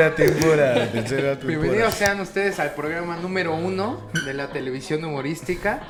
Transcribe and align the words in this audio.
Tercera 0.00 0.14
temporada, 0.14 0.86
tercera 0.86 1.36
temporada. 1.36 1.46
Bienvenidos 1.46 1.94
sean 1.94 2.20
ustedes 2.20 2.58
al 2.58 2.72
programa 2.72 3.16
número 3.16 3.54
uno 3.54 4.10
de 4.24 4.32
la 4.32 4.48
televisión 4.48 5.04
humorística. 5.04 5.80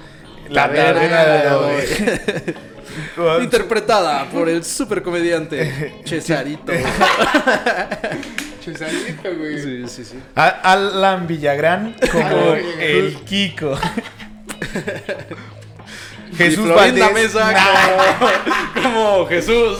La 0.48 0.66
Taberna 0.66 1.24
de 1.24 1.46
Adobe. 1.46 1.86
Interpretada 3.44 4.28
por 4.30 4.48
el 4.48 4.64
super 4.64 5.04
comediante 5.04 6.00
Cesarito. 6.04 6.72
Chusarito, 8.64 9.32
güey. 9.36 9.62
Sí, 9.62 9.84
sí, 9.86 10.04
sí. 10.04 10.18
Alan 10.34 11.28
Villagrán 11.28 11.94
como 12.10 12.54
el 12.80 13.14
Kiko. 13.24 13.78
Jesús 16.36 16.68
Valdés. 16.68 17.12
Mesa 17.12 17.54
como, 18.74 18.82
como 18.82 19.26
Jesús. 19.28 19.78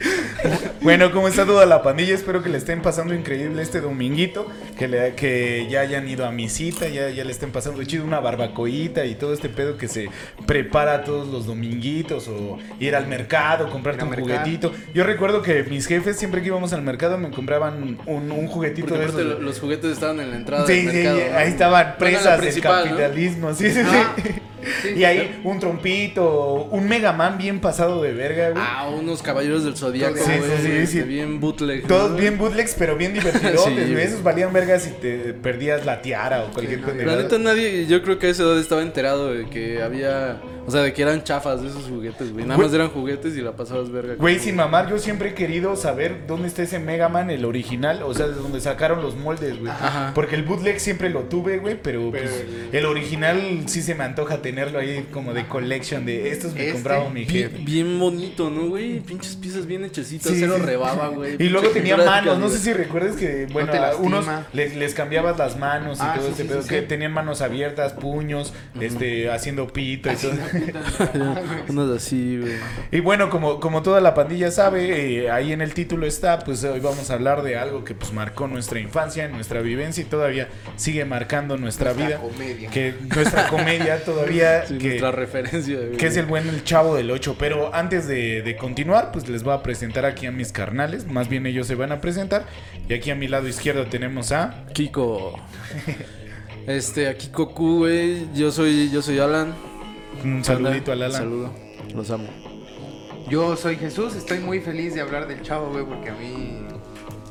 Bueno, 0.80 1.10
¿cómo 1.12 1.26
está 1.28 1.44
toda 1.44 1.66
la 1.66 1.82
pandilla? 1.82 2.14
Espero 2.14 2.42
que 2.42 2.48
le 2.48 2.58
estén 2.58 2.80
pasando 2.82 3.12
increíble 3.14 3.60
este 3.62 3.80
dominguito. 3.80 4.46
Que, 4.78 4.86
le- 4.88 5.14
que 5.14 5.66
ya 5.68 5.80
hayan 5.80 6.08
ido 6.08 6.24
a 6.24 6.30
misita, 6.30 6.88
ya, 6.88 7.10
ya 7.10 7.24
le 7.24 7.32
estén 7.32 7.50
pasando 7.50 7.82
chido 7.84 8.04
una 8.04 8.20
barbacoita 8.20 9.04
y 9.04 9.16
todo 9.16 9.32
este 9.34 9.48
pedo 9.48 9.76
que 9.76 9.88
se 9.88 10.08
prepara 10.46 11.02
todos 11.04 11.26
los 11.28 11.46
dominguitos. 11.46 12.28
O 12.28 12.58
ir 12.78 12.94
al 12.94 13.06
mercado, 13.08 13.68
comprarte 13.70 14.04
un 14.04 14.10
mercado. 14.10 14.38
juguetito. 14.38 14.72
Yo 14.94 15.04
recuerdo 15.04 15.42
que 15.42 15.64
mis 15.64 15.86
jefes, 15.86 16.16
siempre 16.16 16.40
que 16.42 16.46
íbamos 16.48 16.72
al 16.72 16.82
mercado, 16.82 17.18
me 17.18 17.30
compraban 17.30 17.98
un, 18.06 18.30
un 18.30 18.46
juguetito 18.46 18.88
Porque 18.88 19.02
de 19.02 19.08
esos. 19.08 19.22
lo- 19.24 19.40
los 19.40 19.58
juguetes 19.60 19.92
estaban 19.92 20.20
en 20.20 20.30
la 20.30 20.36
entrada 20.36 20.66
Sí, 20.66 20.74
del 20.74 20.90
sí, 20.90 20.96
mercado. 20.96 21.18
¿no? 21.32 21.36
ahí 21.38 21.48
estaban 21.48 21.82
Bueno, 21.84 21.98
presas 21.98 22.40
del 22.40 22.60
capitalismo, 22.62 23.54
sí, 23.54 23.70
sí, 23.72 23.80
Ah, 23.84 24.14
sí. 24.16 24.22
Sí, 24.82 24.88
Y 24.96 25.04
ahí 25.04 25.40
un 25.44 25.58
trompito, 25.58 26.68
un 26.70 26.88
Mega 26.88 27.12
Man 27.12 27.38
bien 27.38 27.60
pasado 27.60 28.02
de 28.02 28.12
verga, 28.12 28.50
güey. 28.50 28.62
Ah, 28.66 28.88
unos 28.88 29.22
caballeros 29.22 29.64
del 29.64 29.76
zodiaco, 29.76 30.16
Sí, 30.16 30.24
sí, 30.24 30.38
güey. 30.38 30.86
sí, 30.86 30.92
sí. 30.98 31.02
Bien 31.02 31.40
bootleg. 31.40 31.86
Todos 31.86 32.10
¿no? 32.12 32.16
bien 32.16 32.38
bootlegs, 32.38 32.74
pero 32.78 32.96
bien 32.96 33.12
divertidos. 33.14 33.64
Sí, 33.68 33.74
güey. 33.74 34.00
Esos 34.04 34.22
valían 34.22 34.52
vergas 34.52 34.82
si 34.82 34.90
te 34.90 35.34
perdías 35.34 35.84
la 35.84 36.00
tiara 36.02 36.44
o 36.44 36.50
cualquier 36.52 36.80
no, 36.80 36.88
La 37.04 37.16
neta 37.16 37.38
nadie, 37.38 37.86
yo 37.86 38.02
creo 38.02 38.18
que 38.18 38.28
a 38.28 38.30
esa 38.30 38.42
edad 38.44 38.58
estaba 38.58 38.82
enterado 38.82 39.32
de 39.32 39.46
que 39.48 39.82
había, 39.82 40.40
o 40.66 40.70
sea, 40.70 40.82
de 40.82 40.92
que 40.92 41.02
eran 41.02 41.22
chafas 41.24 41.60
de 41.62 41.68
esos 41.68 41.84
juguetes, 41.84 42.32
güey. 42.32 42.44
Nada 42.44 42.56
Güey. 42.56 42.66
más 42.68 42.74
eran 42.74 42.88
juguetes 42.88 43.36
y 43.36 43.40
la 43.42 43.52
pasabas 43.52 43.90
verga. 43.90 44.14
Güey, 44.16 44.38
sin 44.38 44.56
mamar, 44.56 44.88
yo 44.88 44.98
siempre 44.98 45.30
he 45.30 45.34
querido 45.34 45.76
saber 45.76 46.26
dónde 46.26 46.48
está 46.48 46.62
ese 46.62 46.78
Mega 46.78 47.08
Man, 47.08 47.30
el 47.30 47.44
original, 47.44 48.02
o 48.02 48.14
sea, 48.14 48.26
de 48.28 48.34
donde 48.34 48.60
sacaron 48.60 49.02
los 49.02 49.16
moldes, 49.16 49.58
güey. 49.58 49.70
Ajá. 49.70 50.12
Porque 50.14 50.34
el 50.36 50.42
bootleg 50.44 50.78
siempre 50.80 51.10
lo 51.10 51.22
tuve, 51.24 51.58
güey, 51.58 51.76
pero, 51.80 52.10
Pero 52.10 52.24
pues, 52.28 52.44
el- 52.72 52.76
el 52.78 52.86
original 52.86 53.62
sí 53.66 53.82
se 53.82 53.94
me 53.94 54.04
antoja 54.04 54.40
tenerlo 54.48 54.78
ahí 54.78 55.06
como 55.12 55.34
de 55.34 55.46
collection 55.46 56.04
de 56.06 56.30
estos 56.30 56.54
me 56.54 56.60
Este, 56.62 56.72
compraba 56.72 57.10
mi 57.10 57.24
jefe. 57.26 57.48
Bien, 57.48 57.64
bien 57.64 57.98
bonito, 57.98 58.48
¿no, 58.50 58.68
güey? 58.68 59.00
Pinches 59.00 59.36
piezas 59.36 59.66
bien 59.66 59.84
hechecitas, 59.84 60.32
Sí, 60.32 60.38
cero 60.40 60.56
rebaba, 60.58 61.08
güey. 61.08 61.36
Y 61.38 61.48
luego 61.50 61.68
tenía 61.68 61.96
manos, 61.96 62.38
no 62.38 62.48
sé 62.48 62.58
si 62.58 62.72
recuerdas 62.72 63.16
que, 63.16 63.46
bueno, 63.52 63.72
a 63.74 63.96
unos 63.96 64.26
les, 64.52 64.74
les 64.76 64.94
cambiabas 64.94 65.36
las 65.38 65.58
manos 65.58 65.98
y 65.98 66.02
Ah, 66.02 66.14
todo 66.16 66.24
sí, 66.26 66.30
este 66.30 66.42
sí, 66.44 66.48
pedo, 66.48 66.62
sí, 66.62 66.68
que 66.68 66.80
sí. 66.80 66.86
tenían 66.86 67.12
manos 67.12 67.42
abiertas, 67.42 67.92
puños, 67.92 68.54
este, 68.80 69.30
haciendo 69.30 69.66
pito 69.68 70.10
y 70.10 70.16
todo. 70.16 70.32
Unos 71.68 71.96
así, 71.96 72.38
güey. 72.40 72.54
Y 72.90 73.00
bueno, 73.00 73.30
como, 73.30 73.60
como 73.60 73.82
toda 73.82 74.00
la 74.00 74.14
pandilla 74.14 74.50
sabe, 74.50 75.24
eh, 75.24 75.30
ahí 75.30 75.52
en 75.52 75.60
el 75.60 75.74
título 75.74 76.06
está, 76.06 76.38
pues 76.40 76.64
hoy 76.64 76.80
vamos 76.80 77.10
a 77.10 77.14
hablar 77.14 77.42
de 77.42 77.56
algo 77.56 77.84
que 77.84 77.94
pues 77.94 78.12
marcó 78.12 78.46
nuestra 78.48 78.80
infancia, 78.80 79.28
nuestra 79.28 79.60
vivencia 79.60 80.02
y 80.02 80.06
todavía 80.06 80.48
sigue 80.76 81.04
marcando 81.04 81.56
nuestra, 81.56 81.92
Nuestra 81.92 82.18
vida. 82.18 82.18
comedia. 82.20 82.70
Que 82.70 82.94
nuestra 83.14 83.48
comedia 83.48 84.04
todavía, 84.04 84.37
Sí, 84.66 84.78
que, 84.78 84.88
nuestra 84.88 85.12
referencia, 85.12 85.76
güey. 85.76 85.96
que 85.96 86.06
es 86.06 86.16
el 86.16 86.26
buen 86.26 86.48
el 86.48 86.64
chavo 86.64 86.94
del 86.94 87.10
8. 87.10 87.36
Pero 87.38 87.74
antes 87.74 88.06
de, 88.06 88.42
de 88.42 88.56
continuar, 88.56 89.12
pues 89.12 89.28
les 89.28 89.42
voy 89.42 89.54
a 89.54 89.62
presentar 89.62 90.04
aquí 90.04 90.26
a 90.26 90.32
mis 90.32 90.52
carnales, 90.52 91.06
más 91.06 91.28
bien 91.28 91.46
ellos 91.46 91.66
se 91.66 91.74
van 91.74 91.92
a 91.92 92.00
presentar. 92.00 92.46
Y 92.88 92.94
aquí 92.94 93.10
a 93.10 93.14
mi 93.14 93.28
lado 93.28 93.48
izquierdo 93.48 93.86
tenemos 93.86 94.32
a... 94.32 94.64
Kiko. 94.72 95.38
Este, 96.68 97.08
aquí 97.08 97.30
Goku, 97.32 97.78
güey. 97.78 98.28
Yo 98.34 98.52
soy, 98.52 98.90
yo 98.90 99.00
soy 99.00 99.18
Alan. 99.18 99.54
Un 100.22 100.44
saludito 100.44 100.92
al 100.92 100.98
Un 100.98 101.04
Alan. 101.04 101.18
Saludo. 101.18 101.54
Los 101.94 102.10
amo. 102.10 102.28
Yo 103.30 103.56
soy 103.56 103.76
Jesús, 103.76 104.14
estoy 104.14 104.38
muy 104.38 104.60
feliz 104.60 104.94
de 104.94 105.00
hablar 105.00 105.28
del 105.28 105.40
chavo, 105.42 105.70
güey, 105.70 105.84
porque 105.84 106.10
a 106.10 106.14
mí 106.14 106.67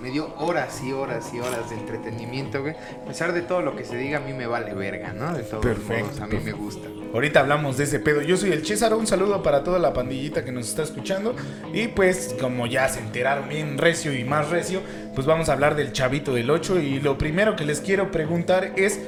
me 0.02 0.12
dio 0.12 0.34
horas 0.38 0.82
y 0.84 0.92
horas 0.92 1.34
y 1.34 1.40
horas 1.40 1.70
de 1.70 1.78
entretenimiento, 1.78 2.62
güey. 2.62 2.74
A 2.74 3.08
pesar 3.08 3.34
de 3.34 3.42
todo 3.42 3.62
lo 3.62 3.76
que 3.76 3.86
se 3.86 3.98
diga, 3.98 4.18
a 4.18 4.22
mí 4.22 4.34
me 4.34 4.48
vale 4.48 4.74
verga, 4.74 5.14
¿no? 5.14 5.34
De 5.34 5.44
todos 5.44 5.66
Perfecto, 5.66 6.06
modos, 6.06 6.20
a 6.22 6.28
mí 6.28 6.38
me 6.44 6.52
gusta. 6.52 6.88
Ahorita 7.14 7.40
hablamos 7.40 7.78
de 7.78 7.86
ese 7.86 8.00
pedo. 8.00 8.22
Yo 8.22 8.38
soy 8.38 8.52
el 8.52 8.66
César, 8.66 8.94
un 8.94 9.08
saludo 9.08 9.42
para 9.42 9.64
toda 9.64 9.80
la 9.80 9.94
pandillita 9.94 10.44
que 10.44 10.52
nos 10.52 10.68
está 10.68 10.84
escuchando. 10.84 11.36
Y 11.74 11.88
pues, 11.88 12.36
como 12.40 12.68
ya 12.68 12.88
se 12.90 13.00
enteraron 13.00 13.48
bien 13.50 13.78
recio 13.78 14.14
y 14.14 14.24
más 14.24 14.50
recio, 14.50 14.82
pues 15.16 15.26
vamos 15.26 15.50
a 15.50 15.54
hablar 15.54 15.76
del 15.76 15.94
chavito 15.94 16.34
del 16.34 16.50
8. 16.50 16.80
Y 16.80 17.00
lo 17.00 17.18
primero 17.18 17.56
que 17.56 17.66
les 17.66 17.80
quiero 17.80 18.12
preguntar 18.12 18.74
es: 18.76 19.00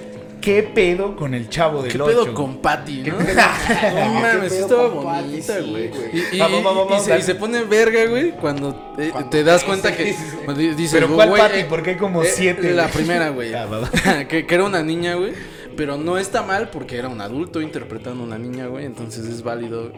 ¿qué 0.41 0.63
pedo 0.63 1.16
con 1.16 1.33
el 1.33 1.50
chavo 1.50 1.81
del 1.83 1.91
¿Qué 1.91 2.01
8? 2.01 2.11
pedo 2.11 2.33
con 2.33 2.57
Patty, 2.57 3.03
no? 3.03 3.16
No 3.19 4.13
mames, 4.13 4.51
¿Qué 4.53 4.59
estaba 4.59 4.88
bonita, 4.88 5.59
güey. 5.59 5.91
Y, 6.13 6.35
y- 6.35 6.39
Vamos, 6.39 6.63
vamos, 6.63 6.85
y 6.88 6.89
vamos, 6.91 7.05
se, 7.05 7.17
y 7.17 7.22
se 7.22 7.35
pone 7.35 7.63
verga, 7.63 8.05
güey, 8.05 8.31
cuando 8.31 8.94
eh, 8.97 9.09
Cuando 9.11 9.29
te 9.29 9.44
das 9.44 9.63
cuenta 9.63 9.95
que... 9.95 10.05
sí, 10.13 10.13
sí. 10.13 10.38
cuando 10.45 10.61
di- 10.61 10.73
dices, 10.75 10.94
Pero 10.94 11.13
¿cuál 11.13 11.29
güey, 11.29 11.41
Patty? 11.41 11.59
eh, 11.59 11.66
Porque 11.69 11.89
hay 11.91 11.95
como 11.97 12.23
eh, 12.23 12.27
siete. 12.33 12.72
La 12.73 12.83
güey. 12.83 12.94
primera, 12.94 13.29
güey. 13.29 13.51
Ah, 14.05 14.25
que, 14.27 14.45
que 14.45 14.55
era 14.55 14.63
una 14.63 14.81
niña, 14.83 15.16
güey. 15.16 15.33
Pero 15.77 15.97
no 15.97 16.17
está 16.17 16.41
mal 16.44 16.69
porque 16.71 16.97
era 16.97 17.07
un 17.07 17.21
adulto 17.21 17.61
interpretando 17.61 18.23
a 18.23 18.27
una 18.27 18.38
niña, 18.38 18.66
güey. 18.67 18.85
Entonces 18.85 19.25
es 19.27 19.44
válido 19.44 19.91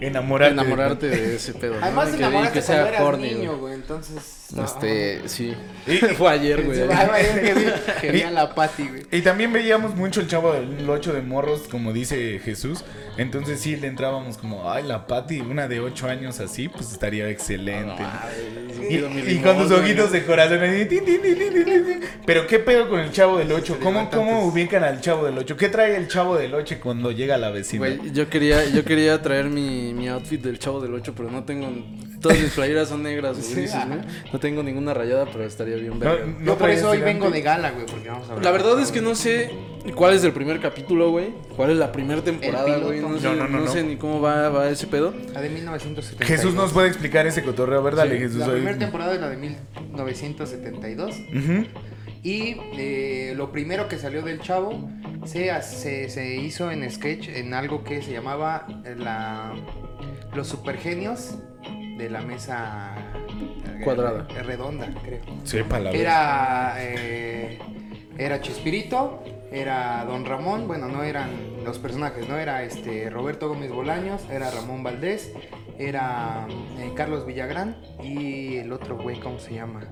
Enamorarte. 0.00 0.52
enamorarte 0.52 1.08
de 1.08 1.36
ese 1.36 1.54
pedo. 1.54 1.74
¿no? 1.78 1.84
Además, 1.84 2.08
Y 2.08 2.12
te 2.12 2.18
que, 2.18 2.24
que 2.24 2.30
cuando 2.32 2.60
sea 2.60 2.88
eras 2.88 3.00
corny, 3.00 3.32
niño, 3.34 3.50
güey. 3.56 3.60
güey, 3.60 3.74
Este, 4.62 5.22
sí. 5.28 5.54
Y- 5.86 5.96
Fue 6.16 6.30
ayer, 6.30 6.62
güey. 6.64 6.78
Que 8.00 8.10
vi- 8.12 8.22
a 8.22 8.30
la 8.30 8.54
Patty, 8.54 8.88
güey. 8.88 9.02
Y 9.10 9.20
también 9.22 9.52
veíamos 9.52 9.94
mucho 9.96 10.20
el 10.20 10.28
chavo 10.28 10.52
del 10.52 10.88
8 10.88 11.12
de 11.12 11.22
morros, 11.22 11.62
como 11.70 11.92
dice 11.92 12.38
Jesús. 12.44 12.84
Entonces 13.16 13.60
sí 13.60 13.76
le 13.76 13.86
entrábamos 13.86 14.38
como, 14.38 14.70
ay, 14.70 14.82
la 14.84 15.06
Patty, 15.06 15.40
una 15.40 15.68
de 15.68 15.80
8 15.80 16.08
años 16.08 16.40
así, 16.40 16.68
pues 16.68 16.90
estaría 16.92 17.28
excelente. 17.28 18.02
Y, 18.90 18.96
y 18.96 19.38
con 19.38 19.56
tus 19.58 19.70
ojitos 19.70 20.10
de 20.12 20.24
corazón. 20.24 20.62
así, 20.62 20.86
tin, 20.86 21.04
tin, 21.04 21.22
tin, 21.22 21.38
tin, 21.38 21.52
tin, 21.52 21.64
tin. 21.64 22.00
Pero 22.26 22.46
qué 22.46 22.58
pedo 22.58 22.88
con 22.88 22.98
el 23.00 23.12
chavo 23.12 23.38
del 23.38 23.52
8? 23.52 23.78
¿Cómo, 23.82 24.10
¿Cómo 24.10 24.44
ubican 24.46 24.82
al 24.84 25.00
chavo 25.00 25.26
del 25.26 25.38
8? 25.38 25.56
¿Qué 25.56 25.68
trae 25.68 25.96
el 25.96 26.08
chavo 26.08 26.36
del 26.36 26.54
8 26.54 26.76
cuando 26.82 27.10
llega 27.12 27.36
a 27.36 27.38
la 27.38 27.50
vecina? 27.50 27.86
Güey, 27.86 28.12
yo 28.12 28.28
quería, 28.28 28.64
yo 28.64 28.84
quería 28.84 29.20
traer 29.22 29.46
mi, 29.46 29.94
mi 29.94 30.08
outfit 30.08 30.42
del 30.42 30.58
chavo 30.58 30.80
del 30.80 30.94
8, 30.94 31.12
pero 31.16 31.30
no 31.30 31.44
tengo. 31.44 31.68
Todas 32.20 32.38
mis 32.40 32.52
playeras 32.52 32.88
son 32.88 33.02
negras, 33.02 33.36
güey, 33.38 33.48
Sí, 33.48 33.60
dices, 33.60 33.74
ajá. 33.74 33.86
güey. 33.86 33.98
No 34.32 34.40
tengo 34.44 34.62
ninguna 34.62 34.92
rayada, 34.92 35.24
pero 35.32 35.42
estaría 35.44 35.76
bien 35.76 35.98
verga. 35.98 36.26
no 36.26 36.44
Yo 36.44 36.58
por 36.58 36.68
eso 36.68 36.90
hoy 36.90 37.00
vengo 37.00 37.30
de 37.30 37.40
gala, 37.40 37.70
güey, 37.70 37.86
porque 37.86 38.10
vamos 38.10 38.28
a 38.28 38.32
hablar. 38.32 38.44
La 38.44 38.50
verdad 38.50 38.78
es 38.78 38.92
que 38.92 39.00
no 39.00 39.14
sé 39.14 39.50
cuál 39.94 40.12
es 40.12 40.22
el 40.22 40.32
primer 40.32 40.60
capítulo, 40.60 41.10
güey. 41.10 41.30
¿Cuál 41.56 41.70
es 41.70 41.78
la 41.78 41.90
primera 41.90 42.20
temporada, 42.20 42.76
güey? 42.76 43.00
No, 43.00 43.18
sé, 43.18 43.28
No, 43.34 43.48
no, 43.48 43.60
no, 43.60 43.66
sé 43.66 43.82
ni 43.84 43.96
cómo 43.96 44.20
va, 44.20 44.50
va 44.50 44.68
ese 44.68 44.86
pedo. 44.86 45.14
La 45.32 45.40
de 45.40 45.48
1972. 45.48 46.28
Jesús 46.28 46.54
nos 46.54 46.74
puede 46.74 46.88
explicar 46.88 47.26
ese 47.26 47.42
cotorreo, 47.42 47.82
¿verdad? 47.82 48.06
Sí, 48.10 48.18
Jesús. 48.18 48.36
La 48.40 48.48
hoy- 48.48 48.52
primera 48.56 48.76
temporada 48.78 49.14
es 49.14 49.20
la 49.22 49.30
de 49.30 49.38
1972. 49.38 51.14
Ujú. 51.34 51.64
Y 52.22 52.56
eh, 52.76 53.32
lo 53.34 53.50
primero 53.50 53.88
que 53.88 53.96
salió 53.96 54.20
del 54.20 54.40
chavo 54.40 54.90
se, 55.24 55.50
se, 55.62 56.10
se 56.10 56.36
hizo 56.36 56.70
en 56.70 56.90
sketch 56.90 57.28
en 57.28 57.54
algo 57.54 57.82
que 57.82 58.02
se 58.02 58.12
llamaba 58.12 58.66
eh, 58.84 58.94
la, 58.98 59.54
Los 60.34 60.48
Supergenios 60.48 61.36
de 61.96 62.10
la 62.10 62.20
mesa 62.20 62.94
Cuadrada. 63.82 64.26
eh, 64.30 64.42
redonda, 64.42 64.88
creo. 65.02 65.20
La 65.84 65.90
verdad. 65.90 66.00
Era, 66.00 66.74
eh, 66.78 67.58
era 68.18 68.40
Chespirito, 68.40 69.22
era 69.50 70.04
Don 70.04 70.24
Ramón, 70.24 70.66
bueno, 70.66 70.88
no 70.88 71.02
eran 71.02 71.30
los 71.64 71.78
personajes, 71.78 72.28
no 72.28 72.38
era 72.38 72.62
este 72.62 73.10
Roberto 73.10 73.48
Gómez 73.48 73.70
Bolaños, 73.72 74.22
era 74.30 74.50
Ramón 74.50 74.82
Valdés, 74.82 75.32
era 75.78 76.46
eh, 76.78 76.92
Carlos 76.94 77.26
Villagrán 77.26 77.76
y 78.02 78.56
el 78.56 78.72
otro 78.72 78.96
güey, 78.96 79.18
¿cómo 79.18 79.38
se 79.38 79.54
llama? 79.54 79.82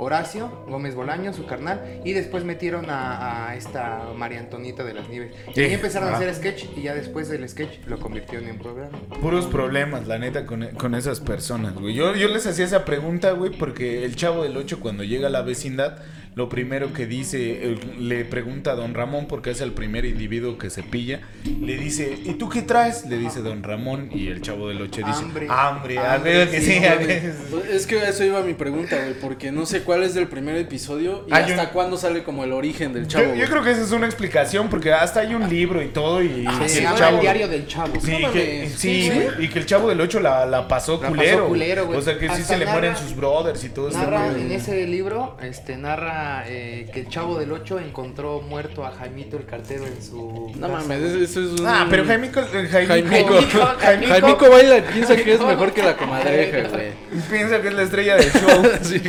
Horacio 0.00 0.64
Gómez 0.66 0.94
Bolaños, 0.94 1.36
su 1.36 1.44
carnal, 1.46 2.00
y 2.04 2.12
después 2.14 2.42
metieron 2.44 2.88
a, 2.88 3.48
a 3.50 3.56
esta 3.56 4.04
María 4.16 4.40
Antonita 4.40 4.82
de 4.82 4.94
las 4.94 5.08
Nieves. 5.08 5.32
Y 5.50 5.54
Sí. 5.54 5.60
ahí 5.60 5.74
empezaron 5.74 6.08
Ah. 6.08 6.12
a 6.12 6.16
hacer 6.16 6.34
sketch 6.34 6.64
y 6.76 6.82
ya 6.82 6.94
después 6.94 7.28
del 7.28 7.46
sketch 7.48 7.86
lo 7.86 7.98
convirtieron 8.00 8.48
en 8.48 8.58
programa. 8.58 8.98
Puros 9.20 9.46
problemas, 9.46 10.06
la 10.06 10.18
neta, 10.18 10.46
con, 10.46 10.66
con 10.76 10.94
esas 10.94 11.20
personas, 11.20 11.74
güey. 11.74 11.94
Yo, 11.94 12.14
yo 12.16 12.28
les 12.28 12.46
hacía 12.46 12.64
esa 12.64 12.84
pregunta, 12.84 13.32
güey, 13.32 13.50
porque 13.52 14.04
el 14.04 14.16
chavo 14.16 14.42
del 14.42 14.56
8 14.56 14.80
cuando 14.80 15.04
llega 15.04 15.26
a 15.28 15.30
la 15.30 15.42
vecindad 15.42 15.98
lo 16.36 16.48
primero 16.48 16.92
que 16.92 17.06
dice, 17.06 17.76
le 17.98 18.24
pregunta 18.24 18.72
a 18.72 18.74
don 18.76 18.94
Ramón, 18.94 19.26
porque 19.26 19.50
es 19.50 19.60
el 19.60 19.72
primer 19.72 20.04
individuo 20.04 20.58
que 20.58 20.70
se 20.70 20.82
pilla, 20.82 21.20
le 21.44 21.76
dice, 21.76 22.16
¿y 22.24 22.34
tú 22.34 22.48
qué 22.48 22.62
traes? 22.62 23.04
Le 23.06 23.18
dice 23.18 23.40
don 23.40 23.62
Ramón 23.62 24.10
y 24.12 24.28
el 24.28 24.40
chavo 24.40 24.68
del 24.68 24.80
8 24.80 25.02
dice, 25.06 25.22
Hambre. 25.24 25.46
hambre, 25.50 25.98
a 25.98 26.18
ver 26.18 26.50
que 26.50 26.60
sí, 26.60 26.72
sí, 26.72 26.78
güey. 26.78 26.88
a 26.88 26.94
ver". 26.94 27.34
Pues 27.50 27.70
Es 27.70 27.86
que 27.86 28.08
eso 28.08 28.24
iba 28.24 28.40
mi 28.42 28.54
pregunta, 28.54 28.96
güey, 28.96 29.14
porque 29.20 29.50
no 29.50 29.66
sé 29.66 29.82
cuál 29.82 30.02
es 30.04 30.14
del 30.14 30.28
primer 30.28 30.56
episodio 30.56 31.24
y 31.28 31.32
Ah, 31.32 31.38
hasta 31.38 31.70
cuándo 31.70 31.96
sale 31.96 32.22
como 32.22 32.44
el 32.44 32.52
origen 32.52 32.92
del 32.92 33.08
chavo. 33.08 33.34
Yo, 33.34 33.46
creo 33.46 33.62
que 33.62 33.72
esa 33.72 33.82
es 33.82 33.92
una 33.92 34.06
explicación, 34.06 34.68
porque 34.68 34.92
hasta 34.92 35.20
hay 35.20 35.34
un 35.34 35.48
libro 35.48 35.82
y 35.82 35.88
todo, 35.88 36.22
y 36.22 36.26
y 36.26 36.46
el 36.46 36.94
chavo... 36.96 37.16
el 37.16 37.20
diario 37.22 37.48
del 37.48 37.66
chavo. 37.66 38.00
Sí, 38.00 38.18
No 38.22 38.32
que, 38.32 38.68
sí, 38.68 39.02
Sí, 39.02 39.10
güey, 39.10 39.44
y 39.44 39.48
que 39.48 39.58
el 39.58 39.66
chavo 39.66 39.88
del 39.88 40.00
8 40.00 40.20
la, 40.20 40.46
la 40.46 40.68
pasó 40.68 41.00
La 41.02 41.10
pasó 41.10 41.48
culero. 41.48 41.88
O 41.90 42.02
sea, 42.02 42.18
que 42.18 42.26
sí 42.26 42.32
Hasta 42.42 42.54
se 42.54 42.58
le 42.58 42.66
mueren 42.66 42.96
sus 42.96 43.16
brothers 43.16 43.64
y 43.64 43.70
todo 43.70 43.88
eso. 43.88 43.98
Narra 43.98 44.28
en 44.28 44.52
ese 44.52 44.86
libro, 44.86 45.36
este, 45.42 45.76
narra 45.76 46.19
eh, 46.46 46.86
que 46.92 47.00
el 47.00 47.08
chavo 47.08 47.38
del 47.38 47.52
8 47.52 47.78
encontró 47.80 48.40
muerto 48.40 48.84
a 48.84 48.90
Jaimito 48.92 49.36
el 49.36 49.44
cartero 49.46 49.86
en 49.86 50.02
su. 50.02 50.52
No 50.56 50.68
casa. 50.68 50.68
mames, 50.88 51.00
eso 51.02 51.40
es 51.40 51.60
un... 51.60 51.66
Ah, 51.66 51.86
pero 51.90 52.04
Jaimico, 52.04 52.40
Jaimico, 52.42 52.70
Jaimico, 52.88 53.08
Jaimico, 53.10 53.66
Jaimico, 53.80 54.12
Jaimico 54.12 54.50
baila, 54.50 54.82
piensa 54.92 55.16
que 55.16 55.32
es 55.34 55.40
mejor 55.40 55.72
que 55.72 55.82
la 55.82 55.96
comadreja, 55.96 56.68
güey. 56.72 56.92
piensa 57.30 57.60
que 57.62 57.68
es 57.68 57.74
la 57.74 57.82
estrella 57.82 58.16
del 58.16 58.30
show. 58.32 58.62
Sí. 58.82 59.00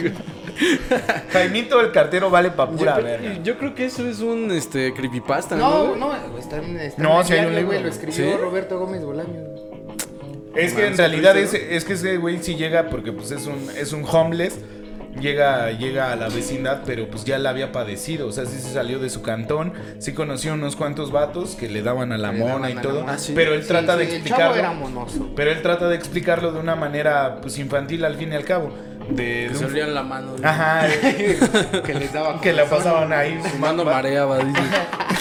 Jaimito 1.31 1.79
el 1.81 1.91
cartero 1.91 2.29
vale 2.29 2.51
pa' 2.51 2.69
Yo, 2.69 2.77
pura 2.77 2.93
creo- 2.95 3.05
verga. 3.05 3.33
yo 3.43 3.57
creo 3.57 3.73
que 3.73 3.85
eso 3.85 4.07
es 4.07 4.19
un 4.19 4.51
este 4.51 4.93
creepypasta, 4.93 5.55
No, 5.55 5.95
¿no? 5.95 6.13
no, 6.13 6.37
está 6.37 6.57
en, 6.57 6.77
está 6.79 7.01
No, 7.01 7.19
en 7.21 7.25
sí 7.27 7.33
hay 7.33 7.45
un 7.45 7.55
libro. 7.55 7.79
Lo 7.79 7.87
escribió 7.87 8.13
¿Sí? 8.31 8.37
Roberto 8.39 8.77
Gómez 8.77 9.03
Bolaños. 9.03 9.49
Es 10.55 10.73
que 10.73 10.85
en 10.87 10.97
realidad 10.97 11.33
¿sí, 11.35 11.39
ese, 11.43 11.75
es 11.75 11.85
que 11.85 11.93
ese 11.93 12.17
güey 12.17 12.43
sí 12.43 12.55
llega 12.55 12.89
porque 12.89 13.11
pues 13.11 13.31
es 13.31 13.47
un, 13.47 13.69
es 13.75 13.93
un 13.93 14.05
homeless. 14.05 14.59
Llega, 15.19 15.71
llega 15.71 16.11
a 16.11 16.15
la 16.15 16.29
vecindad, 16.29 16.81
pero 16.85 17.07
pues 17.09 17.25
ya 17.25 17.37
la 17.37 17.49
había 17.49 17.71
padecido. 17.71 18.27
O 18.27 18.31
sea, 18.31 18.45
sí 18.45 18.57
se 18.59 18.73
salió 18.73 18.97
de 18.99 19.09
su 19.09 19.21
cantón. 19.21 19.73
Sí 19.99 20.13
conoció 20.13 20.53
unos 20.53 20.75
cuantos 20.75 21.11
vatos 21.11 21.55
que 21.55 21.69
le 21.69 21.81
daban 21.83 22.11
a 22.11 22.17
la 22.17 22.31
Le 22.31 22.39
mona 22.39 22.69
y 22.69 22.75
todo. 22.75 23.01
mona. 23.01 23.13
Ah, 23.13 23.17
sí. 23.17 23.33
Pero 23.35 23.53
él 23.53 23.61
Sí, 23.63 23.67
trata 23.67 23.97
de 23.97 24.07
sí, 24.07 24.15
El 24.15 24.23
chavo 24.23 24.55
era 24.55 24.71
explicarlo. 24.71 25.29
Pero 25.35 25.51
él 25.51 25.61
trata 25.61 25.89
de 25.89 25.95
explicarlo 25.95 26.51
de 26.53 26.59
una 26.59 26.75
manera 26.75 27.39
pues 27.41 27.59
infantil 27.59 28.05
al 28.05 28.15
fin 28.15 28.31
y 28.31 28.35
al 28.35 28.45
cabo. 28.45 28.71
De, 29.09 29.15
Que 29.15 29.49
de 29.49 29.55
se 29.55 29.65
un- 29.83 29.93
la 29.93 30.03
mano. 30.03 30.35
Ajá, 30.43 30.87
que 31.85 31.93
les 31.93 32.13
daba 32.13 32.39
que 32.39 32.53
la 32.53 32.65
pasaban 32.65 33.11
ahí. 33.11 33.37
Su 33.51 33.57
mano 33.57 33.83
ba- 33.83 33.93
mareaba, 33.95 34.37
dice. 34.39 34.61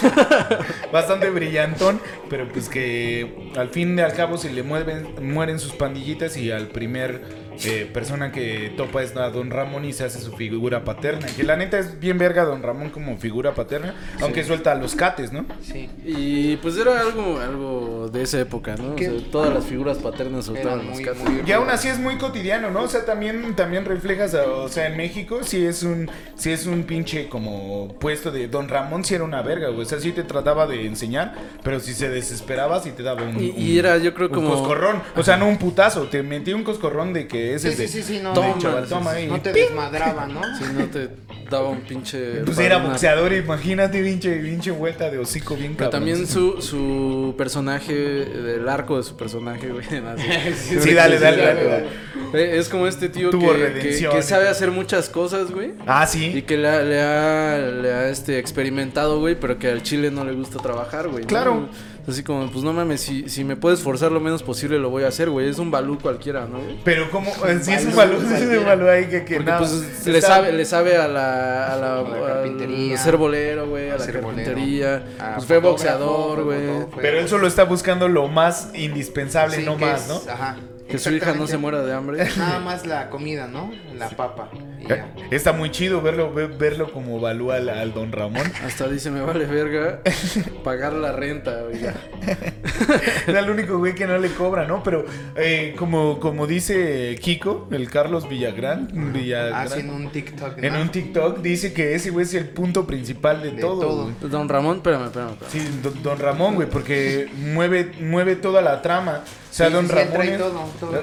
bastante 0.93 1.31
brillantón, 1.31 2.01
pero 2.29 2.49
pues 2.49 2.69
que 2.69 3.51
al 3.57 3.69
fin 3.71 3.99
y 3.99 4.03
al 4.03 4.13
cabo 4.13 4.39
se 4.39 4.53
le 4.53 4.63
mueven, 4.63 5.09
mueren 5.23 5.59
sus 5.59 5.73
pandillitas 5.73 6.37
y 6.37 6.51
al 6.51 6.69
primer 6.69 7.23
eh, 7.65 7.89
persona 7.93 8.33
que 8.33 8.73
topa 8.77 9.03
es 9.03 9.17
a 9.17 9.31
Don 9.31 9.51
Ramón 9.51 9.85
y 9.85 9.93
se 9.93 10.05
hace 10.05 10.21
su 10.21 10.33
figura 10.37 10.85
paterna. 10.85 11.27
Que 11.37 11.43
la 11.43 11.57
neta 11.57 11.79
es 11.79 11.99
bien 12.01 12.19
verga 12.19 12.45
Don 12.45 12.63
Ramón 12.63 12.91
como 12.91 13.17
figura 13.19 13.55
paterna, 13.55 13.95
aunque 14.21 14.45
suelta 14.45 14.73
a 14.73 14.75
los 14.77 14.95
cates, 14.95 15.33
¿no? 15.33 15.45
Sí. 15.63 15.89
Y 16.05 16.57
pues 16.59 16.77
era 16.79 17.01
algo, 17.01 17.39
algo 17.41 18.09
de 18.13 18.23
esa 18.23 18.41
época, 18.41 18.77
¿no? 18.77 18.93
O 18.93 18.97
¿Qué? 18.97 19.07
sea, 19.11 19.31
todas 19.31 19.53
las 19.55 19.65
figuras 19.67 19.99
paternas 19.99 20.45
soltaban 20.47 20.87
los 20.87 21.01
cates. 21.01 21.23
muy. 21.29 21.43
Y 21.47 21.53
aún 21.53 21.69
así 21.71 21.89
es 21.89 21.99
muy 21.99 22.17
cotidiano, 22.17 22.71
¿no? 22.71 22.83
O 22.83 22.89
sea, 22.89 23.05
también, 23.05 23.55
también 23.57 23.85
reflejas, 23.85 24.35
a- 24.35 24.47
o 24.47 24.69
sea, 24.69 24.87
en 24.89 24.97
México 24.97 25.41
sí 25.43 25.65
es 25.65 25.83
un, 25.83 26.11
sí 26.37 26.51
es 26.53 26.67
un 26.67 26.85
pinche 26.85 27.29
como 27.29 27.89
puesto 27.99 28.31
de 28.31 28.49
Don 28.49 28.69
Ramón 28.69 29.05
sí 29.05 29.15
era 29.15 29.25
una 29.25 29.43
verga, 29.43 29.69
güey. 29.69 29.83
O 29.83 29.85
sea, 29.85 30.01
sí 30.01 30.13
te 30.13 30.23
trataba 30.23 30.67
de 30.67 30.87
enseñar, 30.87 31.35
pero 31.63 31.81
si 31.81 31.95
se 31.95 32.09
desesperaba 32.09 32.81
sí 32.81 32.91
te 32.93 33.03
daba 33.03 33.23
un, 33.23 33.41
Y- 33.43 33.51
un- 33.51 33.59
y 33.61 33.79
era, 33.79 33.99
yo 33.99 34.15
creo, 34.15 34.29
un 34.29 34.35
como- 34.35 34.51
coscorrón. 34.51 35.03
O 35.17 35.23
sea, 35.23 35.37
no 35.37 35.49
un 35.49 35.59
putazo, 35.59 36.05
te 36.09 36.23
metí 36.23 36.53
un 36.53 36.65
coscorrón 36.65 37.13
de 37.13 37.27
que 37.29 37.50
ese 37.55 37.73
Sí, 37.73 37.87
sí, 37.87 37.89
sí, 37.89 38.03
sí, 38.03 38.21
no. 38.23 38.33
toma, 38.33 38.57
chaval, 38.59 38.87
toma 38.89 39.13
ahí. 39.13 39.27
No 39.27 39.41
te 39.41 39.53
desmadraba, 39.53 40.27
¿no? 40.27 40.41
Si 40.57 40.65
no 40.73 40.87
te 40.87 41.09
daba 41.51 41.69
un 41.69 41.81
pinche. 41.81 42.43
Pues 42.45 42.59
era 42.59 42.79
boxeador, 42.79 43.33
imagínate, 43.33 44.03
pinche, 44.03 44.37
pinche 44.37 44.71
vuelta 44.71 45.11
de 45.11 45.19
hocico 45.19 45.57
bien 45.57 45.75
Pero 45.77 45.91
cabrón. 45.91 46.09
también 46.09 46.27
su, 46.27 46.61
su 46.63 47.35
personaje, 47.37 48.23
el 48.23 48.69
arco 48.69 48.97
de 48.99 49.03
su 49.03 49.17
personaje, 49.17 49.69
güey. 49.69 49.85
así. 50.07 50.81
Sí, 50.81 50.95
dale, 50.95 51.17
sí, 51.19 51.23
dale, 51.23 51.37
sí, 51.37 51.43
dale, 51.43 51.61
sí. 51.61 51.67
dale. 51.69 51.87
Eh, 52.33 52.59
Es 52.59 52.69
como 52.69 52.87
este 52.87 53.09
tío 53.09 53.31
que, 53.31 53.39
que- 53.81 54.23
sabe 54.23 54.49
hacer 54.49 54.71
muchas 54.71 55.09
cosas, 55.09 55.51
güey. 55.51 55.73
Ah, 55.87 56.07
Y 56.13 56.17
sí. 56.33 56.43
que 56.43 56.57
le 56.57 56.69
ha, 56.69 56.83
le 56.83 57.01
ha, 57.03 57.59
le 57.59 57.93
ha, 57.93 58.09
este, 58.09 58.39
experimentado, 58.39 59.19
güey, 59.19 59.35
pero 59.39 59.59
que 59.59 59.69
al 59.69 59.83
chile 59.83 60.11
no 60.13 60.25
le 60.25 60.33
gusta 60.33 60.59
trabajar, 60.59 61.09
güey. 61.09 61.25
¿no? 61.25 61.69
Así 62.09 62.23
como, 62.25 62.51
pues 62.51 62.65
no 62.65 62.73
mames, 62.73 63.01
si, 63.03 63.29
si 63.29 63.45
me 63.45 63.57
puedes 63.57 63.81
forzar 63.81 64.11
lo 64.11 64.21
menos 64.21 64.43
posible, 64.43 64.79
lo 64.79 64.91
voy 64.91 65.05
a 65.05 65.09
hacer, 65.09 65.31
güey. 65.31 65.49
Es 65.49 65.59
un 65.59 65.71
balú 65.71 65.99
cualquiera, 66.01 66.47
¿no? 66.47 66.59
Pero 66.85 67.11
como, 67.11 67.31
sí 67.63 67.73
es 67.73 67.85
un 67.85 67.95
Balú, 67.95 68.21
sí 68.21 68.35
es 68.35 68.59
un 68.59 68.65
balú 68.65 68.89
ahí 68.89 69.05
que, 69.07 69.25
que 69.25 69.37
Porque, 69.37 69.51
nada. 69.51 69.59
pues, 69.59 70.07
le 70.07 70.19
está- 70.19 70.35
sabe, 70.37 70.53
le 70.53 70.65
sabe 70.65 70.97
a 70.97 71.07
la, 71.07 71.73
a 71.73 71.77
la, 71.77 71.99
A 72.01 72.03
la 72.03 72.27
carpintería. 72.27 72.93
al 72.99 73.05
ser 73.05 73.17
bolero, 73.17 73.69
güey, 73.69 73.91
a 73.91 73.95
A 73.95 73.99
la 73.99 74.07
carpintería. 74.07 74.99
bolero. 74.99 75.23
A 75.25 75.35
Pues 75.35 75.47
fue 75.47 75.59
boxeador, 75.59 76.45
güey. 76.45 76.61
Pero 77.01 77.19
él 77.21 77.29
solo 77.29 77.47
está 77.47 77.65
buscando 77.65 78.09
lo 78.09 78.29
más 78.29 78.71
indispensable, 78.75 79.57
Sí, 79.57 79.63
no 79.65 79.77
más, 79.77 80.03
es- 80.03 80.09
¿no? 80.09 80.33
Ajá. 80.33 80.57
Que 80.89 80.99
su 80.99 81.11
hija 81.13 81.35
no 81.35 81.47
se 81.47 81.57
muera 81.57 81.83
de 81.83 81.95
hambre. 81.95 82.27
Nada 82.37 82.59
más 82.59 82.85
la 82.87 83.11
comida, 83.11 83.47
¿no? 83.47 83.71
La 83.97 84.09
papa. 84.11 84.51
Ya. 84.89 85.13
Está 85.31 85.53
muy 85.53 85.71
chido 85.71 86.01
verlo, 86.03 86.33
ve- 86.33 86.47
verlo 86.47 86.93
como 86.93 87.21
balú 87.21 87.53
al, 87.53 87.69
al 87.69 87.93
don 87.95 88.11
Ramón. 88.13 88.43
Hasta 88.65 88.89
dice, 88.89 89.11
me 89.11 89.21
vale 89.21 89.45
verga 89.47 90.01
pagar 90.65 90.93
la 90.95 91.13
renta, 91.13 91.63
güey. 91.63 91.81
Era 93.27 93.41
el 93.41 93.51
único 93.51 93.79
güey 93.79 93.95
que 93.95 94.07
no 94.07 94.19
le 94.19 94.29
cobra, 94.31 94.67
¿no? 94.67 94.83
Pero 94.83 95.05
eh, 95.37 95.75
como, 95.79 96.19
como 96.19 96.47
dice 96.47 97.17
Kiko, 97.21 97.69
el 97.71 97.91
Carlos 97.91 98.29
Villagrán, 98.29 98.89
Villagrán 99.13 99.55
Hacen 99.67 99.91
un 99.91 100.11
TikTok. 100.11 100.57
¿no? 100.59 100.63
en 100.67 100.75
un 100.77 100.89
TikTok, 100.91 101.39
dice 101.41 101.73
que 101.73 101.95
ese 101.95 102.11
güey 102.11 102.25
es 102.25 102.35
el 102.35 102.49
punto 102.49 102.87
principal 102.87 103.43
de, 103.43 103.53
De 103.53 103.61
todo. 103.61 104.11
Don 104.23 104.49
Ramón, 104.49 104.77
espérame, 104.79 105.07
espérame, 105.07 105.33
espérame. 105.33 105.51
Sí, 105.53 105.81
don, 105.83 106.03
don 106.03 106.19
Ramón, 106.19 106.55
güey, 106.57 106.69
porque 106.69 107.29
mueve, 107.37 107.93
mueve 108.01 108.37
toda 108.37 108.63
la 108.63 108.83
trama. 108.83 109.23
O 109.51 109.53
sea, 109.53 109.67
Sí, 109.67 109.73
don 109.73 109.89
sí, 109.89 109.93
Ramón. 109.93 110.23
es, 110.23 110.39
todo, 110.39 110.65
todo 110.79 111.03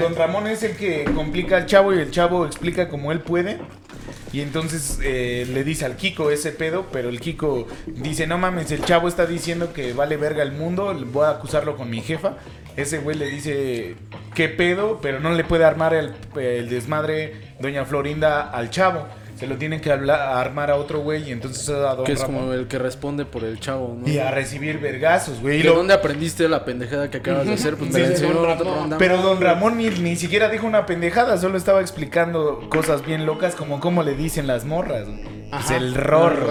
don-. 0.00 0.14
Ramón 0.14 0.46
es 0.46 0.62
el 0.62 0.76
que 0.76 1.04
complica 1.14 1.56
al 1.56 1.66
chavo 1.66 1.94
y 1.94 1.98
el 1.98 2.10
chavo 2.10 2.44
explica 2.44 2.88
él 3.12 3.20
puede. 3.20 3.58
Y 4.32 4.40
entonces 4.40 4.98
eh, 5.02 5.46
le 5.52 5.64
dice 5.64 5.86
al 5.86 5.96
Kiko 5.96 6.30
ese 6.30 6.52
pedo, 6.52 6.86
pero 6.92 7.08
el 7.08 7.20
Kiko 7.20 7.66
dice, 7.86 8.26
no 8.26 8.36
mames, 8.38 8.70
el 8.72 8.84
chavo 8.84 9.08
está 9.08 9.26
diciendo 9.26 9.72
que 9.72 9.92
vale 9.94 10.16
verga 10.16 10.42
el 10.42 10.52
mundo, 10.52 10.94
voy 11.12 11.24
a 11.24 11.30
acusarlo 11.30 11.76
con 11.76 11.88
mi 11.88 12.02
jefa. 12.02 12.36
Ese 12.76 12.98
güey 12.98 13.16
le 13.16 13.26
dice, 13.26 13.96
¿qué 14.34 14.48
pedo? 14.48 15.00
Pero 15.00 15.18
no 15.18 15.32
le 15.32 15.44
puede 15.44 15.64
armar 15.64 15.94
el, 15.94 16.14
el 16.36 16.68
desmadre 16.68 17.54
doña 17.58 17.84
Florinda 17.84 18.50
al 18.50 18.70
chavo. 18.70 19.06
Se 19.38 19.46
lo 19.46 19.56
tienen 19.56 19.80
que 19.80 19.92
hablar- 19.92 20.20
armar 20.36 20.70
a 20.70 20.76
otro 20.76 21.00
güey 21.00 21.28
y 21.28 21.32
entonces 21.32 21.68
a 21.68 21.94
don 21.94 22.04
Que 22.04 22.12
es 22.12 22.20
Ramón. 22.20 22.36
como 22.40 22.52
el 22.54 22.66
que 22.66 22.78
responde 22.78 23.24
por 23.24 23.44
el 23.44 23.60
chavo, 23.60 23.96
¿no? 24.00 24.08
Y 24.08 24.18
a 24.18 24.30
recibir 24.30 24.78
vergazos, 24.78 25.40
güey. 25.40 25.60
Y 25.60 25.62
¿De 25.62 25.68
lo- 25.68 25.76
dónde 25.76 25.94
aprendiste 25.94 26.48
la 26.48 26.64
pendejada 26.64 27.10
que 27.10 27.18
acabas 27.18 27.46
de 27.46 27.52
hacer? 27.54 27.76
Pues 27.76 27.90
me 27.92 27.96
Sí, 27.96 28.00
la 28.02 28.06
enseñó 28.08 28.44
Ramón. 28.44 28.94
Pero 28.98 29.18
don 29.22 29.40
Ramón 29.40 29.76
ni, 29.78 29.88
ni 29.90 30.16
siquiera 30.16 30.48
dijo 30.48 30.66
una 30.66 30.86
pendejada, 30.86 31.38
solo 31.38 31.56
estaba 31.56 31.80
explicando 31.80 32.68
cosas 32.68 33.04
bien 33.06 33.26
locas 33.26 33.54
como 33.54 33.80
cómo 33.80 34.02
le 34.02 34.14
dicen 34.14 34.46
las 34.46 34.64
morras. 34.64 35.06
güey. 35.06 35.38
Pues 35.50 35.70
el 35.70 35.94
rorro, 35.94 36.44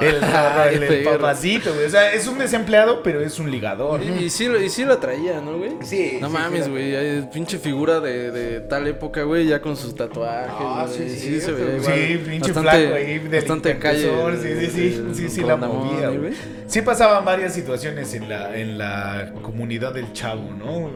El 0.00 0.20
rorro. 0.20 0.64
el, 0.70 1.02
papacito, 1.04 1.72
güey. 1.74 1.86
O 1.86 1.90
sea, 1.90 2.12
es 2.12 2.28
un 2.28 2.38
desempleado, 2.38 3.02
pero 3.02 3.20
es 3.20 3.40
un 3.40 3.50
ligador. 3.50 4.00
Y, 4.04 4.24
y 4.26 4.30
sí, 4.30 4.46
lo- 4.46 4.62
y 4.62 4.68
sí 4.68 4.84
lo 4.84 4.98
traía, 4.98 5.40
¿no, 5.40 5.56
güey? 5.58 5.72
Sí, 5.82 6.18
No 6.20 6.28
sí, 6.28 6.32
mames, 6.32 6.68
güey. 6.68 7.28
Pinche 7.30 7.58
figura 7.58 7.98
de, 7.98 8.30
de 8.30 8.60
tal 8.60 8.86
época, 8.86 9.22
güey, 9.24 9.46
ya 9.46 9.60
con 9.60 9.76
sus 9.76 9.96
tatuajes. 9.96 10.52
Ah, 10.60 10.86
sí, 10.88 11.08
sí, 11.08 11.40
se 11.40 11.50
igual. 11.50 11.80
Sí, 11.82 12.22
pinche 12.26 12.52
Bastante- 12.52 12.86
flaco 12.88 12.94
ahí, 12.96 13.18
Bastante 13.28 13.78
calle. 13.78 14.10
Sí, 14.42 14.48
sí, 14.48 14.66
sí, 14.70 14.88
del- 14.90 15.14
sí, 15.14 15.28
sí, 15.28 15.40
con 15.42 15.60
la 15.60 15.66
movía, 15.68 16.10
¿eh, 16.10 16.18
güey. 16.18 16.32
Sí 16.66 16.82
pasaban 16.82 17.24
varias 17.24 17.54
situaciones 17.54 18.12
en 18.14 18.28
la, 18.28 18.56
en 18.56 18.76
la 18.78 19.32
comunidad 19.42 19.94
del 19.94 20.12
chavo, 20.12 20.50
¿no? 20.52 20.90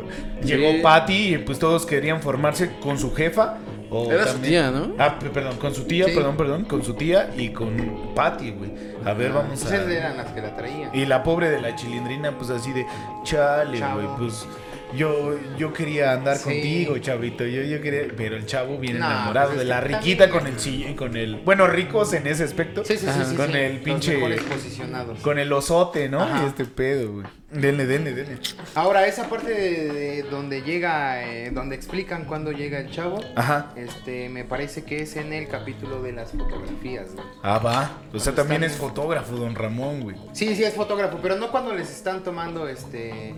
Llegó 0.44 0.70
Sí. 0.72 0.80
Patty 0.82 1.34
y 1.34 1.38
pues 1.38 1.58
todos 1.58 1.87
querían 1.87 2.20
formarse 2.22 2.72
con 2.80 2.99
su 2.99 3.14
jefa. 3.14 3.56
O 3.92 4.08
Era 4.12 4.25
su 4.28 4.38
tía, 4.38 4.70
¿no? 4.70 4.94
Ah, 5.00 5.18
perdón, 5.18 5.56
con 5.56 5.75
su 5.75 5.82
tía, 5.82 6.04
Sí. 6.06 6.12
perdón, 6.14 6.37
perdón, 6.37 6.64
con 6.64 6.84
su 6.84 6.94
tía 6.94 7.30
y 7.37 7.49
con 7.49 8.14
Patty, 8.14 8.52
güey. 8.52 8.70
A 9.04 9.14
ver, 9.14 9.32
vamos 9.32 9.60
Esas 9.64 9.72
a... 9.84 9.92
eran 9.92 10.16
las 10.16 10.28
que 10.28 10.40
la 10.40 10.54
traían. 10.54 10.94
Y 10.94 11.06
la 11.06 11.25
pobre 11.25 11.50
de 11.50 11.60
la 11.60 11.75
chilindrina, 11.75 12.30
pues 12.38 12.50
así 12.50 12.72
de, 12.72 12.87
chale, 13.25 13.80
Chavo. 13.80 14.00
güey, 14.00 14.16
pues 14.16 14.46
yo, 14.94 15.37
yo 15.59 15.73
quería 15.73 16.12
andar 16.12 16.37
Sí. 16.37 16.44
contigo, 16.44 16.99
chavito, 16.99 17.44
yo, 17.47 17.62
yo 17.62 17.80
quería, 17.80 18.12
pero 18.16 18.37
el 18.37 18.47
chavo 18.47 18.78
viene 18.78 18.99
No, 18.99 19.06
enamorado 19.06 19.49
pues 19.50 19.59
de 19.61 19.64
la 19.64 19.80
riquita 19.80 20.28
con 20.30 20.47
el 20.47 20.59
sí, 20.59 20.94
con 20.97 21.16
el, 21.16 21.37
bueno, 21.37 21.66
ricos 21.66 22.12
en 22.12 22.26
ese 22.26 22.44
aspecto, 22.44 22.85
Sí, 22.85 22.94
sí, 22.94 23.00
sí, 23.04 23.09
Ajá. 23.09 23.25
sí, 23.25 23.37
con 23.37 23.50
sí. 23.52 23.56
el 23.59 23.75
Los 23.76 23.82
pinche- 23.85 24.14
mejores 24.14 24.42
posicionados. 24.42 25.20
con 25.20 25.38
el 25.38 25.52
osote, 25.52 26.09
¿no? 26.09 26.23
Ajá. 26.23 26.42
Y 26.44 26.47
este 26.49 26.64
pedo, 26.64 27.12
güey. 27.12 27.26
Denle, 27.52 27.85
denle, 27.85 28.12
denle. 28.14 28.38
Ahora, 28.76 29.09
esa 29.09 29.28
parte 29.28 29.52
de, 29.52 29.92
de 29.92 30.23
donde 30.23 30.62
llega, 30.62 31.25
eh, 31.28 31.50
donde 31.50 31.75
explican 31.75 32.25
cuándo 32.25 32.52
llega 32.52 32.78
el 32.78 32.90
chavo, 32.92 33.20
Ajá. 33.35 33.73
este, 33.75 34.28
me 34.28 34.44
parece 34.44 34.85
que 34.85 35.02
es 35.02 35.16
en 35.16 35.32
el 35.32 35.49
capítulo 35.49 36.00
de 36.00 36.12
las 36.12 36.30
fotografías, 36.30 37.12
güey. 37.12 37.26
Ah, 37.42 37.59
va. 37.59 37.90
O 38.14 38.20
sea, 38.20 38.37
también 38.37 38.62
es 38.62 38.76
fotógrafo, 38.76 39.35
don 39.35 39.56
Ramón, 39.56 40.00
güey. 40.02 40.14
Sí, 40.32 40.54
sí, 40.54 40.62
es 40.62 40.75
fotógrafo, 40.75 41.18
pero 41.20 41.35
no 41.37 41.50
cuando 41.50 41.75
les 41.75 41.90
están 41.90 42.23
tomando, 42.23 42.68
este, 42.68 43.35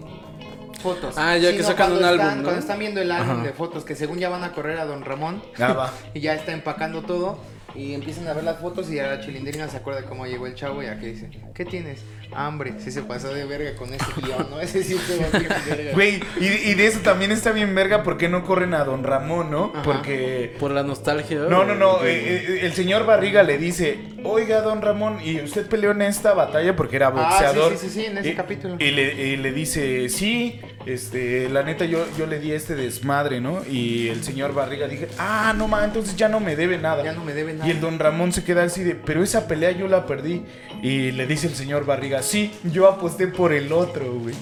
fotos. 0.82 1.14
Ah, 1.16 1.36
ya 1.36 1.52
que 1.52 1.62
sacan 1.62 1.88
cuando 1.90 1.98
un 2.00 2.04
álbum, 2.04 2.20
están- 2.26 2.36
¿no? 2.38 2.42
Cuando 2.44 2.60
están 2.60 2.78
viendo 2.78 3.00
el 3.00 3.10
álbum 3.12 3.36
Ajá. 3.36 3.42
de 3.44 3.52
fotos, 3.52 3.84
que 3.84 3.94
según 3.94 4.18
ya 4.18 4.28
van 4.28 4.44
a 4.44 4.52
correr 4.52 4.78
a 4.78 4.84
Don 4.84 5.04
Ramón, 5.04 5.42
Ah, 5.58 5.72
va. 5.72 5.92
y 6.14 6.20
ya 6.20 6.34
está 6.34 6.52
empacando 6.52 7.02
todo, 7.02 7.38
Y 7.74 7.94
empiezan 7.94 8.28
a 8.28 8.34
ver 8.34 8.44
las 8.44 8.58
fotos 8.60 8.90
y 8.90 8.96
ya 8.96 9.06
la 9.06 9.20
chilindrina 9.22 9.66
se 9.66 9.78
acuerda 9.78 10.02
cómo 10.02 10.26
llegó 10.26 10.46
el 10.46 10.54
chavo 10.54 10.82
y 10.82 10.86
aquí 10.88 11.06
dice, 11.06 11.30
¿qué 11.54 11.64
tienes? 11.64 12.00
Hambre. 12.34 12.74
Sí 12.78 12.90
se 12.90 13.00
pasó 13.00 13.32
de 13.32 13.46
verga 13.46 13.74
con 13.76 13.94
ese 13.94 14.04
guion, 14.20 14.50
¿no? 14.50 14.60
Ese 14.60 14.82
sí 14.84 14.94
estuvo 14.94 15.16
bien 15.38 15.48
verga. 15.66 15.92
Güey, 15.94 16.20
y, 16.38 16.44
y 16.70 16.74
de 16.74 16.86
eso 16.86 16.98
también 17.00 17.30
está 17.32 17.50
bien 17.52 17.74
verga, 17.74 18.02
¿por 18.02 18.18
qué 18.18 18.28
no 18.28 18.44
corren 18.44 18.74
a 18.74 18.84
Don 18.84 19.02
Ramón, 19.04 19.50
no? 19.50 19.70
Ajá. 19.74 19.82
Porque... 19.84 20.54
Por 20.60 20.70
la 20.70 20.82
nostalgia. 20.82 21.38
No, 21.48 21.64
no, 21.64 21.74
no, 21.74 22.04
eh, 22.04 22.10
eh, 22.46 22.58
el 22.62 22.74
señor 22.74 23.06
Barriga 23.06 23.42
le 23.42 23.56
dice, 23.56 23.98
oiga, 24.22 24.60
Don 24.60 24.82
Ramón, 24.82 25.20
¿y 25.24 25.40
usted 25.40 25.66
peleó 25.66 25.92
en 25.92 26.02
esta 26.02 26.34
batalla 26.34 26.76
porque 26.76 26.96
era 26.96 27.06
Ah, 27.08 27.12
sí, 27.38 27.44
boxeador? 27.44 27.72
sí, 27.78 27.88
sí, 27.88 28.00
sí, 28.00 28.04
en 28.06 28.18
ese 28.18 28.28
Y- 28.30 28.34
capítulo. 28.34 28.76
Y 28.80 28.90
le, 28.90 29.14
y 29.28 29.36
le 29.38 29.50
dice, 29.52 30.10
sí, 30.10 30.60
este, 30.86 31.48
la 31.48 31.62
neta 31.62 31.84
yo, 31.84 32.04
yo 32.18 32.26
le 32.26 32.40
di 32.40 32.52
este 32.52 32.74
desmadre, 32.74 33.40
¿no? 33.40 33.62
Y 33.68 34.08
el 34.08 34.24
señor 34.24 34.52
Barriga 34.54 34.88
dije, 34.88 35.08
ah, 35.18 35.54
no 35.56 35.68
ma, 35.68 35.84
entonces 35.84 36.16
ya 36.16 36.28
no 36.28 36.40
me 36.40 36.56
debe 36.56 36.78
nada. 36.78 37.04
Ya 37.04 37.12
no 37.12 37.24
me 37.24 37.34
debe 37.34 37.54
nada. 37.54 37.68
Y 37.68 37.70
el 37.70 37.80
don 37.80 37.98
Ramón 37.98 38.32
se 38.32 38.44
queda 38.44 38.64
así 38.64 38.82
de, 38.82 38.94
pero 38.94 39.22
esa 39.22 39.46
pelea 39.46 39.70
yo 39.72 39.86
la 39.88 40.06
perdí. 40.06 40.42
Y 40.82 41.12
le 41.12 41.26
dice 41.26 41.46
el 41.46 41.54
señor 41.54 41.86
Barriga, 41.86 42.22
sí, 42.22 42.52
yo 42.64 42.88
aposté 42.88 43.28
por 43.28 43.52
el 43.52 43.72
otro, 43.72 44.12
güey. 44.18 44.34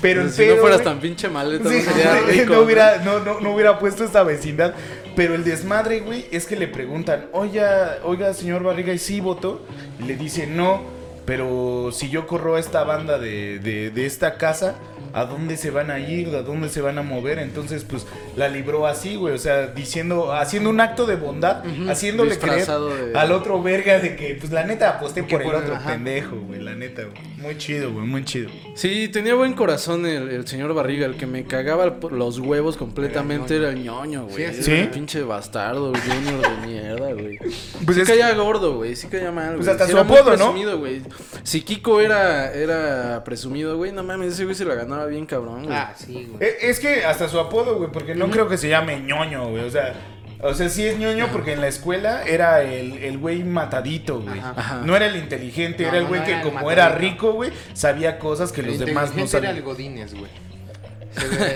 Pero 0.00 0.22
el 0.22 0.30
si 0.30 0.38
pedo, 0.38 0.56
no 0.56 0.62
fueras 0.62 0.82
tan 0.82 0.98
pinche 0.98 1.28
maleta, 1.28 1.70
Sí, 1.70 1.76
no 1.86 1.92
sería 1.92 2.20
rico. 2.22 2.54
no, 2.54 2.60
hubiera, 2.62 2.96
no, 3.04 3.20
no, 3.20 3.40
no 3.40 3.54
hubiera 3.54 3.78
puesto 3.78 4.04
esta 4.04 4.24
vecindad. 4.24 4.74
Pero 5.14 5.34
el 5.34 5.44
desmadre, 5.44 6.00
güey, 6.00 6.26
es 6.32 6.46
que 6.46 6.56
le 6.56 6.66
preguntan, 6.66 7.26
oiga, 7.32 7.98
oiga, 8.02 8.34
señor 8.34 8.62
Barriga, 8.64 8.92
¿y 8.92 8.98
sí 8.98 9.20
votó? 9.20 9.64
Y 10.00 10.04
le 10.04 10.16
dice, 10.16 10.46
no, 10.46 10.82
pero 11.24 11.90
si 11.92 12.08
yo 12.10 12.26
corro 12.26 12.56
a 12.56 12.60
esta 12.60 12.82
banda 12.82 13.18
de, 13.18 13.58
de, 13.60 13.90
de 13.90 14.06
esta 14.06 14.38
casa, 14.38 14.74
¿a 15.12 15.24
dónde 15.24 15.56
se 15.56 15.70
van 15.70 15.90
a 15.90 15.98
ir? 15.98 16.34
¿A 16.34 16.42
dónde 16.42 16.68
se 16.68 16.80
van 16.80 16.98
a 16.98 17.02
mover? 17.02 17.38
Entonces, 17.38 17.84
pues, 17.84 18.06
la 18.36 18.48
libró 18.48 18.86
así, 18.86 19.16
güey, 19.16 19.34
o 19.34 19.38
sea, 19.38 19.68
diciendo, 19.68 20.32
haciendo 20.32 20.70
un 20.70 20.80
acto 20.80 21.06
de 21.06 21.16
bondad, 21.16 21.62
haciéndole 21.88 22.38
creer 22.38 22.66
de- 22.66 23.12
al 23.18 23.32
otro 23.32 23.62
verga 23.62 23.98
de 23.98 24.16
que, 24.16 24.34
pues, 24.38 24.52
la 24.52 24.64
neta 24.64 24.90
aposté 24.90 25.24
Que 25.26 25.34
por 25.36 25.42
el 25.42 25.46
por- 25.52 25.56
otro 25.62 25.74
ajá. 25.76 25.90
pendejo, 25.92 26.36
güey, 26.36 26.60
la 26.60 26.74
neta, 26.74 27.02
güey. 27.02 27.32
Muy 27.38 27.58
chido, 27.58 27.92
güey, 27.92 28.06
muy 28.06 28.24
chido. 28.24 28.50
Sí, 28.74 29.08
tenía 29.08 29.34
buen 29.34 29.52
corazón 29.54 30.06
el, 30.06 30.30
el 30.30 30.46
señor 30.46 30.72
Barriga. 30.74 31.06
El 31.06 31.16
que 31.16 31.26
me 31.26 31.44
cagaba 31.44 31.84
el- 31.84 31.94
los 32.18 32.38
huevos 32.38 32.76
completamente 32.76 33.56
Era 33.56 33.68
era 33.68 33.72
el 33.76 33.82
ñoño, 33.84 34.24
güey. 34.24 34.36
Sí, 34.36 34.42
Era 34.42 34.50
así 34.52 34.62
¿Sí? 34.62 34.72
un 34.82 34.86
pinche 34.88 35.22
bastardo, 35.22 35.92
junior 35.92 36.40
de 36.60 36.66
mierda, 36.66 37.12
güey. 37.12 37.38
Pues 37.84 37.96
sí 37.96 38.02
es- 38.02 38.08
caía 38.08 38.32
gordo, 38.34 38.76
güey. 38.76 38.94
Sí 38.96 39.08
caía 39.08 39.30
mal, 39.32 39.56
Pues 39.56 39.68
hasta 39.68 39.84
Sí 39.86 39.90
su 39.92 39.96
era 39.98 40.06
apodo, 40.06 40.22
¿no? 40.22 40.36
presumido, 40.36 40.78
güey. 40.78 41.02
Si 41.42 41.62
Kiko 41.62 42.00
era, 42.00 42.52
era 42.52 43.22
presumido, 43.24 43.76
güey, 43.76 43.92
no 43.92 44.02
mames, 44.02 44.32
ese 44.34 44.44
güey 44.44 44.54
se 44.54 44.64
la 44.64 44.74
ganaba 44.74 45.01
bien 45.06 45.26
cabrón, 45.26 45.64
güey. 45.64 45.76
Ah, 45.76 45.92
sí, 45.96 46.28
güey. 46.30 46.48
Eh, 46.48 46.56
Es 46.62 46.80
que 46.80 47.04
hasta 47.04 47.28
su 47.28 47.38
apodo, 47.38 47.76
güey, 47.76 47.90
porque 47.92 48.14
no 48.14 48.30
creo 48.30 48.48
que 48.48 48.58
se 48.58 48.68
llame 48.68 49.00
ñoño, 49.00 49.48
güey. 49.50 49.64
O 49.64 49.70
sea, 49.70 49.94
o 50.40 50.54
sea, 50.54 50.68
sí 50.68 50.84
es 50.86 50.98
ñoño 50.98 51.28
porque 51.32 51.52
en 51.52 51.60
la 51.60 51.68
escuela 51.68 52.22
era 52.24 52.62
el 52.62 52.94
el 53.04 53.18
güey 53.18 53.44
matadito, 53.44 54.20
güey. 54.20 54.40
Ajá. 54.40 54.82
No 54.84 54.96
era 54.96 55.06
el 55.06 55.16
inteligente, 55.16 55.84
No, 55.84 55.88
era 55.90 55.98
el 55.98 56.02
no, 56.04 56.08
güey 56.08 56.20
no 56.20 56.26
que 56.26 56.32
era 56.32 56.42
el 56.42 56.48
como 56.48 56.70
era 56.70 56.84
matadito. 56.88 57.10
rico, 57.12 57.32
güey, 57.32 57.52
sabía 57.74 58.18
cosas 58.18 58.50
que 58.52 58.62
los 58.62 58.78
demás 58.78 59.14
no 59.14 59.20
inteligente 59.22 59.36
era 59.38 59.50
el. 59.50 59.62
Godínez, 59.62 60.14
güey. 60.14 60.30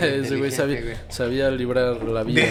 Ese 0.02 0.36
güey 0.36 0.50
sabía, 0.50 1.50
librar 1.50 2.02
la 2.04 2.22
vida. 2.24 2.42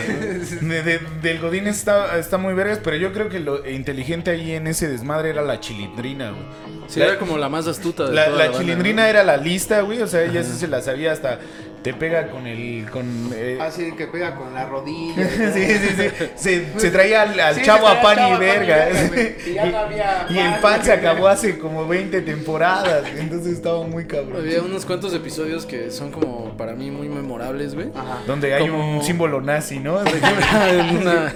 ¿no? 0.61 0.67
De- 0.67 0.83
de- 0.83 0.99
del 1.21 1.39
Godín 1.39 1.67
está, 1.67 2.17
está 2.17 2.37
muy 2.37 2.53
vergas, 2.53 2.79
pero 2.83 2.95
yo 2.97 3.13
creo 3.13 3.29
que 3.29 3.39
lo 3.39 3.67
inteligente 3.69 4.31
ahí 4.31 4.51
en 4.53 4.67
ese 4.67 4.87
desmadre 4.87 5.29
era 5.29 5.41
la 5.41 5.59
chilindrina, 5.59 6.31
güey. 6.31 6.43
Sí, 6.87 6.99
La- 6.99 7.07
era 7.07 7.17
como 7.19 7.37
la 7.37 7.49
más 7.49 7.67
astuta 7.67 8.05
de 8.07 8.13
La, 8.13 8.25
toda 8.25 8.37
la 8.37 8.43
la 8.45 8.49
banda, 8.51 8.59
chilindrina 8.65 9.03
¿no? 9.03 9.07
era 9.07 9.23
la 9.23 9.37
lista, 9.37 9.81
güey, 9.81 10.01
o 10.01 10.07
sea, 10.07 10.23
ella 10.23 10.43
sí 10.43 10.53
se 10.57 10.67
la 10.67 10.81
sabía 10.81 11.11
hasta 11.11 11.39
te 11.85 11.93
pega 11.93 12.27
con 12.31 12.47
el 12.47 12.89
con 12.89 13.05
eh, 13.33 13.55
güey. 13.57 13.59
Así 13.59 13.91
que 13.93 14.07
pega 14.07 14.35
con 14.35 14.53
la 14.53 14.65
rodilla. 14.65 15.27
Sí, 15.53 15.65
sí, 15.65 15.87
sí. 15.97 16.25
Se, 16.35 16.79
se 16.79 16.89
traía 16.91 17.21
al, 17.21 17.55
Sí, 17.55 17.61
chavo 17.63 17.87
a 17.87 18.01
pan 18.01 18.13
y 18.13 18.21
chavo 18.21 18.33
a 18.33 18.35
pan 18.35 18.35
y 18.35 18.39
verga. 18.39 18.75
verga. 18.91 19.31
Y 19.47 19.53
ya 19.53 19.65
no 19.67 19.77
había 19.77 20.25
Y 20.29 20.37
el 20.39 20.55
pan, 20.59 20.83
se 20.83 20.91
acabó 20.91 21.27
hace 21.27 21.57
como 21.59 21.87
20 21.87 22.21
temporadas. 22.21 23.03
Entonces 23.17 23.53
estaba 23.53 23.85
muy 23.85 24.05
cabrón. 24.05 24.37
Había 24.41 24.61
unos 24.61 24.85
cuantos 24.85 25.13
episodios 25.13 25.65
que 25.67 25.91
son 25.91 26.11
como 26.11 26.57
para 26.57 26.73
mí 26.73 26.89
muy 26.89 27.07
memorables, 27.07 27.75
güey. 27.75 27.89
Ajá. 27.95 28.19
Donde 28.25 28.53
hay 28.53 28.67
Como- 28.67 28.97
un 28.97 29.03
símbolo 29.03 29.39
nazi, 29.41 29.79
¿no? 29.79 29.99
Por 29.99 30.07
ejemplo, 30.15 30.45
en 30.67 30.97
una- 30.97 31.33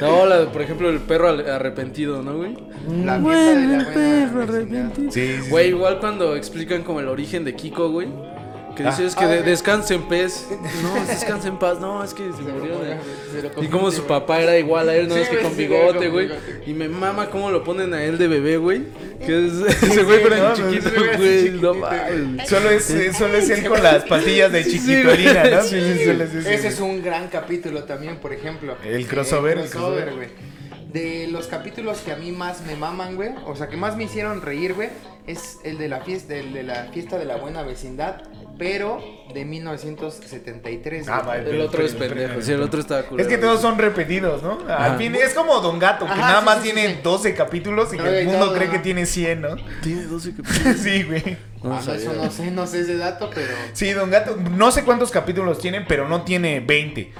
no, 0.00 0.26
la 0.26 0.38
de, 0.40 0.46
por 0.46 0.62
ejemplo, 0.62 0.88
el 0.88 1.00
perro 1.00 1.28
arrepentido, 1.28 2.22
¿no, 2.22 2.36
güey? 2.36 2.54
La 3.04 3.18
fiesta 3.18 3.18
de 3.18 3.20
Bueno, 3.20 3.72
la 3.72 3.78
el 3.78 3.86
perro 3.86 4.42
arrepentido. 4.42 5.10
Sí, 5.10 5.38
sí, 5.42 5.50
Güey, 5.50 5.64
sí. 5.64 5.70
igual 5.74 5.98
cuando 5.98 6.36
explican 6.36 6.82
como 6.82 7.00
el 7.00 7.08
origen 7.08 7.44
de 7.44 7.54
Kiko, 7.56 7.90
güey. 7.90 8.08
Que 8.76 8.84
Ah. 8.84 8.90
dice, 8.90 9.06
es 9.06 9.14
que 9.16 9.24
Ah, 9.24 9.28
de- 9.28 9.38
sí. 9.38 9.44
descanse 9.44 9.94
en 9.94 10.02
paz. 10.02 10.46
No, 10.82 10.96
es 10.98 11.08
descanse 11.08 11.48
en 11.48 11.58
paz. 11.58 11.80
No, 11.80 12.04
es 12.04 12.12
que 12.14 12.24
se 12.32 12.42
murió. 12.42 12.78
de- 12.80 12.98
Se 13.32 13.42
lo 13.42 13.62
Y 13.62 13.68
como 13.68 13.90
su 13.90 14.04
papá 14.04 14.40
era 14.42 14.56
igual 14.58 14.88
a 14.90 14.94
él, 14.94 15.08
no 15.08 15.14
Sí, 15.14 15.20
es 15.22 15.28
que 15.30 15.38
con 15.38 15.56
bigote, 15.56 16.08
güey. 16.08 16.28
Y 16.66 16.74
me 16.74 16.88
mama 16.88 17.30
cómo 17.30 17.50
lo 17.50 17.64
ponen 17.64 17.94
a 17.94 18.02
él 18.04 18.18
de 18.18 18.28
bebé, 18.28 18.58
güey. 18.58 18.82
Que 19.24 19.46
es 19.46 19.52
ese 19.82 20.02
güey, 20.04 20.20
chiquito, 20.54 20.90
güey. 21.16 21.50
No 21.52 21.74
mames. 21.74 22.48
Solo 22.48 22.70
es, 22.70 22.90
eh, 22.90 23.12
solo 23.14 23.38
es 23.38 23.48
él 23.50 23.66
con 23.66 23.82
las 23.82 24.04
pastillas 24.04 24.52
de 24.52 24.64
chiquitolina, 24.64 25.44
¿no? 25.44 25.62
Sí, 25.62 25.76
ese, 25.76 26.54
Ese 26.54 26.68
es 26.68 26.80
un 26.80 27.02
gran 27.02 27.28
capítulo 27.28 27.84
también, 27.84 28.18
por 28.18 28.32
ejemplo. 28.32 28.76
El 28.84 29.06
crossover, 29.06 29.56
El 29.58 29.64
el 29.64 29.70
crossover, 29.70 30.04
crossover. 30.04 30.14
güey. 30.16 30.56
De 30.92 31.26
los 31.28 31.46
capítulos 31.46 31.98
que 31.98 32.12
a 32.12 32.16
mí 32.16 32.32
más 32.32 32.62
me 32.62 32.74
maman, 32.76 33.16
güey, 33.16 33.30
o 33.44 33.54
sea, 33.56 33.68
que 33.68 33.76
más 33.76 33.96
me 33.96 34.04
hicieron 34.04 34.40
reír, 34.40 34.72
güey, 34.74 34.88
es 35.26 35.58
el 35.64 35.76
de 35.78 35.88
la 35.88 36.00
fiesta, 36.00 36.34
el 36.36 36.54
de 36.54 36.62
la 36.62 36.84
fiesta 36.92 37.18
de 37.18 37.26
la 37.26 37.36
buena 37.36 37.62
vecindad, 37.64 38.22
pero 38.58 39.02
de 39.34 39.44
1973. 39.44 41.08
Ah, 41.08 41.22
güey. 41.24 41.40
El 41.54 41.60
otro 41.60 41.84
es 41.84 41.94
pendejo. 41.94 42.40
Sí, 42.40 42.52
el 42.52 42.62
otro 42.62 42.80
estaba 42.80 43.00
Es 43.00 43.06
culero. 43.06 43.28
que 43.28 43.38
todos 43.38 43.60
son 43.60 43.78
repetidos, 43.78 44.42
¿no? 44.42 44.58
Al 44.68 44.70
Ajá. 44.70 44.96
fin, 44.96 45.14
es 45.14 45.34
como 45.34 45.60
Don 45.60 45.78
Gato, 45.78 46.06
que 46.06 46.12
Ajá, 46.12 46.20
nada 46.20 46.40
sí, 46.40 46.44
más 46.46 46.56
sí, 46.58 46.62
tiene 46.64 46.94
sí. 46.94 47.00
12 47.02 47.34
capítulos 47.34 47.92
y 47.92 47.96
que 47.96 48.02
No, 48.02 48.08
el 48.10 48.26
mundo 48.26 48.52
cree 48.54 48.70
que 48.70 48.78
tiene 48.78 49.06
100, 49.06 49.40
¿no? 49.40 49.56
Tiene 49.82 50.04
12 50.04 50.34
capítulos. 50.36 50.76
Sí, 50.78 51.02
güey. 51.02 51.36
No 51.62 51.74
Ah, 51.74 51.82
no, 51.84 51.92
eso 51.94 52.30
sé, 52.30 52.50
no 52.50 52.66
sé 52.66 52.80
ese 52.80 52.96
dato, 52.96 53.28
pero... 53.34 53.52
Sí, 53.72 53.90
Don 53.92 54.10
Gato, 54.10 54.36
no 54.52 54.70
sé 54.70 54.84
cuántos 54.84 55.10
capítulos 55.10 55.58
tiene, 55.58 55.80
pero 55.80 56.08
no 56.08 56.22
tiene 56.22 56.60
20. 56.60 57.12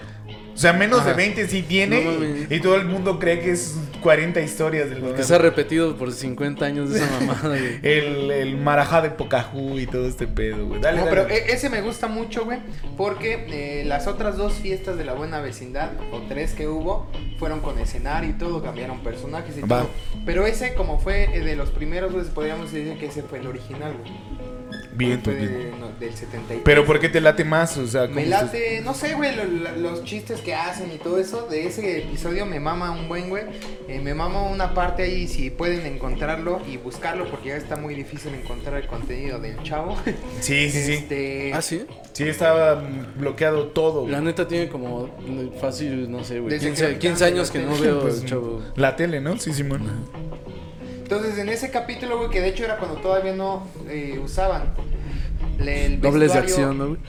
O 0.56 0.58
sea, 0.58 0.72
menos 0.72 1.00
Ajá. 1.00 1.10
de 1.10 1.14
20 1.16 1.48
sí 1.48 1.62
tiene. 1.62 2.02
No 2.02 2.54
y 2.54 2.60
todo 2.60 2.76
el 2.76 2.86
mundo 2.86 3.18
cree 3.18 3.40
que 3.40 3.50
es 3.50 3.76
40 4.02 4.40
historias 4.40 4.88
del 4.88 5.12
Que 5.14 5.22
se 5.22 5.34
ha 5.34 5.38
repetido 5.38 5.94
por 5.96 6.10
50 6.10 6.64
años 6.64 6.90
de 6.90 6.98
esa 7.00 7.10
mamada, 7.20 7.48
güey. 7.58 7.78
El, 7.82 8.30
el 8.30 8.56
marajá 8.56 9.02
de 9.02 9.10
Pocahú 9.10 9.78
y 9.78 9.86
todo 9.86 10.08
este 10.08 10.26
pedo, 10.26 10.66
güey. 10.66 10.80
Dale, 10.80 10.98
No, 11.00 11.04
dale. 11.04 11.16
pero 11.24 11.28
e- 11.28 11.52
ese 11.52 11.68
me 11.68 11.82
gusta 11.82 12.06
mucho, 12.08 12.46
güey, 12.46 12.58
porque 12.96 13.46
eh, 13.50 13.84
las 13.84 14.06
otras 14.06 14.38
dos 14.38 14.54
fiestas 14.54 14.96
de 14.96 15.04
la 15.04 15.12
buena 15.12 15.40
vecindad, 15.40 15.90
o 16.10 16.20
tres 16.22 16.54
que 16.54 16.66
hubo, 16.68 17.06
fueron 17.38 17.60
con 17.60 17.78
escenario 17.78 18.30
y 18.30 18.32
todo, 18.32 18.62
cambiaron 18.62 19.00
personajes 19.02 19.58
y 19.58 19.60
Va. 19.60 19.80
todo. 19.80 19.90
Pero 20.24 20.46
ese, 20.46 20.72
como 20.74 20.98
fue 20.98 21.24
eh, 21.36 21.40
de 21.40 21.54
los 21.54 21.68
primeros, 21.70 22.14
pues 22.14 22.28
podríamos 22.28 22.72
decir 22.72 22.96
que 22.98 23.06
ese 23.06 23.22
fue 23.22 23.40
el 23.40 23.46
original, 23.46 23.92
güey. 23.92 24.10
Bien, 24.96 25.20
pues, 25.22 25.36
de- 25.40 25.46
bien. 25.46 25.80
no, 25.80 25.88
del 26.00 26.14
73. 26.14 26.60
Pero 26.64 26.84
¿por 26.84 26.98
qué 27.00 27.08
te 27.08 27.20
late 27.20 27.44
más? 27.44 27.76
O 27.78 27.86
sea, 27.86 28.02
¿cómo 28.02 28.14
Me 28.14 28.26
late, 28.26 28.80
no 28.84 28.94
sé, 28.94 29.14
güey, 29.14 29.34
lo- 29.36 29.44
lo- 29.44 29.76
los 29.76 30.04
chistes 30.04 30.40
que 30.40 30.54
hacen 30.54 30.90
y 30.92 30.98
todo 30.98 31.18
eso. 31.18 31.46
De 31.48 31.66
ese 31.66 31.98
episodio 31.98 32.46
me 32.46 32.60
mama 32.60 32.90
un 32.90 33.08
buen, 33.08 33.28
güey. 33.28 33.44
Eh, 33.88 34.00
me 34.00 34.14
mama 34.14 34.42
una 34.44 34.74
parte 34.74 35.02
ahí, 35.04 35.28
si 35.28 35.50
pueden 35.50 35.86
encontrarlo 35.86 36.60
y 36.66 36.76
buscarlo, 36.76 37.28
porque 37.30 37.48
ya 37.50 37.56
está 37.56 37.76
muy 37.76 37.94
difícil 37.94 38.34
encontrar 38.34 38.80
el 38.82 38.86
contenido 38.88 39.38
del 39.38 39.62
chavo. 39.62 39.96
Sí, 40.40 40.70
sí, 40.70 40.82
sí. 40.82 40.92
Este, 40.92 41.52
¿Ah, 41.54 41.62
sí? 41.62 41.84
Sí, 42.12 42.24
estaba 42.24 42.82
bloqueado 43.16 43.68
todo. 43.68 44.00
güey. 44.02 44.12
La 44.12 44.20
neta 44.20 44.46
tiene 44.48 44.68
como 44.68 45.08
fácil, 45.60 46.10
no 46.10 46.24
sé, 46.24 46.40
güey. 46.40 46.50
Desde 46.54 46.68
15, 46.68 46.86
que 46.94 46.98
15 46.98 47.24
años 47.24 47.50
que 47.50 47.58
no 47.60 47.76
veo, 47.78 48.00
Pues, 48.02 48.24
chavo. 48.24 48.62
La 48.76 48.96
tele, 48.96 49.20
¿no? 49.20 49.38
Sí, 49.38 49.52
Simón. 49.52 49.82
Entonces, 51.06 51.38
en 51.38 51.48
ese 51.48 51.70
capítulo, 51.70 52.18
güey, 52.18 52.30
que 52.30 52.40
de 52.40 52.48
hecho 52.48 52.64
era 52.64 52.78
cuando 52.78 52.96
todavía 53.00 53.32
no 53.32 53.64
eh, 53.88 54.18
usaban 54.22 54.64
el 55.60 56.00
Dobles 56.00 56.32
de 56.32 56.38
acción, 56.40 56.76
¿no, 56.78 56.86
güey? 56.88 57.00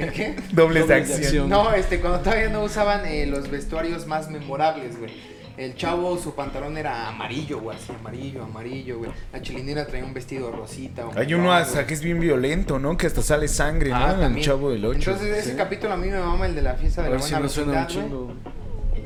¿El 0.00 0.12
qué? 0.12 0.34
Dobles 0.50 0.52
de 0.52 0.52
Dobles 0.52 0.88
de 0.88 0.94
acción. 0.96 1.22
acción. 1.22 1.48
No, 1.48 1.72
este, 1.74 2.00
cuando 2.00 2.18
todavía 2.18 2.48
no 2.48 2.62
usaban 2.64 3.06
eh, 3.06 3.26
los 3.26 3.48
vestuarios 3.48 4.08
más 4.08 4.28
memorables, 4.30 4.98
güey. 4.98 5.12
El 5.56 5.76
chavo, 5.76 6.18
su 6.18 6.34
pantalón 6.34 6.76
era 6.76 7.06
amarillo, 7.08 7.60
güey, 7.60 7.76
así, 7.76 7.92
amarillo, 7.96 8.42
amarillo, 8.42 8.98
güey. 8.98 9.12
La 9.32 9.40
chilinera 9.40 9.86
traía 9.86 10.04
un 10.04 10.12
vestido 10.14 10.50
rosita. 10.50 11.04
Hay 11.14 11.34
uno 11.34 11.52
hasta 11.52 11.74
güey. 11.74 11.86
que 11.86 11.94
es 11.94 12.02
bien 12.02 12.18
violento, 12.18 12.80
¿no? 12.80 12.96
Que 12.96 13.06
hasta 13.06 13.22
sale 13.22 13.46
sangre, 13.46 13.90
¿no? 13.90 13.96
Ah, 13.96 14.12
el 14.14 14.20
también. 14.22 14.44
chavo 14.44 14.70
del 14.72 14.84
8. 14.84 14.98
Entonces, 15.12 15.36
ese 15.38 15.50
Sí. 15.52 15.56
capítulo 15.56 15.92
a 15.92 15.96
mí 15.98 16.08
me 16.08 16.18
mama 16.18 16.46
el 16.46 16.56
de 16.56 16.62
la 16.62 16.74
fiesta 16.74 17.02
A 17.02 17.04
de 17.04 17.10
la 17.10 17.16
ver 17.16 17.22
si 17.22 17.30
buena 17.30 17.44
no 17.46 17.48
suena 17.52 17.72
un 17.72 17.86
vecindad. 17.86 18.08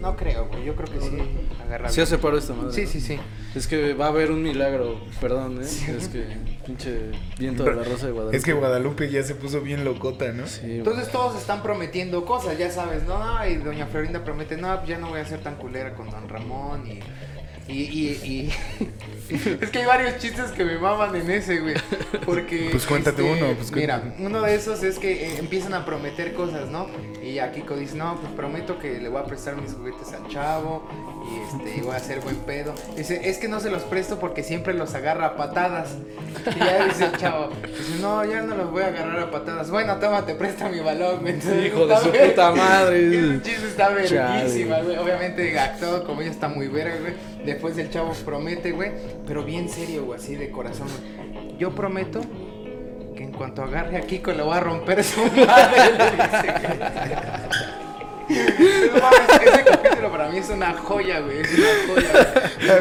No 0.01 0.15
creo, 0.17 0.47
güey. 0.49 0.65
Yo 0.65 0.75
creo 0.77 0.89
que 0.89 1.01
sí 1.01 1.17
agarra 1.65 1.89
Sí 1.89 1.97
bien. 1.97 2.05
hace 2.05 2.19
paro 2.19 2.37
esta 2.39 2.53
madre. 2.55 2.73
Sí, 2.73 2.83
¿no? 2.83 2.89
sí, 2.89 3.01
sí. 3.01 3.19
Es 3.55 3.67
que 3.67 3.95
va 3.95 4.07
a 4.07 4.09
haber 4.09 4.31
un 4.31 4.43
milagro, 4.43 5.01
perdón, 5.21 5.61
¿eh? 5.63 5.67
Es 5.97 6.09
que 6.09 6.27
pinche 6.67 7.11
viento 7.39 7.65
de 7.65 7.75
la 7.75 7.83
rosa 7.83 8.07
de 8.07 8.13
Guadalupe. 8.13 8.37
Es 8.37 8.45
que 8.45 8.53
Guadalupe 8.53 9.11
ya 9.11 9.23
se 9.23 9.35
puso 9.35 9.61
bien 9.63 9.85
locota, 9.85 10.33
¿no? 10.33 10.47
Sí, 10.47 10.61
güey. 10.63 10.79
Entonces 10.79 11.11
todos 11.11 11.37
están 11.41 11.63
prometiendo 11.63 12.25
cosas, 12.25 12.59
ya 12.59 12.71
sabes, 12.71 13.05
¿no? 13.05 13.19
No, 13.19 13.47
y 13.49 13.57
doña 13.57 13.87
Florinda 13.87 14.23
promete, 14.25 14.57
no, 14.57 14.77
pues 14.77 14.89
ya 14.89 14.99
no 14.99 15.09
voy 15.09 15.21
a 15.21 15.25
ser 15.25 15.41
tan 15.41 15.57
culera 15.57 15.95
con 15.95 16.11
don 16.11 16.29
Ramón 16.29 16.87
y... 16.87 17.01
Y, 17.69 17.83
y, 17.83 18.09
y- 18.23 18.53
es 19.61 19.71
que 19.71 19.79
hay 19.81 19.87
varios 19.87 20.19
chistes 20.19 20.51
que 20.53 20.65
me 20.65 20.79
maman 20.79 21.15
en 21.17 21.31
ese, 21.31 21.59
güey. 21.61 21.75
Porque. 22.25 22.69
Pues 22.71 22.87
cuéntate 22.87 23.23
uno, 23.23 23.55
pues 23.57 23.73
mira, 23.73 24.15
uno 24.19 24.41
de 24.43 24.55
esos 24.55 24.83
es 24.83 24.99
que 24.99 25.27
eh, 25.27 25.39
empiezan 25.39 25.75
a 25.75 25.85
prometer 25.85 26.35
cosas, 26.35 26.69
¿no? 26.71 26.87
Y 27.23 27.35
ya 27.35 27.51
Kiko 27.53 27.77
dice, 27.77 27.97
no, 27.97 28.17
pues 28.21 28.33
prometo 28.35 28.79
que 28.79 29.01
le 29.01 29.09
voy 29.09 29.21
a 29.21 29.25
prestar 29.25 29.57
mis 29.57 29.73
juguetes 29.75 30.13
al 30.13 30.29
chavo. 30.29 30.89
y 31.29 31.57
este, 31.57 31.79
y 31.79 31.81
voy 31.81 31.95
a 31.95 31.97
hacer 31.97 32.21
buen 32.21 32.37
pedo. 32.37 32.73
Dice, 32.97 33.29
es 33.29 33.39
que 33.39 33.49
no 33.49 33.59
se 33.61 33.71
los 33.71 33.83
presto 33.83 34.19
porque 34.21 34.43
siempre 34.45 34.75
los 34.75 34.95
agarra 34.95 35.27
a 35.27 35.37
patadas. 35.37 35.97
Y 36.55 36.59
ya 36.59 36.85
dice 36.85 37.07
el 37.07 37.17
chavo, 37.17 37.51
dice, 37.67 38.01
no, 38.01 38.25
ya 38.25 38.43
no 38.43 38.55
los 38.57 38.71
voy 38.71 38.83
a 38.83 38.87
agarrar 38.89 39.19
a 39.19 39.31
patadas. 39.31 39.71
Bueno, 39.71 39.97
toma, 39.99 40.25
te 40.25 40.35
presta 40.35 40.69
mi 40.69 40.79
balón, 40.81 41.21
güey. 41.23 41.35
Entonces, 41.35 41.67
Hijo 41.67 41.87
de 41.87 41.95
está 41.95 42.05
su 42.05 42.13
ver- 42.13 42.31
puta 42.31 42.51
madre. 42.53 43.09
Ese 43.37 43.43
chiste 43.43 43.67
está 43.69 43.89
verguísima, 43.89 44.79
güey. 44.83 44.97
Obviamente 44.99 45.59
actuado 45.59 46.05
como 46.05 46.21
ella 46.23 46.31
está 46.31 46.49
muy 46.49 46.69
verga, 46.69 46.97
güey. 47.01 47.15
Después 47.45 47.77
el 47.79 47.91
chavo 47.91 48.13
promete, 48.25 48.73
güey. 48.73 48.91
Pero 49.27 49.45
bien 49.45 49.69
serio, 49.69 50.05
güey, 50.05 50.19
así 50.19 50.35
de 50.35 50.51
corazón, 50.51 50.89
güey. 50.89 51.57
Yo 51.59 51.75
prometo 51.75 52.21
que 53.17 53.23
en 53.25 53.33
cuanto 53.33 53.63
agarre 53.63 53.97
a 53.97 54.01
Kiko 54.03 54.33
le 54.33 54.43
voy 54.43 54.57
a 54.57 54.61
romper 54.61 55.03
su 55.05 55.21
madre. 55.25 55.37
No 58.29 59.01
mames, 59.01 59.21
ese 59.41 59.65
capítulo 59.65 60.11
para 60.11 60.29
mí 60.29 60.39
es 60.39 60.51
una 60.51 60.73
joya, 60.75 61.21
güey. 61.21 61.43
Es 61.43 61.55
una 61.57 61.95
joya, 61.95 62.13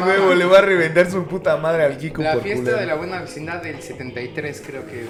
Huevo, 0.18 0.34
le 0.34 0.44
va 0.44 0.58
a 0.58 0.62
reventar 0.62 1.08
su 1.08 1.24
puta 1.24 1.56
madre 1.56 1.84
al 1.84 1.96
Kiko 1.98 2.20
La 2.20 2.32
por 2.34 2.42
fiesta 2.42 2.62
culero. 2.62 2.78
de 2.80 2.86
la 2.86 2.94
buena 2.96 3.20
vecindad 3.20 3.62
del 3.62 3.80
73, 3.80 4.62
creo 4.66 4.84
que. 4.86 5.04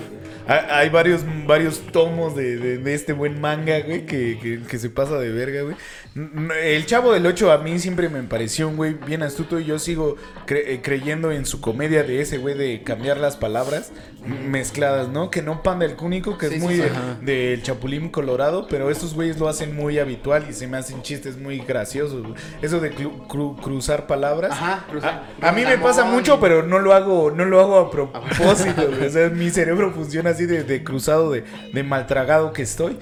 Hay, 0.47 0.59
hay 0.69 0.89
varios, 0.91 1.25
varios 1.47 1.81
tomos 1.91 2.37
de, 2.37 2.57
de- 2.59 2.77
de 2.79 2.95
este 2.95 3.15
buen 3.15 3.41
manga, 3.41 3.81
güey, 3.81 4.05
que, 4.05 4.39
que- 4.39 4.61
que 4.69 4.79
se 4.79 4.91
pasa 4.91 5.19
de 5.19 5.31
verga, 5.31 5.63
güey. 5.63 5.77
El 6.17 6.87
Chavo 6.87 7.13
del 7.13 7.27
8 7.27 7.53
a 7.53 7.59
mí 7.59 7.79
siempre 7.79 8.09
me 8.09 8.23
pareció 8.23 8.69
un 8.69 8.77
güey 8.77 8.95
bien 8.95 9.23
astuto 9.23 9.61
y 9.61 9.67
yo 9.67 9.79
sigo 9.79 10.17
cre- 10.47 10.63
eh, 10.67 10.81
creyendo 10.83 11.31
en 11.31 11.45
su 11.45 11.61
comedia 11.61 12.05
de 12.05 12.23
ese 12.23 12.39
güey 12.39 12.57
de 12.57 12.83
cambiar 12.83 13.19
las 13.19 13.37
palabras 13.37 13.93
mezcladas, 14.25 15.09
¿no? 15.09 15.31
Que 15.31 15.43
no 15.43 15.63
Panda 15.63 15.85
el 15.85 15.95
Cúnico, 15.95 16.39
que 16.39 16.49
Sí, 16.49 16.55
es 16.55 16.63
muy 16.63 16.75
sí. 16.77 16.81
de- 16.81 16.89
Ajá. 16.91 17.19
del 17.21 17.63
Chapulín 17.63 18.09
Colorado, 18.09 18.67
pero 18.69 18.91
estos 18.91 19.13
güeyes 19.15 19.39
lo 19.39 19.47
hacen 19.49 19.77
muy 19.77 19.99
habitual 19.99 20.47
y 20.49 20.55
se 20.55 20.67
me 20.67 20.79
hacen 20.79 21.03
chistes 21.03 21.37
muy 21.37 21.59
graciosos. 21.59 22.27
Eso 22.63 22.81
de 22.81 22.95
cru- 22.95 23.27
cru- 23.29 23.61
cruzar 23.61 24.07
palabras. 24.07 24.53
Ajá, 24.53 24.87
cruzar. 24.91 25.27
A, 25.43 25.49
a 25.51 25.53
mí 25.53 25.63
me 25.65 25.77
pasa 25.79 26.05
mucho, 26.05 26.41
pero 26.41 26.63
no 26.63 26.79
lo 26.79 26.95
hago, 26.95 27.31
no 27.31 27.45
lo 27.45 27.61
hago 27.61 27.77
a 27.79 27.91
propósito. 27.91 28.87
güey. 28.89 29.07
O 29.07 29.11
sea, 29.11 29.29
mi 29.29 29.51
cerebro 29.51 29.93
funciona 29.93 30.31
así 30.31 30.47
de, 30.47 30.65
de 30.65 30.83
cruzado, 30.83 31.31
de, 31.31 31.45
de 31.75 31.83
maltragado 31.83 32.53
que 32.55 32.63
estoy. 32.63 32.97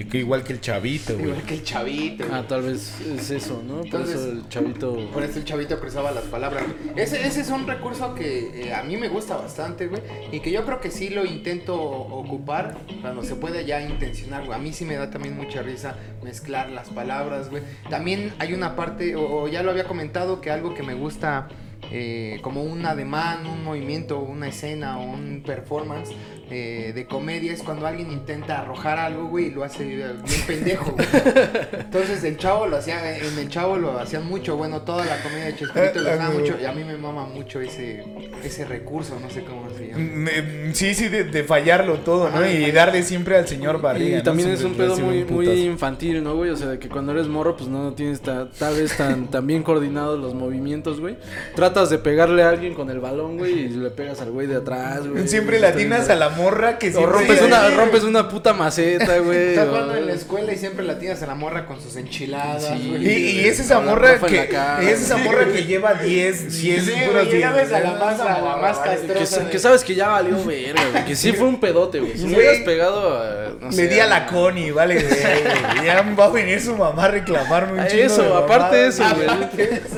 Y 0.00 0.04
que 0.04 0.18
igual 0.18 0.42
que 0.42 0.54
el 0.54 0.60
chavito, 0.60 1.12
güey. 1.14 1.26
Igual 1.28 1.42
que 1.42 1.54
el 1.54 1.62
chavito. 1.62 2.24
güey. 2.26 2.38
Ah, 2.38 2.44
tal 2.48 2.62
vez 2.62 3.00
es 3.02 3.30
eso, 3.30 3.62
¿no? 3.66 3.76
Por 3.78 3.84
Entonces- 3.86 4.16
eso 4.16 4.30
el 4.32 4.48
chavito. 4.48 5.10
Por 5.12 5.22
eso 5.22 5.38
el 5.38 5.44
chavito 5.44 5.78
cruzaba 5.78 6.10
las 6.10 6.24
palabras. 6.24 6.64
Ese, 6.96 7.26
ese 7.26 7.42
es 7.42 7.50
un 7.50 7.66
recurso 7.66 8.14
que 8.14 8.68
eh, 8.68 8.74
a 8.74 8.82
mí 8.82 8.96
me 8.96 9.08
gusta 9.08 9.36
bastante, 9.36 9.88
güey. 9.88 10.00
Y 10.32 10.40
que 10.40 10.50
yo 10.52 10.64
creo 10.64 10.80
que 10.80 10.90
sí 10.90 11.10
lo 11.10 11.24
intento 11.26 11.78
ocupar 11.80 12.78
cuando 13.02 13.22
se 13.22 13.34
puede 13.34 13.64
ya 13.66 13.82
intencionar, 13.82 14.46
güey. 14.46 14.58
A 14.58 14.62
mí 14.62 14.72
sí 14.72 14.84
me 14.84 14.94
da 14.96 15.10
también 15.10 15.36
mucha 15.36 15.60
risa 15.62 15.96
mezclar 16.22 16.70
las 16.70 16.88
palabras, 16.88 17.50
güey. 17.50 17.62
También 17.90 18.32
hay 18.38 18.54
una 18.54 18.76
parte, 18.76 19.16
o, 19.16 19.42
o 19.42 19.48
ya 19.48 19.62
lo 19.62 19.70
había 19.70 19.84
comentado, 19.84 20.40
que 20.40 20.50
algo 20.50 20.72
que 20.74 20.82
me 20.82 20.94
gusta 20.94 21.48
eh, 21.92 22.38
como 22.42 22.62
un 22.62 22.84
ademán, 22.86 23.46
un 23.46 23.64
movimiento, 23.64 24.20
una 24.20 24.48
escena 24.48 24.98
o 24.98 25.02
un 25.02 25.42
performance 25.44 26.10
eh, 26.50 26.92
de 26.94 27.06
comedia 27.06 27.52
es 27.52 27.62
cuando 27.62 27.86
alguien 27.86 28.10
intenta 28.10 28.60
arrojar 28.60 28.98
algo, 28.98 29.26
güey, 29.28 29.46
y 29.46 29.50
lo 29.50 29.64
hace 29.64 29.84
bien 29.84 30.16
pendejo, 30.46 30.92
güey. 30.92 31.06
Entonces 31.80 32.24
el 32.24 32.36
chavo 32.36 32.66
lo 32.66 32.76
hacía, 32.76 33.16
en 33.18 33.38
el 33.38 33.48
chavo 33.48 33.76
lo 33.78 33.98
hacían 33.98 34.26
mucho, 34.26 34.56
bueno, 34.56 34.82
toda 34.82 35.04
la 35.04 35.22
comedia 35.22 35.46
de 35.46 35.56
Chespirito 35.56 36.00
lo 36.00 36.10
Ah, 36.10 36.14
hacían 36.14 36.32
güey. 36.32 36.40
mucho, 36.40 36.56
y 36.60 36.64
a 36.64 36.72
mí 36.72 36.84
me 36.84 36.96
mama 36.96 37.26
mucho 37.26 37.60
ese, 37.60 38.04
ese 38.44 38.64
recurso, 38.64 39.18
no 39.20 39.30
sé 39.30 39.44
cómo 39.44 39.68
se 39.76 39.88
llama. 39.88 40.30
Eh, 40.30 40.70
Sí, 40.74 40.94
sí, 40.94 41.08
de, 41.08 41.24
de 41.24 41.44
fallarlo 41.44 41.98
todo, 41.98 42.28
¿no? 42.30 42.36
Ajá, 42.36 42.40
de 42.42 42.54
y 42.54 42.60
fallar. 42.62 42.74
darle 42.86 43.02
siempre 43.02 43.36
al 43.36 43.46
señor 43.48 43.80
Barriga. 43.80 44.14
Y 44.16 44.18
¿no? 44.18 44.22
también 44.22 44.50
es 44.50 44.62
un 44.64 44.74
pedo 44.74 44.96
muy, 44.98 45.24
muy 45.24 45.48
infantil, 45.48 46.22
¿no, 46.22 46.34
güey? 46.36 46.50
O 46.50 46.56
sea, 46.56 46.68
de 46.68 46.78
que 46.78 46.88
cuando 46.88 47.12
eres 47.12 47.26
morro, 47.28 47.56
pues 47.56 47.68
no 47.68 47.92
tienes 47.94 48.20
ta- 48.20 48.48
tal 48.58 48.74
vez 48.76 48.96
tan, 48.96 49.26
tan 49.30 49.46
bien 49.46 49.62
coordinados 49.62 50.18
los 50.20 50.34
movimientos, 50.34 51.00
güey. 51.00 51.16
Tratas 51.54 51.90
de 51.90 51.98
pegarle 51.98 52.42
a 52.42 52.48
alguien 52.50 52.74
con 52.74 52.90
el 52.90 53.00
balón, 53.00 53.36
güey, 53.38 53.52
y 53.60 53.68
le 53.68 53.90
pegas 53.90 54.20
al 54.20 54.30
güey 54.30 54.46
de 54.46 54.56
atrás, 54.56 55.06
güey. 55.06 55.26
Siempre 55.28 55.58
latinas 55.60 56.08
a 56.08 56.14
la 56.16 56.28
morra 56.40 56.78
que 56.78 56.88
O 56.88 56.92
siempre... 56.92 57.12
rompes 57.18 57.42
una, 57.42 57.70
rompes 57.70 58.02
una 58.04 58.28
puta 58.28 58.52
maceta, 58.52 59.18
güey. 59.18 59.48
Estás 59.50 59.68
jugando 59.68 59.96
en 59.96 60.06
la 60.06 60.12
escuela 60.14 60.52
y 60.52 60.56
siempre 60.56 60.84
la 60.84 60.98
tienes 60.98 61.22
a 61.22 61.26
la 61.26 61.34
morra 61.34 61.66
con 61.66 61.80
sus 61.80 61.96
enchiladas, 61.96 62.64
Sí. 62.64 62.88
güey. 62.90 63.06
Y, 63.08 63.40
y 63.40 63.44
es 63.46 63.60
esa 63.60 63.80
morra 63.80 64.18
que 64.20 64.48
es 64.82 65.00
esa 65.02 65.14
güey. 65.14 65.24
morra 65.26 65.44
que 65.52 65.64
lleva 65.64 65.94
10 65.94 66.60
10 66.60 66.84
Sí, 66.84 66.92
puras 67.06 67.26
güey, 67.26 67.40
ya 67.40 67.52
diez. 67.52 67.68
ves 67.70 67.72
a 67.76 67.80
la 67.80 67.92
más- 67.98 68.20
a 68.20 68.24
la 68.24 68.56
más 68.56 68.78
Vale. 68.78 68.90
castrosa. 68.96 69.18
Que, 69.20 69.26
sa- 69.26 69.50
que 69.50 69.58
sabes 69.58 69.84
que 69.84 69.94
ya 69.94 70.08
valió 70.08 70.42
verga, 70.44 70.82
güey. 70.92 71.04
Que 71.04 71.16
sí 71.16 71.32
fue 71.32 71.46
un 71.48 71.60
pedote, 71.60 72.00
güey. 72.00 72.12
Si 72.12 72.22
Güey, 72.24 72.34
hubieras 72.36 72.58
pegado 72.64 73.18
a. 73.18 73.50
No 73.60 73.68
Le 73.70 73.72
sé, 73.76 73.88
di 73.88 74.00
a 74.00 74.06
la 74.06 74.26
Connie, 74.26 74.70
vale, 74.72 74.94
güey. 75.02 75.84
Ya 75.84 76.02
va 76.18 76.24
a 76.24 76.28
venir 76.30 76.60
su 76.60 76.74
mamá 76.76 77.04
a 77.04 77.08
reclamarme 77.08 77.80
un 77.82 77.86
chingo 77.88 78.00
de 78.02 78.06
Eso, 78.06 78.36
aparte 78.36 78.76
de 78.76 78.88
eso, 78.88 79.04
güey. 79.14 79.26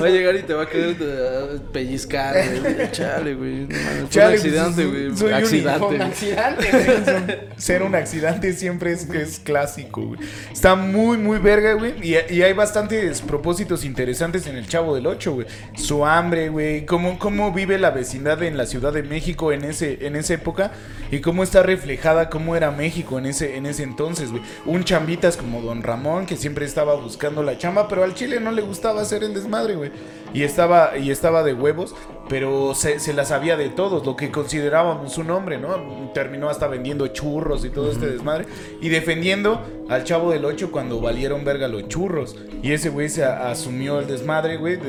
Va 0.01 0.05
a 0.05 0.09
llegar 0.09 0.35
y 0.35 0.43
te 0.43 0.53
va 0.53 0.63
a 0.63 0.69
querer 0.69 0.95
eh, 0.99 1.59
pellizcar, 1.71 2.35
güey. 2.35 2.91
Chale, 2.91 3.33
güey. 3.35 3.67
Fue 3.67 4.09
Chale, 4.09 4.27
un 4.27 4.33
accidente, 4.33 4.83
pues, 4.85 4.87
güey. 5.03 5.17
soy 5.17 5.27
un 5.29 5.33
Accidente. 5.33 6.32
Accidente, 6.37 7.19
güey. 7.25 7.39
Ser 7.57 7.83
un 7.83 7.95
accidente 7.95 8.53
siempre 8.53 8.91
es, 8.91 9.09
es 9.09 9.39
clásico, 9.39 10.01
güey. 10.01 10.19
Está 10.51 10.75
muy, 10.75 11.17
muy 11.17 11.39
verga, 11.39 11.73
güey. 11.73 11.93
Y, 12.01 12.15
y 12.33 12.41
hay 12.41 12.53
bastantes 12.53 13.21
propósitos 13.21 13.85
interesantes 13.85 14.47
en 14.47 14.57
el 14.57 14.67
Chavo 14.67 14.95
del 14.95 15.07
8, 15.07 15.33
güey. 15.33 15.47
Su 15.75 16.05
hambre, 16.05 16.49
güey. 16.49 16.85
Cómo, 16.85 17.19
cómo 17.19 17.51
vive 17.51 17.77
la 17.77 17.91
vecindad 17.91 18.41
en 18.43 18.57
la 18.57 18.65
Ciudad 18.65 18.93
de 18.93 19.03
México 19.03 19.51
en, 19.51 19.63
ese, 19.63 20.05
en 20.05 20.15
esa 20.15 20.33
época. 20.35 20.71
Y 21.11 21.19
cómo 21.19 21.43
está 21.43 21.63
reflejada 21.63 22.29
cómo 22.29 22.55
era 22.55 22.71
México 22.71 23.19
en 23.19 23.27
ese, 23.27 23.57
en 23.57 23.65
ese 23.65 23.83
entonces, 23.83 24.31
güey. 24.31 24.43
Un 24.65 24.83
chambitas 24.83 25.37
como 25.37 25.61
Don 25.61 25.83
Ramón, 25.83 26.25
que 26.25 26.35
siempre 26.35 26.65
estaba 26.65 26.95
buscando 26.95 27.43
la 27.43 27.57
chamba, 27.57 27.87
pero 27.87 28.03
al 28.03 28.13
chile 28.13 28.39
no 28.39 28.51
le 28.51 28.61
gustaba 28.61 29.01
hacer 29.01 29.23
el 29.23 29.33
desmadre, 29.33 29.75
güey. 29.75 29.91
Y 30.33 30.43
estaba, 30.43 30.97
y 30.97 31.11
estaba 31.11 31.43
de 31.43 31.53
huevos, 31.53 31.95
pero 32.29 32.73
se, 32.73 32.99
se 32.99 33.13
la 33.13 33.25
sabía 33.25 33.57
de 33.57 33.69
todos, 33.69 34.05
lo 34.05 34.15
que 34.15 34.31
considerábamos 34.31 35.17
un 35.17 35.29
hombre, 35.31 35.57
¿no? 35.57 36.11
Terminó 36.13 36.49
hasta 36.49 36.67
vendiendo 36.67 37.07
churros 37.07 37.65
y 37.65 37.69
todo 37.69 37.91
este 37.91 38.07
desmadre. 38.07 38.45
Y 38.81 38.89
defendiendo 38.89 39.61
al 39.89 40.03
chavo 40.03 40.31
del 40.31 40.45
8 40.45 40.71
cuando 40.71 41.01
valieron 41.01 41.43
verga 41.43 41.67
los 41.67 41.87
churros. 41.87 42.35
Y 42.61 42.71
ese 42.71 42.89
güey 42.89 43.09
se 43.09 43.25
asumió 43.25 43.99
el 43.99 44.07
desmadre, 44.07 44.57
güey. 44.57 44.79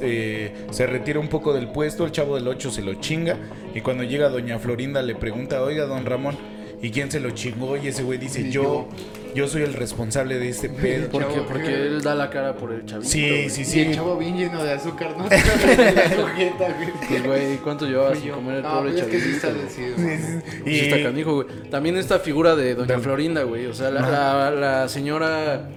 eh, 0.00 0.66
se 0.70 0.86
retira 0.86 1.20
un 1.20 1.28
poco 1.28 1.52
del 1.52 1.68
puesto, 1.68 2.04
el 2.06 2.12
chavo 2.12 2.36
del 2.36 2.48
8 2.48 2.70
se 2.70 2.82
lo 2.82 2.94
chinga. 2.94 3.36
Y 3.74 3.82
cuando 3.82 4.02
llega 4.02 4.28
doña 4.28 4.58
Florinda 4.58 5.02
le 5.02 5.14
pregunta, 5.14 5.62
oiga, 5.62 5.84
don 5.84 6.06
Ramón, 6.06 6.36
¿y 6.80 6.90
quién 6.90 7.10
se 7.10 7.20
lo 7.20 7.30
chingó? 7.30 7.76
Y 7.76 7.88
ese 7.88 8.02
güey 8.02 8.18
dice, 8.18 8.50
yo, 8.50 8.88
yo 9.34 9.48
soy 9.48 9.62
el 9.62 9.74
responsable 9.74 10.38
de 10.38 10.48
este 10.48 10.68
pedo. 10.68 11.08
¿Por 11.08 11.26
qué? 11.28 11.40
Porque 11.40 11.74
él 11.74 12.02
da 12.02 12.14
la 12.14 12.30
cara 12.30 12.54
por 12.54 12.72
el 12.72 12.84
chavito. 12.86 13.08
Sí, 13.08 13.28
güey. 13.28 13.50
sí, 13.50 13.62
Y 13.62 13.64
sí. 13.64 13.80
el 13.80 13.94
chavo 13.94 14.16
bien 14.18 14.36
lleno 14.36 14.62
de 14.62 14.72
azúcar, 14.72 15.14
¿no? 15.16 15.24
La 15.28 16.16
sujeta, 16.16 16.68
güey. 16.76 16.90
Pues, 17.08 17.24
güey, 17.24 17.56
¿cuánto 17.58 17.86
llevaba 17.86 18.14
sin 18.14 18.30
comer 18.30 18.56
el 18.56 18.62
No, 18.62 18.70
pobre 18.78 18.92
pero 18.92 19.06
es 19.06 19.10
que 19.12 19.20
sí 19.20 19.38
chavito? 19.40 19.46
está 19.48 19.52
decidido. 19.64 19.96
Sí, 19.96 20.40
sí, 20.50 20.62
Sí, 20.64 20.80
está 20.80 21.02
canijo, 21.02 21.34
güey. 21.42 21.46
También 21.70 21.96
esta 21.96 22.18
figura 22.18 22.56
de 22.56 22.74
Doña 22.74 22.94
Don- 22.94 23.02
Florinda, 23.02 23.42
güey. 23.44 23.66
O 23.66 23.74
sea, 23.74 23.90
la, 23.90 24.00
la, 24.08 24.50
la 24.50 24.88
señora. 24.88 25.68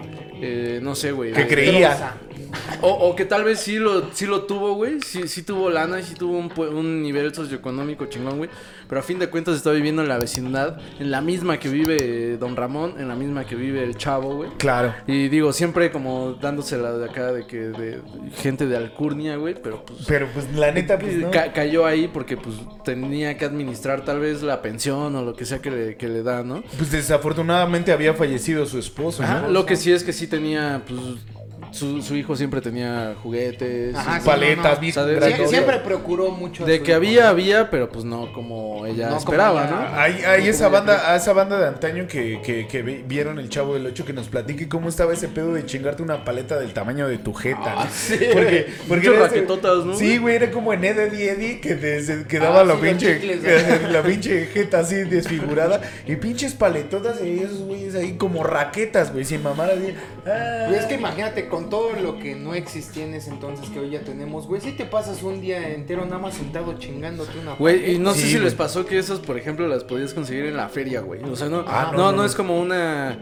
eh, 0.41 0.79
no 0.81 0.95
sé, 0.95 1.11
güey. 1.11 1.33
Que 1.33 1.47
creía. 1.47 2.15
O, 2.81 2.89
o 2.89 3.15
que 3.15 3.25
tal 3.25 3.43
vez 3.43 3.59
sí 3.59 3.77
lo, 3.79 4.13
sí 4.13 4.27
lo 4.27 4.43
tuvo, 4.43 4.73
güey. 4.75 4.99
Sí, 5.01 5.27
sí 5.27 5.41
tuvo 5.41 5.69
lana 5.71 5.99
y 5.99 6.03
sí 6.03 6.13
tuvo 6.13 6.37
un, 6.37 6.51
un 6.75 7.01
nivel 7.01 7.33
socioeconómico 7.33 8.05
chingón, 8.05 8.37
güey. 8.37 8.49
Pero 8.87 8.99
a 8.99 9.03
fin 9.03 9.19
de 9.19 9.29
cuentas 9.29 9.55
está 9.55 9.71
viviendo 9.71 10.01
en 10.01 10.07
la 10.09 10.17
vecindad, 10.17 10.77
en 10.99 11.11
la 11.11 11.21
misma 11.21 11.59
que 11.59 11.69
vive 11.69 12.37
Don 12.37 12.55
Ramón, 12.55 12.95
en 12.99 13.07
la 13.07 13.15
misma 13.15 13.45
que 13.45 13.55
vive 13.55 13.83
el 13.83 13.95
chavo, 13.97 14.35
güey. 14.35 14.49
Claro. 14.57 14.93
Y 15.07 15.29
digo, 15.29 15.53
siempre 15.53 15.91
como 15.91 16.33
dándosela 16.33 16.91
de 16.93 17.05
acá 17.05 17.31
de 17.31 17.45
que 17.47 17.57
de 17.57 18.01
gente 18.37 18.65
de 18.67 18.77
alcurnia, 18.77 19.35
güey, 19.37 19.55
pero 19.61 19.83
pues 19.85 19.99
Pero 20.07 20.27
pues 20.33 20.53
la 20.55 20.71
neta, 20.71 20.97
pues 20.99 21.15
no. 21.15 21.31
ca- 21.31 21.51
cayó 21.53 21.85
ahí 21.85 22.07
porque 22.07 22.37
pues 22.37 22.55
tenía 22.83 23.37
que 23.37 23.45
administrar 23.45 24.03
tal 24.05 24.19
vez 24.19 24.41
la 24.43 24.61
pensión 24.61 25.15
o 25.15 25.21
lo 25.23 25.35
que 25.35 25.45
sea 25.45 25.59
que 25.59 25.71
le, 25.71 25.97
que 25.97 26.07
le 26.07 26.23
da, 26.23 26.43
¿no? 26.43 26.63
Pues 26.77 26.91
desafortunadamente 26.91 27.91
había 27.91 28.13
fallecido 28.13 28.65
su 28.65 28.77
esposo, 28.79 29.23
Ajá, 29.23 29.41
¿no? 29.41 29.49
Lo 29.49 29.65
que 29.65 29.75
sí 29.75 29.91
es 29.91 30.03
que 30.03 30.13
sí 30.13 30.27
tenía, 30.27 30.81
pues 30.87 30.99
su, 31.73 32.01
su 32.01 32.15
hijo 32.15 32.35
siempre 32.35 32.61
tenía 32.61 33.15
juguetes. 33.21 33.95
Ajá, 33.95 34.19
sí, 34.19 34.25
Paletas, 34.25 34.79
no, 34.81 35.03
no. 35.05 35.19
Sie- 35.19 35.47
Siempre 35.47 35.79
procuró 35.79 36.31
mucho. 36.31 36.65
De 36.65 36.81
que 36.81 36.93
había, 36.93 37.29
había, 37.29 37.69
pero 37.69 37.89
pues 37.89 38.05
no 38.05 38.31
como 38.31 38.85
ella 38.85 39.05
No 39.09 39.17
como 39.17 39.19
esperaba, 39.19 39.63
ella. 39.63 39.71
¿no? 39.91 39.99
Hay, 39.99 40.13
hay 40.23 40.47
esa 40.47 40.69
banda, 40.69 41.11
a 41.11 41.15
esa 41.15 41.33
banda 41.33 41.59
de 41.59 41.67
antaño 41.67 42.07
que, 42.07 42.41
que, 42.43 42.67
que 42.67 42.81
vi- 42.81 43.03
vieron 43.05 43.39
el 43.39 43.49
Chavo 43.49 43.73
del 43.73 43.85
8 43.87 44.05
que 44.05 44.13
nos 44.13 44.29
platique 44.29 44.69
cómo 44.69 44.87
estaba 44.89 45.13
ese 45.13 45.27
pedo 45.27 45.53
de 45.53 45.65
chingarte 45.65 46.03
una 46.03 46.23
paleta 46.23 46.59
del 46.59 46.73
tamaño 46.73 47.07
de 47.07 47.17
tu 47.17 47.33
jeta. 47.33 47.59
Ah, 47.65 47.85
¿no? 47.85 47.89
sí. 47.93 48.17
Porque, 48.31 48.67
porque 48.87 49.07
ese- 49.07 49.19
raquetotas, 49.19 49.85
¿no? 49.85 49.95
Sí, 49.95 50.17
güey, 50.19 50.35
era 50.35 50.51
como 50.51 50.73
en 50.73 50.83
Eddie 50.85 51.31
Eddie 51.31 51.59
que, 51.59 51.75
desde, 51.75 52.25
que 52.25 52.39
daba 52.39 52.61
Ah, 52.61 52.63
la 52.65 52.75
sí, 52.75 52.81
pinche 52.81 53.19
chicles, 53.19 53.41
la 53.91 54.01
pinche 54.03 54.45
jeta 54.47 54.79
así 54.79 54.95
desfigurada 54.95 55.81
y 56.05 56.15
pinches 56.17 56.53
paletotas 56.53 57.19
y 57.23 57.39
esos 57.39 57.59
güeyes 57.63 57.95
ahí 57.95 58.13
como 58.17 58.43
raquetas, 58.43 59.11
güey, 59.11 59.25
sin 59.25 59.41
mamar 59.41 59.71
así. 59.71 59.93
Ah. 60.27 60.67
Es 60.73 60.85
que 60.85 60.95
imagínate, 60.95 61.47
con 61.47 61.62
todo 61.69 61.93
lo 62.01 62.17
que 62.19 62.35
no 62.35 62.53
existía 62.55 63.05
en 63.05 63.13
ese 63.13 63.29
entonces 63.29 63.69
que 63.69 63.79
hoy 63.79 63.89
ya 63.91 64.01
tenemos, 64.01 64.47
güey, 64.47 64.61
si 64.61 64.71
te 64.71 64.85
pasas 64.85 65.23
un 65.23 65.41
día 65.41 65.69
entero 65.73 66.05
nada 66.05 66.19
más 66.19 66.35
sentado 66.35 66.73
chingándote 66.77 67.37
una 67.39 67.53
Güey, 67.55 67.95
y 67.95 67.99
no 67.99 68.13
sé 68.13 68.21
si 68.21 68.31
güey. 68.33 68.43
les 68.45 68.53
pasó 68.53 68.85
que 68.85 68.97
esas, 68.99 69.19
por 69.19 69.37
ejemplo, 69.37 69.67
las 69.67 69.83
podías 69.83 70.13
conseguir 70.13 70.45
en 70.45 70.57
la 70.57 70.69
feria, 70.69 71.01
güey. 71.01 71.21
O 71.23 71.35
sea, 71.35 71.49
no, 71.49 71.63
Ah, 71.67 71.89
no, 71.91 71.97
no, 71.97 71.97
no, 71.97 72.11
no, 72.11 72.17
no. 72.17 72.25
es 72.25 72.35
como 72.35 72.59
una 72.59 73.17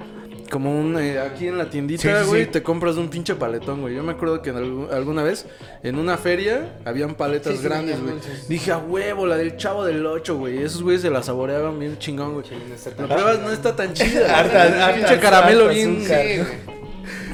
como 0.52 0.78
un 0.78 1.00
eh, 1.00 1.18
aquí 1.18 1.48
en 1.48 1.58
la 1.58 1.70
tiendita, 1.70 2.24
sí, 2.24 2.28
güey, 2.30 2.44
sí. 2.44 2.52
te 2.52 2.62
compras 2.62 2.98
un 2.98 3.08
pinche 3.10 3.36
paletón, 3.36 3.80
güey. 3.80 3.96
Yo 3.96 4.04
me 4.04 4.12
acuerdo 4.12 4.42
que 4.42 4.50
en 4.50 4.58
algu- 4.58 4.92
alguna 4.92 5.24
vez 5.24 5.46
en 5.82 5.98
una 5.98 6.18
feria 6.18 6.78
habían 6.84 7.16
paletas 7.16 7.54
Sí, 7.54 7.60
sí, 7.60 7.64
grandes, 7.64 8.02
güey. 8.02 8.16
Dije, 8.50 8.74
a 8.74 8.78
huevo, 8.78 9.26
la 9.26 9.38
del 9.38 9.56
chavo 9.56 9.86
del 9.86 10.06
8, 10.06 10.38
güey. 10.38 10.58
Esos 10.62 10.84
güeyes 10.84 11.04
se 11.04 11.10
la 11.10 11.24
saboreaban 11.24 11.80
bien 11.80 11.98
chingón, 12.00 12.34
güey. 12.34 12.46
Sí, 12.50 12.56
no 12.68 12.76
está 12.76 12.90
La 12.90 12.96
tan 12.98 13.08
prueba 13.08 13.32
chida. 13.36 13.44
no 13.46 13.52
está 13.54 13.76
tan 13.78 13.94
chida. 13.94 14.40
Harta- 14.40 14.94
pinche 14.94 15.20
caramelo 15.22 15.70
bien. 15.70 16.04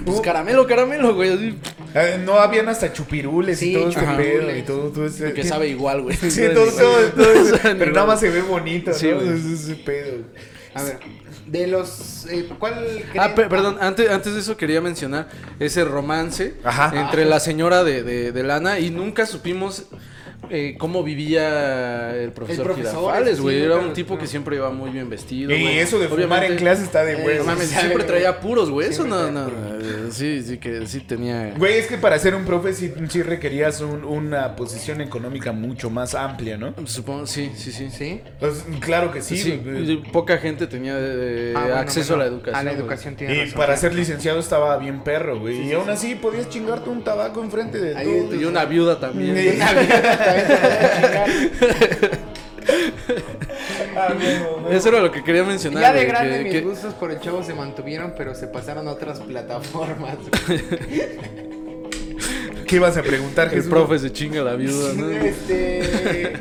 Pues 0.08 0.22
caramelo, 0.22 0.66
caramelo, 0.68 1.16
güey. 1.16 1.34
así, 1.34 1.58
Eh, 1.96 2.22
no 2.26 2.34
habían 2.40 2.68
hasta 2.70 2.92
chupirules 2.94 3.60
Sí, 3.60 3.72
y 3.72 3.74
todo 3.74 3.90
este 3.90 4.02
pedo 4.02 4.56
y 4.56 4.62
todo, 4.64 4.90
todo 4.92 5.06
ese- 5.06 5.34
Que 5.34 5.44
sabe 5.44 5.68
igual, 5.70 6.02
güey. 6.02 6.16
Sí, 6.30 6.44
todo, 6.54 6.72
todo, 6.72 7.10
todo 7.12 7.58
pero 7.78 7.92
nada 7.92 8.06
más 8.08 8.20
se 8.20 8.30
ve 8.30 8.42
bonito, 8.42 8.94
Sí, 8.94 9.08
¿no? 9.10 9.16
güey. 9.18 9.30
Ese, 9.30 9.54
ese 9.54 9.76
pedo. 9.76 10.24
A 10.74 10.84
ver, 10.84 11.00
de 11.48 11.66
los. 11.68 12.28
eh, 12.30 12.48
¿Cuál 12.60 12.86
Ah, 13.18 13.34
perdón, 13.34 13.78
antes, 13.80 14.10
antes 14.10 14.34
de 14.34 14.42
eso 14.42 14.58
quería 14.58 14.82
mencionar 14.82 15.28
ese 15.60 15.84
romance 15.86 16.56
Ajá. 16.64 16.92
entre 17.00 17.26
la 17.26 17.40
señora 17.40 17.84
de, 17.84 18.04
de, 18.04 18.32
de 18.32 18.44
Lana 18.44 18.80
y 18.80 18.90
nunca 18.92 19.26
supimos 19.26 19.86
eh, 20.50 20.76
cómo 20.78 21.04
vivía 21.04 22.16
el 22.16 22.32
profesor, 22.32 22.68
El 22.68 22.74
profesor, 22.74 23.14
sí, 23.36 23.42
güey. 23.42 23.62
Era 23.62 23.76
un 23.78 23.94
tipo 23.94 24.18
que 24.18 24.28
siempre 24.28 24.56
iba 24.58 24.70
muy 24.70 24.90
bien 24.92 25.10
vestido. 25.10 25.52
Y 25.54 25.62
güey. 25.62 25.80
eso 25.80 26.00
de 26.00 26.08
fumar 26.08 26.26
Obviamente- 26.26 26.54
en 26.54 26.58
clase 26.60 26.84
está 26.84 27.04
de 27.04 27.14
Eh, 27.14 27.42
mames, 27.46 27.68
Sabe, 27.70 27.80
siempre 27.82 27.94
güey. 27.96 28.08
traía 28.08 28.40
puros, 28.40 28.70
güey. 28.70 28.90
Eso 28.90 29.06
no, 29.06 29.32
no. 29.32 29.48
eh, 29.48 30.08
Sí, 30.12 30.42
sí, 30.42 30.58
que 30.58 30.86
sí 30.88 31.02
tenía. 31.02 31.54
Güey, 31.58 31.78
es 31.80 31.88
que 31.88 31.98
para 31.98 32.18
ser 32.20 32.34
un 32.36 32.46
profe 32.46 32.74
sí, 32.74 32.94
sí 33.10 33.22
requerías 33.22 33.82
un- 33.82 34.04
una 34.06 34.56
posición 34.56 35.02
económica 35.02 35.52
mucho 35.52 35.90
más 35.90 36.16
amplia, 36.16 36.58
¿no? 36.58 36.74
Supongo, 36.86 37.28
sí, 37.28 37.52
sí, 37.56 37.72
sí. 37.72 37.90
Sí. 37.92 38.22
Pues, 38.40 38.64
claro 38.80 39.12
que 39.12 39.22
sí. 39.22 39.62
Güey. 39.64 40.02
poca 40.12 40.38
gente 40.38 40.68
tenía 40.68 40.96
eh, 40.98 41.54
Ah, 41.56 41.62
bueno, 41.62 41.76
acceso 41.78 42.14
a 42.14 42.18
la 42.18 42.26
educación. 42.26 42.56
A 42.56 42.64
la 42.64 42.72
güey. 42.72 42.82
educación 42.82 43.16
tiene 43.16 43.36
Y 43.36 43.40
razón. 43.46 43.58
para 43.58 43.78
ser 43.78 43.94
licenciado 43.94 44.40
estaba 44.40 44.78
bien 44.78 45.04
perro, 45.04 45.40
güey. 45.40 45.68
y 45.68 45.74
aún 45.74 45.90
así 45.90 46.16
podías 46.16 46.50
chingarte 46.50 46.90
un 46.90 47.04
tabaco 47.04 47.44
enfrente 47.44 47.78
de 47.80 47.94
todo. 47.94 48.36
Y 48.36 48.46
una 48.46 48.66
viuda 48.66 49.00
también. 49.00 49.36
Ah. 53.96 54.14
Eso 54.72 54.90
era 54.90 55.00
lo 55.02 55.12
que 55.12 55.24
quería 55.24 55.44
mencionar. 55.44 55.82
Ya 55.82 55.92
de 55.94 56.00
güey, 56.00 56.08
grande 56.08 56.38
que- 56.38 56.44
mis 56.44 56.54
que- 56.54 56.62
gustos 56.62 56.94
por 56.96 57.12
el 57.12 57.20
chavo 57.20 57.44
se 57.44 57.54
mantuvieron, 57.54 58.14
pero 58.18 58.36
se 58.36 58.48
pasaron 58.48 58.88
a 58.88 58.92
otras 58.92 59.20
plataformas. 59.22 60.18
¿Qué 62.68 62.76
ibas 62.76 62.98
a 62.98 63.02
preguntar, 63.04 63.48
El 63.48 63.54
Jesús? 63.56 63.70
profe 63.70 63.98
se 64.00 64.12
chinga 64.12 64.42
la 64.44 64.56
viuda, 64.56 64.94
¿no? 64.94 65.10
este. 65.10 66.34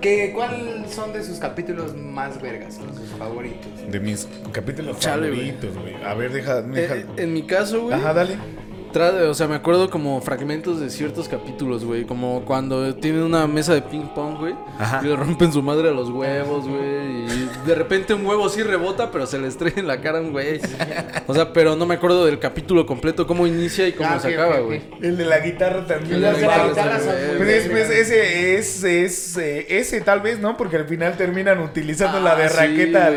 ¿qué, 0.00 0.32
¿Cuáles 0.34 0.90
son 0.92 1.12
de 1.12 1.22
sus 1.22 1.38
capítulos 1.38 1.94
más 1.96 2.42
vergas? 2.42 2.78
o 2.78 2.92
sus 2.96 3.08
favoritos? 3.18 3.70
De 3.88 4.00
mis 4.00 4.26
capítulos 4.52 4.98
Chale, 4.98 5.28
favoritos, 5.28 5.76
güey. 5.78 5.94
A 6.04 6.14
ver, 6.14 6.32
deja. 6.32 6.60
deja- 6.62 6.96
Eh, 6.96 7.06
en 7.18 7.32
mi 7.32 7.46
caso, 7.46 7.82
güey. 7.82 7.94
Ajá, 7.94 8.12
dale. 8.12 8.36
Tra- 8.92 9.28
o 9.28 9.34
sea, 9.34 9.46
me 9.48 9.54
acuerdo 9.56 9.90
como 9.90 10.20
fragmentos 10.20 10.80
de 10.80 10.90
ciertos 10.90 11.28
capítulos, 11.28 11.84
güey. 11.84 12.04
Como 12.04 12.42
cuando 12.44 12.94
tienen 12.94 13.22
una 13.22 13.46
mesa 13.46 13.74
de 13.74 13.82
ping 13.82 14.08
pong, 14.14 14.38
güey. 14.38 14.54
Y 15.02 15.06
le 15.06 15.16
rompen 15.16 15.52
su 15.52 15.62
madre 15.62 15.88
a 15.88 15.92
los 15.92 16.10
huevos, 16.10 16.66
güey. 16.68 17.24
Y 17.26 17.50
de 17.66 17.74
repente 17.74 18.14
un 18.14 18.24
huevo 18.26 18.48
sí 18.48 18.62
rebota, 18.62 19.10
pero 19.10 19.26
se 19.26 19.38
le 19.38 19.48
estrella 19.48 19.80
en 19.80 19.86
la 19.86 20.00
cara 20.00 20.18
a 20.18 20.22
un 20.22 20.32
güey. 20.32 20.60
O 21.26 21.34
sea, 21.34 21.52
pero 21.52 21.76
no 21.76 21.86
me 21.86 21.94
acuerdo 21.94 22.24
del 22.26 22.38
capítulo 22.38 22.86
completo, 22.86 23.26
cómo 23.26 23.46
inicia 23.46 23.86
y 23.86 23.92
cómo 23.92 24.08
Ah, 24.10 24.18
se 24.18 24.32
acaba, 24.34 24.58
güey. 24.60 24.80
El 25.02 25.16
de 25.16 25.24
la 25.24 25.40
guitarra 25.40 25.86
también. 25.86 26.14
El 26.14 26.20
de 26.22 26.32
la 26.32 26.38
guitarra 26.68 26.98
Pues, 27.36 27.48
es- 27.48 27.68
pues 27.70 27.90
ese 27.90 28.54
es, 28.56 28.84
es 28.84 29.36
eh, 29.36 29.66
ese 29.78 30.00
tal 30.00 30.20
vez, 30.20 30.38
¿no? 30.40 30.56
Porque 30.56 30.76
al 30.76 30.86
final 30.86 31.16
terminan 31.16 31.60
utilizando 31.60 32.20
la 32.20 32.34
de 32.36 32.44
Ah, 32.44 32.48
sí, 32.48 32.56
raqueta 32.56 33.10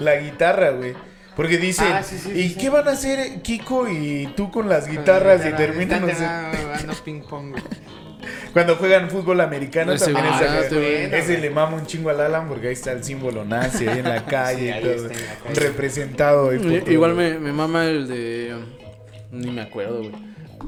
la 0.00 0.16
guitarra, 0.16 0.70
güey. 0.70 0.94
Porque 1.38 1.56
dice, 1.56 1.84
Ah, 1.84 2.02
sí, 2.02 2.18
sí, 2.18 2.30
¿y 2.32 2.48
sí, 2.48 2.54
qué 2.56 2.60
sí. 2.62 2.68
van 2.68 2.88
a 2.88 2.90
hacer 2.90 3.40
Kiko 3.42 3.88
y 3.88 4.26
tú 4.36 4.50
con 4.50 4.68
las 4.68 4.88
guitarras? 4.88 5.46
Y 5.46 5.52
terminan, 5.52 6.02
no 6.02 6.08
sé, 6.08 6.14
jugando 6.16 6.94
ping 7.04 7.20
pong. 7.22 7.50
güey. 7.52 7.62
cuando 8.52 8.74
juegan 8.76 9.08
fútbol 9.08 9.40
americano 9.40 9.94
también 9.96 10.26
ese, 10.26 10.44
ah, 10.44 10.58
este 10.60 11.16
ese 11.18 11.38
le 11.38 11.48
mama 11.50 11.76
un 11.76 11.86
chingo 11.86 12.10
al 12.10 12.20
Alan 12.20 12.48
porque 12.48 12.66
ahí 12.66 12.72
está 12.72 12.90
el 12.90 13.04
símbolo 13.04 13.44
nazi 13.44 13.86
ahí 13.86 14.00
en 14.00 14.08
la 14.08 14.24
calle 14.26 14.72
Sí, 14.72 14.78
y 14.78 14.82
todo, 14.82 14.92
en 15.06 15.08
la 15.12 15.34
calle. 15.44 15.60
representado. 15.60 16.52
Igual 16.54 17.14
me, 17.14 17.38
me 17.38 17.52
mama 17.52 17.84
el 17.86 18.08
de. 18.08 18.56
Ni 19.30 19.50
me 19.52 19.62
acuerdo, 19.62 19.98
güey. 20.00 20.12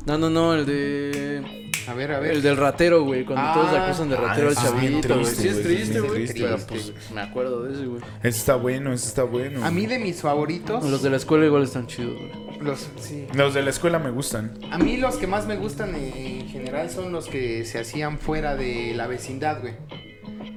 No, 0.06 0.18
no, 0.18 0.30
no, 0.30 0.54
el 0.54 0.66
de. 0.66 1.66
A 1.88 1.94
ver, 1.94 2.12
a 2.12 2.20
ver. 2.20 2.32
El 2.32 2.42
del 2.42 2.56
ratero, 2.56 3.02
güey. 3.04 3.24
Cuando 3.24 3.42
Ah, 3.44 3.54
todos 3.54 3.74
acusan 3.74 4.08
de 4.10 4.16
ah, 4.16 4.20
ratero 4.20 4.48
al 4.48 4.52
es 4.52 4.80
bien 4.80 5.00
chavito, 5.00 5.14
güey. 5.20 5.26
Sí 5.34 5.48
es 5.48 5.54
güey, 5.54 5.64
triste, 5.64 5.84
sí 5.92 5.98
es 5.98 6.00
güey. 6.02 6.14
triste, 6.14 6.40
Pero 6.40 6.54
güey. 6.56 6.66
pues 6.68 6.92
me 7.14 7.20
acuerdo 7.20 7.62
de 7.64 7.74
ese, 7.74 7.86
güey. 7.86 8.02
Ese 8.22 8.28
está 8.38 8.54
bueno, 8.56 8.92
ese 8.92 9.08
está 9.08 9.22
bueno. 9.24 9.64
A 9.64 9.70
mí 9.70 9.86
de 9.86 9.98
mis 9.98 10.20
favoritos. 10.20 10.84
Los 10.84 11.02
de 11.02 11.10
la 11.10 11.16
escuela 11.16 11.46
igual 11.46 11.62
están 11.64 11.86
chidos, 11.86 12.14
güey. 12.14 12.60
los- 12.60 12.88
sí. 13.00 13.26
Los 13.34 13.54
de 13.54 13.62
la 13.62 13.70
escuela 13.70 13.98
me 13.98 14.10
gustan. 14.10 14.52
A 14.70 14.78
mí 14.78 14.98
los 14.98 15.16
que 15.16 15.26
más 15.26 15.46
me 15.46 15.56
gustan 15.56 15.94
en 15.94 16.46
general 16.48 16.90
son 16.90 17.10
los 17.12 17.26
que 17.26 17.64
se 17.64 17.80
hacían 17.80 18.18
fuera 18.18 18.54
de 18.54 18.92
la 18.94 19.06
vecindad, 19.06 19.60
güey. 19.60 19.74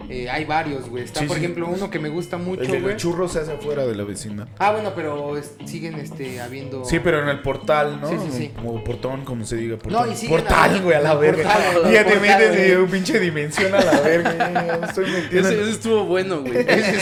Eh, 0.10 0.30
hay 0.30 0.46
varios, 0.46 0.90
güey. 0.90 1.04
Está, 1.04 1.22
Sí, 1.22 1.26
por 1.28 1.38
sí. 1.38 1.44
ejemplo, 1.44 1.68
uno 1.68 1.90
que 1.90 2.00
me 2.00 2.10
gusta 2.10 2.36
El 2.38 2.44
mucho, 2.44 2.62
de 2.64 2.80
güey. 2.80 2.94
los 2.94 2.96
churros 3.02 3.32
se 3.34 3.40
hace 3.40 3.54
afuera 3.54 3.86
de 3.86 3.96
la 3.96 4.04
vecindad. 4.04 4.48
Ah, 4.60 4.72
bueno, 4.72 4.92
pero 4.96 5.38
es- 5.38 5.54
siguen 5.66 5.96
este, 5.96 6.42
habiendo... 6.42 6.84
Sí, 6.86 7.00
pero 7.00 7.22
en 7.22 7.30
el 7.30 7.42
portal, 7.42 8.00
¿no? 8.02 8.10
Sí, 8.10 8.16
sí, 8.26 8.38
sí. 8.38 8.52
Como 8.56 8.84
portón, 8.84 9.24
como 9.26 9.46
se 9.46 9.56
diga. 9.56 9.78
Portón. 9.78 10.06
No, 10.06 10.12
y 10.12 10.16
siguen 10.16 10.40
portal, 10.42 10.82
güey, 10.82 10.96
a 10.98 11.02
la 11.02 11.12
el 11.14 11.18
verga. 11.20 11.44
portal, 11.44 11.92
ya 11.94 12.02
el 12.02 12.06
te 12.06 12.14
portal, 12.18 12.40
metes 12.40 12.68
de 12.68 12.78
un 12.78 12.90
pinche 12.90 13.20
dimensión 13.20 13.74
a 13.74 13.82
la 13.84 14.00
verga. 14.02 14.86
estoy 14.88 15.06
metiendo. 15.12 15.50
Ese, 15.50 15.62
ese 15.62 15.72
estuvo 15.72 16.04
bueno, 16.06 16.42
güey. 16.42 16.54
Ese 16.68 16.98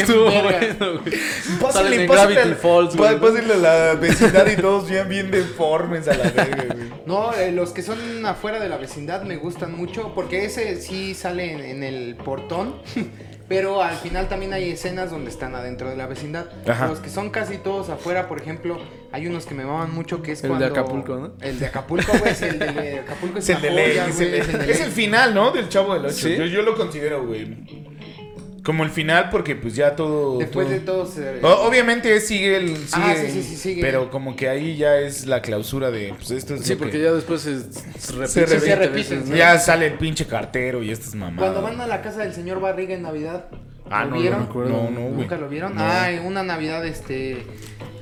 estuvo 0.00 0.24
bueno, 0.24 1.00
güey. 1.02 2.06
Gravity 2.06 2.38
al- 2.40 2.56
Falls, 2.56 2.96
güey. 2.96 3.18
pásale 3.18 3.54
a 3.54 3.56
la 3.56 3.94
vecindad 3.94 4.46
y 4.46 4.56
todos 4.56 4.88
bien, 4.88 5.08
bien 5.08 5.30
deformes 5.30 6.06
a 6.08 6.14
la 6.14 6.30
verga, 6.30 6.64
güey. 6.74 6.92
No, 7.06 7.32
eh, 7.34 7.50
los 7.52 7.70
que 7.70 7.82
son 7.82 8.24
afuera 8.26 8.60
de 8.60 8.68
la 8.68 8.76
vecindad 8.76 9.22
me 9.22 9.36
gustan 9.36 9.72
mucho 9.76 10.12
porque 10.14 10.44
ese 10.44 10.80
sí 10.80 11.14
sale 11.14 11.52
en, 11.52 11.60
en 11.60 11.82
el 11.82 12.14
portón, 12.16 12.51
pero 13.48 13.82
al 13.82 13.96
final 13.96 14.28
también 14.28 14.52
hay 14.52 14.70
escenas 14.70 15.10
donde 15.10 15.30
están 15.30 15.54
adentro 15.54 15.90
de 15.90 15.96
la 15.96 16.06
vecindad. 16.06 16.46
Ajá. 16.66 16.88
Los 16.88 17.00
que 17.00 17.10
son 17.10 17.30
casi 17.30 17.58
todos 17.58 17.88
afuera, 17.90 18.28
por 18.28 18.40
ejemplo, 18.40 18.78
hay 19.12 19.26
unos 19.26 19.44
que 19.46 19.54
me 19.54 19.64
maman 19.64 19.92
mucho 19.94 20.22
que 20.22 20.32
es 20.32 20.42
El 20.44 20.50
de 20.50 20.56
cuando... 20.56 20.66
Acapulco, 20.66 21.16
¿no? 21.16 21.32
El 21.40 21.58
de 21.58 21.66
Acapulco, 21.66 22.12
güey, 22.18 22.34
sí, 22.34 22.44
el 22.46 22.58
de 22.58 22.98
Acapulco 23.00 23.38
es, 23.38 23.48
Es 23.48 23.56
el 23.56 23.62
de 23.62 23.68
una 23.68 23.76
ley. 23.76 23.88
joya, 23.90 24.06
Es 24.08 24.20
el, 24.20 24.34
es 24.34 24.48
el 24.48 24.52
de 24.58 24.70
es 24.72 24.78
ley. 24.78 24.86
el 24.86 24.92
final, 24.92 25.34
¿no? 25.34 25.50
Del 25.50 25.68
Chavo 25.68 25.92
del 25.94 26.06
8. 26.06 26.14
¿Sí? 26.14 26.36
Yo, 26.36 26.44
yo 26.46 26.62
lo 26.62 26.74
considero, 26.76 27.26
güey. 27.26 27.46
Como 28.64 28.84
el 28.84 28.90
final, 28.90 29.28
porque 29.30 29.56
pues 29.56 29.74
ya 29.74 29.96
todo. 29.96 30.38
Después 30.38 30.66
todo- 30.68 30.74
de 30.74 30.80
todo 30.80 31.06
se... 31.06 31.44
O- 31.44 31.66
obviamente 31.66 32.20
sigue 32.20 32.56
el. 32.56 32.76
Sigue, 32.76 32.86
Ah, 32.92 33.14
sí, 33.20 33.30
sí, 33.30 33.42
sí, 33.42 33.56
sigue. 33.56 33.80
Pero 33.82 34.08
como 34.10 34.36
que 34.36 34.48
ahí 34.48 34.76
ya 34.76 34.98
es 34.98 35.26
la 35.26 35.42
clausura 35.42 35.90
de. 35.90 36.14
Pues 36.16 36.30
esto 36.30 36.54
es 36.54 36.62
Sí, 36.64 36.76
porque 36.76 36.92
que- 36.98 37.02
ya 37.02 37.12
después 37.12 37.40
se, 37.40 37.60
se 37.72 38.12
repite. 38.12 38.28
Se 38.28 38.46
repite, 38.46 38.66
20 38.66 38.76
repite, 38.76 39.14
veces, 39.16 39.28
¿no? 39.28 39.36
Ya 39.36 39.58
sale 39.58 39.86
el 39.88 39.94
pinche 39.94 40.26
cartero 40.26 40.82
y 40.82 40.90
estas 40.92 41.14
mamadas. 41.16 41.50
Cuando 41.50 41.62
van 41.62 41.80
a 41.80 41.86
la 41.88 42.02
casa 42.02 42.20
del 42.20 42.32
señor 42.34 42.60
Barriga 42.60 42.94
en 42.94 43.02
Navidad, 43.02 43.46
Ah, 43.90 44.04
¿lo 44.04 44.10
no, 44.10 44.16
no 44.16 44.22
vieron? 44.22 44.48
No, 44.54 44.90
no, 44.90 45.00
güey. 45.00 45.12
¿Nunca 45.12 45.36
lo 45.36 45.48
vieron? 45.48 45.74
No. 45.74 45.82
Ah, 45.82 46.10
en 46.12 46.24
una 46.24 46.42
Navidad, 46.44 46.86
este, 46.86 47.44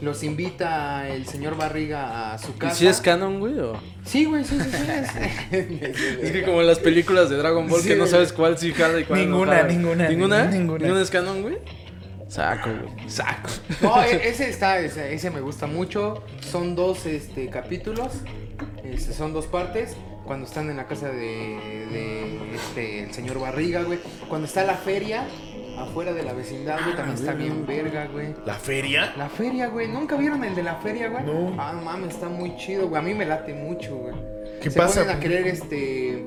los 0.03 0.23
invita 0.23 1.09
el 1.09 1.27
señor 1.27 1.57
Barriga 1.57 2.33
a 2.33 2.39
su 2.39 2.51
¿Y 2.51 2.55
casa. 2.55 2.75
si 2.75 2.87
es 2.87 3.01
canon, 3.01 3.39
güey? 3.41 3.59
O... 3.59 3.79
Sí, 4.05 4.25
güey, 4.25 4.45
sí, 4.45 4.59
sí, 4.61 4.71
sí. 4.71 5.57
Es 6.23 6.33
que 6.33 6.43
como 6.45 6.61
en 6.61 6.67
las 6.67 6.79
películas 6.79 7.29
de 7.31 7.37
Dragon 7.37 7.69
Ball 7.69 7.81
Sí, 7.83 7.89
que 7.89 7.97
no 7.97 8.07
sabes 8.07 8.33
cuál 8.33 8.57
sí 8.59 8.73
jala 8.73 9.01
y 9.01 9.05
cuál 9.05 9.21
Ninguna, 9.21 9.45
no 9.47 9.57
jala. 9.63 9.69
ninguna, 9.69 10.09
¿Ninguna? 10.09 10.45
ninguna. 10.47 10.79
¿Ninguna 10.85 11.03
es 11.03 11.11
canon, 11.11 11.43
güey? 11.43 11.59
Saco, 12.29 12.71
güey. 12.71 13.11
Saco. 13.11 13.51
No, 13.81 14.03
e- 14.05 14.29
ese 14.29 14.49
está, 14.49 14.79
ese, 14.79 15.13
ese 15.15 15.31
me 15.31 15.41
gusta 15.41 15.67
mucho. 15.67 16.23
Son 16.41 16.75
dos 16.77 17.05
este, 17.07 17.49
capítulos, 17.51 18.13
este, 18.85 19.13
son 19.13 19.33
dos 19.33 19.47
partes. 19.47 19.97
Cuando 20.25 20.47
están 20.47 20.71
en 20.71 20.77
la 20.77 20.87
casa 20.87 21.09
de, 21.09 21.17
de 21.91 22.55
este, 22.55 23.03
el 23.03 23.13
señor 23.13 23.41
Barriga, 23.41 23.83
güey. 23.83 23.99
Cuando 24.29 24.47
está 24.47 24.63
la 24.63 24.75
feria, 24.77 25.27
afuera 25.79 26.13
de 26.13 26.23
la 26.23 26.33
vecindad, 26.33 26.79
güey, 26.85 26.97
también 26.97 27.19
está 27.19 27.33
bien 27.35 27.67
verga, 27.67 28.07
güey. 28.13 28.35
¿La 28.47 28.55
feria? 28.55 29.13
La 29.17 29.29
feria, 29.29 29.69
güey. 29.69 29.89
¿Nunca 29.89 30.17
vieron 30.17 30.45
el 30.45 30.55
de 30.55 30.63
la 30.63 30.77
feria, 30.77 31.09
güey? 31.09 31.25
No. 31.25 31.55
Ah, 31.59 31.73
no 31.75 31.83
mames, 31.83 32.15
está 32.15 32.29
muy 32.29 32.57
chido, 32.57 32.89
güey. 32.89 33.01
A 33.01 33.05
mí 33.05 33.15
me 33.15 33.25
late 33.27 33.55
mucho, 33.55 33.97
güey. 33.97 34.15
¿Qué 34.63 34.71
Se 34.71 34.79
pasa? 34.79 35.01
ponen 35.01 35.17
a 35.17 35.21
querer, 35.21 35.47
este... 35.47 36.25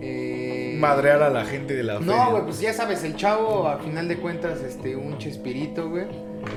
eh, 0.00 0.76
Madrear 0.78 1.22
a 1.22 1.30
la 1.30 1.44
gente 1.44 1.74
de 1.74 1.82
la 1.82 1.98
feria. 1.98 2.14
No, 2.14 2.30
güey, 2.30 2.44
pues 2.44 2.60
ya 2.60 2.72
sabes, 2.72 3.02
el 3.04 3.16
chavo, 3.16 3.66
a 3.68 3.78
final 3.78 4.06
de 4.08 4.16
cuentas, 4.16 4.60
este, 4.62 4.96
un 4.96 5.18
chespirito, 5.18 5.88
güey. 5.90 6.06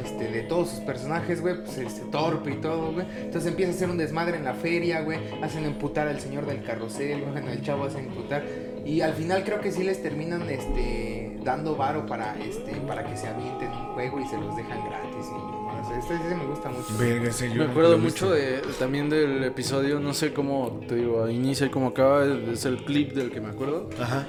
Este, 0.05 0.29
de 0.31 0.43
todos 0.43 0.69
sus 0.69 0.79
personajes, 0.81 1.41
güey, 1.41 1.55
pues 1.63 1.77
este, 1.79 2.01
torpe 2.11 2.51
y 2.51 2.55
todo, 2.57 2.93
güey. 2.93 3.05
Entonces 3.19 3.49
empieza 3.49 3.71
a 3.71 3.75
hacer 3.75 3.89
un 3.89 3.97
desmadre 3.97 4.37
en 4.37 4.45
la 4.45 4.53
feria, 4.53 5.01
güey. 5.01 5.19
Hacen 5.41 5.65
emputar 5.65 6.07
al 6.07 6.19
señor 6.19 6.45
del 6.45 6.63
carrusel, 6.63 7.21
güey. 7.31 7.47
El 7.51 7.61
chavo 7.63 7.85
hacen 7.85 8.05
emputar. 8.05 8.43
Y 8.85 9.01
al 9.01 9.13
final 9.13 9.43
creo 9.43 9.61
que 9.61 9.71
sí 9.71 9.83
les 9.83 10.01
terminan, 10.01 10.49
este, 10.49 11.37
dando 11.43 11.75
varo 11.75 12.05
para, 12.05 12.37
este, 12.39 12.73
para 12.87 13.03
que 13.03 13.15
se 13.17 13.27
avienten 13.27 13.69
un 13.69 13.93
juego 13.93 14.19
y 14.19 14.27
se 14.27 14.37
los 14.37 14.55
dejan 14.55 14.83
gratis. 14.85 15.27
Y, 15.27 15.63
bueno, 15.63 15.99
este, 15.99 16.15
este 16.15 16.35
me 16.35 16.45
gusta 16.45 16.69
mucho. 16.69 17.45
Yo 17.47 17.65
Me 17.65 17.71
acuerdo 17.71 17.97
mucho 17.97 18.31
de, 18.31 18.61
también 18.79 19.09
del 19.09 19.43
episodio, 19.43 19.99
no 19.99 20.13
sé 20.13 20.33
cómo, 20.33 20.79
te 20.87 20.95
digo, 20.95 21.29
inicia 21.29 21.67
y 21.67 21.69
cómo 21.69 21.87
acaba, 21.87 22.25
es 22.25 22.65
el 22.65 22.83
clip 22.83 23.13
del 23.13 23.31
que 23.31 23.41
me 23.41 23.49
acuerdo. 23.49 23.89
Ajá. 23.99 24.27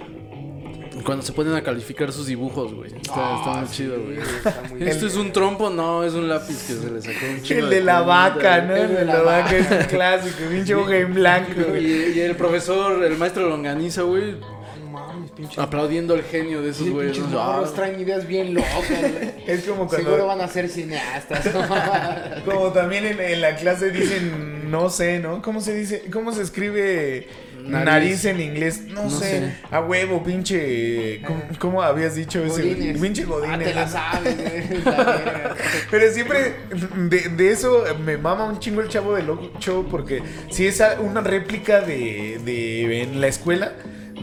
Cuando 1.05 1.23
se 1.25 1.33
ponen 1.33 1.55
a 1.55 1.63
calificar 1.63 2.13
sus 2.13 2.27
dibujos, 2.27 2.73
güey. 2.75 2.91
Está, 2.95 3.37
está 3.39 3.53
muy 3.59 3.69
sí, 3.69 3.75
chido, 3.77 4.01
güey. 4.01 4.19
está 4.19 4.63
muy 4.71 4.83
¿Esto 4.89 5.07
es 5.07 5.17
un 5.17 5.33
trompo? 5.33 5.71
No, 5.71 6.05
es 6.05 6.15
un 6.15 6.29
lápiz 6.29 6.57
que 6.67 6.75
se 6.75 6.91
le 6.91 7.01
sacó 7.03 7.27
un 7.31 7.43
chingo 7.43 7.61
El 7.65 7.71
de 7.71 7.81
la 7.83 8.03
vaca. 8.03 8.61
¿no? 8.63 8.77
El 8.77 8.95
de 8.95 9.05
la 9.05 9.23
vaca 9.23 9.57
es 9.57 9.71
un 9.71 9.79
clásico, 9.89 10.37
pinche 10.51 10.75
hoja 10.75 10.97
en 10.97 11.15
blanco, 11.15 11.61
güey. 11.69 11.85
Y, 11.85 12.13
y 12.19 12.21
el 12.21 12.37
profesor, 12.37 13.03
el 13.05 13.17
maestro 13.17 13.49
Longaniza, 13.49 14.03
güey, 14.03 14.33
No 14.41 14.91
mames, 14.91 15.31
pinche. 15.33 15.61
aplaudiendo 15.61 16.15
el 16.15 16.23
genio 16.23 16.63
de 16.63 16.71
esos 16.71 16.89
güeyes. 16.89 17.17
pinches 17.17 17.33
¿no? 17.33 17.41
Ah, 17.41 17.65
traen 17.75 17.99
ideas 18.01 18.27
bien 18.27 18.55
locas, 18.55 18.89
güey. 18.89 19.33
Es 19.47 19.65
como 19.65 19.87
cuando... 19.89 19.97
Seguro 20.09 20.27
van 20.27 20.41
a 20.41 20.49
ser 20.49 20.69
cineastas. 20.69 21.49
Como 22.45 22.73
también 22.73 23.07
en, 23.07 23.21
en 23.21 23.41
la 23.41 23.57
clase 23.57 23.91
dicen, 23.91 24.71
no 24.71 24.89
sé, 24.91 25.19
¿no? 25.19 25.43
¿Cómo 25.43 25.61
se 25.61 25.75
dice? 25.75 26.05
¿Cómo 26.13 26.33
se 26.33 26.43
escribe 26.43 27.29
nariz, 27.63 27.85
Nariz. 27.87 28.25
en 28.27 28.41
inglés? 28.41 28.83
No, 28.89 29.05
No 29.05 29.11
sé. 29.11 29.19
sé. 29.41 29.53
A 29.71 29.81
huevo, 29.81 30.23
pinche. 30.23 31.21
¿Cómo, 31.27 31.43
cómo 31.59 31.83
habías 31.83 32.15
dicho 32.15 32.45
ese? 32.45 32.63
Pinche 33.01 33.23
Ah, 33.23 33.27
Godines. 33.27 33.69
te 33.69 33.75
la 33.75 33.89
sabes. 33.89 34.37
Pero 35.91 36.13
siempre 36.13 36.55
de, 36.97 37.29
de 37.29 37.51
eso 37.51 37.85
me 38.05 38.17
mama 38.17 38.45
un 38.45 38.59
chingo 38.59 38.81
el 38.81 38.89
chavo 38.89 39.15
del 39.15 39.31
Ocho 39.31 39.87
porque 39.91 40.23
si 40.51 40.67
es 40.67 40.83
una 41.01 41.21
réplica 41.21 41.81
de, 41.81 42.41
de 42.45 43.03
en 43.03 43.21
la 43.21 43.29
escuela. 43.29 43.73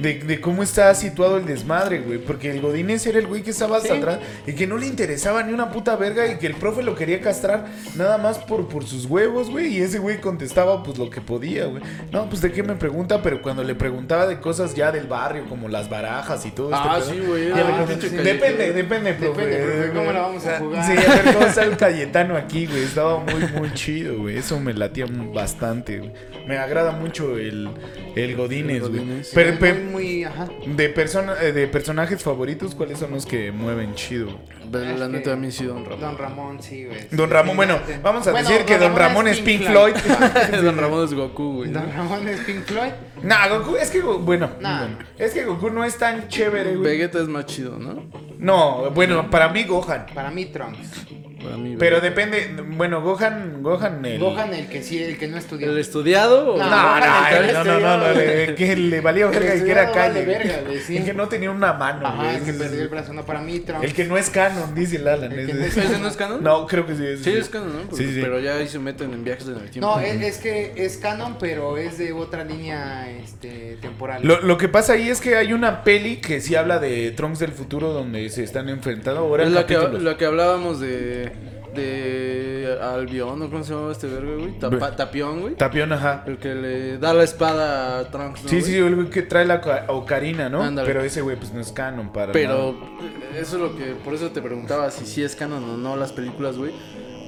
De, 0.02 0.16
de 0.16 0.40
cómo 0.42 0.64
está 0.64 0.94
situado 0.96 1.38
el 1.38 1.46
desmadre, 1.46 2.00
güey. 2.00 2.20
Porque 2.20 2.50
el 2.52 2.62
Godínez 2.62 3.06
era 3.08 3.20
el 3.20 3.28
güey 3.28 3.42
que 3.44 3.52
estaba 3.52 3.78
hasta 3.78 3.90
Sí. 3.94 3.98
atrás 4.00 4.20
y 4.48 4.54
que 4.54 4.66
no 4.68 4.78
le 4.78 4.86
interesaba 4.88 5.44
ni 5.44 5.52
una 5.54 5.72
puta 5.72 5.96
verga 5.96 6.28
y 6.28 6.38
que 6.38 6.48
el 6.48 6.56
profe 6.56 6.84
lo 6.84 6.96
quería 6.96 7.20
castrar 7.22 7.66
nada 7.96 8.18
más 8.18 8.38
por, 8.40 8.68
por 8.68 8.86
sus 8.86 9.06
huevos, 9.06 9.50
güey. 9.50 9.78
Y 9.78 9.82
ese 9.82 10.00
güey 10.00 10.22
contestaba 10.22 10.84
pues 10.84 10.98
lo 10.98 11.10
que 11.10 11.22
podía, 11.22 11.66
güey. 11.66 11.84
No, 12.12 12.30
pues 12.30 12.42
de 12.42 12.52
qué 12.52 12.64
me 12.64 12.76
pregunta, 12.76 13.22
pero 13.22 13.42
cuando 13.42 13.64
le 13.64 13.76
preguntaba 13.76 14.26
de 14.28 14.40
cosas 14.40 14.76
ya 14.76 14.92
del 14.92 15.08
barrio, 15.08 15.46
como 15.50 15.68
las 15.68 15.90
barajas 15.90 16.46
y 16.46 16.52
todo 16.52 16.70
Ah, 16.74 16.98
este 17.00 17.14
sí, 17.16 17.20
güey. 17.26 17.52
Ah, 17.52 17.86
sí. 18.00 18.08
Depende, 18.10 18.74
depende, 18.74 19.14
profe. 19.16 19.46
Depende, 19.46 19.74
profe, 19.74 19.92
¿cómo 19.98 20.12
la 20.12 20.22
vamos 20.22 20.46
a 20.46 20.60
jugar? 20.60 20.86
Sí, 20.86 20.92
a 20.92 21.16
ver 21.24 21.34
cómo 21.34 21.46
está 21.46 21.64
el 21.64 21.78
Cayetano 21.78 22.38
aquí, 22.38 22.66
güey. 22.68 22.84
Estaba 22.84 23.20
muy, 23.20 23.48
muy 23.60 23.74
chido, 23.74 24.18
güey. 24.20 24.38
Eso 24.38 24.60
me 24.60 24.74
latía 24.74 25.06
bastante, 25.34 26.00
güey. 26.00 26.12
Me 26.48 26.58
agrada 26.58 26.92
mucho 26.92 27.38
el, 27.38 27.70
el 28.16 28.36
Godínez, 28.36 28.78
El 28.84 28.90
güey. 28.90 29.00
Godínez. 29.02 29.32
Pero, 29.34 29.50
muy, 29.52 29.58
pero, 29.60 29.80
muy, 29.90 30.24
ajá. 30.24 30.48
de, 30.66 30.90
persona, 30.90 31.36
eh, 31.42 31.52
de 31.52 31.68
personajes 31.68 32.22
favoritos, 32.24 32.76
¿cuáles 32.76 33.00
son 33.00 33.12
los 33.12 33.26
que 33.26 33.52
mueven 33.52 33.94
chido? 33.96 34.28
La 34.72 35.08
que- 35.08 35.12
neta 35.12 35.34
a 35.34 35.36
mí 35.36 35.52
sí, 35.52 35.66
Don 35.66 35.84
Ramón. 35.84 36.00
Don 36.02 36.18
Ramón, 36.18 36.62
sí, 36.64 36.86
güey. 36.86 37.08
Don 37.12 37.30
Ramón, 37.30 37.56
bueno, 37.58 37.80
vamos 38.04 38.28
a 38.28 38.32
decir 38.34 38.66
que 38.66 38.78
Don 38.78 38.96
Ramón 38.96 39.28
es 39.28 39.40
Pink 39.40 39.64
Floyd. 39.64 39.94
Don 40.64 40.78
Ramón 40.78 41.06
es 41.06 41.14
Goku, 41.14 41.56
güey. 41.58 41.72
Don 41.72 41.92
Ramón 41.92 42.28
es 42.28 42.40
Pink 42.42 42.64
Floyd. 42.66 42.92
nah, 43.24 43.48
Goku, 43.48 43.76
es 43.76 43.90
que, 43.90 44.02
bueno, 44.02 44.52
Nah. 44.60 44.80
bueno, 44.82 44.98
es 45.18 45.34
que 45.34 45.44
Goku 45.46 45.70
no 45.72 45.84
es 45.84 45.98
tan 45.98 46.28
chévere, 46.28 46.76
güey. 46.76 46.92
Vegeta 46.98 47.20
es 47.20 47.28
más 47.28 47.46
chido, 47.48 47.78
¿no? 47.80 48.04
No, 48.38 48.92
bueno, 48.92 49.30
para 49.30 49.50
mí 49.50 49.64
Gohan. 49.64 50.06
Para 50.14 50.30
mí, 50.32 50.46
Trunks. 50.46 51.08
Para 51.44 51.58
mí, 51.58 51.76
Pero 51.80 52.02
Vegeta. 52.02 52.22
depende, 52.22 52.64
bueno, 52.76 53.02
Gohan, 53.02 53.64
Gohan 53.64 54.04
el... 54.06 54.20
Gohan, 54.20 54.54
el 54.54 54.68
que 54.68 54.84
sí, 54.84 55.02
el 55.02 55.18
que 55.18 55.28
no 55.28 55.38
estudió. 55.38 55.72
¿El 55.72 55.78
estudiado? 55.78 56.54
o- 56.54 56.58
No, 56.58 56.66
No, 56.70 56.70
no, 56.70 57.00
Gohan, 57.00 57.34
el 57.36 57.48
que 57.48 57.54
no, 57.54 57.64
no, 57.64 57.80
no, 57.80 57.98
no, 57.98 58.14
le- 58.14 58.56
que 58.56 58.76
le 58.76 59.02
valía 59.02 59.26
verga 59.28 59.56
y 59.56 59.64
que 59.64 59.72
era 59.72 59.92
calle. 59.92 60.26
verga, 60.26 60.62
güey, 60.66 60.80
sí. 60.80 60.98
El 60.98 61.06
que 61.06 61.14
no 61.14 61.28
tenía 61.30 61.52
una 61.52 61.74
mano, 61.74 62.06
Ajá, 62.08 62.32
el 62.36 62.44
que 62.44 62.50
Ese 62.50 62.52
es- 62.52 62.58
perdió 62.58 62.82
el 62.82 62.88
brazo. 62.90 63.14
No, 63.14 63.26
para 63.26 63.42
mí, 63.42 63.60
Trunks. 63.60 63.84
El 63.86 63.94
que 63.94 64.06
no 64.06 64.18
es 64.18 64.30
canon, 64.30 64.76
dice 64.76 64.98
el 64.98 65.08
Alan. 65.08 65.32
El 65.32 65.46
que 65.46 65.52
ese- 65.52 65.60
no 65.60 65.66
es 65.66 65.78
¿Ese 65.78 66.00
no 66.00 66.08
es 66.08 66.18
canon? 66.18 66.44
No, 66.44 66.68
creo 66.68 66.86
que 66.86 66.96
sí 66.96 67.06
es. 67.06 67.22
Sí, 67.22 67.32
es 67.32 67.50
canon, 67.50 67.74
¿no? 67.74 67.82
Porque- 67.90 68.06
Sí, 68.06 68.14
sí. 68.16 68.20
Pero 68.22 68.40
ya 68.40 68.56
ahí 68.58 68.68
se 68.68 68.80
meten 68.80 69.14
en 69.14 69.24
viajes 69.24 69.48
en 69.48 69.56
el 69.58 69.70
tiempo. 69.70 69.88
No, 69.96 70.00
es, 70.02 70.22
es 70.22 70.38
que 70.40 70.74
es 70.76 70.98
canon, 70.98 71.38
pero 71.40 71.78
es 71.78 71.98
de 71.98 72.12
otra 72.14 72.44
línea 72.44 73.10
este, 73.12 73.78
temporal. 73.82 74.22
Lo, 74.24 74.42
lo 74.42 74.58
que 74.58 74.68
pasa 74.68 74.94
ahí 74.94 75.10
es 75.10 75.22
que 75.22 75.36
hay 75.36 75.54
una 75.54 75.84
peli 75.84 76.18
que 76.18 76.42
sí 76.42 76.56
habla 76.56 76.80
de 76.80 77.12
Trunks 77.12 77.40
del 77.40 77.52
futuro 77.52 77.94
donde 77.94 78.30
se 78.30 78.44
están 78.44 78.70
enfrentando 78.70 79.22
ahora 79.22 79.44
Es 79.46 79.52
la 79.52 79.66
que, 79.66 79.76
capítulos. 79.76 80.04
la 80.04 80.18
que 80.18 80.26
hablábamos 80.26 80.80
de. 80.80 81.29
De. 81.76 82.78
Albión, 82.82 83.42
¿o 83.42 83.50
cómo 83.50 83.64
se 83.64 83.74
llama 83.74 83.92
este 83.92 84.08
verga, 84.08 84.36
güey? 84.36 84.60
Tapa- 84.60 84.96
Tapión, 84.96 85.42
güey. 85.42 85.56
Tapión, 85.56 85.92
ajá. 85.94 86.24
El 86.28 86.38
que 86.38 86.56
le 86.56 86.98
da 86.98 87.14
la 87.14 87.24
espada 87.24 88.00
a 88.00 88.10
Trunks, 88.12 88.44
¿no, 88.44 88.50
Sí, 88.50 88.60
güey? 88.60 88.72
sí, 88.72 88.78
el 88.78 88.96
güey 88.96 89.10
que 89.10 89.22
trae 89.22 89.46
la 89.46 89.56
oca- 89.56 89.86
ocarina, 89.88 90.50
¿no? 90.50 90.64
Ándale. 90.64 90.88
Pero 90.88 91.02
ese 91.02 91.22
güey 91.22 91.36
pues 91.36 91.54
no 91.54 91.62
es 91.62 91.72
canon 91.72 92.12
para 92.12 92.32
Pero 92.32 92.74
nada. 92.74 93.40
eso 93.40 93.56
es 93.58 93.62
lo 93.62 93.76
que. 93.78 93.86
Por 94.04 94.14
eso 94.14 94.30
te 94.32 94.42
preguntaba 94.42 94.90
si 94.92 95.06
sí 95.06 95.24
es 95.24 95.36
canon 95.36 95.64
o 95.64 95.78
no 95.78 95.96
las 95.96 96.12
películas, 96.12 96.58
güey. 96.58 96.72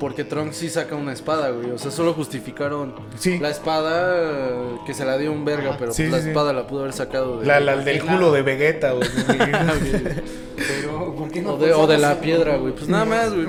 Porque 0.01 0.23
Trunks 0.25 0.57
sí 0.57 0.67
saca 0.69 0.95
una 0.95 1.13
espada, 1.13 1.51
güey. 1.51 1.69
O 1.71 1.77
sea, 1.77 1.91
solo 1.91 2.13
justificaron 2.13 2.93
Sí. 3.19 3.37
la 3.37 3.49
espada 3.51 4.15
eh, 4.17 4.77
que 4.85 4.93
se 4.95 5.05
la 5.05 5.17
dio 5.17 5.31
un 5.31 5.45
verga, 5.45 5.75
pero 5.79 5.93
Sí, 5.93 6.01
pues 6.03 6.11
la 6.11 6.21
sí, 6.21 6.29
espada 6.29 6.51
la 6.53 6.65
pudo 6.67 6.81
haber 6.81 6.93
sacado 6.93 7.39
de. 7.39 7.45
La, 7.45 7.59
la 7.59 7.77
del 7.77 7.99
Claro. 7.99 8.17
culo 8.17 8.31
de 8.33 8.41
Vegeta, 8.41 8.91
güey. 8.93 9.07
Pero, 10.57 11.15
¿por 11.15 11.31
qué 11.31 11.41
no 11.41 11.53
o, 11.53 11.57
de, 11.57 11.73
o 11.73 11.87
de 11.87 11.97
la 11.97 12.19
piedra, 12.19 12.57
güey. 12.57 12.73
Pues 12.73 12.87
nada 12.87 13.05
más, 13.05 13.31
güey. 13.33 13.47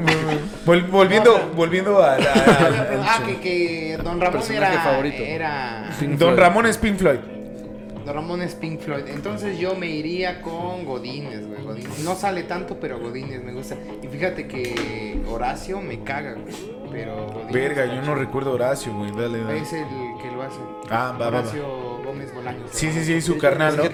Vol- 0.64 0.88
volviendo, 0.90 1.50
volviendo 1.54 2.02
a 2.02 2.18
la... 2.18 2.32
Ah, 3.04 3.22
que, 3.26 3.40
que 3.40 3.98
Don 4.02 4.20
Ramón 4.20 4.42
era, 4.50 4.82
favorito. 4.82 5.22
era. 5.22 5.90
Don. 6.18 6.36
Ramón 6.36 6.66
es 6.66 6.78
Pink 6.78 6.96
Floyd. 6.98 7.18
Don 8.04 8.14
Ramón 8.14 8.42
es 8.42 8.54
Pink 8.54 8.80
Floyd. 8.80 9.04
Entonces 9.08 9.58
yo 9.58 9.74
me 9.74 9.88
iría 9.88 10.42
con 10.42 10.84
Godínez, 10.84 11.46
güey. 11.46 11.62
Godínez. 11.62 11.98
No 12.00 12.14
sale 12.14 12.42
tanto, 12.44 12.78
pero 12.80 12.98
Godínez 12.98 13.42
me 13.42 13.52
gusta. 13.52 13.76
Y 14.02 14.08
fíjate 14.08 14.48
que 14.48 15.20
Horacio 15.28 15.80
me 15.80 16.02
caga, 16.02 16.34
güey. 16.34 16.54
Pero 16.90 17.26
Godínez 17.26 17.52
Verga, 17.52 17.86
yo 17.86 18.02
no 18.02 18.14
recuerdo 18.14 18.52
Horacio, 18.52 18.92
güey. 18.94 19.10
Dale, 19.12 19.38
dale. 19.38 19.58
Es 19.58 19.72
el 19.72 19.84
que 20.20 20.30
lo 20.34 20.42
hace. 20.42 20.58
Ah, 20.90 21.16
va, 21.18 21.30
va, 21.30 21.30
va. 21.30 21.38
Horacio 21.40 22.02
Gómez 22.04 22.34
Bolaños. 22.34 22.70
Sí, 22.72 22.90
sí, 22.92 23.04
sí, 23.04 23.20
su 23.20 23.38
carnal, 23.38 23.76
¿no? 23.76 23.84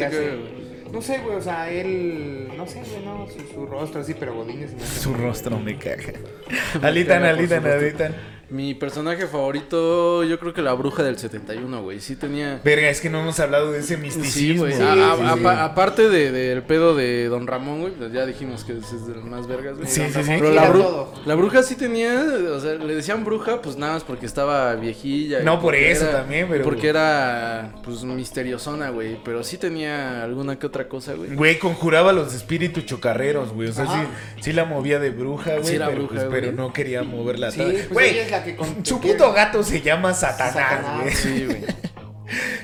No 0.92 1.02
sé, 1.02 1.18
güey, 1.18 1.36
o 1.36 1.42
sea, 1.42 1.70
él. 1.70 2.50
No 2.56 2.66
sé, 2.66 2.80
güey, 2.80 3.04
no. 3.04 3.26
Su, 3.28 3.54
su 3.54 3.66
rostro 3.66 4.00
así, 4.00 4.14
pero 4.14 4.34
Godínez 4.34 4.72
me 4.72 4.80
Su 4.86 5.12
rostro 5.12 5.58
me 5.58 5.76
caga. 5.76 6.14
Alitan, 6.82 7.24
alitan, 7.24 7.66
alitan. 7.66 8.37
Mi 8.50 8.74
personaje 8.74 9.26
favorito, 9.26 10.24
yo 10.24 10.38
creo 10.38 10.54
que 10.54 10.62
la 10.62 10.72
bruja 10.72 11.02
del 11.02 11.18
71, 11.18 11.82
güey. 11.82 12.00
Sí 12.00 12.16
tenía. 12.16 12.60
Verga, 12.64 12.88
es 12.88 13.00
que 13.02 13.10
no 13.10 13.20
hemos 13.20 13.38
hablado 13.40 13.72
de 13.72 13.80
ese 13.80 13.96
Sí, 13.96 14.00
misticismo. 14.00 14.62
güey. 14.62 14.72
Sí, 14.74 14.82
A- 14.82 14.94
sí, 14.94 15.00
a- 15.00 15.16
sí. 15.16 15.40
apa- 15.40 15.64
Aparte 15.64 16.08
de- 16.08 16.32
del 16.32 16.62
pedo 16.62 16.94
de 16.94 17.26
Don 17.28 17.46
Ramón, 17.46 17.82
güey, 17.82 17.92
pues 17.92 18.10
ya 18.12 18.24
dijimos 18.24 18.64
que 18.64 18.72
es 18.72 19.06
de 19.06 19.14
los 19.16 19.24
más 19.24 19.46
vergas, 19.46 19.76
güey. 19.76 19.86
Sí, 19.86 20.00
Don 20.00 20.12
sí, 20.12 20.22
sí. 20.22 20.30
Pero 20.38 20.52
la, 20.54 20.72
bru- 20.72 20.82
todo. 20.82 21.12
la 21.26 21.34
bruja 21.34 21.62
sí 21.62 21.74
tenía, 21.74 22.24
o 22.54 22.58
sea, 22.60 22.74
le 22.74 22.94
decían 22.94 23.22
bruja, 23.24 23.60
pues 23.60 23.76
nada 23.76 23.92
más 23.94 24.04
porque 24.04 24.24
estaba 24.24 24.74
viejilla. 24.76 25.40
y 25.40 25.44
No, 25.44 25.60
por 25.60 25.74
eso 25.74 26.04
era- 26.08 26.20
también, 26.20 26.46
pero- 26.48 26.64
Porque 26.64 26.88
era, 26.88 27.74
pues, 27.84 28.02
misteriosona, 28.04 28.90
güey. 28.90 29.18
Pero 29.24 29.44
sí 29.44 29.58
tenía 29.58 30.22
alguna 30.24 30.58
que 30.58 30.66
otra 30.66 30.88
cosa, 30.88 31.12
güey. 31.14 31.34
Güey, 31.34 31.58
conjuraba 31.58 32.12
los 32.12 32.34
espíritus 32.34 32.86
chocarreros, 32.86 33.52
güey. 33.52 33.68
O 33.68 33.72
sea, 33.72 33.86
sí, 33.86 34.42
sí 34.42 34.52
la 34.52 34.64
movía 34.64 34.98
de 34.98 35.10
bruja, 35.10 35.52
güey. 35.56 35.64
Sí 35.64 35.74
era 35.76 35.86
pero, 35.86 35.98
bruja, 35.98 36.14
pues, 36.14 36.28
güey. 36.28 36.40
pero 36.40 36.52
no 36.52 36.72
quería 36.72 37.02
moverla. 37.02 37.50
Sí, 37.50 37.60
pues 37.62 37.88
Güey, 37.90 38.18
la 38.38 38.44
que 38.44 38.56
con- 38.56 38.66
su 38.84 39.00
que 39.00 39.08
puto 39.12 39.24
quiere- 39.24 39.36
gato 39.36 39.62
se 39.62 39.80
llama 39.82 40.14
Satanás, 40.14 40.54
Satanás. 40.54 41.00
güey. 41.02 41.14
Sí, 41.14 41.44
güey. 41.46 41.64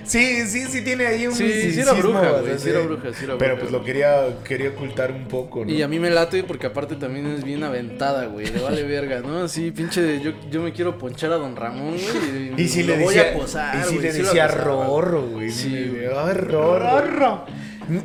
Sí, 0.04 0.46
sí, 0.46 0.66
sí 0.66 0.82
tiene 0.82 1.06
ahí 1.06 1.26
un 1.26 1.34
Sí, 1.34 1.72
sí 1.72 1.80
era 1.80 1.92
bruja, 1.94 2.32
güey, 2.32 2.58
sí 2.58 2.68
era 2.68 2.80
bruja, 2.80 3.04
sí 3.14 3.24
era 3.24 3.38
Pero 3.38 3.54
bruja, 3.54 3.60
pues 3.60 3.72
lo 3.72 3.82
quería, 3.82 4.26
quería 4.44 4.68
ocultar 4.68 5.10
un 5.10 5.26
poco, 5.26 5.64
¿no? 5.64 5.72
Y 5.72 5.80
a 5.80 5.88
mí 5.88 5.98
me 5.98 6.10
late 6.10 6.44
porque 6.44 6.66
aparte 6.66 6.96
también 6.96 7.26
es 7.32 7.42
bien 7.44 7.64
aventada, 7.64 8.26
güey. 8.26 8.44
Le 8.46 8.60
vale 8.60 8.82
verga, 8.82 9.20
¿no? 9.20 9.42
Así, 9.44 9.70
pinche, 9.70 10.20
yo, 10.20 10.32
yo 10.50 10.60
me 10.60 10.74
quiero 10.74 10.98
ponchar 10.98 11.32
a 11.32 11.36
Don 11.36 11.56
Ramón, 11.56 11.94
güey. 11.96 12.52
Y 12.62 12.68
si 12.68 12.82
le 12.82 12.98
voy 13.02 13.14
decía, 13.14 13.30
a 13.30 13.38
posar, 13.38 13.76
y 13.80 13.88
si 13.88 13.98
le 13.98 14.12
decía. 14.12 14.48
Rorro, 14.48 15.22
güey. 15.22 15.50
Sí, 15.50 15.70
Le 15.70 15.88
güey. 15.88 16.00
decía, 16.02 16.24
"Ay, 16.26 16.34
Rorro". 16.34 17.46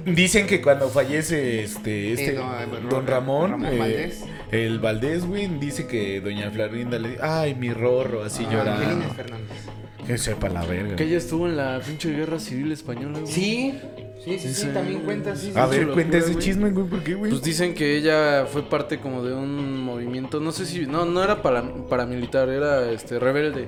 Dicen 0.06 0.48
que 0.48 0.62
cuando 0.62 0.89
fallece 0.89 1.63
este, 1.63 2.13
este 2.13 2.32
Eh, 2.32 2.36
don- 2.36 2.89
don, 2.89 3.08
Ramón, 3.08 3.52
Ramón 3.52 3.74
eh, 3.74 3.78
Valdés. 3.78 4.24
el 4.52 4.80
Valdés, 4.80 5.26
güey, 5.26 5.48
dice 5.60 5.88
que 5.88 6.22
doña 6.22 6.50
Florinda 6.52 7.00
le 7.00 7.10
dice, 7.12 7.22
ay, 7.24 7.56
mi 7.56 7.72
Rorro, 7.74 8.24
así 8.24 8.46
Ah, 8.48 8.52
llorando. 8.54 9.06
Que 10.06 10.18
sepa 10.18 10.50
la 10.50 10.65
verga. 10.65 10.96
Que 10.96 11.04
ella 11.04 11.18
estuvo 11.18 11.48
en 11.48 11.56
la 11.58 11.80
pinche 11.86 12.10
guerra 12.12 12.39
civil 12.39 12.72
española, 12.72 13.20
güey. 13.20 13.32
Sí, 13.32 13.74
sí, 14.24 14.39
sí, 14.39 14.48
sí, 14.50 14.54
Sí. 14.63 14.68
también 14.74 15.02
cuenta, 15.02 15.36
sí. 15.36 15.52
A 15.56 15.68
ver, 15.68 15.88
cuenta 15.89 16.18
ese 16.18 16.32
güey. 16.34 16.44
chisme, 16.44 16.72
güey, 16.72 16.88
¿por 16.88 17.04
qué, 17.04 17.13
güey? 17.13 17.32
Pues 17.32 17.44
dicen 17.44 17.76
que 17.76 17.96
ella 17.96 18.46
fue 18.48 18.63
parte 18.68 18.98
como 19.00 19.24
de 19.24 19.34
un 19.36 19.84
movimiento, 19.84 20.39
no 20.39 20.52
sé 20.52 20.65
si, 20.65 20.88
no, 20.88 21.06
no 21.06 21.24
era 21.24 21.42
para, 21.44 21.63
paramilitar, 21.88 22.50
era 22.50 22.89
este 22.92 23.20
rebelde 23.20 23.68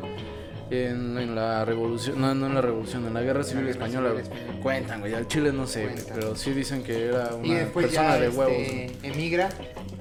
en, 0.71 1.17
en 1.17 1.35
la 1.35 1.65
revolución, 1.65 2.19
no, 2.21 2.33
no 2.33 2.47
en 2.47 2.55
la 2.55 2.61
revolución, 2.61 3.05
en 3.05 3.13
la 3.13 3.21
guerra 3.21 3.43
civil 3.43 3.65
guerra 3.65 3.71
española. 3.85 4.09
civil 4.09 4.21
española. 4.23 4.59
Cuentan, 4.63 4.99
güey, 5.01 5.13
al 5.13 5.27
Chile 5.27 5.51
no 5.51 5.67
sé, 5.67 5.83
Cuentan. 5.83 6.05
pero 6.15 6.35
sí 6.35 6.51
dicen 6.51 6.81
que 6.83 7.07
era 7.07 7.31
Y 7.43 7.49
una 7.51 7.59
después 7.59 7.85
persona 7.87 8.15
ya 8.15 8.21
de 8.21 8.29
huevos. 8.29 8.53
este, 8.57 9.07
emigra 9.07 9.49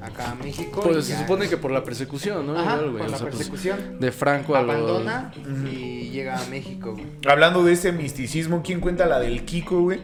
acá 0.00 0.30
a 0.30 0.35
México. 0.37 0.80
Pues 0.83 1.04
se 1.04 1.18
supone 1.18 1.48
que 1.48 1.56
por 1.56 1.72
la 1.72 1.83
persecución, 1.83 2.46
¿no? 2.46 2.56
Ajá, 2.59 2.74
Igual, 2.76 2.90
güey, 2.90 3.02
por 3.02 3.11
la 3.11 3.18
sea, 3.18 3.26
pues, 3.26 3.37
persecución. 3.37 3.98
de 4.00 4.12
Franco 4.12 4.54
a 4.54 4.62
los- 4.62 4.74
abandona 4.76 5.33
y 5.70 6.11
llega 6.11 6.38
a 6.40 6.46
México. 6.46 6.92
güey. 6.92 7.06
Hablando 7.28 7.64
de 7.64 7.72
ese 7.72 7.90
misticismo, 7.92 8.62
¿quién 8.64 8.80
cuenta 8.80 9.06
la 9.06 9.18
del 9.20 9.44
Kiko, 9.44 9.80
güey? 9.83 9.98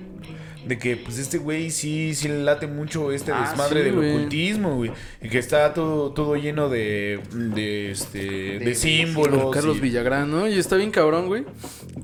De 0.67 0.79
que, 0.79 0.97
pues, 0.97 1.19
este 1.19 1.39
güey 1.39 1.71
sí, 1.71 2.15
sí 2.15 2.27
le 2.29 2.43
late 2.43 2.67
mucho 2.67 3.13
este 3.13 3.31
Ah, 3.33 3.47
desmadre 3.49 3.85
sí, 3.85 3.91
del 3.91 3.99
ocultismo, 4.17 4.75
güey. 4.77 4.91
Y 5.23 5.29
que 5.29 5.39
está 5.39 5.73
todo, 5.73 6.11
todo 6.13 6.35
lleno 6.37 6.69
de, 6.69 7.21
de, 7.33 7.91
este, 7.93 8.19
de, 8.19 8.59
de 8.59 8.75
símbolos. 8.75 9.55
Carlos 9.55 9.77
y- 9.77 9.81
Villagrán, 9.81 10.31
¿no? 10.31 10.49
Y 10.49 10.59
está 10.59 10.77
bien 10.77 10.91
cabrón, 10.91 11.29
güey. 11.29 11.45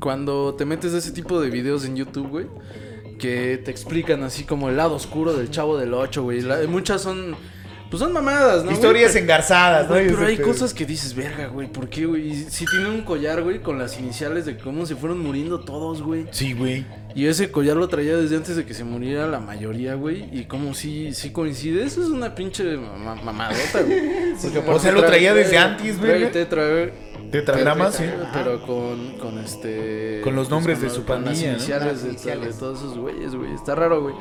Cuando 0.01 0.55
te 0.55 0.64
metes 0.64 0.94
a 0.94 0.98
ese 0.98 1.11
tipo 1.11 1.40
de 1.40 1.51
videos 1.51 1.85
en 1.85 1.96
YouTube, 1.96 2.29
güey. 2.29 2.46
que 3.18 3.57
te 3.64 3.70
explican 3.70 4.25
así 4.25 4.42
como 4.42 4.68
el 4.68 4.77
lado 4.77 4.96
oscuro 4.96 5.33
del 5.33 5.48
Chavo 5.51 5.79
del 5.79 5.94
8, 5.94 6.22
güey. 6.25 6.40
La- 6.40 6.66
muchas 6.66 7.03
son, 7.03 7.37
pues 7.93 8.01
son 8.01 8.13
mamadas, 8.15 8.65
¿no? 8.65 8.73
Historias 8.73 9.13
güey? 9.13 9.23
engarzadas, 9.23 9.87
¿no? 9.87 9.93
Güey, 9.93 10.07
pero 10.09 10.27
hay 10.27 10.39
cosas 10.39 10.73
que 10.73 10.87
dices, 10.87 11.15
verga, 11.15 11.49
güey, 11.49 11.69
¿por 11.71 11.91
qué, 11.91 12.07
güey? 12.07 12.35
Si 12.35 12.65
tiene 12.65 12.89
un 12.89 13.03
collar, 13.03 13.43
güey, 13.43 13.61
con 13.61 13.79
las 13.79 13.99
iniciales 14.01 14.47
de 14.47 14.57
cómo 14.57 14.87
se 14.87 14.97
fueron 14.97 15.19
muriendo 15.21 15.61
todos, 15.61 16.01
güey. 16.03 16.27
Sí, 16.31 16.55
güey. 16.55 16.87
Y 17.15 17.27
ese 17.27 17.51
collar 17.53 17.77
lo 17.77 17.89
traía 17.89 18.17
desde 18.17 18.37
antes 18.37 18.57
de 18.57 18.65
que 18.65 18.73
se 18.73 18.85
muriera 18.85 19.27
la 19.29 19.41
mayoría, 19.41 19.95
güey. 19.95 20.27
Y 20.33 20.47
como 20.47 20.73
si, 20.73 21.13
si 21.13 21.33
coincide, 21.33 21.85
eso 21.85 22.03
es 22.03 22.09
una 22.09 22.35
pinche 22.35 22.79
ma- 22.79 23.15
mamadota, 23.17 23.83
güey. 23.83 24.01
Porque 24.43 24.71
o 24.71 24.79
sea, 24.79 24.93
lo 24.93 25.05
traía 25.05 25.35
desde 25.35 25.59
antes, 25.59 26.01
güey. 26.01 26.33
tetra- 26.33 26.91
Tetragramas, 27.31 27.95
sí. 27.97 28.05
Pero 28.33 28.63
con, 28.67 29.19
con 29.19 29.39
este. 29.39 30.23
Con 30.25 30.35
los 30.35 30.49
nombres 30.49 30.79
con 30.79 30.89
de 30.89 30.95
su 30.95 31.05
con 31.05 31.25
las 31.25 31.39
pandilla, 31.39 31.53
Las 31.79 32.03
de, 32.03 32.09
iniciales. 32.09 32.55
de 32.55 32.61
todos 32.61 32.79
esos 32.79 32.97
güeyes, 32.99 33.35
güey. 33.35 33.53
Está 33.55 33.75
raro, 33.75 34.01
güey. 34.03 34.15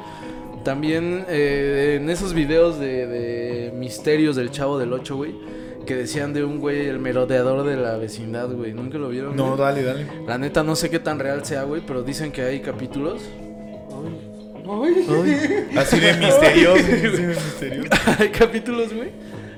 También 0.63 1.25
eh, 1.27 1.97
en 1.99 2.09
esos 2.09 2.33
videos 2.33 2.79
de, 2.79 3.07
de 3.07 3.71
misterios 3.71 4.35
del 4.35 4.51
Chavo 4.51 4.77
del 4.77 4.93
8, 4.93 5.15
güey. 5.15 5.35
Que 5.85 5.95
decían 5.95 6.33
de 6.33 6.43
un 6.43 6.59
güey, 6.59 6.87
el 6.87 6.99
merodeador 6.99 7.65
de 7.65 7.75
la 7.75 7.97
vecindad, 7.97 8.49
güey. 8.51 8.71
¿Nunca 8.73 8.99
lo 8.99 9.09
vieron? 9.09 9.35
No, 9.35 9.55
güey? 9.55 9.59
dale, 9.59 9.83
dale. 9.83 10.07
La 10.27 10.37
neta 10.37 10.63
no 10.63 10.75
sé 10.75 10.89
qué 10.91 10.99
tan 10.99 11.17
real 11.17 11.43
sea, 11.43 11.63
güey, 11.63 11.81
pero 11.85 12.03
dicen 12.03 12.31
que 12.31 12.43
hay 12.43 12.59
capítulos. 12.59 13.21
Así 15.77 15.99
de 15.99 16.13
misterioso. 16.13 16.75
así 16.75 16.91
de 16.91 17.27
misterioso. 17.27 17.89
hay 18.19 18.29
capítulos, 18.29 18.93
güey, 18.93 19.09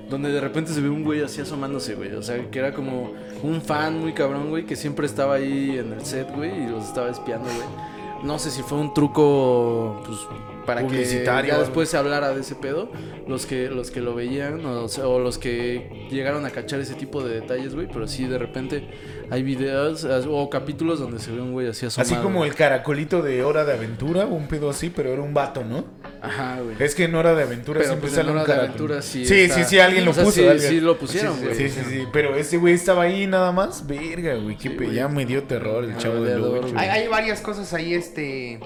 donde 0.09 0.31
de 0.31 0.41
repente 0.41 0.71
se 0.71 0.81
ve 0.81 0.89
un 0.89 1.03
güey 1.03 1.21
así 1.21 1.41
asomándose, 1.41 1.95
güey. 1.95 2.13
O 2.13 2.23
sea, 2.23 2.49
que 2.49 2.59
era 2.59 2.73
como 2.73 3.11
un 3.43 3.61
fan 3.61 3.99
muy 3.99 4.13
cabrón, 4.13 4.49
güey, 4.49 4.65
que 4.65 4.75
siempre 4.75 5.05
estaba 5.05 5.35
ahí 5.35 5.77
en 5.77 5.93
el 5.93 6.05
set, 6.05 6.33
güey, 6.35 6.63
y 6.63 6.67
los 6.67 6.85
estaba 6.85 7.09
espiando, 7.09 7.45
güey. 7.45 8.23
No 8.23 8.39
sé 8.39 8.49
si 8.49 8.63
fue 8.63 8.77
un 8.77 8.93
truco, 8.93 10.01
pues, 10.05 10.19
para 10.65 10.85
que 10.87 11.23
ya 11.25 11.59
después 11.59 11.89
se 11.89 11.97
hablara 11.97 12.33
de 12.33 12.41
ese 12.41 12.55
pedo. 12.55 12.89
Los 13.27 13.45
que, 13.45 13.69
los 13.69 13.89
que 13.91 14.01
lo 14.01 14.13
veían, 14.15 14.65
o, 14.65 15.19
los 15.19 15.37
que 15.37 16.07
llegaron 16.11 16.45
a 16.45 16.49
cachar 16.49 16.79
ese 16.81 16.93
tipo 16.95 17.23
de 17.23 17.35
detalles, 17.41 17.73
güey. 17.73 17.87
Pero 17.87 18.07
sí, 18.07 18.25
de 18.25 18.37
repente 18.37 18.89
hay 19.29 19.43
videos 19.43 20.03
o 20.27 20.49
capítulos 20.49 20.99
donde 20.99 21.19
se 21.19 21.31
ve 21.31 21.41
un 21.41 21.53
güey 21.53 21.67
así 21.67 21.85
asomado. 21.85 22.13
Así 22.13 22.21
como 22.21 22.43
el 22.45 22.53
caracolito 22.55 23.21
de 23.21 23.43
Hora 23.43 23.63
de 23.65 23.73
Aventura, 23.73 24.25
un 24.25 24.47
pedo 24.47 24.69
así, 24.69 24.89
pero 24.89 25.11
era 25.13 25.21
un 25.21 25.33
vato, 25.33 25.63
¿no? 25.63 25.85
Ajá, 26.21 26.59
güey. 26.61 26.75
Es 26.79 26.95
que 26.95 27.05
en 27.05 27.15
Hora 27.15 27.33
de 27.33 27.43
Aventura 27.43 27.79
Pero 27.79 27.89
siempre 27.91 28.09
pues 28.09 28.13
en 28.19 28.25
sale 28.25 28.31
un 28.31 28.37
Hora 28.43 28.53
de. 28.53 28.59
Aventura 28.61 29.01
sí 29.01 29.25
Sí, 29.25 29.41
está- 29.41 29.55
sí, 29.55 29.63
sí, 29.65 29.79
alguien 29.79 30.05
lo 30.05 30.11
o 30.11 30.13
sea, 30.13 30.23
puso. 30.23 30.41
sí- 30.41 30.47
alguien. 30.47 30.69
sí 30.69 30.79
lo 30.81 30.97
pusieron, 30.97 31.39
güey. 31.41 31.55
Sí, 31.55 31.69
sí, 31.69 31.81
sí, 31.89 32.03
pero 32.13 32.35
ese 32.35 32.57
güey 32.57 32.73
estaba 32.73 33.03
ahí 33.03 33.27
nada 33.27 33.51
más. 33.51 33.85
Verga, 33.87 34.35
güey, 34.35 34.55
qué 34.57 34.69
Sí, 34.69 34.75
pe- 34.75 34.93
ya 34.93 35.07
me 35.07 35.25
dio 35.25 35.43
terror 35.43 35.83
el 35.85 35.97
chavo 35.97 36.15
del 36.15 36.35
Merodeador, 36.35 36.65
ocho. 36.65 36.73
güey. 36.73 36.89
Hay, 36.89 37.01
hay 37.01 37.07
varias 37.07 37.41
cosas 37.41 37.73
ahí, 37.73 37.93
este, 37.93 38.59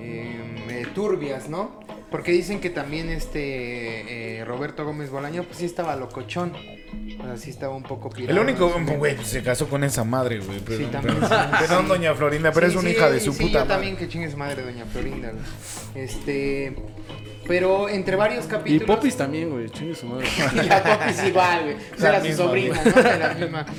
eh, 0.00 0.45
eh, 0.70 0.86
turbias, 0.94 1.48
¿no? 1.48 1.80
Porque 2.10 2.30
dicen 2.32 2.60
que 2.60 2.70
también 2.70 3.08
este 3.10 4.38
eh, 4.40 4.44
Roberto 4.44 4.84
Gómez 4.84 5.10
Bolaño, 5.10 5.42
pues 5.42 5.58
sí 5.58 5.64
estaba 5.64 5.96
locochón. 5.96 6.52
O 7.20 7.24
sea, 7.24 7.36
sí 7.36 7.50
estaba 7.50 7.74
un 7.74 7.82
poco 7.82 8.10
pirado. 8.10 8.32
El 8.40 8.44
único, 8.44 8.72
güey, 8.96 9.16
pues 9.16 9.26
se 9.28 9.42
casó 9.42 9.68
con 9.68 9.82
esa 9.84 10.04
madre, 10.04 10.38
güey. 10.38 10.60
Perdón, 10.60 10.84
Sí, 10.86 10.92
también, 10.92 11.18
perdón. 11.20 11.38
sí. 11.50 11.56
Perdón, 11.60 11.88
doña 11.88 12.14
Florinda, 12.14 12.52
pero 12.52 12.68
Sí, 12.68 12.72
es 12.76 12.80
una 12.80 12.90
sí, 12.90 12.96
hija 12.96 13.10
de 13.10 13.20
su 13.20 13.32
sí, 13.32 13.38
puta 13.42 13.52
yo 13.52 13.58
madre. 13.60 13.68
también 13.74 13.96
que 13.96 14.08
chingue 14.08 14.30
su 14.30 14.36
madre, 14.36 14.62
doña 14.62 14.84
Florinda. 14.86 15.30
güey. 15.32 16.04
Este, 16.04 16.76
pero 17.48 17.88
entre 17.88 18.16
varios 18.16 18.44
Y 18.44 18.48
capítulos. 18.48 18.96
Popis 18.96 19.16
también, 19.16 19.50
güey. 19.50 19.68
Chingue 19.70 19.94
su 19.94 20.06
madre. 20.06 20.26
Y 20.54 20.66
la 20.66 20.82
Popis 20.82 21.24
igual, 21.24 21.62
güey. 21.64 21.76
Pues 21.76 22.00
La 22.00 22.08
Era 22.10 22.20
su 22.20 22.26
misma, 22.26 22.44
sobrina, 22.44 22.80
güey. 22.82 22.94
¿no? 22.94 23.02
De 23.02 23.18
la 23.18 23.34
misma. 23.34 23.66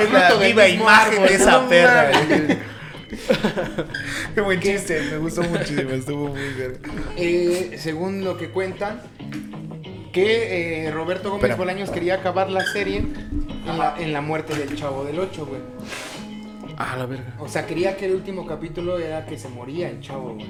Es 0.00 0.10
la 0.12 0.34
viva 0.34 0.68
imagen 0.68 1.22
de 1.22 1.34
esa 1.34 1.68
perra. 1.68 2.10
güey. 2.26 2.73
Qué 4.34 4.40
buen 4.40 4.60
chiste, 4.60 5.00
me 5.10 5.18
gustó 5.18 5.42
muchísimo, 5.42 5.90
estuvo 5.90 6.28
muy 6.28 6.52
verga. 6.56 6.78
Eh, 7.16 7.76
según 7.78 8.24
lo 8.24 8.36
que 8.36 8.50
cuentan, 8.50 9.00
que 10.12 10.86
eh, 10.86 10.90
Roberto 10.90 11.30
Gómez 11.30 11.44
Espera. 11.44 11.56
Bolaños 11.56 11.90
quería 11.90 12.14
acabar 12.14 12.50
la 12.50 12.64
serie 12.64 12.98
en 12.98 13.78
la, 13.78 13.96
en 13.98 14.12
la 14.12 14.20
muerte 14.20 14.54
del 14.54 14.76
Chavo 14.76 15.04
del 15.04 15.18
8, 15.18 15.46
güey. 15.46 15.60
Ah, 16.76 16.96
la 16.96 17.06
verga. 17.06 17.34
O 17.38 17.48
sea, 17.48 17.66
quería 17.66 17.96
que 17.96 18.06
el 18.06 18.14
último 18.14 18.46
capítulo 18.46 18.98
era 18.98 19.26
que 19.26 19.38
se 19.38 19.48
moría 19.48 19.88
el 19.88 20.00
Chavo, 20.00 20.34
güey. 20.34 20.46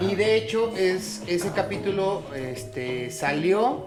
Y 0.00 0.14
de 0.14 0.36
hecho, 0.36 0.76
es, 0.76 1.22
ese 1.26 1.52
capítulo 1.52 2.22
este, 2.34 3.10
salió, 3.10 3.84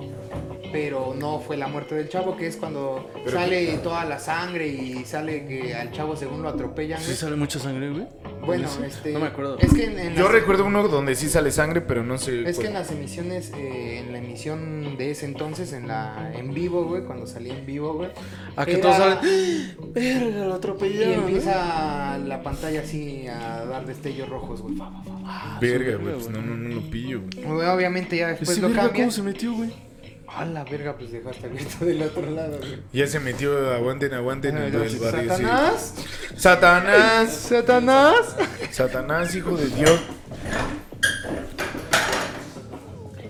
pero 0.71 1.15
no 1.17 1.39
fue 1.39 1.57
la 1.57 1.67
muerte 1.67 1.95
del 1.95 2.09
Chavo, 2.09 2.37
que 2.37 2.47
es 2.47 2.55
cuando 2.57 3.09
Pero 3.25 3.31
sale 3.31 3.77
toda 3.79 4.05
la 4.05 4.19
sangre 4.19 4.67
y 4.67 5.03
sale 5.05 5.45
que 5.45 5.73
al 5.73 5.91
Chavo 5.91 6.15
según 6.15 6.41
lo 6.43 6.49
atropellan. 6.49 7.01
¿Sí 7.01 7.13
sale 7.15 7.35
mucha 7.35 7.59
sangre, 7.59 7.89
güey? 7.89 8.07
Bueno, 8.45 8.67
¿Sí? 8.67 8.79
este... 8.85 9.11
No 9.11 9.19
me 9.19 9.27
acuerdo. 9.27 9.57
Es 9.59 9.73
que 9.73 9.85
en, 9.85 9.99
en 9.99 10.15
Yo 10.15 10.23
las- 10.23 10.31
recuerdo 10.31 10.65
uno 10.65 10.87
donde 10.87 11.15
sí 11.15 11.27
sale 11.29 11.51
sangre, 11.51 11.81
pero 11.81 12.03
no 12.03 12.17
sé. 12.17 12.47
Es 12.49 12.57
que 12.59 12.67
en 12.67 12.73
las 12.73 12.91
emisiones, 12.91 13.51
eh, 13.55 13.99
en 13.99 14.11
la 14.11 14.19
emisión 14.19 14.95
de 14.97 15.11
ese 15.11 15.25
entonces, 15.25 15.73
en 15.73 15.87
la 15.87 16.31
en 16.35 16.53
vivo, 16.53 16.85
güey, 16.85 17.03
cuando 17.03 17.27
salía 17.27 17.55
en 17.57 17.65
vivo, 17.65 17.93
güey. 17.95 18.09
Ah, 18.55 18.65
que 18.65 18.73
era- 18.73 18.81
todos 18.81 18.95
salen. 18.97 19.75
Verga, 19.93 20.45
lo 20.45 20.53
Y 20.53 20.57
atropellaron. 20.57 21.15
¿no? 21.21 21.27
empieza 21.27 22.17
la 22.19 22.41
pantalla 22.43 22.81
así 22.81 23.27
a 23.27 23.65
dar 23.65 23.85
destellos 23.85 24.29
rojos, 24.29 24.61
güey. 24.61 24.75
Ah, 24.81 25.57
Verga, 25.61 25.97
güey, 25.97 26.13
pues 26.15 26.29
no, 26.29 26.41
no, 26.41 26.55
no 26.55 26.75
lo 26.75 26.81
pillo, 26.89 27.21
güey. 27.43 27.65
Obviamente 27.67 28.17
ya 28.17 28.27
después 28.29 28.49
Ese 28.51 28.61
lo 28.61 28.67
verga, 28.69 28.83
cambian. 28.83 29.05
¿cómo 29.07 29.11
se 29.11 29.21
metió, 29.23 29.53
güey? 29.53 29.88
A 30.35 30.45
la 30.45 30.63
verga, 30.63 30.95
pues 30.97 31.11
dejaste 31.11 31.47
abierto 31.47 31.85
del 31.85 32.01
otro 32.03 32.29
lado, 32.29 32.57
güey. 32.59 32.77
Ya 32.93 33.07
se 33.07 33.19
metió, 33.19 33.73
aguanten, 33.73 34.13
aguanten 34.13 34.57
el 34.57 34.71
del 34.71 34.97
barrio. 34.97 35.35
sí. 35.35 35.43
Satanás. 35.43 35.93
Satanás. 36.37 37.31
Satanás. 37.33 38.35
Satanás, 38.71 39.35
hijo 39.35 39.57
de 39.57 39.67
Dios. 39.69 39.99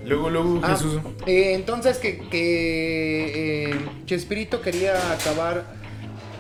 Luego, 0.06 0.30
luego, 0.30 0.60
Ah, 0.64 0.70
Jesús. 0.76 1.00
eh, 1.28 1.54
entonces 1.54 1.98
que, 2.00 2.18
que 2.30 3.70
eh, 3.72 3.80
Chespirito 4.06 4.62
quería 4.62 4.96
acabar 5.14 5.66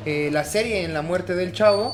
eh, 0.06 0.30
la 0.32 0.44
serie 0.44 0.84
en 0.84 0.94
la 0.94 1.02
muerte 1.04 1.36
del 1.36 1.52
chavo, 1.52 1.94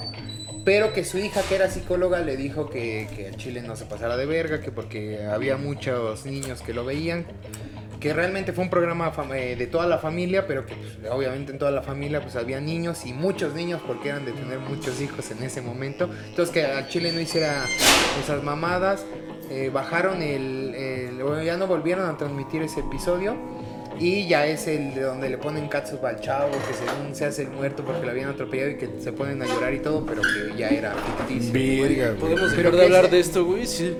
pero 0.63 0.93
que 0.93 1.03
su 1.03 1.17
hija 1.17 1.41
que 1.47 1.55
era 1.55 1.69
psicóloga 1.69 2.21
le 2.21 2.37
dijo 2.37 2.69
que, 2.69 3.09
que 3.15 3.27
el 3.27 3.35
Chile 3.35 3.61
no 3.61 3.75
se 3.75 3.85
pasara 3.85 4.15
de 4.15 4.25
verga, 4.25 4.61
que 4.61 4.71
porque 4.71 5.25
había 5.25 5.57
muchos 5.57 6.25
niños 6.25 6.61
que 6.61 6.73
lo 6.73 6.85
veían. 6.85 7.25
Que 7.99 8.13
realmente 8.13 8.51
fue 8.53 8.63
un 8.63 8.69
programa 8.69 9.11
eh, 9.35 9.55
de 9.57 9.67
toda 9.67 9.87
la 9.87 9.97
familia, 9.97 10.45
pero 10.45 10.65
que 10.65 10.75
pues, 10.75 11.11
obviamente 11.11 11.51
en 11.51 11.57
toda 11.57 11.71
la 11.71 11.81
familia 11.81 12.21
pues 12.21 12.35
había 12.35 12.59
niños 12.59 13.05
y 13.05 13.13
muchos 13.13 13.53
niños 13.55 13.81
porque 13.87 14.09
eran 14.09 14.25
de 14.25 14.31
tener 14.33 14.59
muchos 14.59 15.01
hijos 15.01 15.31
en 15.31 15.41
ese 15.43 15.61
momento. 15.61 16.09
Entonces 16.29 16.53
que 16.53 16.65
al 16.65 16.87
Chile 16.89 17.11
no 17.13 17.19
hiciera 17.21 17.65
esas 18.23 18.43
mamadas. 18.43 19.05
eh, 19.49 19.69
bajaron 19.71 20.21
el, 20.23 20.73
el- 20.75 21.23
bueno, 21.23 21.41
ya 21.43 21.55
no 21.55 21.67
volvieron 21.67 22.09
a 22.09 22.17
transmitir 22.17 22.61
ese 22.63 22.79
episodio. 22.81 23.35
Y 23.97 24.27
ya 24.27 24.45
es 24.45 24.67
el 24.67 24.93
de 24.93 25.01
donde 25.03 25.29
le 25.29 25.37
ponen 25.37 25.69
catsup 25.69 26.03
al 26.05 26.19
chavo, 26.19 26.51
que 26.51 26.73
según 26.73 27.15
se 27.15 27.23
hace 27.25 27.43
el 27.43 27.49
muerto 27.51 27.85
porque 27.85 28.03
lo 28.03 28.11
habían 28.11 28.29
atropellado 28.29 28.71
y 28.71 28.75
que 28.75 28.89
se 28.99 29.13
ponen 29.13 29.41
a 29.41 29.45
llorar 29.45 29.73
y 29.73 29.79
todo, 29.79 30.05
pero 30.05 30.21
que 30.21 30.57
ya 30.57 30.67
era 30.67 30.93
ficticio. 30.93 31.53
¿Podemos 32.19 32.51
dejar 32.57 32.75
de 32.75 32.83
hablar 32.83 33.09
de 33.09 33.19
esto, 33.21 33.45
güey? 33.45 33.65
Sí. 33.65 33.95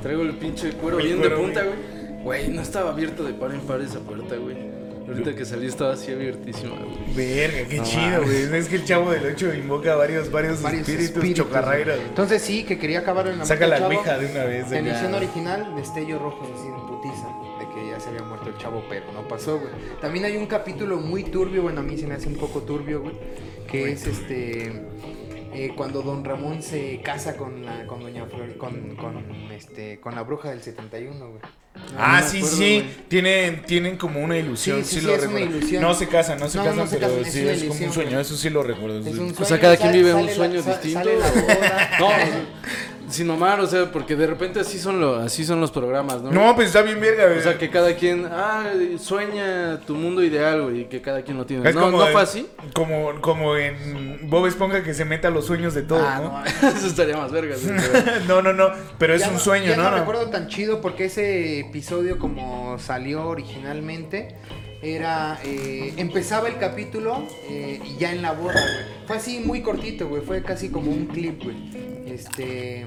Traigo 0.00 0.22
el 0.22 0.34
pinche 0.36 0.72
cuero 0.74 0.98
El 1.00 1.06
bien 1.06 1.18
cuero, 1.18 1.36
de 1.36 1.42
punta, 1.42 1.62
güey. 1.64 1.76
Güey. 2.22 2.48
No 2.48 2.62
estaba 2.62 2.90
abierto 2.90 3.24
de 3.24 3.34
par 3.34 3.52
en 3.52 3.60
par 3.60 3.80
esa 3.80 4.00
puerta, 4.00 4.36
güey. 4.36 4.56
Ahorita 5.08 5.34
que 5.34 5.44
salí 5.44 5.66
estaba 5.66 5.94
así 5.94 6.12
abiertísima, 6.12 6.76
güey. 6.76 7.14
Verga, 7.14 7.68
qué 7.68 7.76
No 7.78 7.84
chido, 7.84 8.22
güey. 8.22 8.54
Es 8.56 8.68
que 8.68 8.76
el 8.76 8.84
chavo 8.84 9.10
del 9.10 9.26
8 9.34 9.54
invoca 9.54 9.96
varios, 9.96 10.30
varios, 10.30 10.62
Varios 10.62 10.88
espíritus, 10.88 11.16
espíritus, 11.16 11.44
chocarrairas. 11.46 11.96
güey. 11.96 12.08
Entonces 12.08 12.40
sí, 12.40 12.62
que 12.64 12.78
quería 12.78 13.00
acabar 13.00 13.26
en 13.26 13.38
la 13.38 13.44
Saca 13.44 13.66
la 13.66 13.86
ouija 13.86 14.16
de 14.18 14.26
una 14.30 14.44
vez. 14.44 14.66
Acá. 14.66 14.78
emisión 14.78 15.12
original, 15.14 15.74
destello 15.76 16.18
rojo, 16.20 16.48
así 16.54 16.66
en 16.68 16.86
putiza, 16.86 17.26
de 17.58 17.74
que 17.74 17.90
ya 17.90 17.98
se 18.00 18.10
había 18.10 18.22
muerto 18.22 18.48
el 18.48 18.56
chavo, 18.58 18.84
pero 18.88 19.04
no 19.12 19.26
pasó, 19.26 19.58
güey. 19.58 19.72
También 20.00 20.24
hay 20.24 20.36
un 20.36 20.46
capítulo 20.46 20.96
muy 20.98 21.24
turbio, 21.24 21.62
bueno, 21.62 21.80
a 21.80 21.82
mí 21.82 21.98
se 21.98 22.06
me 22.06 22.14
hace 22.14 22.28
un 22.28 22.36
poco 22.36 22.60
turbio, 22.62 23.02
güey, 23.02 23.14
que 23.68 23.90
es 23.90 24.06
este. 24.06 24.72
eh, 25.52 25.72
cuando 25.76 26.02
Don 26.02 26.24
Ramón 26.24 26.62
se 26.62 27.00
casa 27.02 27.36
con 27.36 27.64
la 27.66 27.86
con 27.88 28.00
Doña 28.00 28.24
Flor, 28.26 28.56
con, 28.56 28.94
con, 28.96 29.16
este, 29.52 29.98
con 30.00 30.14
la 30.14 30.22
bruja 30.22 30.50
del 30.50 30.62
71, 30.62 31.18
güey. 31.28 31.40
Ah, 31.98 32.20
No 32.22 32.28
sí, 32.28 32.36
acuerdo, 32.38 32.56
sí. 32.56 32.90
Tienen, 33.08 33.62
tienen 33.62 33.96
como 33.96 34.20
una 34.20 34.38
ilusión. 34.38 34.78
Sí, 34.84 34.84
Sí, 34.84 34.94
sí, 34.96 35.00
sí, 35.00 35.06
lo 35.06 35.14
es 35.14 35.22
una 35.22 35.32
recuerdo. 35.34 35.56
ilusión. 35.58 35.82
No 35.82 35.94
se 35.94 36.08
casan, 36.08 36.38
no 36.40 36.48
se 36.48 36.58
No, 36.58 36.64
casan, 36.64 36.78
no 36.78 36.86
se 36.86 36.96
pero 36.96 37.16
casan, 37.16 37.32
sí 37.32 37.48
es 37.48 37.64
como 37.64 37.84
un 37.86 37.92
sueño. 37.92 38.20
Eso 38.20 38.36
sí 38.36 38.50
lo 38.50 38.62
recuerdo. 38.62 38.98
Es 39.00 39.40
O 39.40 39.44
sea, 39.44 39.60
cada 39.60 39.76
quien 39.76 39.92
vive 39.92 40.14
un 40.14 40.20
sale 40.22 40.34
sueño 40.34 40.62
distinto. 40.62 40.98
Sale 41.00 41.18
la 41.18 41.30
boda. 41.30 41.90
No, 42.00 42.08
sin 43.12 43.28
Omar, 43.30 43.60
o 43.60 43.66
sea, 43.66 43.90
porque 43.92 44.16
de 44.16 44.26
repente 44.26 44.60
así 44.60 44.78
son, 44.78 45.00
lo, 45.00 45.16
así 45.16 45.44
son 45.44 45.60
los 45.60 45.70
programas, 45.70 46.22
¿no? 46.22 46.30
No, 46.30 46.54
pues 46.54 46.68
está 46.68 46.82
bien 46.82 47.00
verga, 47.00 47.26
güey. 47.26 47.38
O 47.38 47.42
sea, 47.42 47.58
que 47.58 47.70
cada 47.70 47.94
quien, 47.94 48.26
ah, 48.30 48.64
sueña 48.98 49.80
tu 49.86 49.94
mundo 49.94 50.22
ideal, 50.24 50.62
güey, 50.62 50.80
y 50.80 50.84
que 50.86 51.00
cada 51.00 51.22
quien 51.22 51.36
lo 51.36 51.46
tiene. 51.46 51.68
Es 51.68 51.74
no, 51.74 51.82
como 51.82 51.98
no 51.98 52.06
fue 52.08 52.20
así. 52.22 52.48
Como, 52.74 53.20
como 53.20 53.56
en 53.56 54.28
Bob 54.30 54.46
Esponja 54.46 54.82
que 54.82 54.94
se 54.94 55.04
meta 55.04 55.28
a 55.28 55.30
los 55.30 55.46
sueños 55.46 55.74
de 55.74 55.82
todos, 55.82 56.02
ah, 56.06 56.20
¿no? 56.22 56.68
no, 56.68 56.68
eso 56.76 56.86
estaría 56.86 57.16
más 57.16 57.30
verga. 57.30 57.54
güey, 57.62 57.76
pero- 57.92 58.20
No, 58.28 58.42
no, 58.42 58.52
no. 58.52 58.70
Pero 58.98 59.14
es 59.14 59.20
Ya 59.20 59.28
un 59.30 59.38
sueño, 59.38 59.66
ya 59.70 59.76
¿no? 59.76 59.84
no, 59.84 59.90
No. 59.92 59.98
recuerdo 59.98 60.26
tan 60.30 60.48
chido 60.48 60.80
porque 60.80 61.04
ese 61.06 61.60
episodio 61.60 62.18
como 62.18 62.78
salió 62.78 63.26
originalmente 63.28 64.34
era 64.82 65.38
eh, 65.44 65.94
empezaba 65.96 66.48
el 66.48 66.58
capítulo 66.58 67.26
eh, 67.48 67.80
y 67.84 67.96
ya 67.96 68.12
en 68.12 68.20
la 68.20 68.32
boda, 68.32 68.60
güey. 68.60 69.06
Fue 69.06 69.16
así 69.16 69.38
muy 69.38 69.62
cortito, 69.62 70.08
güey. 70.08 70.22
Fue 70.22 70.42
casi 70.42 70.68
como 70.70 70.90
un 70.90 71.06
clip, 71.06 71.42
güey. 71.44 71.56
Este 72.06 72.86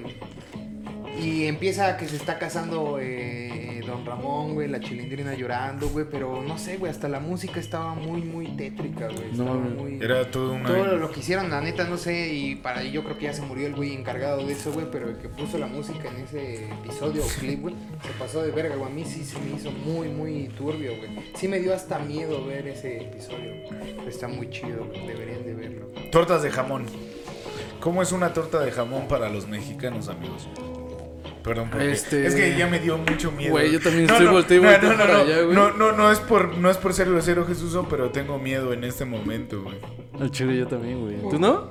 Y 1.17 1.45
empieza 1.45 1.97
que 1.97 2.07
se 2.07 2.17
está 2.17 2.37
casando 2.37 2.97
eh, 2.99 3.81
Don 3.85 4.05
Ramón, 4.05 4.53
güey, 4.53 4.67
la 4.67 4.79
chilindrina 4.79 5.33
llorando, 5.33 5.87
güey, 5.89 6.05
pero 6.09 6.41
no 6.41 6.57
sé, 6.57 6.77
güey, 6.77 6.91
hasta 6.91 7.07
la 7.07 7.19
música 7.19 7.59
estaba 7.59 7.93
muy, 7.93 8.21
muy 8.21 8.47
tétrica, 8.47 9.07
güey. 9.07 9.31
No, 9.33 9.55
muy... 9.55 9.99
Era 10.01 10.29
todo 10.29 10.53
una. 10.53 10.67
Todo 10.67 10.97
lo 10.97 11.11
que 11.11 11.21
hicieron, 11.21 11.49
la 11.49 11.61
neta, 11.61 11.85
no 11.85 11.97
sé, 11.97 12.33
y 12.33 12.55
para 12.55 12.83
yo 12.83 13.03
creo 13.03 13.17
que 13.17 13.25
ya 13.25 13.33
se 13.33 13.41
murió 13.43 13.67
el 13.67 13.75
güey 13.75 13.93
encargado 13.93 14.45
de 14.45 14.53
eso, 14.53 14.71
güey, 14.73 14.87
pero 14.91 15.09
el 15.09 15.17
que 15.17 15.29
puso 15.29 15.57
la 15.57 15.67
música 15.67 16.09
en 16.09 16.23
ese 16.23 16.65
episodio 16.69 17.23
o 17.23 17.27
clip, 17.39 17.61
güey, 17.61 17.75
se 18.03 18.11
pasó 18.19 18.41
de 18.41 18.51
verga, 18.51 18.75
güey. 18.75 18.91
A 18.91 18.93
mí 18.93 19.05
sí 19.05 19.23
se 19.23 19.39
me 19.39 19.55
hizo 19.55 19.71
muy, 19.71 20.09
muy 20.09 20.49
turbio, 20.49 20.97
güey. 20.97 21.09
Sí 21.35 21.47
me 21.47 21.59
dio 21.59 21.73
hasta 21.73 21.99
miedo 21.99 22.45
ver 22.45 22.67
ese 22.67 23.01
episodio, 23.01 23.53
güey. 23.67 24.07
Está 24.07 24.27
muy 24.27 24.49
chido, 24.49 24.85
güey, 24.85 25.07
deberían 25.07 25.43
de 25.43 25.53
verlo. 25.53 25.87
Tortas 26.11 26.43
de 26.43 26.51
jamón. 26.51 26.85
¿Cómo 27.79 28.01
es 28.01 28.11
una 28.11 28.33
torta 28.33 28.59
de 28.59 28.71
jamón 28.71 29.07
para 29.07 29.29
los 29.29 29.47
mexicanos, 29.47 30.07
amigos? 30.07 30.47
Perdón, 31.45 31.69
porque 31.69 31.91
Este- 31.91 32.25
es 32.25 32.33
que 32.35 32.57
ya 32.57 32.65
me 32.67 32.79
dio 32.79 32.97
mucho 32.97 33.31
miedo. 33.31 33.51
Güey, 33.51 33.71
yo 33.71 33.79
también 33.79 34.09
estoy 34.09 34.25
volteé 34.25 34.57
y 34.57 34.61
no, 34.61 34.71
no, 34.71 34.77
no, 34.91 34.97
para 34.97 35.13
no, 35.13 35.19
allá, 35.19 35.41
güey. 35.43 35.55
no, 35.55 35.71
no, 35.73 35.91
no 35.91 36.11
es 36.11 36.19
por, 36.19 36.57
no 36.57 36.71
es 36.71 36.77
por 36.77 36.93
ser 36.93 37.07
grosero, 37.07 37.45
Jesús, 37.45 37.77
pero 37.89 38.09
tengo 38.09 38.39
miedo 38.39 38.73
en 38.73 38.83
este 38.83 39.05
momento, 39.05 39.61
güey. 39.61 39.77
Al 40.19 40.31
chile 40.31 40.57
yo 40.57 40.67
también, 40.67 40.99
güey. 41.01 41.17
¿Tú 41.29 41.37
no? 41.39 41.69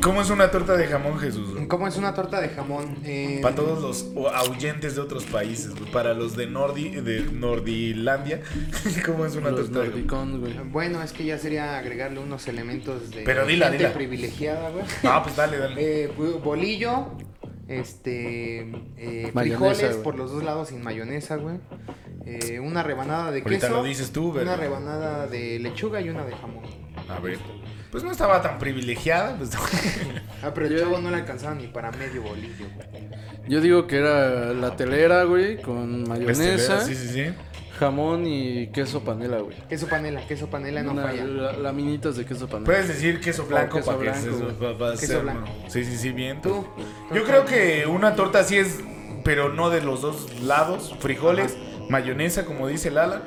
¿Cómo 0.00 0.20
es 0.20 0.28
una 0.30 0.50
torta 0.50 0.76
de 0.76 0.86
jamón, 0.86 1.18
Jesús? 1.18 1.56
¿Cómo 1.66 1.88
es 1.88 1.96
una 1.96 2.14
torta 2.14 2.40
de 2.40 2.48
jamón? 2.50 2.98
Eh, 3.04 3.38
Para 3.42 3.54
todos 3.54 3.80
los 3.82 4.34
ahuyentes 4.34 4.96
de 4.96 5.00
otros 5.00 5.24
países, 5.24 5.74
güey. 5.74 5.90
Para 5.90 6.14
los 6.14 6.36
de 6.36 6.46
Nordi, 6.46 6.90
de 6.90 7.20
Nordilandia, 7.32 8.42
¿cómo 9.06 9.24
es 9.24 9.34
una 9.34 9.50
Los 9.50 9.70
torta 9.70 9.90
de 9.90 10.04
jamón? 10.06 10.70
Bueno, 10.72 11.02
es 11.02 11.12
que 11.12 11.24
ya 11.24 11.38
sería 11.38 11.78
agregarle 11.78 12.18
unos 12.20 12.46
elementos 12.48 13.10
de 13.10 13.22
Pero 13.22 13.46
dila, 13.46 13.66
gente 13.66 13.78
dila. 13.78 13.92
privilegiada, 13.94 14.70
güey. 14.70 14.84
Ah, 15.04 15.22
pues 15.22 15.36
dale, 15.36 15.58
dale. 15.58 15.74
Eh, 15.78 16.10
bolillo, 16.42 17.08
este, 17.68 18.60
eh, 18.96 19.30
frijoles 19.32 19.96
por 19.96 20.16
los 20.16 20.32
dos 20.32 20.42
lados 20.44 20.68
sin 20.68 20.82
mayonesa, 20.82 21.36
güey. 21.36 21.56
Eh, 22.26 22.58
una 22.60 22.82
rebanada 22.82 23.30
de 23.30 23.42
Ahorita 23.42 23.68
queso. 23.68 23.80
lo 23.80 23.84
dices 23.84 24.10
tú, 24.12 24.28
Una 24.30 24.38
¿verdad? 24.38 24.58
rebanada 24.58 25.26
de 25.26 25.58
lechuga 25.58 26.00
y 26.00 26.08
una 26.08 26.24
de 26.24 26.34
jamón. 26.34 26.64
A 27.08 27.18
ver. 27.20 27.38
Pues 27.90 28.02
no 28.02 28.10
estaba 28.10 28.42
tan 28.42 28.58
privilegiada. 28.58 29.36
Pues, 29.36 29.50
Ah, 30.42 30.50
pero 30.54 30.66
el 30.66 30.72
Yo- 30.72 30.78
chavo 30.80 30.98
no 30.98 31.10
le 31.10 31.16
alcanzaba 31.16 31.54
ni 31.54 31.66
para 31.68 31.90
medio 31.92 32.22
bolillo, 32.22 32.66
güey. 32.74 33.08
Yo 33.48 33.60
digo 33.60 33.86
que 33.86 33.98
era 33.98 34.52
la 34.54 34.74
telera, 34.76 35.24
güey, 35.24 35.60
con 35.60 36.08
mayonesa, 36.08 36.80
Sí, 36.80 36.94
sí, 36.94 37.08
sí. 37.08 37.24
Jamón 37.78 38.26
y 38.26 38.68
queso 38.68 39.00
panela, 39.04 39.38
güey. 39.38 39.56
Queso 39.68 39.86
panela, 39.88 40.26
queso 40.26 40.48
panela 40.48 40.82
no 40.82 40.92
Una- 40.92 41.02
falla. 41.04 41.24
la- 41.24 41.52
laminitas 41.54 42.16
de 42.16 42.24
queso 42.24 42.46
panela. 42.46 42.66
Puedes 42.66 42.88
decir 42.88 43.20
queso 43.20 43.46
blanco 43.46 43.76
queso 43.78 43.86
para 43.98 44.12
que 44.12 44.20
blanco, 44.28 44.54
güey. 44.58 44.92
Queso 44.98 45.06
ser, 45.06 45.22
blanco. 45.22 45.48
Sí, 45.68 45.84
sí, 45.84 45.96
sí, 45.96 46.10
bien. 46.12 46.40
Tú. 46.42 46.66
Yo 47.14 47.24
creo 47.24 47.44
que 47.44 47.86
una 47.86 48.14
torta 48.14 48.40
así 48.40 48.56
es, 48.58 48.80
pero 49.24 49.52
no 49.52 49.70
de 49.70 49.80
los 49.82 50.02
dos 50.02 50.40
lados. 50.42 50.94
Frijoles, 51.00 51.56
mayonesa, 51.88 52.44
como 52.44 52.68
dice 52.68 52.90
Lala, 52.90 53.22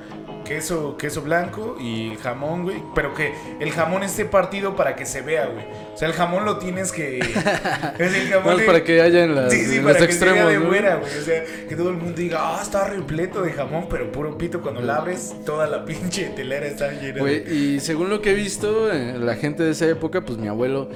queso, 0.47 0.97
queso 0.97 1.21
blanco 1.21 1.77
y 1.79 2.15
jamón, 2.21 2.63
güey. 2.63 2.81
Pero 2.95 3.13
que 3.13 3.33
el 3.59 3.71
jamón 3.71 4.03
esté 4.03 4.25
partido 4.25 4.75
para 4.75 4.95
que 4.95 5.05
se 5.05 5.21
vea, 5.21 5.47
güey. 5.47 5.65
O 5.93 5.97
sea, 5.97 6.07
el 6.07 6.13
jamón 6.13 6.45
lo 6.45 6.57
tienes 6.57 6.91
que. 6.91 7.19
es 7.99 8.13
el 8.15 8.27
jamón. 8.29 8.57
De- 8.57 8.63
para 8.63 8.83
que 8.83 9.01
haya 9.01 9.23
en, 9.23 9.35
las- 9.35 9.51
Sí, 9.51 9.65
sí, 9.65 9.77
en 9.77 9.83
para 9.83 9.93
los 9.99 10.07
que 10.07 10.11
extremos, 10.13 10.49
de 10.51 10.59
¿no? 10.59 10.67
fuera, 10.67 10.95
güey. 10.95 11.17
O 11.17 11.21
sea, 11.21 11.43
que 11.67 11.75
todo 11.75 11.89
el 11.89 11.97
mundo 11.97 12.13
diga, 12.17 12.39
ah, 12.41 12.59
está 12.61 12.87
repleto 12.87 13.41
de 13.41 13.51
jamón, 13.53 13.87
pero 13.89 14.11
puro 14.11 14.37
pito. 14.37 14.61
Cuando 14.61 14.81
la 14.81 14.97
abres, 14.97 15.35
toda 15.45 15.67
la 15.67 15.85
pinche 15.85 16.25
telera 16.35 16.65
está 16.65 16.91
llena 16.91 17.19
Güey, 17.19 17.39
de. 17.43 17.53
y 17.55 17.79
según 17.79 18.09
lo 18.09 18.21
que 18.21 18.31
he 18.31 18.35
visto, 18.35 18.91
eh, 18.91 19.15
la 19.19 19.35
gente 19.35 19.63
de 19.63 19.71
esa 19.71 19.85
época, 19.87 20.21
pues 20.21 20.37
mi 20.37 20.47
abuelo, 20.47 20.89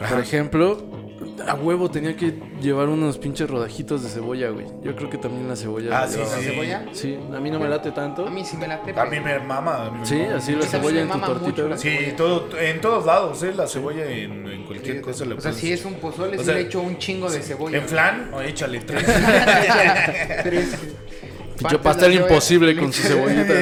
Ajá. 0.00 0.14
por 0.14 0.22
ejemplo, 0.22 1.03
a 1.46 1.54
huevo 1.54 1.90
tenía 1.90 2.16
que 2.16 2.34
llevar 2.60 2.88
unos 2.88 3.18
pinches 3.18 3.48
rodajitos 3.50 4.02
de 4.02 4.08
cebolla, 4.08 4.50
güey. 4.50 4.66
Yo 4.82 4.94
creo 4.94 5.10
que 5.10 5.18
también 5.18 5.48
la 5.48 5.56
cebolla. 5.56 6.02
Ah, 6.02 6.06
sí, 6.06 6.18
llevaba- 6.18 6.32
¿La 6.36 6.38
sí. 6.42 6.44
cebolla? 6.48 6.84
Sí, 6.92 7.18
a 7.34 7.40
mí 7.40 7.50
no 7.50 7.58
me 7.58 7.68
late 7.68 7.90
tanto. 7.92 8.26
A 8.26 8.30
mí 8.30 8.44
sí 8.44 8.56
me 8.56 8.66
la 8.68 8.76
A 8.96 9.04
mí 9.06 9.20
me 9.20 9.38
mama. 9.40 9.86
a 9.86 9.90
mí 9.90 9.98
me 10.00 10.06
Sí, 10.06 10.16
mama. 10.16 10.36
así 10.36 10.52
la 10.54 10.62
cebolla 10.66 11.00
en 11.02 11.08
tu 11.10 11.18
tortita. 11.18 11.76
Sí, 11.76 11.98
todo, 12.16 12.48
en 12.58 12.80
todos 12.80 13.06
lados, 13.06 13.42
¿eh? 13.42 13.52
La 13.54 13.66
cebolla 13.66 14.04
en, 14.06 14.46
en 14.48 14.64
cualquier 14.64 15.00
cosa 15.00 15.24
le 15.24 15.34
O 15.34 15.40
sea, 15.40 15.52
si 15.52 15.72
es 15.72 15.84
un 15.84 15.94
pozole, 15.94 16.38
O 16.38 16.42
sí 16.42 16.52
le 16.52 16.60
echo 16.60 16.80
un 16.80 16.98
chingo 16.98 17.30
de 17.30 17.40
cebolla. 17.42 17.78
En 17.78 17.84
flan, 17.88 18.30
o 18.32 18.40
échale 18.40 18.80
tres. 18.80 19.04
Tres. 20.44 20.78
Pinche 21.56 21.78
pastel 21.78 22.14
imposible 22.14 22.74
le 22.74 22.80
con 22.80 22.92
su 22.92 23.02
cebollita. 23.06 23.54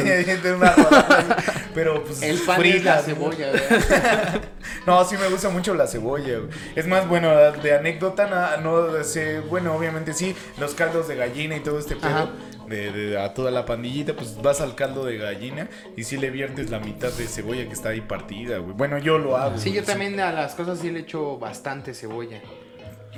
Pero 1.75 2.05
pues 2.05 2.23
El 2.23 2.39
pan 2.41 2.65
es 2.65 2.85
la 2.85 2.99
fritas, 2.99 3.05
cebolla. 3.05 3.53
No, 4.87 5.05
sí 5.05 5.17
me 5.17 5.29
gusta 5.29 5.49
mucho 5.49 5.75
la 5.75 5.87
cebolla. 5.87 6.39
güey. 6.39 6.51
Es 6.75 6.87
más, 6.87 7.09
bueno, 7.09 7.31
de 7.53 7.75
anécdota, 7.75 8.57
no 8.63 9.03
sé, 9.05 9.41
bueno, 9.41 9.75
obviamente 9.75 10.13
sí, 10.13 10.35
los 10.59 10.75
caldos 10.75 11.07
de 11.09 11.17
gallina 11.17 11.57
y 11.57 11.61
todo 11.61 11.79
este 11.79 11.95
pedo. 11.97 12.09
Ajá. 12.11 12.29
De, 12.67 12.91
de- 12.91 13.19
a 13.21 13.35
toda 13.35 13.51
la 13.51 13.67
pandillita, 13.67 14.15
pues 14.15 14.41
vas 14.41 14.61
al 14.61 14.75
caldo 14.75 15.05
de 15.05 15.19
gallina 15.19 15.69
y 15.97 16.05
sí 16.05 16.17
le 16.17 16.31
viertes 16.31 16.71
la 16.71 16.79
mitad 16.79 17.13
de 17.13 17.27
cebolla 17.27 17.67
que 17.67 17.73
está 17.73 17.91
ahí 17.91 18.01
partida, 18.01 18.59
güey. 18.59 18.75
Bueno, 18.75 18.99
yo 18.99 19.19
lo 19.19 19.37
hago. 19.37 19.59
Sí, 19.59 19.73
yo 19.73 19.83
también 19.85 20.19
a 20.21 20.33
las 20.33 20.55
cosas 20.55 20.79
sí 20.79 20.91
le 20.91 21.01
echo 21.01 21.39
bastante 21.39 21.93
cebolla. 21.95 22.41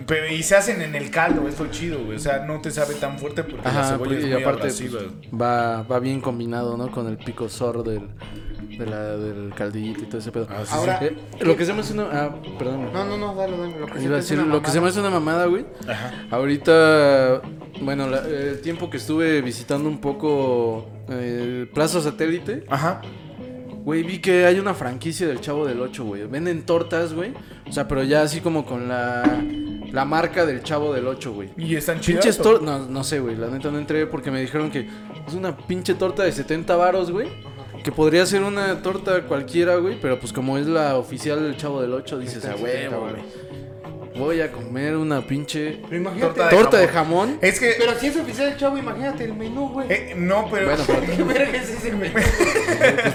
Pero, 0.06 0.26
y 0.28 0.42
se 0.42 0.56
hacen 0.56 0.82
en 0.82 0.94
el 0.96 1.10
caldo, 1.10 1.46
es 1.48 1.58
lo 1.60 1.66
chido, 1.70 2.02
güey. 2.04 2.16
O 2.16 2.20
sea, 2.20 2.44
no 2.44 2.60
te 2.60 2.70
sabe 2.70 2.94
tan 2.96 3.18
fuerte 3.18 3.44
porque 3.44 3.62
la 3.64 3.70
Ajá, 3.70 3.84
cebolla 3.90 3.98
porque- 3.98 4.18
es 4.18 4.24
y 4.24 4.28
muy 4.28 4.42
aparte 4.42 4.60
abrasiva. 4.62 5.00
pues, 5.00 5.40
va, 5.40 5.82
va 5.84 5.98
bien 6.00 6.20
combinado, 6.20 6.76
¿no? 6.76 6.90
Con 6.90 7.06
el 7.06 7.16
picosor 7.16 7.84
del, 7.84 8.08
de 8.76 8.86
la, 8.86 9.16
del 9.16 9.54
caldillito 9.54 10.02
y 10.02 10.06
todo 10.06 10.18
ese 10.18 10.32
pedo. 10.32 10.48
Ah, 10.50 10.62
sí, 10.64 10.70
Ahora, 10.74 10.98
Eh, 11.00 11.16
lo 11.42 11.56
que 11.56 11.64
se 11.64 11.72
me 11.72 11.80
hace 11.80 11.92
una... 11.92 12.08
Ah, 12.12 12.34
perdón. 12.58 12.92
No, 12.92 13.04
no, 13.04 13.16
no, 13.16 13.34
dale, 13.36 13.56
dale. 13.56 13.78
Lo 13.78 13.86
que, 13.86 13.98
se 13.98 14.04
Iba 14.04 14.14
a 14.14 14.16
decir, 14.16 14.38
una 14.40 14.52
lo 14.52 14.62
que 14.62 14.70
se 14.72 14.80
me 14.80 14.88
hace 14.88 14.98
una 14.98 15.10
mamada, 15.10 15.46
güey. 15.46 15.64
Ajá. 15.88 16.12
Ahorita, 16.30 17.40
bueno, 17.80 18.08
la- 18.08 18.26
el 18.26 18.60
tiempo 18.62 18.90
que 18.90 18.96
estuve 18.96 19.42
visitando 19.42 19.88
un 19.88 20.00
poco 20.00 20.88
eh, 21.08 21.68
Plaza 21.72 22.00
Satélite, 22.00 22.64
Ajá. 22.68 23.00
güey, 23.84 24.02
vi 24.02 24.18
que 24.18 24.44
hay 24.46 24.58
una 24.58 24.74
franquicia 24.74 25.26
del 25.28 25.40
Chavo 25.40 25.64
del 25.66 25.80
8, 25.80 26.04
güey. 26.04 26.26
Venden 26.26 26.66
tortas, 26.66 27.12
güey. 27.14 27.32
O 27.68 27.72
sea, 27.72 27.86
pero 27.86 28.02
ya 28.02 28.22
así 28.22 28.40
como 28.40 28.64
con 28.66 28.88
la, 28.88 29.22
la 29.94 30.04
marca 30.04 30.44
del 30.44 30.62
Chavo 30.62 30.92
del 30.92 31.06
8, 31.06 31.32
güey. 31.32 31.50
Y 31.56 31.76
están 31.76 32.00
chidas. 32.00 32.24
Pinches 32.24 32.42
tortas, 32.42 32.66
no, 32.66 32.86
no 32.86 33.04
sé, 33.04 33.20
güey, 33.20 33.36
la 33.36 33.46
neta 33.46 33.70
no 33.70 33.78
entré 33.78 34.06
porque 34.06 34.30
me 34.30 34.40
dijeron 34.40 34.70
que 34.70 34.88
es 35.26 35.34
una 35.34 35.56
pinche 35.56 35.94
torta 35.94 36.24
de 36.24 36.32
70 36.32 36.74
varos, 36.76 37.10
güey. 37.12 37.28
Que 37.84 37.92
podría 37.92 38.26
ser 38.26 38.42
una 38.42 38.82
torta 38.82 39.22
cualquiera, 39.22 39.76
güey, 39.76 40.00
pero 40.00 40.18
pues 40.18 40.32
como 40.32 40.58
es 40.58 40.66
la 40.66 40.96
oficial 40.96 41.42
del 41.42 41.56
Chavo 41.56 41.80
del 41.80 41.92
8, 41.92 42.18
dices, 42.18 42.44
a 42.44 42.52
en 42.52 42.58
70 42.58 42.90
huevo, 42.90 43.04
varos". 43.04 43.20
güey. 43.20 43.53
Voy 44.16 44.40
a 44.40 44.52
comer 44.52 44.96
una 44.96 45.26
pinche 45.26 45.80
imagínate. 45.90 46.20
Torta 46.34 46.44
de 46.48 46.56
torta 46.56 46.78
de 46.78 46.88
jamón. 46.88 47.28
jamón. 47.30 47.38
Es 47.42 47.58
que. 47.58 47.74
Pero 47.78 47.98
si 47.98 48.06
es 48.06 48.16
oficial 48.16 48.48
el 48.52 48.56
chavo, 48.56 48.78
imagínate 48.78 49.24
el 49.24 49.34
menú, 49.34 49.68
güey. 49.70 49.86
eh, 49.90 50.14
no, 50.16 50.48
pero. 50.50 50.66
Bueno, 50.66 50.84
pero 50.86 51.00
¿Qué 51.16 51.22
verga 51.24 51.58
es 51.58 51.70
ese 51.70 51.90
menú? 51.92 52.14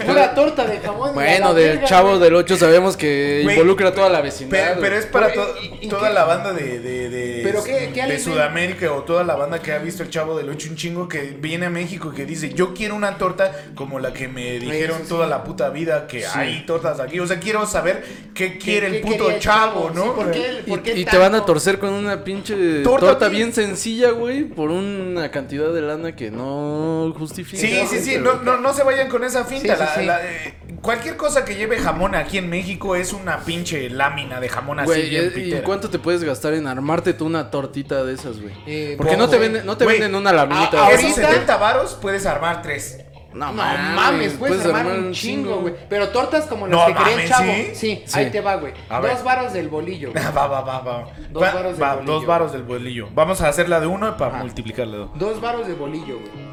Pura 0.06 0.34
torta 0.36 0.66
de 0.66 0.80
jamón. 0.80 1.14
Bueno, 1.14 1.54
del 1.54 1.70
verga, 1.78 1.88
chavo 1.88 2.10
güey. 2.10 2.20
del 2.22 2.36
8 2.36 2.58
sabemos 2.58 2.97
que 2.97 3.41
Güey, 3.43 3.56
involucra 3.56 3.89
a 3.89 3.93
toda 3.93 4.10
la 4.10 4.22
vecindad. 4.22 4.58
Pero, 4.60 4.82
pero 4.82 4.95
es 4.97 5.06
para 5.06 5.28
Pero, 5.28 5.45
to- 5.45 5.56
¿y- 5.62 5.86
y 5.86 5.88
toda 5.89 6.10
qué? 6.10 6.14
la 6.14 6.26
banda 6.26 6.54
de, 6.54 6.80
de, 6.80 7.10
de, 7.10 7.41
¿Pero 7.43 7.64
qué- 7.64 7.91
qué 7.93 8.06
de? 8.06 8.20
Sudamérica 8.20 8.91
o 8.91 9.04
toda 9.04 9.24
la 9.24 9.36
banda 9.36 9.60
que 9.62 9.72
ha 9.72 9.78
visto 9.80 10.04
el 10.04 10.10
Chavo 10.10 10.38
del 10.38 10.50
8 10.50 10.68
un 10.72 10.76
chingo 10.76 11.08
que 11.08 11.36
viene 11.39 11.68
a 11.68 11.70
México 11.70 12.12
y 12.14 12.16
que 12.18 12.26
dice, 12.26 12.54
yo 12.54 12.74
quiero 12.74 12.95
una 12.95 13.18
torta 13.18 13.52
como 13.76 14.00
la 14.00 14.12
que 14.14 14.28
me 14.28 14.60
dijeron 14.60 15.00
sí. 15.04 15.08
toda 15.10 15.28
la 15.28 15.43
puta 15.43 15.70
vida 15.70 16.08
que 16.08 16.26
hay 16.26 16.66
tortas 16.66 17.00
aquí. 17.00 17.20
O 17.20 17.28
sea, 17.28 17.39
quiero 17.39 17.66
saber 17.66 18.04
qué 18.34 18.58
quiere 18.58 18.89
¿Qué- 18.89 18.97
el 18.97 19.04
qué 19.04 19.12
puto 19.12 19.39
chavo, 19.39 19.89
Sí, 19.89 19.95
¿no? 19.95 20.14
¿por 20.14 20.32
qué, 20.32 20.64
por 20.68 20.82
qué 20.93 20.99
y 21.01 21.05
te 21.05 21.17
van 21.17 21.35
a 21.35 21.45
torcer 21.45 21.79
con 21.79 21.93
una 21.93 22.23
pinche 22.23 22.81
Torta 22.83 23.07
torta, 23.07 23.27
bien- 23.29 23.53
sencilla, 23.53 24.11
güey, 24.11 24.43
por 24.43 24.69
una 24.71 25.31
cantidad 25.31 25.73
de 25.73 25.81
lana 25.81 26.15
que 26.15 26.31
no 26.31 27.13
justifica. 27.17 27.61
Sí, 27.61 27.81
sí, 27.89 27.99
sí, 27.99 28.17
no, 28.19 28.35
no, 28.43 28.57
no 28.57 28.73
se 28.73 28.83
vayan 28.83 29.09
con 29.09 29.23
esa 29.23 29.45
finta. 29.45 29.75
Sí, 29.75 29.81
sí, 29.81 29.85
la- 29.85 29.95
sí. 29.95 30.05
la- 30.05 30.25
eh, 30.25 30.53
cualquier 30.81 31.17
cosa 31.17 31.45
que 31.45 31.55
lleve 31.55 31.77
jamón 31.77 32.15
aquí 32.15 32.37
en 32.37 32.49
México 32.49 32.95
es 32.95 33.13
una 33.13 33.39
pinche 33.39 33.89
lámina 33.89 34.39
de 34.39 34.49
jamón 34.49 34.79
así 34.79 34.87
Güey, 34.87 35.09
bien 35.09 35.33
¿y 35.35 35.51
cuánto 35.61 35.89
te 35.89 35.99
puedes 35.99 36.23
gastar 36.23 36.53
en 36.53 36.67
armarte 36.67 37.13
tú 37.13 37.25
una 37.25 37.51
tortita 37.51 38.03
de 38.03 38.13
esas, 38.13 38.39
güey? 38.41 38.53
Eh, 38.65 38.95
Porque 38.97 39.17
no 39.17 39.27
te 39.29 39.37
venden, 39.37 39.65
no 39.65 39.77
te 39.77 39.83
Güey, 39.85 39.99
venden 39.99 40.15
una 40.19 40.31
laminita. 40.31 40.81
a- 40.83 40.85
ahorita- 40.87 41.13
70 41.13 41.57
varos 41.57 41.97
puedes 42.01 42.25
armar 42.25 42.61
tres. 42.61 42.99
No, 43.34 43.47
No 43.47 43.53
mames, 43.53 44.34
puedes, 44.34 44.65
armar 44.65 44.88
un 44.88 45.11
chingo, 45.11 45.57
güey. 45.61 45.73
Pero 45.88 46.09
tortas 46.09 46.45
como 46.47 46.67
las 46.67 46.80
No 46.80 46.86
que 46.88 46.93
quería 47.03 47.23
el 47.23 47.30
chavo. 47.30 47.43
¿sí? 47.51 47.69
Sí, 47.75 48.03
Sí. 48.05 48.19
ahí 48.19 48.30
te 48.32 48.41
va, 48.41 48.55
güey. 48.55 48.73
Dos 48.89 49.23
varos 49.23 49.53
del 49.53 49.69
bolillo. 49.69 50.11
Va, 50.15 50.47
va, 50.47 50.61
va, 50.61 50.80
va. 50.80 51.07
Dos 51.30 51.43
Va, 51.43 51.51
varos 51.53 51.73
del 51.73 51.84
va, 51.84 51.95
bolillo. 51.95 52.13
dos 52.13 52.25
varos 52.25 52.51
del 52.53 52.63
bolillo. 52.63 53.07
Vamos 53.13 53.41
a 53.41 53.47
hacerla 53.49 53.80
de 53.80 53.88
uno 53.88 54.17
para 54.17 54.32
Ajá. 54.36 54.43
multiplicarla 54.43 54.93
de 54.93 54.97
dos. 54.99 55.09
Dos 55.19 55.41
varos 55.41 55.67
de 55.67 55.73
bolillo, 55.73 56.17
güey. 56.19 56.49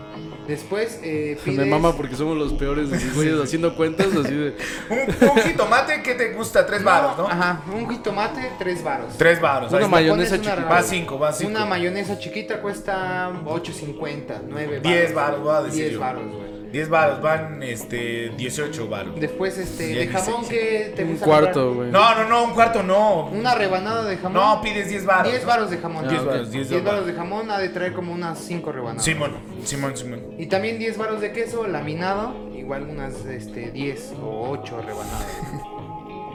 Después 0.46 1.00
eh, 1.02 1.36
pides... 1.44 1.58
Me 1.58 1.64
mama 1.64 1.96
porque 1.96 2.14
somos 2.14 2.36
los 2.36 2.52
peores 2.52 2.88
güeyes 3.16 3.40
haciendo 3.40 3.74
cuentas 3.74 4.06
así 4.14 4.32
de... 4.34 4.56
Un, 4.90 5.28
un 5.30 5.36
jitomate 5.42 6.02
que 6.02 6.14
te 6.14 6.34
gusta, 6.34 6.64
tres 6.66 6.84
varos, 6.84 7.18
¿no? 7.18 7.26
Ajá, 7.26 7.62
un 7.74 7.88
jitomate, 7.90 8.52
tres 8.58 8.84
varos. 8.84 9.16
Tres 9.18 9.40
varos. 9.40 9.72
Una 9.72 9.88
mayonesa 9.88 10.34
una 10.36 10.44
chiquita. 10.44 10.68
Va 10.68 10.82
cinco, 10.82 11.18
va 11.18 11.32
cinco. 11.32 11.50
Una 11.50 11.64
mayonesa 11.66 12.16
chiquita 12.18 12.60
cuesta 12.60 13.30
8.50, 13.44 14.42
9 14.48 14.66
varos. 14.66 14.82
Diez 14.82 15.14
varos, 15.14 15.40
voy 15.42 15.54
a 15.54 15.62
decir 15.62 15.80
10 15.84 15.92
yo. 15.94 16.00
varos, 16.00 16.22
güey. 16.30 16.55
10 16.72 16.88
varos, 16.88 17.22
van 17.22 17.62
este 17.62 18.30
18 18.36 18.88
varos. 18.88 19.18
Después, 19.20 19.56
este, 19.58 19.86
de 19.94 20.06
jamón 20.08 20.46
que 20.48 20.92
te 20.94 21.04
Un 21.04 21.10
gusta 21.12 21.24
cuarto, 21.26 21.66
comprar? 21.68 21.74
güey. 21.74 21.90
No, 21.90 22.14
no, 22.14 22.28
no, 22.28 22.44
un 22.44 22.50
cuarto 22.54 22.82
no. 22.82 23.26
Una 23.26 23.54
rebanada 23.54 24.04
de 24.04 24.16
jamón. 24.16 24.34
No, 24.34 24.60
pides 24.60 24.88
10 24.88 25.06
varos. 25.06 25.32
10 25.32 25.46
varos 25.46 25.70
de 25.70 25.78
jamón. 25.78 26.08
10 26.08 26.20
Ah, 26.20 26.24
varos, 26.24 26.46
ok. 26.48 26.52
10 26.52 26.68
10 26.68 26.84
varos 26.84 27.00
varos. 27.00 27.06
de 27.06 27.12
jamón 27.14 27.50
ha 27.50 27.58
de 27.58 27.68
traer 27.70 27.92
como 27.94 28.12
unas 28.12 28.38
5 28.40 28.72
rebanadas. 28.72 29.04
Simón, 29.04 29.32
Simón, 29.64 29.96
Simón. 29.96 30.20
Y 30.38 30.46
también 30.46 30.78
10 30.78 30.98
varos 30.98 31.20
de 31.20 31.32
queso 31.32 31.66
laminado, 31.66 32.34
igual 32.54 32.82
unas 32.90 33.24
este, 33.26 33.70
10 33.70 34.14
o 34.22 34.50
8 34.50 34.82
rebanadas. 34.84 35.26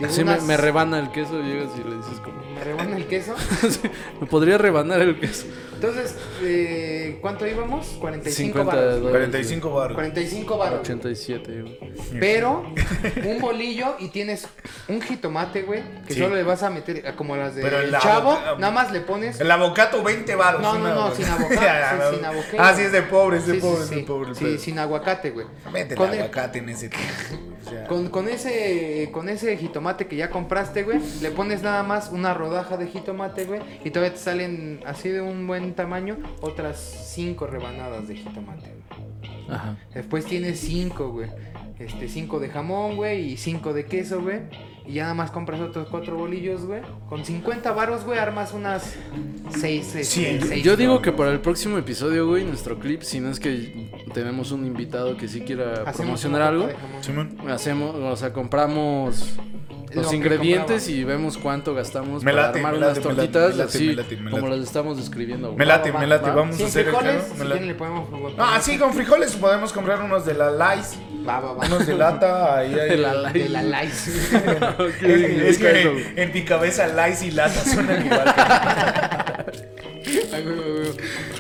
Así 0.04 0.24
me, 0.24 0.32
unas- 0.32 0.44
me 0.44 0.58
rebana 0.58 0.98
el 1.00 1.12
queso, 1.12 1.40
llegas 1.44 1.70
y 1.78 1.88
le 1.88 1.98
dices 1.98 2.20
como... 2.22 2.42
me 2.56 2.64
rebana 2.64 2.98
el 2.98 3.06
queso. 3.06 3.36
Sí, 3.70 3.82
me 4.20 4.26
podría 4.26 4.58
rebanar 4.58 5.00
el 5.02 5.20
queso. 5.20 5.46
Entonces, 5.84 6.16
eh, 6.44 7.18
¿cuánto 7.22 7.48
íbamos? 7.48 7.88
45 8.00 8.36
50 8.60 8.76
varos. 8.76 8.94
dólares. 9.02 9.12
45 9.12 9.72
varos. 9.74 9.96
45 9.96 10.58
varos. 10.60 10.80
87, 10.82 11.62
güey. 11.64 11.80
Pero 12.20 12.72
un 13.26 13.40
bolillo 13.42 13.96
y 13.98 14.10
tienes 14.10 14.48
un 14.88 15.02
jitomate, 15.02 15.64
güey, 15.64 15.82
que 16.08 16.14
Sí. 16.14 16.20
solo 16.20 16.36
le 16.36 16.44
vas 16.44 16.62
a 16.62 16.70
meter 16.70 16.98
eh, 16.98 17.14
como 17.16 17.36
las 17.36 17.56
de 17.56 17.64
Pero 17.64 17.80
el 17.80 17.92
chavo, 17.98 18.34
avo- 18.34 18.60
nada 18.60 18.72
más 18.72 18.92
le 18.92 19.02
pones 19.02 19.42
El 19.42 19.50
avocato 19.50 20.04
20 20.04 20.36
varos. 20.36 20.62
No, 20.62 20.78
no, 20.78 20.94
no, 20.94 21.16
sin 21.16 21.26
aguacate, 21.30 21.56
sí, 21.58 22.16
sin 22.16 22.26
aguacate. 22.26 22.58
Ah, 22.60 22.74
sí, 22.76 22.82
es 22.84 22.92
de 22.92 23.02
pobre, 23.02 23.38
es 23.38 23.48
de 23.48 23.54
Sí, 23.54 23.60
sí, 23.60 23.66
pobre, 23.66 23.84
es 23.84 23.90
de 23.90 24.02
pobre. 24.04 24.36
Sí, 24.36 24.58
sin 24.60 24.78
aguacate, 24.78 25.32
güey. 25.32 25.48
Mete 25.74 25.96
el- 25.96 26.00
aguacate 26.00 26.60
en 26.60 26.70
ese 26.70 26.90
tiempo. 26.90 27.51
güey, 27.64 27.76
o 27.76 27.80
sea. 27.80 27.88
Con, 27.88 28.10
con 28.10 28.28
ese 28.28 29.10
con 29.12 29.30
ese 29.30 29.58
jitomate 29.58 30.08
que 30.08 30.16
ya 30.16 30.30
compraste, 30.30 30.84
güey, 30.84 31.00
le 31.22 31.32
pones 31.32 31.64
nada 31.64 31.84
más 31.84 32.12
una 32.12 32.34
rodaja 32.34 32.78
de 32.78 32.88
jitomate, 32.88 33.46
güey, 33.46 33.62
y 33.84 33.92
todavía 33.92 34.14
te 34.14 34.20
salen 34.20 34.82
así 34.86 35.10
de 35.10 35.22
un 35.22 35.48
buen 35.48 35.74
tamaño 35.74 36.18
otras 36.42 36.80
cinco 37.14 37.48
rebanadas 37.48 38.08
de 38.08 38.16
jitomate. 38.16 38.70
güey. 38.70 39.50
Ajá. 39.50 39.78
Después 39.94 40.26
tienes 40.26 40.60
cinco, 40.60 41.10
güey. 41.12 41.30
Este, 41.80 42.08
cinco 42.08 42.40
de 42.40 42.50
jamón, 42.50 42.96
güey, 42.96 43.32
y 43.32 43.38
cinco 43.38 43.74
de 43.74 43.86
queso, 43.86 44.22
güey. 44.22 44.42
Y 44.86 44.94
ya 44.94 45.04
nada 45.04 45.14
más 45.14 45.32
compras 45.32 45.62
otros 45.62 45.88
cuatro 45.90 46.16
bolillos, 46.18 46.66
güey. 46.66 46.82
Con 47.08 47.24
50 47.24 47.72
varos, 47.72 48.04
güey, 48.04 48.20
armas 48.20 48.54
unas 48.54 48.96
seis, 49.50 49.88
este, 49.96 50.04
Sí, 50.04 50.40
seis 50.42 50.64
Yo 50.64 50.76
digo 50.76 51.02
que 51.02 51.12
para 51.12 51.32
el 51.32 51.40
próximo 51.40 51.78
episodio, 51.78 52.28
güey, 52.28 52.44
nuestro 52.44 52.80
clip, 52.80 53.02
si 53.04 53.20
no 53.20 53.30
es 53.30 53.40
que 53.40 53.92
tenemos 54.14 54.52
un 54.52 54.66
invitado 54.66 55.18
que 55.18 55.28
sí 55.28 55.42
quiera 55.42 55.84
Hacemos 55.86 55.96
promocionar 55.96 56.42
algo. 56.42 56.70
Simón. 57.02 57.38
hacemos, 57.50 57.96
o 57.96 58.16
sea, 58.16 58.34
compramos 58.34 59.38
los 59.94 60.14
ingredientes 60.14 60.88
y 60.90 61.04
vemos 61.04 61.38
cuánto 61.38 61.74
gastamos 61.74 62.24
Me 62.24 62.32
para 62.32 62.48
late, 62.48 62.60
armar 62.60 62.72
me 62.74 62.78
unas 62.80 62.90
late, 62.98 63.02
tortitas 63.02 63.52
me 63.52 63.58
late, 63.58 63.64
así 63.78 63.88
me 63.88 63.94
late, 63.96 64.18
me 64.18 64.32
como 64.32 64.48
las 64.48 64.60
estamos 64.60 64.98
describiendo. 64.98 65.54
Me 65.54 65.66
late, 65.66 65.92
me 65.92 66.08
late. 66.08 66.30
va. 66.30 66.36
Vamos 66.36 66.60
a 66.62 66.66
hacer 66.66 66.88
el 66.88 66.94
frijoles, 66.96 67.24
caro, 67.38 67.54
si 67.58 67.60
le 67.66 67.76
podemos 67.76 68.10
Ah, 68.38 68.60
sí, 68.62 68.78
con 68.78 68.94
frijoles 68.94 69.36
podemos 69.36 69.74
comprar 69.74 70.02
unos 70.02 70.26
de 70.26 70.34
la 70.34 70.52
Lice, 70.76 70.98
Va, 71.28 71.40
va, 71.40 71.54
va. 71.54 71.66
unos 71.68 71.86
de 71.86 71.94
lata. 71.96 72.58
Ahí, 72.58 72.74
ahí. 72.80 72.90
De 72.90 72.98
la 72.98 73.14
Lice. 73.14 73.40
De 73.40 73.50
la 73.50 73.64
Lice. 73.64 74.12
Ok, 74.80 75.02
Es, 75.04 75.58
que 75.58 75.88
güey. 75.90 76.06
en 76.16 76.34
mi 76.34 76.44
cabeza 76.44 76.88
Lice 76.88 77.28
y 77.28 77.32
lata 77.32 77.64
suenan 77.64 78.06
igual. 78.06 78.34
Güey. 80.32 80.92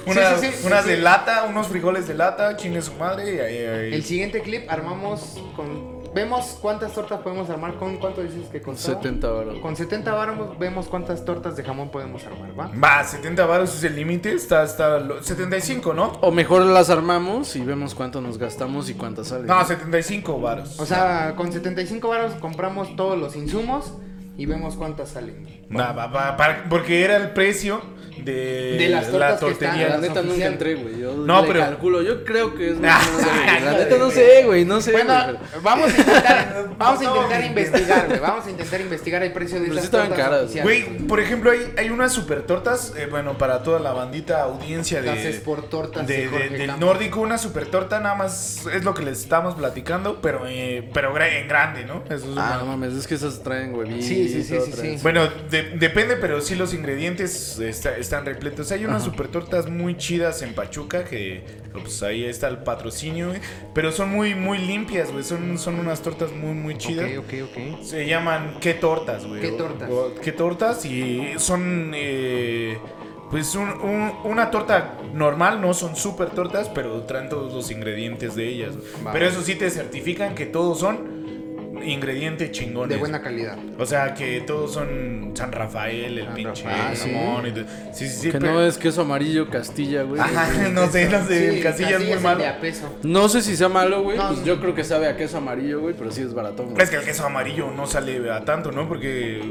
Unas, 0.06 0.40
Sí, 0.42 0.48
sí, 0.48 0.54
sí, 0.58 0.68
unas 0.68 0.84
sí, 0.84 0.90
de 0.90 0.96
sí. 0.98 1.02
lata, 1.02 1.44
unos 1.44 1.68
frijoles 1.68 2.08
de 2.08 2.14
lata, 2.16 2.58
chingue 2.58 2.82
su 2.82 2.94
madre. 2.94 3.36
Y 3.36 3.40
ahí, 3.40 3.58
ahí. 3.66 3.94
El 3.94 4.04
siguiente 4.04 4.42
clip 4.42 4.70
armamos 4.70 5.40
con. 5.56 6.01
Vemos 6.14 6.58
cuántas 6.62 6.94
tortas 6.94 7.22
podemos 7.22 7.50
armar. 7.50 7.76
¿Con 7.76 7.96
cuánto 7.98 8.22
dices 8.22 8.50
que 8.50 8.62
costaba? 8.62 8.98
70 9.02 9.30
baros. 9.30 9.60
Con 9.60 9.76
70 9.78 10.14
varos 10.14 10.60
vemos 10.60 10.88
cuántas 10.88 11.24
tortas 11.24 11.56
de 11.56 11.64
jamón 11.64 11.90
podemos 11.90 12.26
armar, 12.26 12.52
¿va? 12.60 12.70
Va, 12.84 13.04
70 13.04 13.46
baros 13.46 13.74
es 13.76 13.84
el 13.86 13.96
límite. 13.96 14.34
Está 14.34 14.62
hasta 14.62 15.00
lo- 15.00 15.24
75, 15.24 15.94
¿no? 15.94 16.12
O 16.22 16.32
mejor 16.32 16.64
las 16.66 16.90
armamos 16.90 17.56
y 17.56 17.62
vemos 17.62 17.96
cuánto 17.96 18.20
nos 18.20 18.38
gastamos 18.38 18.90
y 18.90 18.96
cuántas 18.96 19.28
salen. 19.28 19.48
No, 19.48 19.64
75 19.64 20.42
baros. 20.42 20.78
O 20.80 20.86
sea, 20.86 21.34
con 21.38 21.52
75 21.54 22.10
varos 22.10 22.34
compramos 22.42 22.94
todos 22.98 23.18
los 23.18 23.38
insumos 23.38 23.94
y 24.38 24.46
vemos 24.46 24.76
cuántas 24.76 25.10
salen. 25.12 25.66
Va, 25.74 25.94
va, 25.94 26.08
va, 26.08 26.36
para- 26.36 26.66
porque 26.70 27.06
era 27.06 27.16
el 27.16 27.30
precio 27.32 27.80
de, 28.24 28.76
De 28.78 28.90
las 28.90 29.10
tortas 29.10 29.20
la 29.20 29.28
que 29.48 29.52
están, 29.54 29.70
tortería. 29.70 29.88
la 29.90 29.98
las 29.98 30.02
neta 30.02 30.22
nunca 30.22 30.46
entré, 30.46 30.76
güey. 30.76 31.00
Yo 31.00 31.14
No, 31.14 31.42
le 31.42 31.48
pero- 31.48 31.60
calculo, 31.62 32.02
yo 32.02 32.24
creo 32.24 32.56
que 32.56 32.70
es 32.72 32.78
Ah, 32.78 32.80
más 32.82 33.08
o 33.08 33.12
menos, 33.14 33.26
güey. 33.46 33.62
La 33.66 33.72
neta 33.74 33.98
no 33.98 34.06
güey. 34.06 34.12
sé, 34.18 34.44
güey, 34.46 34.66
no 34.66 34.82
sé. 34.82 34.92
Bueno, 34.92 35.14
güey, 35.14 35.38
pero- 35.52 35.62
vamos 35.64 35.88
a 35.94 35.98
intentar, 35.98 36.70
vamos 36.78 37.02
a 37.02 37.04
intentar 37.04 37.38
güey. 37.38 37.48
investigar, 37.48 38.08
güey. 38.08 38.20
Vamos 38.20 38.46
a 38.46 38.50
intentar 38.52 38.82
investigar 38.82 39.24
el 39.24 39.32
precio 39.34 39.56
de 39.60 39.62
Pero 39.68 39.74
esas 39.74 39.86
sí 39.86 39.92
tortas 39.92 40.18
caras. 40.18 40.52
Güey, 40.64 40.98
por 41.08 41.20
ejemplo, 41.20 41.52
hay, 41.52 41.74
hay 41.78 41.90
unas 41.90 42.12
super 42.14 42.42
tortas, 42.44 42.94
eh, 42.98 43.08
bueno, 43.10 43.38
para 43.38 43.64
toda 43.64 43.80
la 43.80 43.94
bandita 43.94 44.44
audiencia 44.44 45.02
Las 45.02 45.16
de, 45.24 45.30
Sport 45.30 45.70
tortas 45.70 46.08
de 46.08 46.28
de- 46.30 46.50
del 46.50 46.68
Campos. 46.68 46.80
nórdico, 46.80 47.22
una 47.22 47.38
super 47.38 47.66
torta 47.68 48.00
nada 48.00 48.16
más 48.16 48.66
es 48.74 48.84
lo 48.84 48.94
que 48.94 49.04
les 49.04 49.20
estamos 49.20 49.56
platicando, 49.56 50.22
pero, 50.22 50.46
eh, 50.48 50.90
pero 50.94 51.12
en 51.22 51.48
grande, 51.48 51.86
¿no? 51.86 52.04
Eso 52.06 52.16
es 52.16 52.38
Ah, 52.38 52.54
una- 52.54 52.58
no 52.58 52.66
mames, 52.66 52.94
es 52.94 53.06
que 53.08 53.16
esas 53.16 53.44
traen 53.44 53.74
huevitos. 53.76 54.06
Sí, 54.06 54.28
sí, 54.28 54.44
sí, 54.44 54.58
sí, 54.66 54.72
sí. 54.74 54.98
Bueno, 55.04 55.28
de- 55.50 55.72
depende, 55.78 56.16
pero 56.16 56.42
sí 56.42 56.56
los 56.56 56.74
ingredientes 56.74 57.60
está- 57.60 57.96
están 58.12 58.26
repletos. 58.26 58.70
Hay 58.74 58.84
unas 58.84 59.04
super 59.04 59.30
tortas 59.30 59.70
muy 59.70 59.96
chidas 59.96 60.42
en 60.42 60.54
Pachuca 60.54 61.06
que 61.06 61.46
pues 61.72 62.04
ahí 62.04 62.26
está 62.26 62.50
el 62.50 62.58
patrocinio, 62.58 63.30
güey, 63.30 63.40
pero 63.74 63.92
son 63.94 64.10
muy 64.10 64.36
muy 64.36 64.58
limpias, 64.58 65.12
güey. 65.14 65.24
Son, 65.24 65.58
son 65.58 65.80
unas 65.80 66.02
tortas 66.02 66.32
muy 66.34 66.54
muy 66.54 66.78
chidas. 66.78 67.10
Ok, 67.18 67.34
ok, 67.50 67.78
ok. 67.78 67.84
Se 67.84 68.06
llaman 68.06 68.58
qué 68.60 68.74
tortas, 68.74 69.26
güey. 69.26 69.40
¿Qué 69.42 69.52
tortas? 69.54 69.90
o- 69.90 70.14
¿Qué 70.22 70.32
tortas? 70.34 70.84
Y 70.86 71.36
son 71.38 71.94
eh, 71.96 72.78
pues 73.30 73.56
un- 73.56 73.70
un- 73.82 74.12
una 74.26 74.52
torta 74.52 74.98
normal, 75.14 75.62
no 75.62 75.74
son 75.74 75.96
super 75.96 76.32
tortas, 76.32 76.68
pero 76.68 77.04
traen 77.04 77.30
todos 77.30 77.54
los 77.54 77.72
ingredientes 77.72 78.36
de 78.36 78.46
ellas. 78.50 78.74
Pero 79.14 79.26
eso 79.26 79.42
sí 79.42 79.56
te 79.56 79.70
certifican 79.70 80.36
que 80.36 80.46
todos 80.46 80.80
son 80.80 81.21
ingredientes 81.84 82.52
chingones. 82.52 82.90
De 82.90 82.98
buena 82.98 83.22
calidad. 83.22 83.58
O 83.78 83.86
sea, 83.86 84.14
que 84.14 84.42
todos 84.42 84.74
son 84.74 85.32
San 85.36 85.52
Rafael, 85.52 86.18
el 86.18 86.26
San 86.26 86.34
pinche 86.34 86.64
Rafael. 86.64 86.98
¿sí? 86.98 87.12
jamón 87.12 87.48
y 87.48 87.52
todo. 87.52 87.64
Sí, 87.94 88.08
sí, 88.08 88.16
sí. 88.16 88.32
Que 88.32 88.40
pero- 88.40 88.54
no 88.54 88.62
es 88.64 88.78
queso 88.78 89.02
amarillo 89.02 89.50
Castilla, 89.50 90.04
güey. 90.04 90.22
Ajá, 90.22 90.48
no 90.74 90.88
sé, 90.88 91.10
no 91.10 91.26
sé. 91.28 91.40
Sí, 91.52 91.58
el 91.58 91.64
Castilla 91.64 91.98
es 91.98 92.08
muy 92.08 92.20
malo. 92.20 92.44
No 93.04 93.30
sé 93.30 93.42
si 93.42 93.56
sea 93.56 93.70
malo, 93.70 94.04
güey. 94.04 94.18
No, 94.18 94.28
pues 94.28 94.40
no. 94.40 94.46
yo 94.46 94.60
creo 94.60 94.76
que 94.76 94.84
sabe 94.84 95.08
a 95.08 95.16
queso 95.18 95.38
amarillo, 95.38 95.80
güey, 95.82 95.96
pero 95.98 96.12
sí 96.12 96.22
es 96.22 96.34
baratón, 96.34 96.72
güey. 96.72 96.82
Es 96.84 96.90
que 96.90 96.98
el 96.98 97.04
queso 97.04 97.26
amarillo 97.26 97.72
no 97.72 97.88
sale 97.88 98.32
a 98.32 98.44
tanto, 98.46 98.72
¿no? 98.72 98.88
Porque. 98.88 99.42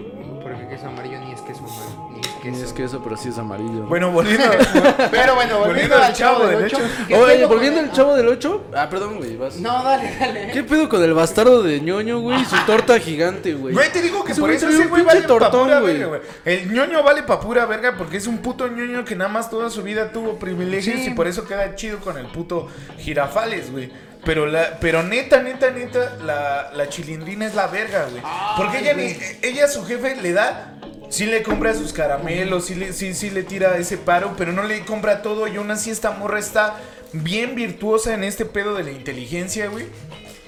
Porque 0.52 0.68
queso 0.68 0.88
amarillo 0.88 1.18
ni 1.20 1.32
es 1.32 1.40
queso 1.42 1.60
amarillo, 1.64 2.08
ni 2.10 2.20
es 2.20 2.26
Ni 2.44 2.50
queso. 2.52 2.64
es 2.64 2.72
queso, 2.72 3.00
pero 3.02 3.16
sí 3.16 3.28
es 3.28 3.38
amarillo. 3.38 3.84
Bueno, 3.86 4.10
volviendo. 4.10 4.44
Pero 5.10 5.34
bueno, 5.34 5.58
volviendo 5.60 5.96
al 5.96 6.12
chavo 6.12 6.46
del 6.46 6.64
8. 6.64 6.78
Oye, 7.22 7.46
volviendo 7.46 7.80
al 7.80 7.92
chavo 7.92 8.14
del 8.16 8.28
8. 8.28 8.64
Ah, 8.74 8.88
perdón, 8.90 9.18
güey, 9.18 9.36
vas. 9.36 9.56
No, 9.56 9.82
dale, 9.84 10.16
dale. 10.18 10.50
¿Qué 10.52 10.62
pedo 10.64 10.88
con 10.88 11.02
el 11.02 11.12
bastardo 11.14 11.62
de 11.62 11.80
ñoño, 11.80 12.20
güey? 12.20 12.44
Su 12.44 12.56
torta 12.66 12.98
gigante, 12.98 13.54
güey. 13.54 13.74
Güey, 13.74 13.92
te 13.92 14.02
digo 14.02 14.24
que 14.24 14.34
por 14.34 14.50
eso 14.50 14.68
ese 14.68 14.78
un 14.82 14.88
güey 14.88 15.02
pinche 15.02 15.16
vale 15.16 15.26
tortón, 15.26 15.80
güey. 15.80 16.02
El 16.44 16.72
ñoño 16.72 17.02
vale 17.02 17.22
pa' 17.22 17.40
pura 17.40 17.66
verga 17.66 17.94
porque 17.96 18.16
es 18.16 18.26
un 18.26 18.38
puto 18.38 18.66
ñoño 18.68 19.04
que 19.04 19.14
nada 19.16 19.30
más 19.30 19.50
toda 19.50 19.70
su 19.70 19.82
vida 19.82 20.10
tuvo 20.12 20.38
privilegios 20.38 21.00
Sí. 21.00 21.10
y 21.10 21.14
por 21.14 21.26
eso 21.26 21.46
queda 21.46 21.74
chido 21.74 21.98
con 22.00 22.16
el 22.18 22.26
puto 22.26 22.68
girafales, 22.98 23.70
güey. 23.70 23.90
Pero, 24.24 24.46
la, 24.46 24.78
pero 24.80 25.02
neta, 25.02 25.42
neta, 25.42 25.70
neta, 25.70 26.16
la, 26.24 26.70
la 26.74 26.88
chilindrina 26.88 27.46
es 27.46 27.54
la 27.54 27.66
verga, 27.68 28.06
güey. 28.10 28.22
Porque 28.56 28.78
ella, 28.80 28.92
ni- 28.94 29.16
ella, 29.42 29.66
su 29.66 29.84
jefe, 29.86 30.16
le 30.16 30.32
da, 30.32 30.78
sí 31.08 31.26
le 31.26 31.42
compra 31.42 31.74
sus 31.74 31.92
caramelos, 31.92 32.66
sí 32.66 32.74
le, 32.74 32.92
sí, 32.92 33.14
sí 33.14 33.30
le 33.30 33.42
tira 33.44 33.76
ese 33.78 33.96
paro, 33.96 34.34
pero 34.36 34.52
no 34.52 34.62
le 34.62 34.84
compra 34.84 35.22
todo. 35.22 35.48
Y 35.48 35.56
aún 35.56 35.70
así 35.70 35.90
esta 35.90 36.10
morra 36.10 36.38
está 36.38 36.76
bien 37.12 37.54
virtuosa 37.54 38.12
en 38.14 38.24
este 38.24 38.44
pedo 38.44 38.74
de 38.74 38.84
la 38.84 38.90
inteligencia, 38.92 39.68
güey. 39.68 39.86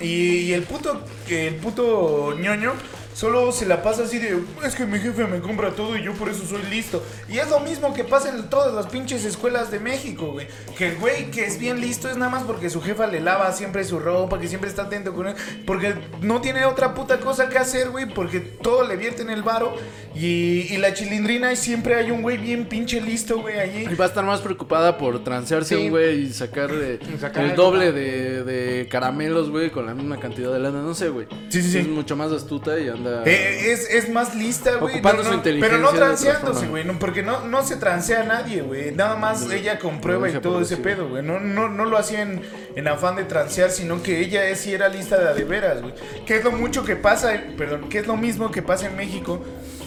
Y, 0.01 0.39
y 0.39 0.53
el 0.53 0.65
puto, 0.65 1.03
el 1.29 1.55
puto 1.57 2.37
ñoño 2.39 2.75
solo 3.15 3.53
se 3.53 3.67
la 3.67 3.83
pasa 3.83 4.05
así 4.05 4.19
de, 4.19 4.39
es 4.65 4.75
que 4.75 4.87
mi 4.87 4.99
jefe 4.99 5.27
me 5.27 5.41
compra 5.41 5.71
todo 5.73 5.97
y 5.97 6.03
yo 6.03 6.13
por 6.15 6.29
eso 6.29 6.45
soy 6.47 6.63
listo. 6.71 7.03
Y 7.29 7.39
es 7.39 7.49
lo 7.51 7.61
mismo 7.61 7.93
que 7.95 8.05
pasa 8.05 8.31
en 8.31 8.49
todas 8.49 8.73
las 8.75 8.87
pinches 8.87 9.25
escuelas 9.25 9.71
de 9.71 9.81
México, 9.81 10.33
güey. 10.33 10.47
Que 10.77 10.89
el 10.89 10.97
güey 10.99 11.31
que 11.31 11.45
es 11.45 11.59
bien 11.59 11.81
listo 11.81 12.09
es 12.09 12.17
nada 12.17 12.31
más 12.31 12.43
porque 12.45 12.71
su 12.71 12.81
jefa 12.81 13.07
le 13.07 13.21
lava 13.21 13.53
siempre 13.53 13.85
su 13.85 13.99
ropa, 13.99 14.39
que 14.39 14.49
siempre 14.49 14.69
está 14.71 14.83
atento 14.83 15.13
con 15.15 15.29
él. 15.29 15.35
Porque 15.67 15.95
no 16.21 16.41
tiene 16.41 16.65
otra 16.65 16.95
puta 16.95 17.19
cosa 17.21 17.49
que 17.49 17.59
hacer, 17.59 17.91
güey, 17.91 18.07
porque 18.07 18.41
todo 18.41 18.87
le 18.87 18.97
vierte 18.97 19.23
en 19.23 19.31
el 19.31 19.43
varo. 19.43 19.75
Y, 20.15 20.67
y 20.73 20.77
la 20.77 20.93
chilindrina 20.95 21.53
y 21.53 21.57
siempre 21.57 21.95
hay 21.95 22.11
un 22.11 22.23
güey 22.23 22.37
bien 22.39 22.67
pinche 22.69 23.01
listo, 23.01 23.41
güey, 23.41 23.59
allí. 23.59 23.87
Y 23.91 23.95
va 23.95 24.05
a 24.05 24.09
estar 24.09 24.25
más 24.25 24.41
preocupada 24.41 24.99
por 24.99 25.23
transearse 25.25 25.77
Sí. 25.77 25.83
un 25.85 25.91
güey 25.91 26.23
y 26.25 26.33
sacar 26.33 26.71
de- 26.71 26.99
Sacar 27.21 27.45
el 27.45 27.55
doble 27.57 27.93
de, 27.93 28.43
de 28.45 28.89
caramelos, 28.89 29.51
güey, 29.51 29.71
con 29.71 29.87
la 29.87 29.95
misma 29.95 30.19
cantidad 30.21 30.53
de 30.53 30.59
lana. 30.59 30.83
No 30.83 30.95
sé, 30.95 31.09
güey. 31.09 31.27
Sí, 31.49 31.63
sí, 31.63 31.71
sí. 31.73 31.79
Es 31.79 31.89
mucho 31.89 32.17
más 32.17 32.31
astuta 32.33 32.79
y 32.79 32.89
anda. 32.89 33.02
Eh, 33.25 33.73
es, 33.73 33.91
es 33.91 34.09
más 34.09 34.35
lista, 34.35 34.77
güey. 34.77 34.95
Ocupando 34.95 35.19
no, 35.23 35.25
su 35.25 35.31
no, 35.31 35.37
inteligencia 35.39 35.79
Pero 35.79 35.91
no 35.91 35.97
transeándose, 35.99 36.67
güey. 36.69 36.85
No, 36.85 36.99
porque 36.99 37.23
no, 37.23 37.45
no 37.47 37.65
se 37.65 37.77
transea 37.77 38.23
a 38.23 38.25
nadie, 38.25 38.63
güey. 38.63 38.93
Nada 38.93 39.17
más 39.17 39.49
De- 39.49 39.57
ella 39.59 39.79
comprueba 39.79 40.29
y 40.29 40.33
todo 40.41 40.61
ese 40.61 40.77
pedo, 40.77 41.09
güey. 41.09 41.23
No, 41.23 41.41
no, 41.41 41.69
no 41.69 41.85
lo 41.85 41.99
hacía 41.99 42.23
en, 42.23 42.43
en 42.77 42.89
afán 42.89 43.17
de 43.17 43.25
transear, 43.25 43.71
sino 43.71 44.03
que 44.03 44.21
ella 44.21 44.47
es, 44.47 44.61
sí 44.61 44.73
era 44.73 44.89
lista 44.89 45.19
de 45.19 45.33
de 45.33 45.45
veras, 45.45 45.81
güey. 45.81 45.95
Que 46.27 46.37
es 46.37 46.45
lo 46.45 46.53
mucho 46.53 46.85
que 46.85 46.97
pasa, 46.97 47.33
perdón, 47.57 47.89
que 47.89 47.99
es 47.99 48.07
lo 48.07 48.17
mismo 48.17 48.51
que 48.51 48.63
pasa 48.63 48.87
en 48.87 48.97
México. 48.97 49.43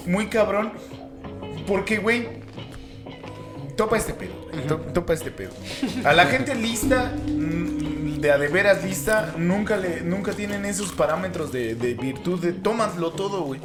Muy 0.05 0.27
cabrón. 0.27 0.73
Porque, 1.67 1.97
güey, 1.97 2.27
topa 3.75 3.97
este 3.97 4.13
pedo. 4.13 4.33
Topa 4.93 5.13
este 5.13 5.31
pedo. 5.31 5.51
A 6.03 6.13
la 6.13 6.25
gente 6.25 6.55
lista 6.55 7.11
de 8.25 8.31
a 8.31 8.37
de 8.37 8.47
veras 8.47 8.83
lista, 8.83 9.33
nunca, 9.37 9.77
le, 9.77 10.01
nunca 10.01 10.31
tienen 10.33 10.65
esos 10.65 10.91
parámetros 10.91 11.51
de, 11.51 11.75
de 11.75 11.93
virtud 11.93 12.41
de 12.41 12.53
tómatlo 12.53 13.11
todo, 13.11 13.41
güey. 13.43 13.61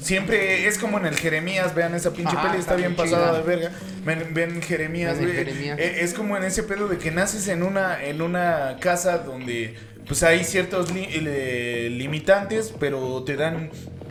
Siempre 0.00 0.66
es 0.66 0.78
como 0.78 0.98
en 0.98 1.04
el 1.06 1.14
Jeremías, 1.16 1.74
vean 1.74 1.94
esa 1.94 2.12
pinche 2.12 2.34
Ajá, 2.34 2.48
peli, 2.48 2.58
está 2.60 2.72
está 2.72 2.76
bien 2.76 2.96
pasada 2.96 3.36
de 3.38 3.42
verga. 3.42 3.70
Ven, 4.04 4.32
ven 4.32 4.62
Jeremías, 4.62 5.18
güey. 5.18 5.32
Jeremías. 5.32 5.78
Eh, 5.78 5.98
Es 6.00 6.14
como 6.14 6.36
en 6.38 6.44
ese 6.44 6.62
pedo 6.62 6.88
de 6.88 6.96
que 6.96 7.10
naces 7.10 7.48
en 7.48 7.62
una, 7.62 8.02
en 8.02 8.22
una 8.22 8.78
casa 8.80 9.18
donde 9.18 9.74
pues 10.06 10.22
hay 10.22 10.42
ciertos 10.44 10.90
li- 10.92 11.06
eh, 11.12 11.88
limitantes, 11.92 12.72
pero 12.80 13.22
te 13.24 13.36
dan 13.36 13.70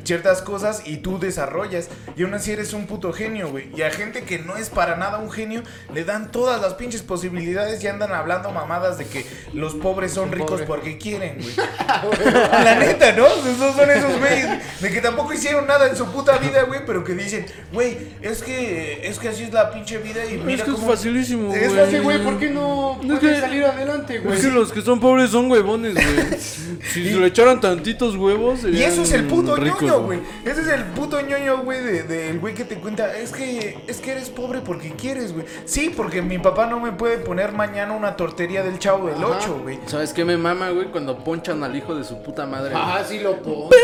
ciertas 0.09 0.41
cosas 0.41 0.81
y 0.85 0.97
tú 0.97 1.19
desarrollas. 1.19 1.87
Y 2.17 2.23
aún 2.23 2.33
así 2.33 2.51
eres 2.51 2.73
un 2.73 2.87
puto 2.87 3.13
genio, 3.13 3.49
güey. 3.49 3.69
Y 3.75 3.83
a 3.83 3.91
gente 3.91 4.23
que 4.23 4.39
no 4.39 4.57
es 4.57 4.69
para 4.71 4.95
nada 4.95 5.19
un 5.19 5.29
genio, 5.29 5.61
le 5.93 6.03
dan 6.03 6.31
todas 6.31 6.59
las 6.59 6.73
pinches 6.73 7.03
posibilidades 7.03 7.83
y 7.83 7.87
andan 7.87 8.11
hablando 8.11 8.49
mamadas 8.51 8.97
de 8.97 9.05
que 9.05 9.23
los 9.53 9.75
pobres 9.75 10.11
son 10.13 10.31
ricos 10.31 10.63
porque 10.63 10.97
quieren, 10.97 11.37
güey. 11.39 11.53
La 12.25 12.75
neta, 12.79 13.11
¿no? 13.13 13.27
Esos 13.27 13.75
son 13.75 13.91
esos 13.91 14.17
güeyes 14.19 14.81
de 14.81 14.89
que 14.89 14.99
tampoco 14.99 15.31
hicieron 15.31 15.67
nada 15.67 15.87
en 15.87 15.95
su 15.95 16.07
puta 16.07 16.37
vida, 16.39 16.63
güey, 16.63 16.81
pero 16.87 17.03
que 17.03 17.13
dicen, 17.13 17.45
güey, 17.71 17.95
es 18.21 18.41
que 18.41 19.07
es 19.07 19.19
que 19.19 19.29
así 19.29 19.43
es 19.43 19.53
la 19.53 19.71
pinche 19.71 19.99
vida 19.99 20.25
y 20.25 20.37
mira 20.37 20.63
es 20.63 20.63
que 20.63 20.71
es 20.71 20.79
facilísimo, 20.79 21.49
güey. 21.49 21.63
Es 21.63 21.71
Oye, 21.71 21.99
güey, 21.99 22.23
¿por 22.23 22.39
qué 22.39 22.49
no 22.49 22.99
puedes 23.05 23.19
que- 23.19 23.39
salir 23.39 23.63
adelante, 23.63 24.19
güey? 24.19 24.35
Es 24.35 24.43
que 24.43 24.51
los 24.51 24.71
que 24.71 24.81
son 24.81 24.99
pobres 24.99 25.29
son 25.29 25.51
huevones, 25.51 25.93
güey. 25.93 26.39
Si 26.93 27.03
le 27.03 27.27
echaran 27.27 27.59
tantitos 27.61 28.15
huevos. 28.15 28.61
Y 28.63 28.81
eso 28.81 29.03
es 29.03 29.11
el 29.11 29.25
puto 29.25 29.55
ricos, 29.55 29.81
ñoño, 29.83 29.98
güey. 30.03 30.19
Ese 30.45 30.61
es 30.61 30.67
el 30.67 30.83
puto 30.85 31.19
ñoño, 31.21 31.59
güey, 31.63 31.81
del 31.81 32.07
de, 32.07 32.33
güey 32.37 32.53
que 32.53 32.65
te 32.65 32.75
cuenta. 32.75 33.15
Es 33.17 33.31
que, 33.31 33.77
es 33.87 33.99
que 33.99 34.11
eres 34.11 34.29
pobre 34.29 34.61
porque 34.61 34.91
quieres, 34.93 35.33
güey. 35.33 35.45
Sí, 35.65 35.93
porque 35.95 36.21
mi 36.21 36.37
papá 36.39 36.65
no 36.65 36.79
me 36.79 36.91
puede 36.91 37.17
poner 37.17 37.51
mañana 37.51 37.93
una 37.93 38.15
tortería 38.15 38.63
del 38.63 38.79
chavo 38.79 39.07
del 39.07 39.17
Ajá. 39.23 39.37
8, 39.41 39.59
güey. 39.63 39.79
¿Sabes 39.85 40.13
qué 40.13 40.25
me 40.25 40.37
mama, 40.37 40.69
güey? 40.69 40.87
Cuando 40.87 41.17
ponchan 41.23 41.63
al 41.63 41.75
hijo 41.75 41.95
de 41.95 42.03
su 42.03 42.21
puta 42.21 42.45
madre. 42.45 42.73
Ah, 42.75 43.01
sí 43.07 43.19
lo 43.19 43.41
pongo. 43.41 43.69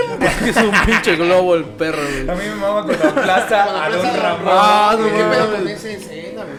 Que 0.45 0.49
es 0.49 0.57
un 0.57 0.71
pinche 0.85 1.15
globo 1.15 1.55
el 1.55 1.65
perro, 1.65 2.01
A 2.01 2.33
güey. 2.35 2.37
mí 2.37 2.49
me 2.49 2.55
mama 2.55 2.83
cuando 2.85 3.07
aplasta 3.09 3.85
a 3.85 3.89
Don 3.89 4.05
Ramón. 4.21 4.47
Ah, 4.47 4.95
no 4.97 5.05
¿Qué 5.05 5.23
pedo 5.23 5.51
con 5.55 5.67
esa 5.67 5.89
escena, 5.89 6.43
güey? 6.43 6.57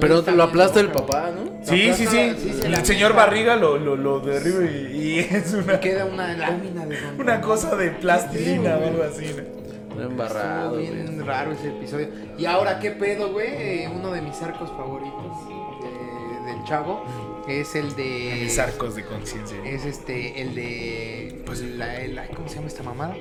Pero 0.00 0.22
lo 0.22 0.42
aplasta 0.42 0.80
el 0.80 0.90
papá, 0.90 1.30
¿no? 1.34 1.64
Sí, 1.64 1.92
sí, 1.94 2.06
sí. 2.06 2.32
Sí, 2.38 2.52
se 2.60 2.68
la 2.68 2.78
El 2.78 2.86
señor. 2.86 3.14
Barriga 3.14 3.56
lo, 3.56 3.76
lo, 3.78 3.96
lo 3.96 4.20
derriba 4.20 4.64
y, 4.70 4.96
y 4.96 5.18
es 5.34 5.52
una, 5.52 5.78
Queda 5.80 6.06
una 6.06 6.32
lámina 6.36 6.86
de 6.86 6.96
una 7.18 7.40
cosa 7.40 7.76
de 7.76 7.90
plastilina 7.90 8.76
o 8.78 8.86
algo 8.86 9.02
así, 9.02 9.26
¿no? 9.36 9.60
Embarrado, 10.02 10.78
Estuvo 10.78 10.94
güey. 10.96 11.06
bien 11.06 11.26
raro 11.26 11.52
ese 11.52 11.68
episodio. 11.68 12.08
Y 12.38 12.46
ahora, 12.46 12.78
¿qué 12.78 12.92
pedo, 12.92 13.32
güey? 13.32 13.48
Eh, 13.50 13.90
uno 13.94 14.10
de 14.12 14.22
mis 14.22 14.40
arcos 14.40 14.70
favoritos 14.70 15.36
eh, 15.84 16.46
del 16.46 16.64
chavo 16.64 17.04
es 17.46 17.74
el 17.74 17.94
de... 17.96 18.38
Mis 18.44 18.58
arcos 18.58 18.94
de 18.96 19.04
conciencia. 19.04 19.58
Es 19.64 19.84
este, 19.84 20.40
el 20.40 20.54
de... 20.54 21.42
Pues 21.44 21.60
la, 21.60 21.98
la- 22.08 22.28
¿Cómo 22.28 22.48
se 22.48 22.54
llama 22.56 22.68
esta 22.68 22.82
mamada? 22.82 23.14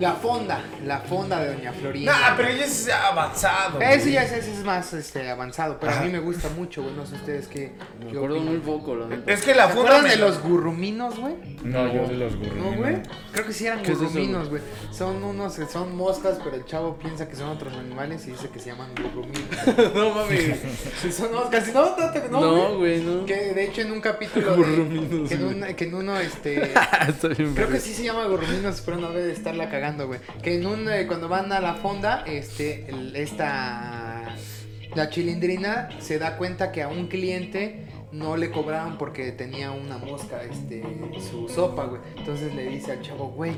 La 0.00 0.14
fonda, 0.14 0.60
la 0.84 0.98
fonda 1.00 1.40
de 1.40 1.54
Doña 1.54 1.72
Florinda. 1.72 2.12
Nah, 2.18 2.36
pero 2.36 2.48
ella 2.48 2.64
es 2.64 2.88
avanzado. 2.90 3.80
Ese 3.80 4.00
güey. 4.00 4.12
ya 4.14 4.24
es, 4.24 4.32
ese 4.32 4.52
es 4.52 4.64
más 4.64 4.92
este, 4.94 5.30
avanzado, 5.30 5.78
pero 5.78 5.92
Ajá. 5.92 6.00
a 6.00 6.04
mí 6.04 6.10
me 6.10 6.18
gusta 6.18 6.48
mucho, 6.50 6.82
güey. 6.82 6.94
No 6.94 7.06
sé 7.06 7.14
ustedes 7.14 7.46
qué. 7.46 7.72
Me 8.00 8.10
qué 8.10 8.16
acuerdo 8.16 8.36
opinan. 8.36 8.54
muy 8.54 8.62
poco, 8.64 8.96
la 8.96 9.06
neta. 9.06 9.32
Es 9.32 9.42
que 9.42 9.54
la 9.54 9.68
¿Se 9.68 9.74
fonda 9.74 10.02
me- 10.02 10.08
de 10.10 10.16
los 10.16 10.42
gurruminos, 10.42 11.18
güey? 11.18 11.34
No, 11.62 11.92
yo 11.92 12.06
de 12.08 12.14
los 12.14 12.32
No, 12.32 12.38
gurruminos. 12.40 12.76
güey. 12.78 12.96
Creo 13.32 13.46
que 13.46 13.52
sí 13.52 13.66
eran 13.66 13.82
¿Qué 13.82 13.92
es 13.92 13.98
eso, 13.98 14.08
gurruminos, 14.08 14.48
güey. 14.48 14.62
Son 14.90 15.22
unos 15.22 15.54
que 15.56 15.66
son 15.66 15.94
moscas, 15.96 16.38
pero 16.42 16.56
el 16.56 16.64
chavo 16.64 16.96
piensa 16.98 17.28
que 17.28 17.36
son 17.36 17.50
otros 17.50 17.72
animales 17.74 18.26
y 18.26 18.32
dice 18.32 18.48
que 18.48 18.58
se 18.58 18.70
llaman 18.70 18.90
gurruminos. 18.96 19.94
no 19.94 20.10
mames. 20.14 20.58
Son 21.14 21.32
moscas. 21.32 21.72
No, 21.72 21.96
no, 21.96 22.10
te- 22.10 22.28
no, 22.28 22.40
No, 22.40 22.78
güey. 22.78 23.00
no. 23.02 23.24
Que 23.24 23.52
de 23.54 23.64
hecho 23.66 23.82
en 23.82 23.92
un 23.92 24.00
capítulo. 24.00 24.50
de- 24.50 24.56
Gurruminos, 24.56 25.28
que, 25.28 25.34
en 25.34 25.44
güey. 25.44 25.62
un- 25.70 25.74
que 25.76 25.84
en 25.84 25.94
uno, 25.94 26.16
este. 26.18 26.72
Creo 27.54 27.68
que 27.68 27.78
sí 27.80 27.92
se 27.94 28.04
llama 28.04 28.24
Gurruminos, 28.26 28.80
pero 28.84 28.96
no 28.96 29.10
debe 29.10 29.26
de 29.26 29.32
estarla 29.32 29.68
Que 30.42 30.56
en 30.56 30.66
un, 30.66 30.88
eh, 30.88 31.06
cuando 31.06 31.28
van 31.28 31.52
a 31.52 31.60
la 31.60 31.74
fonda, 31.74 32.24
este, 32.26 32.86
esta, 33.14 34.34
la 34.94 35.10
chilindrina 35.10 35.88
se 35.98 36.18
da 36.18 36.36
cuenta 36.36 36.70
que 36.70 36.82
a 36.82 36.88
un 36.88 37.08
cliente 37.08 37.86
no 38.12 38.36
le 38.36 38.50
cobraban 38.50 38.98
porque 38.98 39.32
tenía 39.32 39.72
una 39.72 39.96
mosca, 39.96 40.42
este, 40.42 40.84
su 41.30 41.48
sopa, 41.48 41.86
güey. 41.86 42.00
Entonces 42.16 42.54
le 42.54 42.68
dice 42.68 42.92
al 42.92 43.00
chavo, 43.00 43.28
güey, 43.28 43.52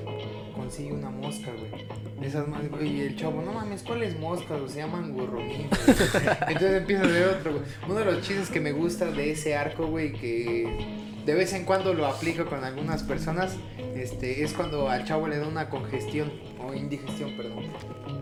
consigue 0.55 0.93
una 0.93 1.11
mosca, 1.11 1.51
güey. 1.53 1.87
De 2.21 2.41
más. 2.43 2.63
Y 2.81 3.01
el 3.01 3.17
chavo, 3.17 3.43
no 3.43 3.53
mames, 3.53 3.83
¿cuáles 3.83 4.19
moscas? 4.19 4.71
Se 4.71 4.79
llaman 4.79 5.13
gurruminos. 5.13 5.79
Entonces 6.49 6.73
empieza 6.73 7.03
ver 7.03 7.29
otro. 7.29 7.61
Uno 7.87 7.97
de 7.97 8.05
los 8.05 8.23
chistes 8.23 8.49
que 8.49 8.61
me 8.61 8.73
gusta 8.73 9.11
de 9.11 9.33
ese 9.33 9.57
arco, 9.57 9.89
güey, 9.89 10.13
que 10.13 11.05
de 11.25 11.35
vez 11.35 11.53
en 11.55 11.65
cuando 11.65 11.95
lo 11.95 12.07
aplico 12.07 12.45
con 12.47 12.65
algunas 12.65 13.03
personas, 13.03 13.57
este, 13.97 14.43
es 14.45 14.53
cuando 14.53 14.89
al 14.91 15.05
chavo 15.05 15.27
le 15.29 15.39
da 15.39 15.47
una 15.47 15.69
congestión, 15.71 16.33
o 16.63 16.75
indigestión, 16.75 17.37
perdón. 17.37 17.65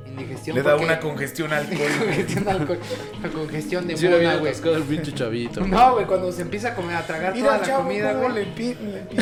Indigestión. 0.06 0.56
Le 0.56 0.62
da 0.62 0.76
una 0.76 1.00
congestión 1.00 1.52
alcohólica. 1.52 1.98
congestión 1.98 2.48
alcohol, 2.48 2.78
una 3.18 3.28
congestión 3.30 3.86
de 3.86 3.96
Sí, 3.96 4.06
mona, 4.08 4.36
güey. 4.36 4.52
el 4.76 4.82
pinche 4.82 5.12
chavito. 5.14 5.60
No, 5.66 5.94
güey, 5.94 6.06
cuando 6.06 6.30
se 6.32 6.42
empieza 6.42 6.68
a 6.68 6.74
comer, 6.74 6.96
a 6.96 7.06
tragar 7.06 7.32
Mira, 7.34 7.46
toda 7.46 7.58
la 7.58 7.64
chavo, 7.66 7.82
comida, 7.84 8.12
güey. 8.12 8.34
le 8.34 8.44
pi- 8.52 8.74
le 8.74 9.00
pi- 9.00 9.16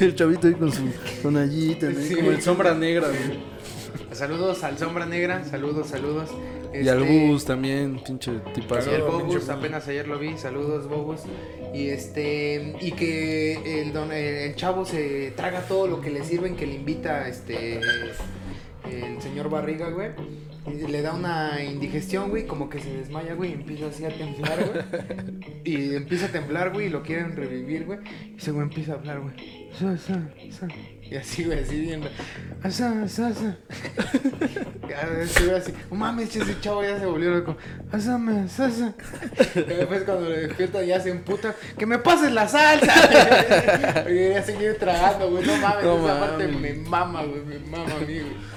El 0.04 0.14
chavito 0.14 0.46
ahí 0.46 0.54
con 0.54 0.72
su 0.72 0.82
tonallita. 1.22 1.88
Sí. 2.00 2.14
Como 2.16 2.30
el 2.30 2.40
sombra 2.42 2.74
negra, 2.74 3.08
güey. 3.08 3.54
Saludos 4.12 4.62
al 4.62 4.78
Sombra 4.78 5.06
Negra, 5.06 5.44
saludos, 5.44 5.88
saludos. 5.88 6.30
Y 6.82 6.88
al 6.88 7.02
Este, 7.02 7.26
bus 7.26 7.44
también, 7.44 8.00
pinche 8.04 8.32
tipazo. 8.54 8.96
Y 8.96 9.00
Bobus, 9.00 9.34
pinche 9.34 9.52
apenas 9.52 9.86
ayer 9.88 10.08
lo 10.08 10.18
vi, 10.18 10.36
saludos 10.36 10.88
Bobus. 10.88 11.20
Y 11.72 11.88
este 11.88 12.76
y 12.80 12.92
que 12.92 13.82
el, 13.82 13.92
don, 13.92 14.12
el, 14.12 14.24
el 14.24 14.54
chavo 14.56 14.84
se 14.84 15.32
traga 15.36 15.62
todo 15.62 15.86
lo 15.86 16.00
que 16.00 16.10
le 16.10 16.24
sirven, 16.24 16.56
que 16.56 16.66
le 16.66 16.74
invita 16.74 17.28
este 17.28 17.80
el 18.90 19.22
señor 19.22 19.50
Barriga, 19.50 19.88
güey. 19.90 20.10
Y 20.66 20.86
le 20.86 21.02
da 21.02 21.12
una 21.12 21.62
indigestión, 21.62 22.30
güey, 22.30 22.46
como 22.46 22.70
que 22.70 22.80
se 22.80 22.90
desmaya, 22.90 23.34
güey, 23.34 23.50
y 23.50 23.54
empieza 23.54 23.86
así 23.86 24.04
a 24.04 24.08
temblar, 24.08 24.64
güey. 24.64 25.04
Y 25.64 25.94
empieza 25.94 26.26
a 26.26 26.28
temblar, 26.28 26.72
güey, 26.72 26.86
y 26.86 26.90
lo 26.90 27.02
quieren 27.02 27.36
revivir, 27.36 27.84
güey. 27.84 27.98
Y 28.34 28.36
ese 28.36 28.50
güey 28.50 28.64
empieza 28.64 28.92
a 28.92 28.94
hablar, 28.96 29.20
güey. 29.20 29.34
Y 31.02 31.16
así, 31.16 31.44
güey, 31.44 31.58
así 31.58 31.80
viendo. 31.80 32.08
Asa, 32.62 33.02
asa, 33.02 33.28
asa. 33.28 33.56
Así, 35.22 35.44
güey, 35.44 35.56
así. 35.56 35.72
No 35.90 35.96
mames, 35.96 36.34
ese 36.34 36.60
chavo 36.60 36.82
ya 36.82 36.98
se 36.98 37.06
volvió 37.06 37.30
loco. 37.30 37.56
Asame, 37.92 38.40
asa. 38.40 38.94
Y 39.54 39.60
después 39.60 40.02
cuando 40.04 40.30
le 40.30 40.46
despierta 40.46 40.82
ya 40.82 41.00
se 41.00 41.10
emputa. 41.10 41.54
¡Que 41.76 41.86
me 41.86 41.98
pases 41.98 42.32
la 42.32 42.48
salsa! 42.48 44.06
y 44.10 44.30
ya 44.30 44.42
seguir 44.42 44.78
tragando, 44.78 45.30
güey. 45.30 45.44
No 45.44 45.56
mames, 45.56 45.84
No 45.84 46.04
esa 46.06 46.20
parte 46.20 46.48
me 46.48 46.72
mama, 46.74 47.22
güey. 47.24 47.44
Me 47.44 47.58
mama 47.58 47.94
a 47.96 48.00
mí, 48.00 48.20
güey. 48.20 48.54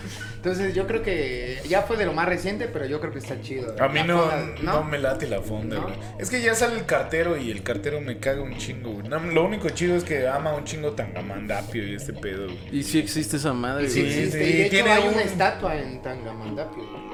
Entonces 0.47 0.73
yo 0.73 0.87
creo 0.87 1.03
que 1.03 1.59
ya 1.67 1.81
fue 1.81 1.97
de 1.97 2.05
lo 2.05 2.13
más 2.13 2.25
reciente, 2.25 2.69
pero 2.71 2.85
yo 2.85 3.01
creo 3.01 3.11
que 3.11 3.19
está 3.19 3.41
chido. 3.41 3.75
A 3.81 3.89
mí 3.89 3.99
no, 4.07 4.21
fonda, 4.21 4.45
no 4.61 4.83
me 4.85 4.97
late 4.97 5.27
la 5.27 5.41
fonda, 5.41 5.75
¿No? 5.75 5.83
güey. 5.83 5.95
Es 6.19 6.29
que 6.29 6.41
ya 6.41 6.55
sale 6.55 6.75
el 6.75 6.85
cartero 6.85 7.35
y 7.35 7.51
el 7.51 7.63
cartero 7.63 7.99
me 7.99 8.17
caga 8.17 8.41
un 8.41 8.55
chingo, 8.57 8.91
güey. 8.93 9.09
No, 9.09 9.19
lo 9.19 9.43
único 9.43 9.67
chido 9.69 9.97
es 9.97 10.05
que 10.05 10.25
ama 10.25 10.53
un 10.55 10.63
chingo 10.63 10.93
Tangamandapio 10.93 11.85
y 11.85 11.95
este 11.95 12.13
pedo, 12.13 12.45
güey. 12.45 12.57
Y 12.71 12.83
sí 12.83 12.97
existe 12.99 13.35
esa 13.35 13.51
madre, 13.51 13.89
Sí, 13.89 13.99
güey. 14.01 14.13
sí, 14.13 14.19
existe. 14.19 14.39
sí, 14.45 14.49
y 14.49 14.53
de 14.53 14.61
hecho 14.61 14.69
tiene 14.71 14.91
hay 14.91 15.07
un- 15.09 15.13
una 15.15 15.23
estatua 15.23 15.75
en 15.75 16.01
Tangamandapio. 16.01 16.83
güey. 16.89 17.06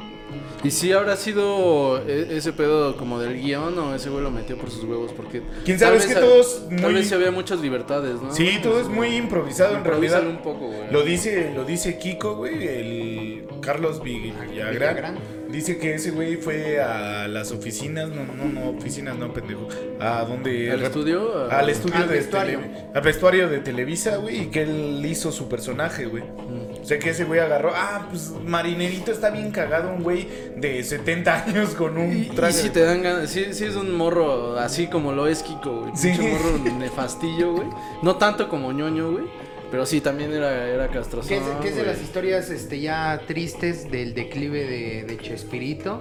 Y 0.63 0.71
sí 0.71 0.91
habrá 0.93 1.15
sido 1.17 1.97
e- 2.07 2.37
ese 2.37 2.53
pedo 2.53 2.95
como 2.97 3.19
del 3.19 3.41
guion 3.41 3.77
o 3.79 3.95
ese 3.95 4.09
güey 4.09 4.23
lo 4.23 4.31
metió 4.31 4.57
por 4.57 4.69
sus 4.71 4.83
huevos 4.85 5.11
porque... 5.13 5.41
¿Quién 5.65 5.77
sabe? 5.79 5.97
tal 5.97 6.01
Es 6.01 6.07
vez 6.07 6.15
que 6.15 6.21
todos 6.21 6.69
Tal 6.69 6.79
muy- 6.81 6.93
vez 6.93 7.07
sí 7.09 7.13
había 7.13 7.31
muchas 7.31 7.59
libertades, 7.59 8.21
¿no? 8.21 8.33
Sí, 8.33 8.59
todo 8.63 8.79
es 8.79 8.87
muy 8.87 9.15
improvisado 9.15 9.75
en 9.75 9.83
realidad. 9.83 10.25
Un 10.25 10.37
poco, 10.37 10.67
güey. 10.67 10.91
Lo 10.91 11.03
dice, 11.03 11.51
lo 11.55 11.65
dice 11.65 11.97
Kiko, 11.97 12.35
güey, 12.37 12.67
el 12.67 13.43
Carlos 13.61 14.01
Villagrán. 14.03 15.17
Dice 15.49 15.77
que 15.77 15.93
ese 15.93 16.09
güey 16.09 16.35
fue 16.37 16.81
a 16.81 17.27
las 17.27 17.51
oficinas, 17.51 18.09
no, 18.09 18.23
no, 18.25 18.45
no, 18.45 18.69
oficinas, 18.71 19.15
no, 19.17 19.31
pendejo. 19.33 19.67
A 19.99 20.23
donde... 20.23 20.71
¿Al 20.71 20.81
estudio? 20.81 21.47
Al 21.51 21.69
estudio 21.69 21.97
Al 21.97 22.07
de 22.07 22.15
vestuario. 22.15 22.59
tele- 22.59 22.85
al 22.95 23.01
vestuario 23.03 23.49
de 23.49 23.59
Televisa, 23.59 24.17
güey, 24.17 24.41
y 24.43 24.45
que 24.47 24.63
él 24.63 25.05
hizo 25.05 25.31
su 25.31 25.47
personaje, 25.47 26.05
güey. 26.05 26.23
Mm. 26.23 26.72
O 26.83 26.85
sea 26.85 26.99
que 26.99 27.11
ese 27.11 27.23
güey 27.23 27.39
agarró, 27.39 27.71
ah, 27.73 28.07
pues 28.09 28.31
Marinerito 28.45 29.11
está 29.11 29.29
bien 29.29 29.51
cagado, 29.51 29.89
un 29.89 30.03
güey 30.03 30.27
de 30.57 30.83
70 30.83 31.45
años 31.45 31.69
con 31.75 31.97
un 31.97 32.11
Y, 32.15 32.25
traje. 32.25 32.59
y 32.59 32.61
si 32.63 32.69
te 32.71 32.81
dan 32.81 33.01
ganas, 33.01 33.29
sí, 33.29 33.53
sí 33.53 33.63
es 33.63 33.75
un 33.77 33.95
morro 33.95 34.59
así 34.59 34.87
como 34.87 35.13
lo 35.13 35.27
es 35.27 35.41
Kiko, 35.43 35.81
güey. 35.83 35.91
Sí. 35.95 36.09
Pinche 36.09 36.31
morro 36.33 36.57
nefastillo, 36.77 37.53
güey. 37.53 37.67
No 38.01 38.17
tanto 38.17 38.49
como 38.49 38.71
ñoño, 38.73 39.11
güey. 39.13 39.25
Pero 39.71 39.85
sí, 39.87 40.01
también 40.01 40.31
era, 40.33 40.67
era 40.67 40.87
castroso. 40.89 41.27
¿Qué 41.29 41.37
es, 41.37 41.43
qué 41.61 41.69
es 41.69 41.75
de 41.77 41.83
las 41.85 41.99
historias 42.01 42.49
este, 42.51 42.79
ya 42.79 43.21
tristes 43.25 43.89
del 43.89 44.13
declive 44.13 44.65
de, 44.65 45.03
de 45.03 45.17
Chespirito? 45.17 45.99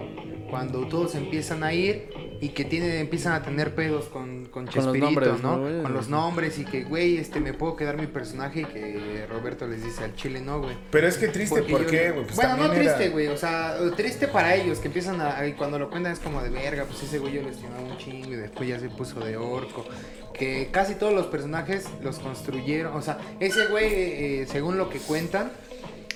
Cuando 0.53 0.87
todos 0.87 1.15
empiezan 1.15 1.65
a 1.65 1.73
ir 1.73 2.11
y 2.43 2.51
que 2.51 2.67
tiene, 2.67 3.01
empiezan 3.01 3.33
a 3.33 3.43
tener 3.43 3.75
pedos 3.75 4.05
con, 4.05 4.45
con 4.45 4.67
los 4.67 4.75
Chespirito, 4.75 5.07
nombres, 5.07 5.43
¿no? 5.43 5.83
con 5.83 5.95
los 5.95 6.09
nombres 6.11 6.59
y 6.59 6.67
que, 6.67 6.85
güey, 6.85 7.17
este, 7.17 7.41
me 7.41 7.55
puedo 7.55 7.75
quedar 7.75 7.97
mi 7.97 8.07
personaje 8.07 8.61
y 8.61 8.65
que 8.67 9.27
Roberto 9.31 9.67
les 9.67 9.83
dice 9.83 10.05
al 10.05 10.15
chile, 10.15 10.43
no, 10.43 10.61
güey. 10.61 10.77
Pero 10.91 11.09
es 11.09 11.17
que 11.17 11.29
triste, 11.29 11.57
Porque 11.61 11.73
¿por 11.73 11.85
yo- 11.87 11.91
qué, 11.91 12.11
güey? 12.11 12.25
Pues 12.27 12.37
bueno, 12.37 12.57
no 12.59 12.71
triste, 12.71 13.09
güey. 13.09 13.29
O 13.29 13.37
sea, 13.39 13.79
triste 13.97 14.29
para 14.29 14.55
ellos 14.55 14.79
que 14.79 14.89
empiezan 14.89 15.23
a. 15.23 15.47
y 15.47 15.55
cuando 15.55 15.79
lo 15.79 15.89
cuentan 15.89 16.13
es 16.13 16.19
como 16.19 16.43
de 16.43 16.51
verga. 16.51 16.85
Pues 16.85 17.03
ese 17.03 17.19
güey 17.19 17.33
yo 17.33 17.41
lo 17.43 17.49
estimaba 17.49 17.81
un 17.81 17.97
chingo 17.97 18.29
y 18.35 18.37
después 18.37 18.69
ya 18.69 18.79
se 18.79 18.91
puso 18.91 19.21
de 19.21 19.39
orco. 19.39 19.87
Que 20.35 20.69
casi 20.71 20.97
todos 20.97 21.15
los 21.15 21.29
personajes 21.29 21.87
los 22.03 22.19
construyeron. 22.19 22.95
O 22.95 23.01
sea, 23.01 23.17
ese 23.41 23.69
güey, 23.69 23.87
eh, 23.91 24.47
según 24.51 24.77
lo 24.77 24.91
que 24.91 24.99
cuentan, 24.99 25.51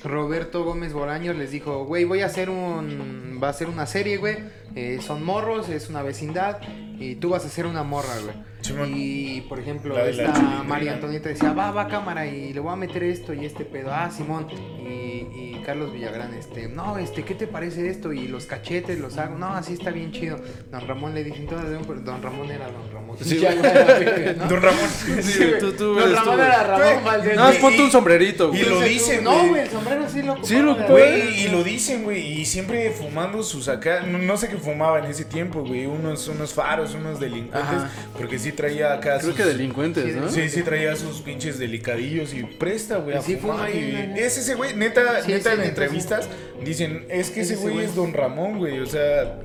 Roberto 0.07 0.65
Gómez 0.65 0.93
Bolaños 0.93 1.37
les 1.37 1.51
dijo: 1.51 1.85
Güey, 1.85 2.05
voy 2.05 2.23
a 2.23 2.27
hacer 2.27 2.51
un. 2.51 3.39
Va 3.43 3.49
a 3.51 3.53
ser 3.53 3.69
una 3.69 3.87
serie, 3.87 4.17
güey. 4.17 4.37
eh, 4.75 4.99
son 5.01 5.25
morros, 5.25 5.69
es 5.69 5.89
una 5.89 6.03
vecindad. 6.03 6.61
Y 6.99 7.17
tú 7.17 7.31
vas 7.31 7.45
a 7.45 7.49
hacer 7.49 7.67
una 7.67 7.83
morra, 7.83 8.15
güey. 8.23 8.35
Simón. 8.67 8.93
Y 8.95 9.41
por 9.43 9.59
ejemplo, 9.61 9.95
La 9.95 10.05
de 10.05 10.13
la 10.15 10.25
esta. 10.25 10.63
María 10.65 10.93
Antonieta 10.95 11.29
decía, 11.29 11.53
va, 11.53 11.71
va 11.71 11.89
cámara 11.89 12.27
y 12.27 12.53
le 12.53 12.61
voy 12.61 12.73
a 12.73 12.77
meter 12.77 13.03
esto 13.05 13.33
y 13.35 13.45
este 13.45 13.65
pedo. 13.65 13.91
Ah, 13.93 14.11
Simón. 14.11 14.47
Y, 14.51 14.87
y 14.89 15.63
Carlos 15.65 15.93
Villagrán, 15.93 16.33
este, 16.35 16.69
no, 16.69 16.97
este, 16.99 17.25
¿qué 17.25 17.35
te 17.35 17.47
parece 17.47 17.89
esto? 17.89 18.13
Y 18.13 18.29
los 18.29 18.47
cachetes 18.47 18.99
los 18.99 19.19
hago. 19.19 19.37
No, 19.37 19.49
así 19.49 19.73
está 19.73 19.91
bien 19.91 20.13
chido. 20.13 20.39
Don 20.71 20.87
Ramón 20.87 21.15
le 21.15 21.25
dice, 21.25 21.39
entonces, 21.39 21.71
Don 22.05 22.23
Ramón 22.23 22.51
era 22.51 22.67
Don 22.71 22.93
Ramón. 22.93 23.17
Sí, 23.21 23.39
Ya, 23.41 23.55
¿no? 23.55 24.49
Don 24.49 24.63
Ramón. 24.63 24.81
Sí, 25.23 25.39
güey, 25.39 25.59
tú, 25.59 25.73
tú 25.73 25.95
Don 25.95 26.03
eres 26.03 26.19
Ramón 26.19 26.37
tú, 26.37 26.43
era. 26.43 26.63
Ramón 26.65 27.05
Valdés. 27.05 27.39
Y- 27.57 27.61
ponte 27.61 27.83
un 27.83 27.91
sombrerito, 27.91 28.55
y 28.55 28.63
lo 28.63 28.81
dicen, 28.81 29.25
No, 29.25 29.49
güey. 29.49 29.63
el 29.63 29.71
sombrero 29.71 30.09
sí 30.09 30.23
lo 30.23 30.45
Sí, 30.45 30.57
lo 30.59 30.77
Güey, 30.77 31.45
y 31.47 31.49
lo 31.49 31.65
dicen, 31.65 32.05
güey, 32.05 32.41
y 32.41 32.45
siempre 32.47 32.91
fumando 32.91 33.43
sus 33.43 33.69
acá, 33.69 34.03
no, 34.03 34.19
no 34.19 34.37
sé 34.37 34.49
qué 34.49 34.57
fumaba 34.57 34.99
en 35.01 35.07
ese 35.07 35.25
tiempo, 35.25 35.63
güey, 35.65 35.87
unos, 35.87 36.29
unos 36.29 36.53
faros, 36.55 36.95
unos 36.95 37.19
delincuentes, 37.19 37.61
Ajá. 37.75 37.91
porque 38.17 38.39
sí 38.39 38.53
traía 38.57 38.95
acá 38.95 39.19
Creo 39.19 39.31
sus- 39.31 39.37
que 39.37 39.45
delincuentes, 39.45 40.17
¿no? 40.17 40.29
Sí, 40.29 40.49
sí 40.49 40.63
traía 40.63 40.97
sus 40.97 41.21
pinches 41.21 41.59
delicadillos 41.59 42.35
y 42.35 42.43
presta, 42.43 42.97
güey, 42.97 43.17
sí 43.23 43.37
fumar. 43.37 43.57
fuma 43.57 43.67
ahí, 43.67 43.97
y- 44.05 44.09
¿no? 44.09 44.17
Es 44.17 44.39
ese 44.39 44.55
güey, 44.55 44.75
neta, 44.75 45.23
Sí, 45.23 45.33
neta 45.33 45.51
sí, 45.51 45.55
en 45.55 45.61
neta, 45.61 45.69
entrevistas 45.69 46.29
dicen, 46.65 47.05
es 47.09 47.31
que 47.31 47.43
Es 47.43 47.51
ese 47.53 47.63
güey 47.63 47.85
es 47.85 47.95
Don 47.95 48.13
Ramón, 48.13 48.59
güey, 48.59 48.81
o 48.81 48.87
sea, 48.87 49.39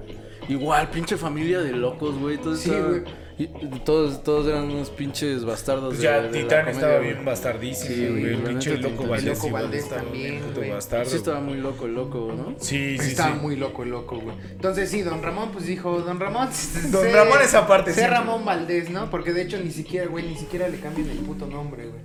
Igual, 0.49 0.89
pinche 0.89 1.17
familia 1.17 1.59
de 1.61 1.71
locos, 1.71 2.17
güey. 2.17 2.37
Todos, 2.37 2.59
Sí, 2.59 2.71
güey. 2.71 3.03
Y 3.43 3.79
todos, 3.85 4.23
todos 4.23 4.47
eran 4.47 4.63
unos 4.65 4.89
pinches 4.89 5.43
bastardos. 5.45 5.89
pues 5.89 5.97
de- 5.99 6.03
ya 6.03 6.21
de 6.21 6.23
la 6.23 6.31
Titán 6.31 6.59
comedia, 6.65 6.71
estaba 6.71 6.99
bien 6.99 7.25
bastardísimo, 7.25 7.95
Sí, 7.95 8.07
güey, 8.07 8.23
el 8.25 8.43
la 8.43 8.49
pinche 8.49 8.77
loco 8.77 9.03
el 9.03 9.09
Valdés. 9.09 9.37
Loco 9.37 9.49
Valdés 9.51 9.83
estaba 9.83 10.01
también, 10.01 10.41
güey. 10.55 10.69
bastardo. 10.69 11.09
Sí, 11.09 11.15
estaba 11.17 11.39
muy 11.41 11.57
loco 11.57 11.85
el 11.85 11.93
loco, 11.93 12.33
¿no? 12.35 12.55
Sí, 12.59 12.97
sí, 12.99 13.09
Estaba 13.11 13.33
sí. 13.35 13.39
muy 13.41 13.55
loco, 13.55 13.85
loco, 13.85 14.19
güey. 14.19 14.35
Entonces 14.51 14.89
sí, 14.89 15.01
don 15.01 15.21
Ramón 15.23 15.49
pues 15.51 15.65
dijo, 15.65 15.99
don 16.01 16.19
Ramón... 16.19 16.49
Don 16.91 17.01
sé- 17.03 17.11
Ramón 17.13 17.39
esa 17.43 17.67
parte, 17.67 17.93
siempre. 17.93 18.15
Ramón 18.17 18.45
Valdés, 18.45 18.89
¿no? 18.89 19.09
Porque 19.09 19.33
de 19.33 19.43
hecho 19.43 19.57
ni 19.59 19.71
siquiera, 19.71 20.07
güey, 20.07 20.25
ni 20.27 20.35
siquiera 20.37 20.67
le 20.67 20.79
cambian 20.79 21.09
el 21.09 21.17
puto 21.19 21.45
nombre, 21.47 21.87
güey. 21.87 22.01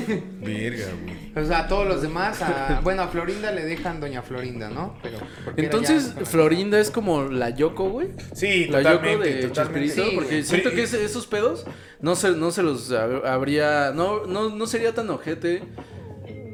Verga, 0.40 0.86
güey. 1.02 1.44
O 1.44 1.46
sea, 1.48 1.60
a 1.60 1.68
todos 1.68 1.86
los 1.86 2.02
demás, 2.02 2.40
a, 2.42 2.80
bueno, 2.82 3.02
a 3.02 3.08
Florinda 3.08 3.50
le 3.52 3.64
dejan 3.64 4.00
Doña 4.00 4.22
Florinda, 4.22 4.70
¿no? 4.70 4.96
Pero 5.02 5.18
Entonces, 5.56 6.14
ya- 6.14 6.24
Florinda 6.24 6.78
es 6.78 6.90
como 6.90 7.24
la 7.24 7.50
Yoko, 7.50 7.90
güey. 7.90 8.08
Sí, 8.34 8.66
La 8.66 8.80
Yoko 8.82 8.94
totalmente, 8.96 9.34
de 9.34 9.42
totalmente. 9.48 9.86
Chespirito, 9.88 10.04
Sí, 10.10 10.14
porque 10.14 10.30
güey. 10.30 10.44
siento 10.44 10.70
que 10.70 10.82
ese- 10.84 11.04
esos 11.04 11.26
pedos 11.26 11.64
no 12.00 12.14
se, 12.16 12.30
no 12.32 12.50
se 12.50 12.62
los 12.62 12.90
hab- 12.92 13.26
habría. 13.26 13.92
No, 13.94 14.26
no, 14.26 14.48
no 14.50 14.66
sería 14.66 14.94
tan 14.94 15.10
ojete. 15.10 15.62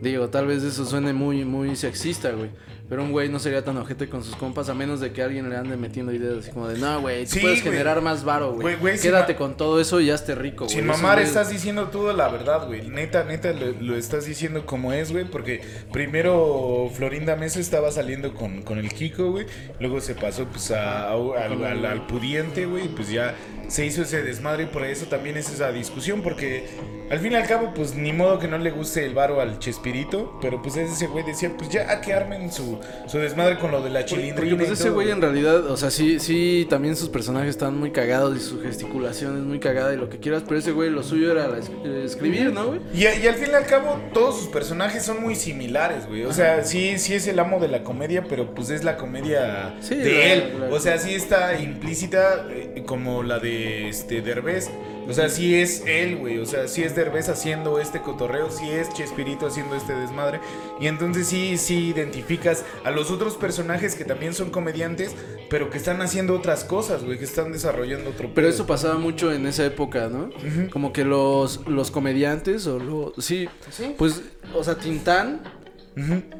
Digo, 0.03 0.28
tal 0.30 0.47
vez 0.47 0.62
eso 0.62 0.86
suene 0.86 1.12
muy, 1.12 1.45
muy 1.45 1.76
sexista, 1.76 2.30
güey. 2.30 2.51
Pero 2.91 3.03
un 3.05 3.12
güey 3.12 3.28
no 3.30 3.38
sería 3.38 3.64
tan 3.64 3.76
ojete 3.78 4.09
con 4.11 4.22
sus 4.22 4.36
compas 4.36 4.68
a 4.68 4.74
menos 4.74 5.01
de 5.01 5.12
que 5.12 5.22
alguien 5.22 5.49
le 5.49 5.57
ande 5.57 5.76
metiendo 5.78 6.12
ideas 6.12 6.38
así 6.41 6.51
como 6.51 6.66
de, 6.68 6.76
no, 6.78 7.01
güey, 7.01 7.24
tú 7.24 7.30
Sí, 7.36 7.41
puedes 7.41 7.62
güey. 7.62 7.72
generar 7.72 8.03
más 8.03 8.24
varo, 8.24 8.53
güey. 8.55 8.76
Quédate 9.01 9.36
con 9.36 9.57
todo 9.57 9.80
eso 9.80 10.01
y 10.01 10.07
ya 10.07 10.14
esté 10.16 10.34
rico, 10.34 10.64
güey. 10.64 10.76
Sin 10.76 10.86
mamar 10.86 11.20
estás 11.20 11.49
diciendo 11.51 11.86
toda 11.88 12.12
la 12.12 12.28
verdad, 12.28 12.66
güey. 12.66 12.88
Neta, 12.88 13.22
neta, 13.24 13.53
lo, 13.53 13.70
lo 13.80 13.97
estás 13.97 14.26
diciendo 14.26 14.66
como 14.66 14.93
es, 14.93 15.12
güey. 15.12 15.24
Porque 15.24 15.62
primero 16.11 16.91
Florinda 16.95 17.36
Mesa 17.36 17.61
estaba 17.61 17.93
saliendo 17.93 18.34
con, 18.34 18.62
con 18.62 18.78
el 18.78 18.93
Kiko, 18.93 19.30
güey. 19.30 19.47
Luego 19.78 20.01
se 20.01 20.16
pasó 20.16 20.47
pues 20.47 20.72
a- 20.72 21.11
a- 21.11 21.12
al, 21.12 21.64
al- 21.64 21.84
al 21.86 22.07
pudiente, 22.09 22.66
güey. 22.66 22.86
y 22.86 22.88
Pues 22.88 23.11
ya 23.11 23.36
se 23.68 23.86
hizo 23.86 24.03
ese 24.03 24.22
desmadre 24.22 24.64
y 24.64 24.66
por 24.66 24.82
eso 24.84 25.07
también 25.07 25.36
es 25.36 25.49
esa 25.49 25.70
discusión. 25.70 26.22
Porque 26.22 26.66
al 27.11 27.20
fin 27.20 27.32
y 27.32 27.34
al 27.36 27.47
cabo, 27.47 27.72
pues 27.72 27.95
ni 27.95 28.12
modo 28.12 28.41
que 28.41 28.49
no 28.49 28.59
le 28.59 28.72
guste 28.72 29.05
el 29.07 29.14
varo 29.14 29.41
al 29.41 29.61
Chespirito. 29.61 30.38
Pero 30.43 30.61
pues 30.61 30.76
ese 30.76 31.07
güey 31.07 31.24
decía, 31.24 31.53
pues 31.57 31.70
ya 31.70 32.01
que 32.01 32.12
armen 32.12 32.51
su, 32.53 32.80
su 33.07 33.18
desmadre 33.18 33.59
con 33.59 33.70
lo 33.70 33.83
de 33.83 33.91
la 33.91 34.05
chilindrina. 34.05 34.57
Porque 34.57 34.66
pues 34.66 34.81
ese 34.81 34.91
güey 34.91 35.11
en 35.11 35.20
realidad, 35.20 35.66
o 35.70 35.76
sea, 35.76 35.91
sí, 35.91 36.18
sí, 36.20 36.66
también 36.70 36.97
sus 36.97 37.09
personajes 37.09 37.51
están 37.51 37.78
muy 37.78 37.91
cagados 37.91 38.37
y 38.37 38.41
su 38.41 38.61
gesticulación 38.61 39.37
es 39.39 39.43
muy 39.45 39.59
cagada 39.61 39.93
y 39.95 39.97
lo 39.97 40.09
que 40.09 40.18
quieras, 40.18 40.43
pero 40.47 40.59
ese 40.59 40.72
güey 40.72 40.91
lo 40.91 41.03
suyo 41.03 41.33
era 41.33 41.49
la 41.49 41.59
es- 41.59 41.70
eh, 41.85 42.03
escribir, 42.05 42.53
¿no, 42.53 42.66
güey? 42.68 42.81
Y, 42.95 43.03
y 43.05 43.26
al 43.26 43.35
fin 43.35 43.49
y 43.53 43.55
al 43.55 43.66
cabo, 43.66 43.99
todos 44.12 44.39
sus 44.39 44.49
personajes 44.49 45.05
son 45.05 45.20
muy 45.22 45.35
similares, 45.35 46.07
güey. 46.07 46.24
O 46.24 46.33
sea, 46.33 46.64
sí, 46.64 46.99
sí 46.99 47.14
es 47.14 47.26
el 47.26 47.39
amo 47.39 47.59
de 47.61 47.68
la 47.68 47.83
comedia, 47.83 48.24
pero 48.28 48.55
pues 48.55 48.70
es 48.70 48.85
la 48.85 48.97
comedia 48.97 49.74
Sí, 49.81 49.95
de 49.97 50.12
la- 50.12 50.33
él. 50.33 50.55
la- 50.61 50.66
O 50.74 50.81
sea, 50.81 50.99
sí 50.99 51.14
está 51.14 51.59
implícita 51.61 52.47
eh, 52.51 52.83
como 52.87 53.22
la 53.22 53.39
de 53.39 53.89
este 53.89 54.22
Derbez. 54.22 54.70
O 55.09 55.12
sea, 55.12 55.28
sí 55.28 55.55
es 55.57 55.82
él, 55.86 56.16
güey. 56.18 56.38
O 56.38 56.46
sea, 56.46 56.68
sí 56.68 56.82
es 56.84 56.94
Derbez 56.94 57.28
haciendo 57.28 57.80
este 57.80 58.01
cotorreo, 58.01 58.51
sí 58.51 58.70
es 58.70 58.88
Chespirito 58.94 59.46
haciendo 59.46 59.74
este 59.74 59.92
desmadre. 59.94 60.40
Y 60.80 60.86
entonces 60.86 61.26
sí, 61.26 61.57
sí 61.57 61.88
identificas 61.88 62.64
a 62.84 62.90
los 62.92 63.11
otros 63.11 63.34
personajes 63.36 63.96
que 63.96 64.05
también 64.05 64.34
son 64.34 64.51
comediantes, 64.51 65.14
pero 65.48 65.68
que 65.70 65.78
están 65.78 66.01
haciendo 66.01 66.34
otras 66.34 66.62
cosas, 66.64 67.03
güey, 67.05 67.18
que 67.18 67.24
están 67.24 67.51
desarrollando 67.53 68.11
otro 68.11 68.28
Pero 68.34 68.46
pedo. 68.46 68.48
eso 68.48 68.66
pasaba 68.66 68.98
mucho 68.98 69.32
en 69.32 69.46
esa 69.46 69.64
época, 69.64 70.09
¿no? 70.09 70.30
Como 70.70 70.92
que 70.92 71.05
los, 71.05 71.66
los 71.66 71.90
comediantes 71.90 72.66
o 72.68 72.78
los... 72.78 73.12
Sí, 73.24 73.48
Sí. 73.70 73.94
pues, 73.98 74.22
o 74.55 74.62
sea, 74.62 74.76
Tintán 74.76 75.40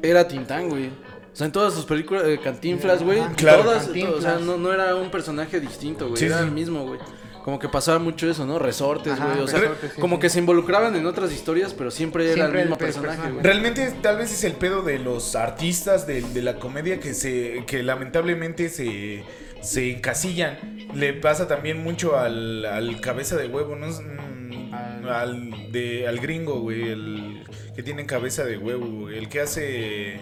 era 0.01 0.27
Tintán, 0.27 0.69
güey. 0.69 0.87
O 0.87 1.35
sea, 1.35 1.45
en 1.45 1.51
todas 1.53 1.73
sus 1.73 1.85
películas, 1.85 2.23
eh, 2.25 2.39
Cantinflas, 2.43 3.03
güey, 3.03 3.21
claro. 3.37 3.63
todas, 3.63 3.85
Cantinflas. 3.85 4.17
o 4.17 4.21
sea, 4.21 4.37
no, 4.39 4.57
no 4.57 4.73
era 4.73 4.95
un 4.95 5.09
personaje 5.11 5.59
distinto, 5.61 6.07
güey, 6.09 6.17
Sí, 6.17 6.25
era 6.25 6.39
sí. 6.39 6.43
el 6.45 6.51
mismo, 6.51 6.85
güey. 6.85 6.99
Como 7.43 7.59
que 7.59 7.67
pasaba 7.69 7.99
mucho 7.99 8.29
eso, 8.29 8.45
¿no? 8.45 8.59
Resortes, 8.59 9.13
Ajá, 9.13 9.27
güey. 9.33 9.39
O 9.41 9.47
sea, 9.47 9.59
resortes, 9.59 9.91
sí, 9.95 10.01
como 10.01 10.15
sí. 10.17 10.21
que 10.21 10.29
se 10.29 10.39
involucraban 10.39 10.95
en 10.95 11.05
otras 11.05 11.31
historias, 11.31 11.73
pero 11.73 11.91
siempre 11.91 12.31
era 12.31 12.45
el 12.45 12.53
mismo 12.53 12.73
el 12.73 12.77
personaje, 12.79 13.07
personaje. 13.17 13.31
güey. 13.31 13.43
Realmente 13.43 13.93
tal 14.01 14.17
vez 14.17 14.31
es 14.31 14.43
el 14.43 14.53
pedo 14.53 14.81
de 14.83 14.99
los 14.99 15.35
artistas 15.35 16.05
de, 16.07 16.21
de 16.21 16.41
la 16.41 16.55
comedia 16.59 16.99
que 16.99 17.13
se 17.13 17.63
que 17.65 17.83
lamentablemente 17.83 18.69
se, 18.69 19.23
se 19.61 19.91
encasillan. 19.91 20.57
Le 20.93 21.13
pasa 21.13 21.47
también 21.47 21.81
mucho 21.83 22.17
al, 22.17 22.65
al 22.65 22.99
cabeza 23.01 23.37
de 23.37 23.47
huevo, 23.47 23.75
¿no? 23.75 23.87
Mm, 23.87 24.71
Al- 25.11 25.71
de, 25.71 26.07
al 26.07 26.19
gringo, 26.19 26.59
güey, 26.61 26.89
el 26.89 27.43
que 27.75 27.83
tiene 27.83 28.05
cabeza 28.05 28.43
de 28.45 28.57
huevo, 28.57 28.85
güey, 28.87 29.17
el 29.17 29.29
que 29.29 29.41
hace 29.41 30.19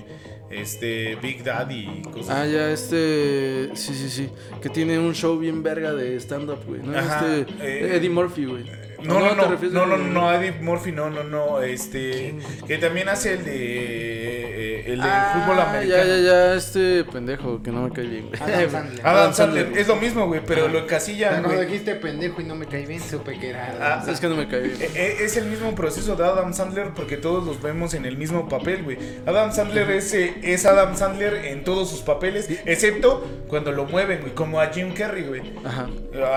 este 0.52 1.16
Big 1.22 1.44
Daddy 1.44 1.88
y 2.00 2.02
cosas 2.04 2.36
Ah, 2.36 2.48
ya, 2.48 2.72
este. 2.72 3.70
Sí, 3.76 3.94
sí, 3.94 4.10
sí. 4.10 4.30
Que 4.62 4.70
tiene 4.70 4.98
un 5.00 5.14
show 5.14 5.38
bien 5.38 5.62
verga 5.64 5.94
de 5.94 6.16
stand-up, 6.20 6.60
güey. 6.66 6.82
¿no? 6.82 6.98
Ajá, 6.98 7.26
este. 7.38 7.54
eh, 7.62 7.96
Eddie 7.98 8.10
Murphy, 8.10 8.46
güey. 8.46 8.64
No, 9.04 9.16
¿O 9.18 9.20
no, 9.20 9.36
no, 9.36 9.48
no, 9.72 9.86
no, 9.86 9.98
no, 9.98 10.34
Eddie 10.34 10.52
Murphy, 10.62 10.92
no, 10.92 11.10
no, 11.10 11.24
no, 11.24 11.62
este, 11.62 12.36
que 12.68 12.78
también 12.78 13.10
hace 13.10 13.34
el 13.34 13.46
de, 13.46 13.54
eh, 13.56 14.84
el 14.88 15.02
del 15.02 15.10
Ah, 15.10 15.32
fútbol 15.46 15.60
americano. 15.62 16.04
Ya, 16.04 16.06
ya, 16.06 16.18
ya, 16.18 16.54
este 16.56 17.04
pendejo 17.06 17.62
que 17.64 17.72
no 17.72 17.84
me 17.84 17.92
cae 17.92 18.06
bien. 18.06 18.30
Adam 18.40 18.70
Sandler. 18.72 19.06
Adam 19.08 19.34
Sandler, 19.34 19.78
es 19.78 19.88
lo 19.88 19.96
mismo, 19.96 20.28
güey, 20.28 20.42
pero 20.46 20.68
lo 20.68 20.80
Ya, 20.80 20.84
encasillan, 20.86 21.30
cuando 21.42 21.50
güey. 21.56 21.66
dijiste 21.68 21.96
pendejo 21.96 22.42
y 22.42 22.44
no 22.46 22.56
me 22.56 22.66
caí 22.66 22.86
bien, 22.86 23.02
supe 23.02 23.38
que 23.40 23.50
era. 23.50 23.76
Ah, 23.80 24.06
Es 24.10 24.20
que 24.20 24.28
no 24.28 24.36
me 24.36 24.48
cae 24.48 24.62
bien. 24.62 24.76
E- 24.82 24.90
e- 24.96 25.24
Es 25.24 25.38
el 25.38 25.46
mismo 25.46 25.74
proceso 25.76 26.16
de 26.16 26.24
Adam 26.26 26.54
Sandler 26.54 26.90
porque 26.96 27.18
todos 27.18 27.46
los 27.46 27.62
vemos 27.62 27.94
en 27.94 28.06
el 28.06 28.18
mismo 28.18 28.48
papel, 28.50 28.84
güey. 28.84 28.98
Adam 29.26 29.52
Sandler 29.52 29.90
es, 29.92 30.14
eh, 30.14 30.36
es 30.44 30.66
Adam 30.66 30.96
Sandler 30.96 31.46
en 31.46 31.64
todos 31.64 31.90
sus 31.90 32.02
papeles, 32.02 32.50
excepto 32.66 33.26
cuando 33.48 33.72
lo 33.72 33.86
mueven, 33.86 34.22
güey, 34.22 34.34
como 34.34 34.60
a 34.60 34.68
Jim 34.68 34.94
Carrey, 34.94 35.24
güey. 35.24 35.42
Ajá. 35.64 35.88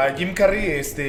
A 0.06 0.14
Jim 0.16 0.34
Carrey, 0.34 0.66
este, 0.72 1.02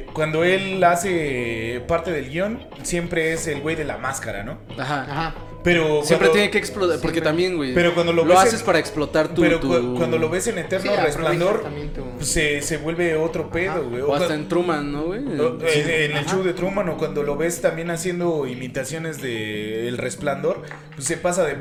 eh, 0.00 0.06
cuando 0.12 0.44
él 0.44 0.75
hace 0.84 1.82
parte 1.88 2.10
del 2.10 2.28
guion, 2.30 2.60
siempre 2.82 3.32
es 3.32 3.46
el 3.46 3.60
güey 3.60 3.76
de 3.76 3.84
la 3.84 3.98
máscara, 3.98 4.42
¿no? 4.44 4.58
Ajá. 4.78 5.02
Ajá. 5.02 5.34
Pero 5.64 6.04
Siempre 6.04 6.28
cuando- 6.28 6.32
tiene 6.34 6.50
que 6.52 6.58
explotar, 6.58 7.00
porque 7.00 7.14
Siempre. 7.14 7.22
también, 7.22 7.56
güey. 7.56 7.74
Pero 7.74 7.92
cuando 7.92 8.12
lo 8.12 8.24
ves 8.24 8.38
haces 8.38 8.60
en- 8.60 8.66
para 8.66 8.78
explotar 8.78 9.34
tu. 9.34 9.42
Pero 9.42 9.58
tu- 9.58 9.96
cuando 9.96 10.16
lo 10.16 10.28
ves 10.30 10.46
en 10.46 10.58
Eterno 10.58 10.92
Sí, 10.92 10.96
Resplandor, 11.02 11.64
tu- 11.92 12.04
pues, 12.18 12.28
se, 12.28 12.62
se 12.62 12.76
vuelve 12.76 13.16
otro 13.16 13.50
pedo, 13.50 13.88
güey. 13.90 14.00
O 14.00 14.14
hasta 14.14 14.28
cu- 14.28 14.32
en 14.34 14.48
Truman, 14.48 14.92
¿no, 14.92 15.02
güey? 15.06 15.22
Sí. 15.24 15.80
en, 15.80 15.90
en 15.90 16.10
el 16.12 16.18
Ajá. 16.18 16.30
show 16.30 16.44
de 16.44 16.52
Truman 16.52 16.88
o 16.90 16.96
cuando 16.96 17.24
lo 17.24 17.36
ves 17.36 17.60
también 17.60 17.90
haciendo 17.90 18.46
imitaciones 18.46 19.20
de 19.20 19.88
El 19.88 19.98
Resplandor, 19.98 20.62
pues 20.94 21.04
se 21.08 21.16
pasa 21.16 21.44
de 21.44 21.56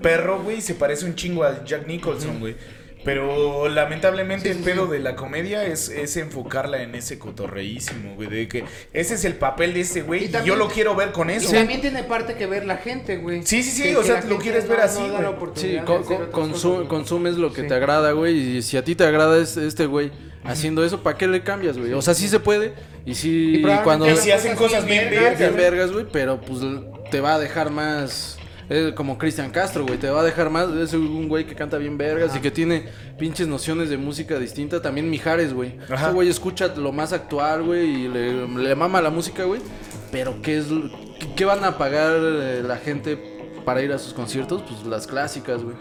perro, 0.00 0.40
güey, 0.42 0.58
y 0.58 0.60
se 0.60 0.74
parece 0.74 1.04
un 1.04 1.16
chingo 1.16 1.42
a 1.42 1.64
Jack 1.64 1.88
Nicholson, 1.88 2.38
güey. 2.38 2.54
Pero 3.04 3.68
lamentablemente 3.68 4.52
Sí, 4.52 4.58
el 4.58 4.64
pedo 4.64 4.86
sí. 4.86 4.92
de 4.92 4.98
la 4.98 5.14
comedia 5.16 5.64
es, 5.64 5.88
es 5.88 6.16
enfocarla 6.16 6.82
en 6.82 6.94
ese 6.94 7.18
cotorreísimo, 7.18 8.14
güey. 8.16 8.28
De 8.28 8.48
que 8.48 8.64
ese 8.92 9.14
es 9.14 9.24
el 9.24 9.34
papel 9.34 9.72
de 9.74 9.80
ese 9.80 10.02
güey 10.02 10.22
Y 10.22 10.24
y, 10.26 10.28
también- 10.28 10.54
yo 10.54 10.58
lo 10.58 10.68
quiero 10.68 10.94
ver 10.94 11.12
con 11.12 11.30
Y 11.30 11.34
eso. 11.34 11.52
también 11.52 11.80
tiene 11.80 12.02
parte 12.04 12.34
que 12.34 12.46
ver 12.46 12.66
la 12.66 12.76
gente, 12.78 13.16
güey. 13.16 13.42
Sí, 13.44 13.62
sí, 13.62 13.70
sí, 13.70 13.82
Que- 13.84 13.96
o 13.96 14.00
que 14.00 14.06
sea, 14.06 14.24
lo 14.24 14.38
quieres 14.38 14.68
ver 14.68 14.80
así, 14.80 15.00
no 15.00 15.08
güey. 15.08 15.20
Sí, 15.20 15.24
oportunidad 15.26 15.80
de 15.80 15.86
co- 15.86 15.94
hacer 15.94 16.06
co- 16.06 16.22
otras 16.24 16.34
consu- 16.34 16.72
cosas. 16.74 16.88
consumes 16.88 17.34
lo 17.36 17.52
que 17.52 17.62
Sí. 17.62 17.68
te 17.68 17.74
agrada, 17.74 18.12
güey. 18.12 18.56
Y 18.58 18.62
si 18.62 18.76
a 18.76 18.84
ti 18.84 18.94
te 18.94 19.04
agrada 19.04 19.38
es- 19.40 19.56
este 19.56 19.86
güey 19.86 20.10
haciendo 20.44 20.84
eso, 20.84 21.02
¿para 21.02 21.16
qué 21.16 21.26
le 21.28 21.42
cambias, 21.42 21.78
güey? 21.78 21.92
O 21.92 22.02
sea, 22.02 22.14
sí 22.14 22.28
se 22.28 22.40
puede. 22.40 22.74
Y 23.06 23.14
sí, 23.14 23.62
Y 23.64 23.76
cuando. 23.84 24.10
Y 24.10 24.16
si 24.16 24.30
hacen 24.32 24.56
cosas 24.56 24.84
bien 24.84 25.08
vergas, 25.10 25.38
bien 25.38 25.52
güey. 25.52 25.62
vergas, 25.62 25.92
güey, 25.92 26.06
pero 26.12 26.40
pues 26.40 26.60
te 27.10 27.20
va 27.20 27.34
a 27.34 27.38
dejar 27.38 27.70
más. 27.70 28.37
Eh, 28.70 28.92
como 28.94 29.18
Cristian 29.18 29.50
Castro, 29.50 29.84
güey, 29.86 29.98
te 29.98 30.10
va 30.10 30.20
a 30.20 30.24
dejar 30.24 30.50
más. 30.50 30.68
Es 30.70 30.92
un 30.92 31.28
güey 31.28 31.46
que 31.46 31.54
canta 31.54 31.78
bien 31.78 31.96
vergas 31.96 32.36
y 32.36 32.40
que 32.40 32.50
tiene 32.50 32.88
pinches 33.18 33.46
nociones 33.48 33.88
de 33.88 33.96
música 33.96 34.38
distinta. 34.38 34.82
También 34.82 35.08
Mijares, 35.08 35.54
güey. 35.54 35.76
Ese 35.92 36.10
güey 36.12 36.28
escucha 36.28 36.68
lo 36.76 36.92
más 36.92 37.12
actual, 37.12 37.62
güey, 37.62 38.04
y 38.04 38.08
le, 38.08 38.46
le 38.46 38.74
mama 38.74 39.00
la 39.00 39.10
música, 39.10 39.44
güey. 39.44 39.60
Pero 40.12 40.40
¿qué 40.42 40.58
es 40.58 40.66
qué, 41.18 41.34
qué 41.34 41.44
van 41.44 41.64
a 41.64 41.78
pagar 41.78 42.14
eh, 42.16 42.62
la 42.64 42.76
gente 42.76 43.18
para 43.64 43.82
ir 43.82 43.92
a 43.92 43.98
sus 43.98 44.12
conciertos? 44.14 44.62
Pues 44.62 44.84
las 44.86 45.06
clásicas, 45.06 45.62
güey. 45.62 45.76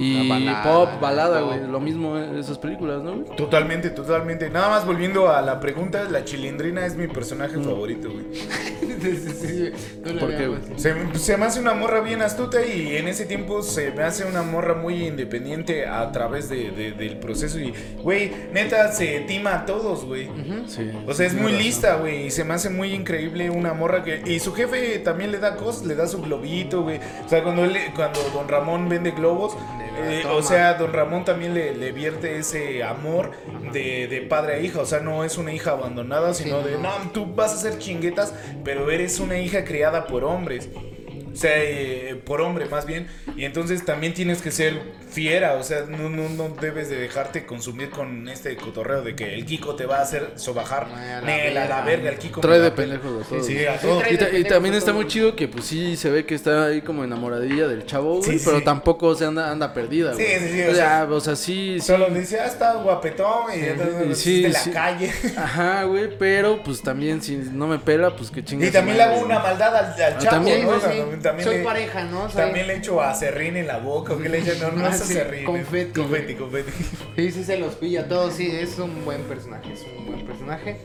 Y 0.00 0.28
La 0.28 0.34
balada, 0.34 0.62
pop, 0.62 0.88
balada, 1.00 1.40
güey. 1.42 1.66
Lo 1.66 1.78
mismo 1.78 2.16
eh, 2.18 2.40
esas 2.40 2.58
películas, 2.58 3.02
¿no? 3.02 3.16
güey? 3.16 3.36
Totalmente, 3.36 3.90
totalmente. 3.90 4.48
Nada 4.50 4.68
más 4.70 4.86
volviendo 4.86 5.30
a 5.30 5.42
la 5.42 5.60
pregunta, 5.60 6.04
la 6.10 6.24
chilindrina 6.24 6.86
es 6.86 6.96
mi 6.96 7.06
personaje 7.06 7.56
Mm. 7.58 7.64
favorito, 7.64 8.10
güey. 8.10 8.24
Sí, 9.00 9.16
sí, 9.16 9.30
sí, 9.46 9.70
no 10.04 10.12
lo 10.12 10.20
¿Por 10.20 10.36
qué, 10.36 10.46
güey? 10.48 10.60
Se, 10.76 10.94
se 11.18 11.36
me 11.38 11.46
hace 11.46 11.60
una 11.60 11.72
morra 11.74 12.00
bien 12.00 12.20
astuta 12.22 12.64
y 12.66 12.96
en 12.96 13.08
ese 13.08 13.24
tiempo 13.24 13.62
se 13.62 13.92
me 13.92 14.02
hace 14.02 14.24
una 14.26 14.42
morra 14.42 14.74
muy 14.74 15.06
independiente 15.06 15.86
a 15.86 16.10
través 16.12 16.48
de, 16.50 16.70
de- 16.70 16.92
del 16.92 17.18
proceso. 17.18 17.58
Y, 17.60 17.72
güey, 18.02 18.30
neta, 18.52 18.90
se 18.92 19.20
tima 19.20 19.54
a 19.54 19.66
todos, 19.66 20.04
güey. 20.04 20.28
Sí. 20.66 20.90
O 21.06 21.14
sea, 21.14 21.26
es 21.26 21.34
muy 21.34 21.52
razón. 21.52 21.58
lista, 21.58 21.94
güey. 21.96 22.26
Y 22.26 22.30
se 22.30 22.44
me 22.44 22.54
hace 22.54 22.68
muy 22.68 22.92
increíble 22.92 23.48
una 23.48 23.72
morra 23.72 24.02
que. 24.02 24.22
Y 24.26 24.38
su 24.40 24.52
jefe 24.52 24.98
también 24.98 25.30
le 25.32 25.38
da 25.38 25.56
cosas, 25.56 25.86
le 25.86 25.94
da 25.94 26.06
su 26.06 26.20
globito, 26.20 26.82
güey. 26.82 26.98
O 27.24 27.28
sea, 27.28 27.42
cuando, 27.42 27.64
él, 27.64 27.76
cuando 27.94 28.20
Don 28.34 28.48
Ramón 28.48 28.88
vende 28.88 29.12
globos, 29.12 29.56
eh, 29.96 30.24
o 30.30 30.42
sea, 30.42 30.74
Don 30.74 30.92
Ramón 30.92 31.24
también 31.24 31.54
le, 31.54 31.74
le 31.74 31.92
vierte 31.92 32.38
ese 32.38 32.82
amor 32.82 33.32
de, 33.72 34.06
de 34.08 34.20
padre 34.22 34.54
a 34.54 34.58
hija. 34.60 34.80
O 34.80 34.86
sea, 34.86 35.00
no 35.00 35.24
es 35.24 35.38
una 35.38 35.52
hija 35.52 35.72
abandonada, 35.72 36.34
Sí, 36.34 36.44
sino 36.44 36.62
de, 36.62 36.78
no, 36.78 36.90
tú 37.12 37.26
vas 37.26 37.52
a 37.52 37.54
hacer 37.56 37.78
chinguetas, 37.78 38.34
pero 38.64 38.90
eres 38.90 39.20
una 39.20 39.38
hija 39.38 39.64
criada 39.64 40.06
por 40.06 40.24
hombres. 40.24 40.68
O 41.40 41.42
sea, 41.42 41.52
eh, 41.56 42.20
por 42.22 42.42
hombre 42.42 42.66
más 42.66 42.84
bien. 42.84 43.06
Y 43.34 43.46
entonces 43.46 43.82
también 43.86 44.12
tienes 44.12 44.42
que 44.42 44.50
ser 44.50 44.78
fiera. 45.10 45.54
O 45.54 45.62
sea, 45.62 45.86
no, 45.88 46.10
no, 46.10 46.28
no 46.28 46.54
debes 46.60 46.90
de 46.90 46.96
dejarte 46.96 47.46
consumir 47.46 47.88
con 47.88 48.28
este 48.28 48.54
cotorreo 48.58 49.00
de 49.00 49.16
que 49.16 49.32
el 49.32 49.46
Kiko 49.46 49.74
te 49.74 49.86
va 49.86 50.00
a 50.00 50.02
hacer 50.02 50.32
sobajar. 50.36 50.88
Ay, 50.94 51.08
a 51.12 51.20
la 51.22 51.26
Nel, 51.26 51.56
a 51.56 51.66
la 51.66 51.80
verga. 51.80 52.10
el 52.10 52.18
Kiko. 52.18 52.42
Trae 52.42 52.58
de 52.58 52.68
la 52.68 52.74
pendejos 52.74 53.24
a 53.24 53.28
todos. 53.30 53.46
Sí, 53.46 53.64
a 53.64 53.78
Sí, 53.78 53.86
trae 54.00 54.12
Y, 54.38 54.42
ta- 54.42 54.48
también 54.50 54.74
está 54.74 54.90
todo. 54.90 55.00
muy 55.00 55.06
chido 55.08 55.34
que 55.34 55.48
pues 55.48 55.64
sí 55.64 55.96
se 55.96 56.10
ve 56.10 56.26
que 56.26 56.34
está 56.34 56.66
ahí 56.66 56.82
como 56.82 57.04
enamoradilla 57.04 57.66
del 57.68 57.86
chavo, 57.86 58.18
güey, 58.18 58.38
Sí, 58.38 58.42
pero 58.44 58.58
sí. 58.58 58.64
tampoco 58.66 59.14
se 59.14 59.24
anda, 59.24 59.50
anda 59.50 59.72
perdida, 59.72 60.12
Sí, 60.14 60.22
güey. 60.22 60.38
sí, 60.40 60.48
sí, 60.52 60.62
O 60.68 60.72
o 60.72 60.74
sea, 60.74 61.08
o 61.10 61.20
sea, 61.20 61.36
sí, 61.36 61.76
sí. 61.80 61.86
Solo 61.86 62.10
le 62.10 62.20
dice, 62.20 62.38
ah, 62.38 62.44
está 62.44 62.74
guapetón. 62.74 63.44
Y 63.56 63.60
ya 63.64 63.76
te- 63.76 64.06
y 64.08 64.12
es 64.12 64.18
sí, 64.18 64.42
de 64.42 64.48
la 64.50 64.58
sí. 64.58 64.70
calle. 64.72 65.10
Ajá, 65.38 65.84
güey, 65.84 66.18
pero 66.18 66.62
pues 66.62 66.82
también 66.82 67.22
si 67.22 67.36
no 67.36 67.66
me 67.66 67.78
pela, 67.78 68.14
pues 68.14 68.30
que 68.30 68.44
chingue. 68.44 68.66
Y 68.66 68.70
también 68.70 68.98
le 68.98 69.04
hago 69.04 69.20
una 69.22 69.38
maldad 69.38 69.74
al, 69.74 69.84
al 69.94 70.12
Ah, 70.12 70.18
chavo, 70.18 70.30
también, 70.36 70.66
¿no? 70.66 71.29
También 71.30 71.48
Soy 71.48 71.58
le- 71.58 71.64
pareja, 71.64 72.04
¿no? 72.04 72.28
Soy- 72.30 72.42
También 72.42 72.66
le 72.66 72.76
echo 72.76 73.00
acerrín 73.00 73.56
en 73.56 73.66
la 73.66 73.78
boca. 73.78 74.12
¿o 74.14 74.18
qué 74.18 74.28
le 74.28 74.38
echan? 74.38 74.58
No, 74.60 74.72
no 74.72 74.86
Ah, 74.86 74.90
es 74.94 75.00
acerrín. 75.00 75.44
confeti, 75.44 76.00
Confeti, 76.00 76.34
confeti. 76.34 76.70
Sí, 77.16 77.30
sí 77.32 77.44
se 77.44 77.58
los 77.58 77.74
pilla 77.74 78.06
todos, 78.08 78.34
sí, 78.34 78.50
es 78.50 78.78
un 78.78 79.04
buen 79.04 79.22
personaje, 79.22 79.72
es 79.72 79.84
un 79.98 80.06
buen 80.06 80.24
personaje. 80.26 80.78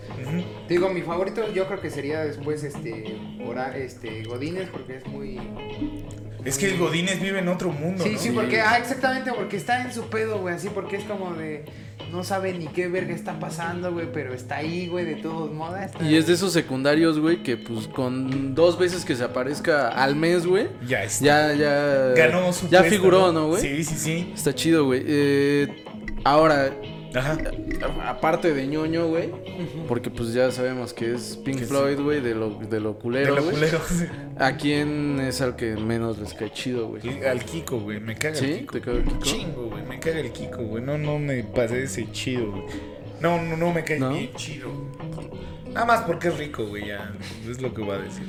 Digo, 0.67 0.89
mi 0.89 1.01
favorito 1.01 1.51
yo 1.53 1.67
creo 1.67 1.79
que 1.81 1.89
sería 1.89 2.21
después 2.23 2.63
este, 2.63 3.17
Ora, 3.45 3.77
este 3.77 4.23
Godínez 4.23 4.69
porque 4.71 4.97
es 4.97 5.05
muy... 5.07 5.39
Es 6.43 6.57
que 6.59 6.67
el 6.67 6.77
Godínez 6.77 7.19
vive 7.21 7.39
en 7.39 7.47
otro 7.47 7.69
mundo, 7.71 8.03
Sí, 8.03 8.11
¿no? 8.13 8.19
sí, 8.19 8.29
porque, 8.31 8.61
ah, 8.61 8.77
exactamente, 8.77 9.31
porque 9.33 9.57
está 9.57 9.81
en 9.81 9.91
su 9.91 10.09
pedo, 10.09 10.39
güey, 10.39 10.53
así, 10.53 10.69
porque 10.69 10.97
es 10.97 11.03
como 11.05 11.33
de, 11.33 11.65
no 12.11 12.23
sabe 12.23 12.53
ni 12.53 12.67
qué 12.67 12.87
verga 12.87 13.13
está 13.13 13.39
pasando, 13.39 13.91
güey, 13.93 14.07
pero 14.11 14.33
está 14.33 14.57
ahí, 14.57 14.87
güey, 14.87 15.05
de 15.05 15.15
todos 15.15 15.51
modos. 15.51 15.79
está- 15.79 16.03
Y 16.03 16.15
es 16.15 16.27
de 16.27 16.33
esos 16.33 16.53
secundarios, 16.53 17.19
güey, 17.19 17.43
que 17.43 17.57
pues 17.57 17.87
con 17.87 18.55
dos 18.55 18.77
veces 18.79 19.03
que 19.05 19.15
se 19.15 19.23
aparezca 19.23 19.89
al 19.89 20.15
mes, 20.15 20.45
güey, 20.45 20.67
Ya 20.87 21.03
está. 21.03 21.25
ya, 21.25 21.53
ya. 21.53 22.13
Ganó 22.15 22.51
su 22.53 22.67
Ya 22.69 22.79
puesto, 22.79 22.95
figuró, 22.97 23.31
¿no, 23.31 23.47
güey? 23.49 23.61
Sí, 23.61 23.83
sí, 23.83 23.95
sí. 23.97 24.31
Está 24.35 24.53
chido, 24.53 24.85
güey. 24.85 25.03
Eh, 25.05 25.83
ahora, 26.23 26.71
Ajá. 27.15 27.37
aparte 28.05 28.53
de 28.53 28.67
ñoño, 28.67 29.07
güey, 29.07 29.29
porque 29.87 30.09
pues 30.09 30.33
ya 30.33 30.51
sabemos 30.51 30.93
que 30.93 31.13
es 31.13 31.37
Pink 31.37 31.59
Que. 31.59 31.65
Floyd, 31.65 31.99
güey, 31.99 32.21
de 32.21 32.35
lo, 32.35 32.49
de 32.59 32.79
lo 32.79 32.93
De 32.93 32.99
culero, 32.99 33.35
lo 33.35 33.43
güey. 33.43 33.55
culero. 33.55 33.79
sí. 33.87 34.05
¿A 34.37 34.57
quién 34.57 35.19
es 35.21 35.39
al 35.41 35.55
que 35.55 35.75
menos 35.75 36.17
les 36.17 36.33
cae 36.33 36.51
chido, 36.51 36.89
güey? 36.89 37.23
Al 37.25 37.43
Kiko, 37.45 37.79
güey. 37.79 37.99
Me 37.99 38.15
caga 38.15 38.35
¿Sí? 38.35 38.45
el 38.45 38.59
Kiko. 38.59 38.71
¿Te 38.73 38.81
caga 38.81 38.97
el 38.97 39.03
Kiko? 39.05 39.19
Chingo, 39.21 39.69
güey. 39.69 39.83
Me 39.85 39.99
caga 39.99 40.19
el 40.19 40.31
Kiko, 40.31 40.63
güey. 40.63 40.83
No, 40.83 40.97
no 40.97 41.17
me 41.19 41.43
parece 41.43 42.11
chido, 42.11 42.51
güey. 42.51 42.63
No, 43.21 43.41
no, 43.41 43.55
no 43.55 43.71
me 43.73 43.83
cae 43.83 43.99
¿No? 43.99 44.09
bien 44.09 44.33
chido. 44.35 44.69
Nada 45.73 45.85
más 45.85 46.01
porque 46.01 46.27
es 46.29 46.37
rico, 46.37 46.65
güey. 46.65 46.87
Ya. 46.87 47.13
Es 47.49 47.61
lo 47.61 47.73
que 47.73 47.81
voy 47.81 47.95
a 47.95 47.99
decir. 47.99 48.23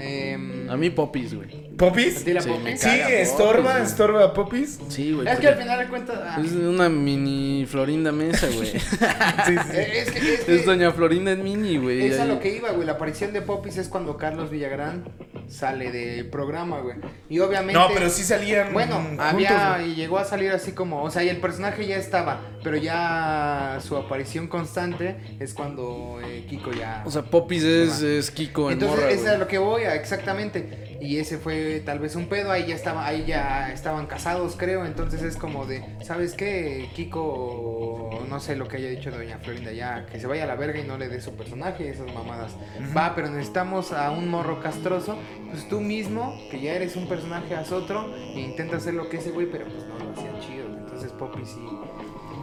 Em, 0.00 0.68
A 0.70 0.76
mí 0.76 0.90
Popis, 0.90 1.34
güey. 1.34 1.48
¿Popis? 1.76 2.20
¿a 2.20 2.24
ti 2.24 2.32
la 2.32 2.40
Sí, 2.42 2.48
Popis? 2.50 2.84
estorba, 2.84 3.72
Popis, 3.74 3.90
estorba 3.90 4.24
a 4.24 4.32
Popis. 4.34 4.78
Sí, 4.88 5.12
güey. 5.12 5.28
Es 5.28 5.38
que 5.38 5.48
al 5.48 5.56
final 5.56 5.78
de 5.78 5.86
cuentas... 5.88 6.18
ah, 6.22 6.40
Es 6.44 6.52
una 6.52 6.88
mini 6.88 7.66
Florinda 7.66 8.12
Mesa, 8.12 8.46
güey. 8.54 8.70
Sí, 8.78 8.78
sí, 8.78 9.76
es 9.76 10.10
que, 10.10 10.34
es 10.34 10.40
que- 10.44 10.54
es 10.56 10.64
Doña 10.66 10.92
Florinda 10.92 11.32
en 11.32 11.42
mini, 11.42 11.76
güey. 11.78 12.06
Es 12.06 12.20
a 12.20 12.24
lo 12.26 12.38
que 12.40 12.54
iba, 12.56 12.70
güey. 12.70 12.86
La 12.86 12.92
aparición 12.92 13.32
de 13.32 13.42
Popis 13.42 13.76
es 13.76 13.88
cuando 13.88 14.16
Carlos 14.16 14.50
Villagrán 14.50 15.04
sale 15.48 15.90
del 15.92 16.26
programa, 16.30 16.80
güey. 16.80 16.96
Y 17.28 17.38
obviamente. 17.40 17.74
No, 17.78 17.88
pero 17.92 18.08
sí 18.08 18.22
salían. 18.22 18.72
Bueno, 18.72 18.96
juntos, 18.96 19.24
había 19.26 19.76
güey. 19.78 19.90
y 19.92 19.94
llegó 19.94 20.18
a 20.18 20.24
salir 20.24 20.50
así 20.52 20.72
como, 20.72 21.02
o 21.02 21.10
sea, 21.10 21.22
y 21.24 21.28
el 21.28 21.36
personaje 21.38 21.86
ya 21.86 21.96
estaba, 21.96 22.40
pero 22.62 22.76
ya 22.76 23.78
su 23.86 23.96
aparición 23.96 24.46
constante 24.48 25.16
es 25.40 25.52
cuando 25.54 26.18
eh, 26.24 26.46
Kiko 26.48 26.72
ya. 26.72 27.02
O 27.04 27.10
sea, 27.10 27.22
Popis 27.22 27.62
es, 27.62 28.00
es 28.02 28.30
Kiko 28.30 28.68
en 28.70 28.74
Entonces, 28.74 28.98
morra, 29.00 29.10
es 29.10 29.26
a 29.26 29.36
lo 29.38 29.46
que 29.46 29.58
voy, 29.58 29.82
a- 29.84 29.94
exactamente. 29.94 30.93
Y 31.04 31.18
ese 31.18 31.36
fue 31.36 31.82
tal 31.84 31.98
vez 31.98 32.16
un 32.16 32.28
pedo, 32.28 32.50
ahí 32.50 32.66
ya 32.66 32.74
estaba, 32.74 33.06
ahí 33.06 33.24
ya 33.26 33.70
estaban 33.70 34.06
casados, 34.06 34.56
creo. 34.56 34.86
Entonces 34.86 35.22
es 35.22 35.36
como 35.36 35.66
de, 35.66 35.84
¿sabes 36.02 36.32
qué? 36.32 36.88
Kiko, 36.94 38.24
no 38.28 38.40
sé 38.40 38.56
lo 38.56 38.66
que 38.68 38.78
haya 38.78 38.88
dicho 38.88 39.10
Doña 39.10 39.38
Florinda, 39.38 39.72
ya 39.72 40.06
que 40.06 40.18
se 40.18 40.26
vaya 40.26 40.44
a 40.44 40.46
la 40.46 40.54
verga 40.54 40.80
y 40.80 40.84
no 40.84 40.96
le 40.96 41.08
dé 41.08 41.20
su 41.20 41.34
personaje, 41.34 41.90
esas 41.90 42.12
mamadas. 42.14 42.56
Va, 42.96 43.14
pero 43.14 43.28
necesitamos 43.28 43.92
a 43.92 44.10
un 44.12 44.28
morro 44.28 44.60
castroso. 44.60 45.18
Pues 45.50 45.68
tú 45.68 45.82
mismo, 45.82 46.38
que 46.50 46.60
ya 46.60 46.72
eres 46.72 46.96
un 46.96 47.06
personaje, 47.06 47.54
haz 47.54 47.70
otro 47.70 48.14
e 48.16 48.40
intenta 48.40 48.78
hacer 48.78 48.94
lo 48.94 49.10
que 49.10 49.18
ese 49.18 49.30
güey, 49.30 49.46
pero 49.50 49.66
pues 49.66 49.84
no 49.86 49.98
lo 49.98 50.10
hacía 50.12 50.40
chido. 50.40 50.66
Entonces 50.66 51.12
Poppy 51.12 51.44
sí. 51.44 51.60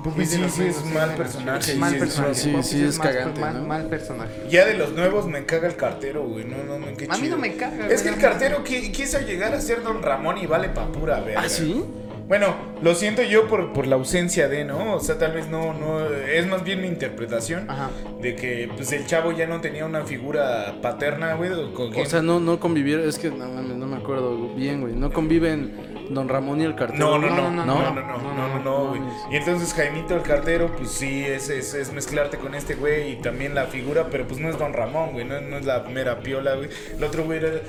Popis 0.04 0.32
de 0.32 0.50
sí, 0.50 0.50
sí 0.50 0.64
es 0.64 0.86
mal 0.86 1.16
personaje. 1.16 1.76
Mal 1.76 1.92
sí, 1.94 2.00
personaje. 2.00 2.34
sí, 2.36 2.56
sí 2.64 2.84
es 2.84 2.98
cagante, 3.00 3.40
mal, 3.40 3.54
¿no? 3.62 3.68
mal 3.68 3.88
personaje. 3.88 4.32
Ya 4.50 4.66
de 4.66 4.74
los 4.76 4.94
nuevos 4.94 5.28
me 5.28 5.46
caga 5.46 5.68
el 5.68 5.76
cartero, 5.76 6.24
güey. 6.28 6.46
No, 6.46 6.58
no, 6.64 6.80
no, 6.80 6.88
qué 6.98 7.06
A 7.10 7.16
mí 7.18 7.24
chido. 7.24 7.36
no 7.36 7.42
me 7.42 7.56
caga, 7.56 7.88
Es 7.88 8.02
que 8.02 8.10
el 8.10 8.18
cartero 8.18 8.64
qui- 8.64 8.92
quiso 8.92 9.20
llegar 9.20 9.54
a 9.54 9.62
ser 9.62 9.84
Don 9.84 10.02
Ramón 10.02 10.38
y 10.38 10.48
vale 10.48 10.70
pa' 10.70 10.88
pura 10.92 11.20
verga. 11.20 11.42
¿Ah, 11.46 11.50
sí? 11.50 11.84
Bueno, 12.28 12.56
lo 12.82 12.96
siento 12.96 13.22
yo 13.24 13.50
por, 13.50 13.74
por 13.74 13.88
la 13.88 13.96
ausencia 13.98 14.48
de, 14.48 14.64
¿no? 14.64 14.96
O 14.96 15.00
sea, 15.02 15.18
tal 15.18 15.34
vez 15.34 15.50
no, 15.50 15.74
no, 15.74 16.06
es 16.10 16.48
más 16.48 16.64
bien 16.64 16.82
mi 16.82 16.88
interpretación 16.88 17.70
Ajá. 17.70 17.90
de 18.22 18.38
que 18.38 18.70
pues 18.74 18.90
el 18.94 19.06
chavo 19.06 19.34
ya 19.34 19.48
no 19.48 19.60
tenía 19.60 19.86
una 19.86 20.06
figura 20.06 20.76
paterna, 20.82 21.34
güey, 21.34 21.52
o 21.52 22.06
sea, 22.06 22.22
no, 22.22 22.40
no 22.40 22.58
convivieron, 22.58 23.06
es 23.06 23.18
que 23.20 23.30
no, 23.32 23.50
mames, 23.50 23.76
no 23.76 23.86
me 23.86 23.98
acuerdo 23.98 24.48
bien, 24.56 24.80
güey. 24.80 24.94
No 24.94 25.12
conviven 25.12 25.74
Don 26.14 26.28
Ramón 26.30 26.62
y 26.62 26.64
el 26.66 26.76
cartero. 26.76 27.18
No, 27.18 27.18
no, 27.20 27.30
no, 27.30 27.52
no, 27.52 27.66
no, 27.66 27.66
no, 27.66 27.92
¿No? 27.92 27.94
no, 27.94 28.02
no, 28.02 28.48
no, 28.48 28.60
no, 28.64 28.88
güey. 28.90 29.02
Y 29.32 29.36
entonces 29.38 29.74
Jaimito 29.74 30.16
el 30.16 30.22
cartero, 30.22 30.76
pues 30.76 30.92
sí, 30.92 31.26
es, 31.26 31.50
es, 31.50 31.74
es 31.74 31.92
mezclarte 31.94 32.38
con 32.38 32.56
este 32.56 32.76
güey 32.76 33.14
y 33.14 33.16
también 33.18 33.56
la 33.56 33.66
figura, 33.66 34.08
pero 34.12 34.28
pues 34.28 34.40
no 34.40 34.50
es 34.50 34.58
Don 34.58 34.74
Ramón, 34.74 35.12
güey, 35.14 35.26
no, 35.26 35.40
no 35.42 35.58
es 35.58 35.66
la 35.66 35.80
mera 35.84 36.20
piola, 36.20 36.56
güey. 36.56 36.70
El 36.96 37.04
otro 37.04 37.24
güey 37.24 37.40
era, 37.40 37.62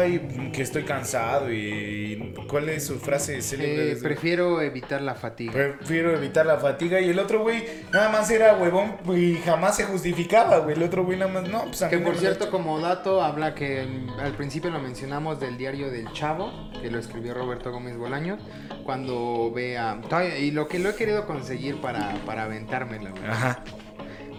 ay, 0.00 0.50
que 0.52 0.62
estoy 0.62 0.84
cansado 0.84 1.52
y... 1.52 2.34
¿Cuál 2.48 2.68
es 2.68 2.86
su 2.86 2.98
frase 2.98 3.40
célebre? 3.42 3.84
de 3.84 3.92
Eh, 3.92 3.96
prefiero 3.96 4.60
evitar 4.60 5.00
la 5.00 5.14
fatiga. 5.14 5.52
Prefiero 5.52 6.14
evitar 6.14 6.46
la 6.46 6.58
fatiga 6.58 7.00
y 7.00 7.08
el 7.10 7.18
otro 7.18 7.42
güey 7.42 7.64
nada 7.92 8.08
más 8.10 8.30
era 8.30 8.54
huevón 8.56 8.96
y 9.16 9.36
jamás 9.44 9.76
se 9.76 9.84
justificaba, 9.84 10.58
güey. 10.58 10.76
El 10.76 10.82
otro 10.82 11.04
güey 11.04 11.18
nada 11.18 11.32
más, 11.32 11.48
no, 11.48 11.64
pues 11.64 11.82
a 11.82 11.88
Que 11.88 11.96
mí 11.98 12.04
por 12.04 12.14
no 12.14 12.20
cierto, 12.20 12.50
como 12.50 12.80
dato, 12.80 13.22
habla 13.22 13.54
que 13.54 13.86
al 14.18 14.32
principio 14.32 14.70
lo 14.70 14.78
mencionamos 14.80 15.38
del 15.40 15.56
diario 15.56 15.90
del 15.90 16.10
Chavo, 16.12 16.50
que 16.80 16.90
lo 16.90 16.98
escribió 16.98 17.34
Roberto 17.34 17.70
Gómez 17.72 17.89
Bolaños, 17.98 18.40
cuando 18.84 19.52
ve 19.54 19.78
a... 19.78 20.00
todavía- 20.02 20.38
Y 20.38 20.50
lo 20.50 20.68
que 20.68 20.78
lo 20.78 20.90
he 20.90 20.94
querido 20.94 21.26
conseguir 21.26 21.80
para, 21.80 22.14
para 22.26 22.44
aventármela, 22.44 23.10
güey. 23.10 23.24
Ajá. 23.26 23.62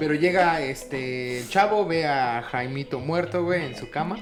Pero 0.02 0.16
llega 0.16 0.60
este 0.62 1.42
el 1.42 1.48
chavo, 1.48 1.86
ve 1.86 2.08
a 2.08 2.42
Jaimito 2.42 3.00
muerto, 3.00 3.44
güey, 3.44 3.68
en 3.68 3.76
su 3.76 3.92
cama. 3.92 4.18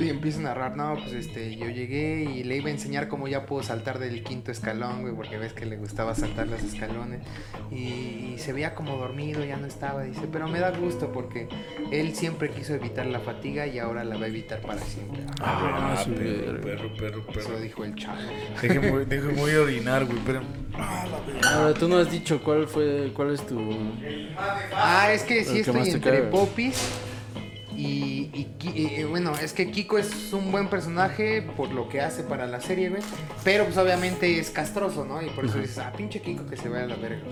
Y 0.00 0.08
empieza 0.08 0.40
a 0.40 0.42
narrar, 0.44 0.76
no, 0.76 0.96
pues 0.96 1.12
este, 1.12 1.56
yo 1.56 1.68
llegué 1.68 2.22
y 2.22 2.42
le 2.42 2.56
iba 2.56 2.68
a 2.68 2.72
enseñar 2.72 3.08
cómo 3.08 3.28
ya 3.28 3.44
puedo 3.44 3.62
saltar 3.62 3.98
del 3.98 4.22
quinto 4.22 4.50
escalón, 4.50 5.02
güey, 5.02 5.14
porque 5.14 5.36
ves 5.36 5.52
que 5.52 5.66
le 5.66 5.76
gustaba 5.76 6.14
saltar 6.14 6.48
los 6.48 6.62
escalones. 6.62 7.20
Y, 7.70 8.36
se 8.38 8.52
veía 8.52 8.74
como 8.74 8.96
dormido, 8.96 9.44
ya 9.44 9.58
no 9.58 9.66
estaba, 9.66 10.02
dice, 10.02 10.22
pero 10.32 10.48
me 10.48 10.58
da 10.58 10.70
gusto 10.70 11.12
porque 11.12 11.48
él 11.92 12.16
siempre 12.16 12.50
quiso 12.50 12.74
evitar 12.74 13.06
la 13.06 13.20
fatiga 13.20 13.66
y 13.66 13.78
ahora 13.78 14.04
la 14.04 14.16
va 14.16 14.24
a 14.24 14.28
evitar 14.28 14.60
para 14.62 14.80
siempre. 14.80 15.20
Ah, 15.40 16.00
su 16.02 16.12
perro, 16.14 16.52
verga. 16.54 16.62
perro, 16.62 16.94
perro, 16.96 17.24
Eso 17.28 17.48
perro. 17.50 17.60
dijo 17.60 17.84
el 17.84 17.94
chavo. 17.94 18.18
Déjeme, 18.60 19.04
déjeme 19.04 19.34
voy 19.34 19.52
a 19.52 19.60
orinar, 19.60 20.04
güey, 20.06 20.18
pero... 20.24 20.42
Ah, 20.74 21.06
la. 21.06 21.50
Ahora, 21.50 21.74
tú 21.74 21.88
no 21.88 21.98
has 21.98 22.10
dicho 22.10 22.42
cuál 22.42 22.66
fue, 22.66 23.12
cuál 23.14 23.34
es 23.34 23.46
tu... 23.46 23.60
Ah, 24.74 25.12
es 25.12 25.22
que 25.22 25.44
sí 25.44 25.58
El 25.58 25.64
que 25.64 25.72
más 25.72 25.86
estoy 25.88 26.00
te 26.00 26.08
entre 26.08 26.18
caga. 26.18 26.30
Popis 26.30 26.76
y, 27.76 28.30
y 28.34 28.44
Ki- 28.58 28.72
y, 28.98 29.02
bueno, 29.04 29.32
es 29.42 29.52
que 29.52 29.70
Kiko 29.70 29.98
es 29.98 30.32
un 30.32 30.52
buen 30.52 30.68
personaje 30.68 31.42
por 31.42 31.70
lo 31.72 31.88
que 31.88 32.00
hace 32.00 32.22
para 32.22 32.46
la 32.46 32.60
serie, 32.60 32.90
güey. 32.90 33.02
Pero 33.44 33.64
pues 33.64 33.76
obviamente 33.78 34.38
es 34.38 34.50
castroso, 34.50 35.04
¿no? 35.04 35.22
Y 35.22 35.30
por 35.30 35.46
eso 35.46 35.58
dices, 35.58 35.78
ah, 35.78 35.92
pinche 35.96 36.20
Kiko 36.20 36.46
que 36.46 36.56
se 36.56 36.68
vaya 36.68 36.84
a 36.84 36.88
la 36.88 36.96
verga. 36.96 37.22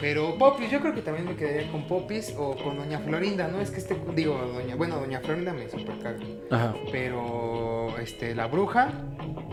Pero 0.00 0.36
Popis, 0.36 0.70
yo 0.70 0.80
creo 0.80 0.94
que 0.94 1.00
también 1.02 1.24
me 1.26 1.36
quedaría 1.36 1.70
con 1.72 1.86
Popis 1.86 2.34
o 2.36 2.54
con 2.56 2.76
Doña 2.76 2.98
Florinda, 3.00 3.48
¿no? 3.48 3.60
Es 3.62 3.70
que 3.70 3.78
este, 3.78 3.96
digo, 4.14 4.34
Doña, 4.36 4.74
bueno, 4.76 4.96
Doña 4.96 5.20
Florinda 5.20 5.52
me 5.54 5.68
super 5.70 5.98
caga. 6.00 6.18
Ajá, 6.50 6.74
Pero, 6.92 7.94
este, 7.98 8.34
la 8.34 8.46
bruja, 8.46 8.90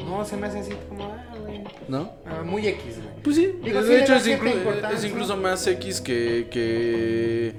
no, 0.06 0.26
se 0.26 0.36
me 0.36 0.48
hace 0.48 0.60
así 0.60 0.74
como, 0.90 1.06
ah, 1.06 1.33
güey. 1.62 1.74
¿no? 1.88 2.12
ah, 2.26 2.44
muy 2.44 2.68
X, 2.68 2.98
güey. 2.98 3.16
Pues 3.24 3.36
sí, 3.36 3.52
Digo, 3.64 3.82
de 3.84 4.02
hecho 4.02 4.16
es, 4.16 4.28
inclu- 4.28 4.92
es 4.94 5.06
incluso 5.06 5.38
más 5.38 5.66
X 5.68 6.02
que, 6.02 6.48
que... 6.52 7.54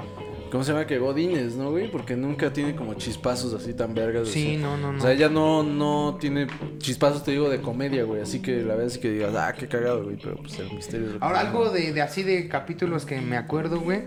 ¿Cómo 0.51 0.63
se 0.63 0.71
llama? 0.71 0.87
Que 0.87 0.99
Godines, 0.99 1.57
¿no, 1.57 1.73
güey? 1.73 1.91
Porque 1.91 2.15
nunca 2.15 2.53
tiene 2.53 2.77
como 2.77 2.95
chispazos 2.95 3.53
así 3.55 3.75
tan 3.75 3.93
vergas. 3.93 4.29
Sí, 4.29 4.53
así. 4.53 4.57
no, 4.57 4.77
no, 4.77 4.93
no. 4.93 4.99
O 4.99 5.01
sea, 5.01 5.11
ella 5.13 5.29
no, 5.29 5.65
no 5.65 6.17
tiene 6.21 6.47
chispazos, 6.79 7.25
te 7.25 7.33
digo, 7.33 7.49
de 7.51 7.61
comedia, 7.61 8.05
güey. 8.05 8.21
Así 8.23 8.41
que 8.41 8.59
la 8.63 8.75
verdad 8.75 8.87
es 8.87 8.99
que 8.99 9.11
digas, 9.11 9.35
ah, 9.35 9.53
qué 9.59 9.67
cagado, 9.67 10.05
güey. 10.05 10.17
Pero 10.17 10.37
pues 10.37 10.57
el 10.61 10.71
misterio 10.73 11.07
es 11.09 11.13
lo 11.15 11.19
que- 11.19 11.25
Ahora, 11.25 11.41
algo 11.41 11.71
de, 11.71 11.93
de 11.93 12.01
así 12.03 12.23
de 12.23 12.47
capítulos 12.49 13.05
que 13.05 13.21
me 13.21 13.37
acuerdo, 13.37 13.81
güey. 13.81 14.03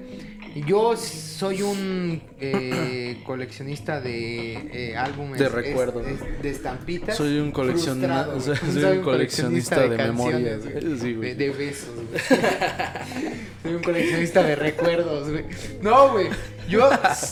Yo 0.65 0.95
soy 0.97 1.61
un 1.61 2.21
eh, 2.39 3.21
coleccionista 3.25 3.99
de 4.01 4.53
eh, 4.91 4.97
álbumes. 4.97 5.39
De 5.39 5.49
recuerdos. 5.49 6.05
es- 6.07 6.41
de 6.41 6.49
estampitas. 6.49 7.15
Soy 7.17 7.39
un 7.39 7.51
colecciona- 7.51 8.23
frustrado, 8.25 8.37
o 8.37 8.39
sea, 8.39 8.53
güey. 8.61 8.73
soy 8.81 8.97
un 8.97 9.03
coleccionista 9.03 9.87
de 9.87 9.97
memorias, 9.97 10.61
güey. 10.63 10.97
sí. 10.99 11.13
De, 11.13 11.35
de 11.35 11.49
besos, 11.51 11.95
güey. 11.95 12.21
soy 13.63 13.73
un 13.75 13.83
coleccionista 13.83 14.43
de 14.43 14.55
recuerdos, 14.55 15.29
güey. 15.29 15.45
No, 15.81 16.11
güey. 16.13 16.27
Yo 16.69 16.89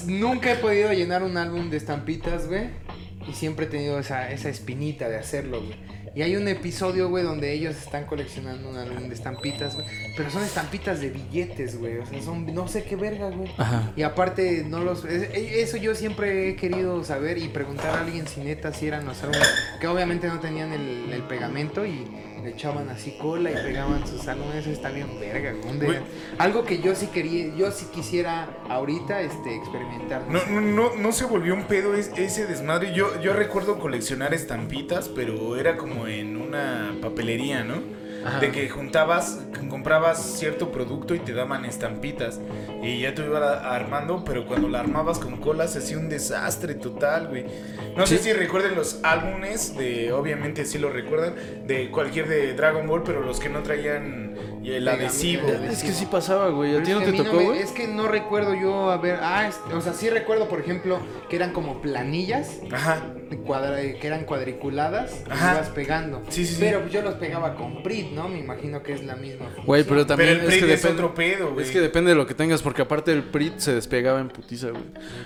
nunca 0.08 0.52
he 0.54 0.56
podido 0.56 0.92
llenar 0.94 1.24
un 1.24 1.38
álbum 1.38 1.70
de 1.70 1.78
estampitas, 1.78 2.48
güey. 2.48 2.70
Y 3.28 3.34
siempre 3.34 3.66
he 3.66 3.70
tenido 3.70 4.00
esa, 4.00 4.32
esa 4.32 4.50
espinita 4.50 5.10
de 5.10 5.18
hacerlo, 5.18 5.62
güey. 5.62 5.76
Y 6.16 6.22
hay 6.22 6.38
un 6.38 6.48
episodio, 6.48 7.10
güey, 7.10 7.26
donde 7.26 7.52
ellos 7.52 7.76
están 7.76 8.06
coleccionando 8.06 8.70
un 8.70 8.78
álbum 8.78 9.10
de 9.10 9.14
estampitas, 9.16 9.76
güey. 9.76 9.86
Pero 10.16 10.30
son 10.30 10.44
estampitas 10.44 11.02
de 11.02 11.10
billetes, 11.10 11.78
güey. 11.78 11.98
O 11.98 12.06
sea, 12.06 12.22
son 12.22 12.46
no 12.54 12.70
sé 12.70 12.84
qué 12.84 12.96
verga, 12.96 13.30
güey. 13.32 13.52
Ajá. 13.58 13.92
Y 13.98 14.04
aparte, 14.04 14.64
no 14.66 14.80
los. 14.80 15.04
es- 15.04 15.30
e- 15.34 15.62
Eso 15.62 15.76
yo 15.76 15.94
siempre 15.94 16.48
he 16.50 16.56
querido 16.56 17.04
saber 17.04 17.38
y 17.38 17.50
preguntar 17.50 17.96
a 17.98 18.02
alguien 18.02 18.28
si 18.30 18.40
neta 18.40 18.72
si 18.74 18.88
eran 18.88 19.04
los 19.06 19.22
álbumes. 19.24 19.50
Que 19.82 19.88
obviamente 19.88 20.28
no 20.28 20.40
tenían 20.40 20.72
el, 20.72 21.12
el 21.12 21.24
pegamento 21.24 21.86
y 21.86 22.06
le 22.46 22.52
echaban 22.52 22.90
así 22.90 23.18
cola 23.20 23.52
y 23.52 23.56
pegaban 23.56 24.06
sus 24.08 24.28
álbumes. 24.28 24.56
Eso 24.58 24.70
está 24.72 24.90
bien 24.90 25.08
verga, 25.20 25.54
güey. 25.64 26.00
Algo 26.38 26.64
que 26.64 26.80
yo 26.82 26.96
sí 26.96 27.08
quería, 27.08 27.54
yo 27.56 27.72
sí 27.72 27.88
quisiera 27.94 28.48
ahorita 28.70 29.22
este, 29.22 29.56
experimentar. 29.56 30.28
No, 30.30 30.46
no, 30.48 30.62
no, 30.62 30.96
no 30.96 31.12
se 31.12 31.26
volvió 31.26 31.54
un 31.56 31.64
pedo 31.64 31.96
es- 31.96 32.12
ese 32.16 32.46
desmadre. 32.46 32.94
Yo, 32.94 33.20
yo 33.22 33.34
recuerdo 33.34 33.80
coleccionar 33.80 34.34
estampitas, 34.34 35.10
pero 35.10 35.58
era 35.58 35.76
como 35.78 36.08
en 36.08 36.38
una 36.38 36.96
papelería, 37.02 37.64
¿no? 37.64 37.95
Ajá. 38.26 38.40
De 38.40 38.52
que 38.52 38.68
juntabas, 38.70 39.40
comprabas 39.70 40.20
cierto 40.40 40.72
producto 40.72 41.14
y 41.14 41.20
te 41.20 41.34
daban 41.34 41.64
estampitas. 41.66 42.40
Y 42.82 43.02
ya 43.02 43.14
te 43.14 43.24
iba 43.24 43.76
armando, 43.76 44.24
pero 44.26 44.46
cuando 44.46 44.68
la 44.68 44.80
armabas 44.80 45.20
con 45.20 45.38
colas 45.38 45.74
se 45.74 45.80
hacía 45.80 45.98
un 45.98 46.10
desastre 46.10 46.76
total, 46.76 47.28
güey. 47.28 47.46
No 47.96 48.08
sé 48.08 48.18
si 48.18 48.34
recuerden 48.34 48.76
los 48.76 49.00
álbumes 49.04 49.78
de, 49.78 50.12
obviamente 50.12 50.66
sí 50.66 50.80
lo 50.80 50.90
recuerdan, 50.90 51.36
de 51.66 51.90
cualquier 51.92 52.28
de 52.28 52.54
Dragon 52.54 52.88
Ball, 52.88 53.04
pero 53.04 53.22
los 53.22 53.40
que 53.40 53.50
no 53.50 53.64
traían 53.64 54.36
el 54.72 54.84
Pegamento, 54.84 55.06
adhesivo. 55.10 55.48
el 55.48 55.64
Es 55.66 55.84
que 55.84 55.92
sí 55.92 56.06
pasaba, 56.06 56.50
güey. 56.50 56.76
¿A 56.78 56.84
ti 56.84 56.92
es 56.92 56.98
no 56.98 57.06
que 57.06 57.12
te 57.12 57.18
tocó, 57.24 57.40
güey? 57.42 57.60
es 57.60 57.72
que 57.72 57.88
no 57.88 58.08
recuerdo 58.08 58.54
yo 58.56 58.90
a 58.92 58.98
ver. 58.98 59.20
Ah, 59.22 59.48
es- 59.48 59.60
o 59.74 59.82
sea, 59.82 59.94
sí 59.94 60.10
recuerdo, 60.10 60.48
por 60.48 60.60
ejemplo, 60.60 61.00
que 61.30 61.36
eran 61.36 61.52
como 61.54 61.82
planillas. 61.82 62.60
Ajá. 62.72 63.02
cuadra- 63.44 63.76
que 64.00 64.06
eran 64.06 64.24
cuadriculadas 64.26 65.24
y 65.28 65.32
Ajá. 65.32 65.54
ibas 65.56 65.70
pegando. 65.70 66.22
Sí, 66.30 66.46
sí, 66.46 66.54
sí. 66.54 66.58
Pero 66.60 66.88
yo 66.88 67.02
los 67.02 67.16
pegaba 67.16 67.56
con 67.56 67.82
Prit, 67.82 68.12
¿no? 68.12 68.28
Me 68.30 68.38
imagino 68.40 68.84
que 68.84 68.94
es 68.94 69.04
la 69.04 69.16
misma. 69.16 69.48
Güey, 69.66 69.84
pero 69.84 70.06
también 70.06 70.30
Pero 70.38 70.42
el 70.48 70.54
es 70.54 70.64
que 70.64 70.74
es 70.74 70.82
depende- 70.84 70.94
otro 71.04 71.16
pedo, 71.16 71.54
güey. 71.54 71.66
Es 71.66 71.72
que 71.72 71.82
depende 71.82 72.12
de 72.12 72.16
lo 72.16 72.28
que 72.28 72.36
tengas, 72.36 72.62
porque 72.62 72.84
aparte 72.84 73.12
el 73.12 73.24
Prit 73.24 73.58
se 73.58 73.74
despegaba 73.74 74.20
en 74.20 74.30
putiza, 74.30 74.70
güey. 74.70 74.84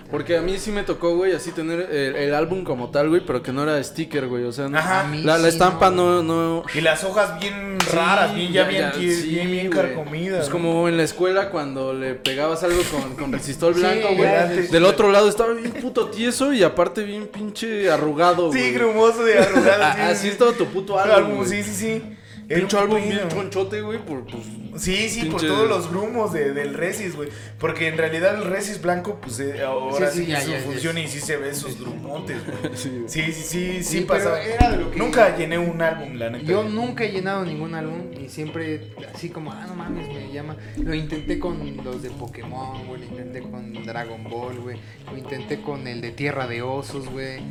Porque 0.09 0.37
a 0.37 0.41
mí 0.41 0.57
sí 0.57 0.71
me 0.71 0.83
tocó, 0.83 1.15
güey, 1.17 1.33
así 1.33 1.51
tener 1.51 1.81
el, 1.91 2.15
el 2.15 2.33
álbum 2.33 2.63
como 2.63 2.89
tal, 2.89 3.09
güey, 3.09 3.21
pero 3.25 3.43
que 3.43 3.51
no 3.51 3.63
era 3.63 3.83
sticker, 3.83 4.27
güey. 4.27 4.45
O 4.45 4.51
sea, 4.53 4.69
no- 4.69 4.77
Ajá. 4.77 5.05
La, 5.15 5.37
la 5.37 5.43
sí, 5.43 5.49
estampa 5.49 5.89
no, 5.91 6.23
no, 6.23 6.63
Y 6.73 6.81
las 6.81 7.03
hojas 7.03 7.39
bien 7.39 7.77
Sí, 7.81 7.95
raras, 7.95 8.35
bien, 8.35 8.51
ya, 8.53 8.63
bien, 8.65 8.81
ya, 8.81 8.97
bien, 8.97 9.09
sí, 9.29 9.35
bien, 9.35 9.51
bien 9.51 9.71
güey. 9.71 9.79
carcomidas. 9.87 10.43
Es 10.45 10.49
como 10.49 10.87
en 10.87 10.97
la 10.97 11.03
escuela 11.03 11.49
cuando 11.49 11.93
le 11.93 12.15
pegabas 12.15 12.63
algo 12.63 12.81
con, 12.91 13.15
con 13.15 13.31
resistol 13.31 13.73
Sí, 13.75 13.81
blanco, 13.81 14.09
sí. 14.09 14.67
Del 14.71 14.85
otro 14.85 15.11
lado 15.11 15.29
estaba 15.29 15.53
bien 15.53 15.71
puto 15.71 16.07
tieso 16.09 16.53
y 16.53 16.63
aparte 16.63 17.03
bien 17.03 17.27
pinche 17.27 17.89
arrugado, 17.89 18.47
güey. 18.47 18.61
Sí, 18.61 18.71
grumoso 18.71 19.23
de 19.23 19.39
arrugado. 19.39 19.83
Así 20.11 20.27
es 20.27 20.37
todo 20.37 20.53
tu 20.53 20.65
puto 20.65 20.99
álbum. 20.99 21.45
Sí, 21.45 21.63
sí, 21.63 21.73
sí. 21.73 22.03
Álbum 22.49 22.97
pedo. 22.99 23.09
bien 23.09 23.27
chonchote, 23.29 23.81
güey, 23.81 23.99
por 24.03 24.25
pues. 24.25 24.43
Sí, 24.77 25.09
sí, 25.09 25.25
por 25.25 25.41
todos 25.41 25.67
los 25.67 25.89
grumos 25.89 26.31
de, 26.31 26.53
del 26.53 26.73
Resis, 26.73 27.15
güey. 27.15 27.29
Porque 27.59 27.87
en 27.87 27.97
realidad 27.97 28.35
el 28.35 28.45
Resis 28.45 28.81
blanco, 28.81 29.19
pues 29.21 29.39
eh, 29.39 29.61
ahora 29.61 30.09
Sí, 30.09 30.19
sí, 30.19 30.25
sí, 30.25 30.31
ya, 30.31 30.41
su 30.41 30.51
ya, 30.51 30.57
ya. 30.57 30.63
función 30.63 30.97
y 30.97 31.07
sí 31.07 31.19
se 31.19 31.37
ve 31.37 31.49
esos 31.49 31.77
grumotes, 31.79 32.37
güey. 32.45 32.75
Sí. 32.75 33.03
Sí, 33.07 33.21
sí, 33.23 33.33
sí, 33.33 33.43
sí, 33.43 33.83
Sí, 33.83 34.01
pasa. 34.01 34.31
pero 34.33 34.35
era 34.37 34.69
de 34.71 34.77
lo 34.77 34.91
que- 34.91 34.97
Nunca 34.97 35.35
llené 35.35 35.57
un 35.57 35.81
álbum, 35.81 36.15
la 36.15 36.29
neta. 36.29 36.45
Yo 36.45 36.63
nunca 36.63 37.03
he 37.03 37.11
llenado 37.11 37.43
ningún 37.45 37.75
álbum 37.75 38.11
y 38.19 38.29
siempre 38.29 38.93
así 39.13 39.29
como, 39.29 39.51
ah, 39.51 39.65
no 39.67 39.75
mames, 39.75 40.07
me 40.07 40.31
llama. 40.31 40.55
Lo 40.77 40.93
intenté 40.93 41.39
con 41.39 41.59
los 41.83 42.01
de 42.01 42.09
Pokémon, 42.11 42.87
güey, 42.87 43.01
lo 43.01 43.07
intenté 43.07 43.41
con 43.41 43.73
Dragon 43.85 44.23
Ball, 44.23 44.59
güey. 44.59 44.77
Lo 45.11 45.17
intenté 45.17 45.61
con 45.61 45.87
el 45.87 45.99
de 46.01 46.11
Tierra 46.11 46.47
de 46.47 46.61
Osos, 46.61 47.09
güey. 47.09 47.41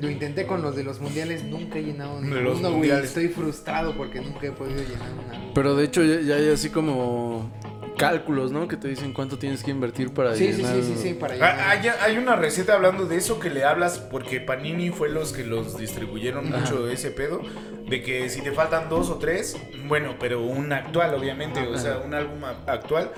Lo 0.00 0.08
intenté 0.08 0.46
con 0.46 0.62
los 0.62 0.74
de 0.76 0.82
los 0.84 0.98
mundiales, 1.00 1.44
nunca 1.44 1.78
he 1.78 1.82
llenado 1.82 2.20
ninguno, 2.22 2.72
güey. 2.72 2.90
Estoy 2.90 3.28
frustrado 3.28 3.94
porque 3.96 4.20
nunca 4.20 4.39
he 4.48 4.52
podido 4.52 4.82
llenar 4.82 5.12
un 5.12 5.30
álbum. 5.34 5.52
Pero 5.54 5.74
de 5.76 5.84
hecho 5.84 6.02
ya, 6.02 6.20
ya 6.20 6.34
hay 6.36 6.50
así 6.50 6.70
como 6.70 7.50
cálculos, 7.96 8.50
¿no? 8.50 8.66
Que 8.66 8.76
te 8.78 8.88
dicen 8.88 9.12
cuánto 9.12 9.38
tienes 9.38 9.62
que 9.62 9.70
invertir 9.70 10.14
para 10.14 10.34
Sí, 10.34 10.52
sí, 10.52 10.62
llenar. 10.62 10.74
sí, 10.76 10.82
sí, 10.82 11.02
sí, 11.02 11.14
para 11.14 11.34
llenar. 11.34 11.56
Ah, 11.60 11.70
Hay, 11.70 11.88
hay 11.88 12.18
una 12.18 12.34
receta 12.34 12.74
hablando 12.74 13.04
de 13.06 13.16
eso 13.16 13.38
que 13.38 13.50
le 13.50 13.64
hablas 13.64 13.98
porque 13.98 14.40
Panini 14.40 14.90
fue 14.90 15.10
los 15.10 15.32
que 15.32 15.44
los 15.44 15.76
distribuyeron 15.76 16.48
mucho 16.50 16.88
ese 16.88 17.10
pedo 17.10 17.42
de 17.88 18.02
que 18.02 18.28
si 18.30 18.40
te 18.40 18.52
faltan 18.52 18.88
dos 18.88 19.10
o 19.10 19.16
tres, 19.16 19.56
bueno, 19.86 20.14
pero 20.18 20.40
un 20.40 20.72
actual 20.72 21.12
obviamente, 21.14 21.60
o 21.66 21.76
sea, 21.76 21.98
un 21.98 22.14
álbum 22.14 22.42
actual 22.66 23.10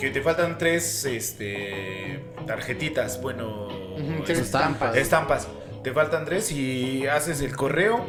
que 0.00 0.08
te 0.10 0.22
faltan 0.22 0.56
tres 0.56 1.04
este 1.04 2.24
tarjetitas, 2.46 3.20
bueno, 3.20 3.68
tres 4.24 4.38
estampas. 4.38 4.96
estampas. 4.96 5.48
Te 5.82 5.92
faltan 5.92 6.24
tres 6.24 6.50
y 6.50 7.06
haces 7.06 7.42
el 7.42 7.54
correo 7.54 8.06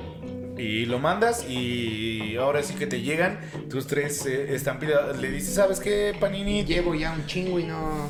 y 0.57 0.85
lo 0.85 0.99
mandas 0.99 1.45
y 1.49 2.35
ahora 2.37 2.63
sí 2.63 2.73
que 2.75 2.87
te 2.87 3.01
llegan 3.01 3.39
tus 3.69 3.87
tres 3.87 4.25
eh, 4.25 4.53
estampitas. 4.55 5.17
Le 5.17 5.29
dices, 5.31 5.55
¿sabes 5.55 5.79
qué, 5.79 6.15
Panini? 6.19 6.63
Llevo 6.63 6.95
ya 6.95 7.11
un 7.11 7.25
chingo 7.25 7.59
y 7.59 7.63
no. 7.63 8.09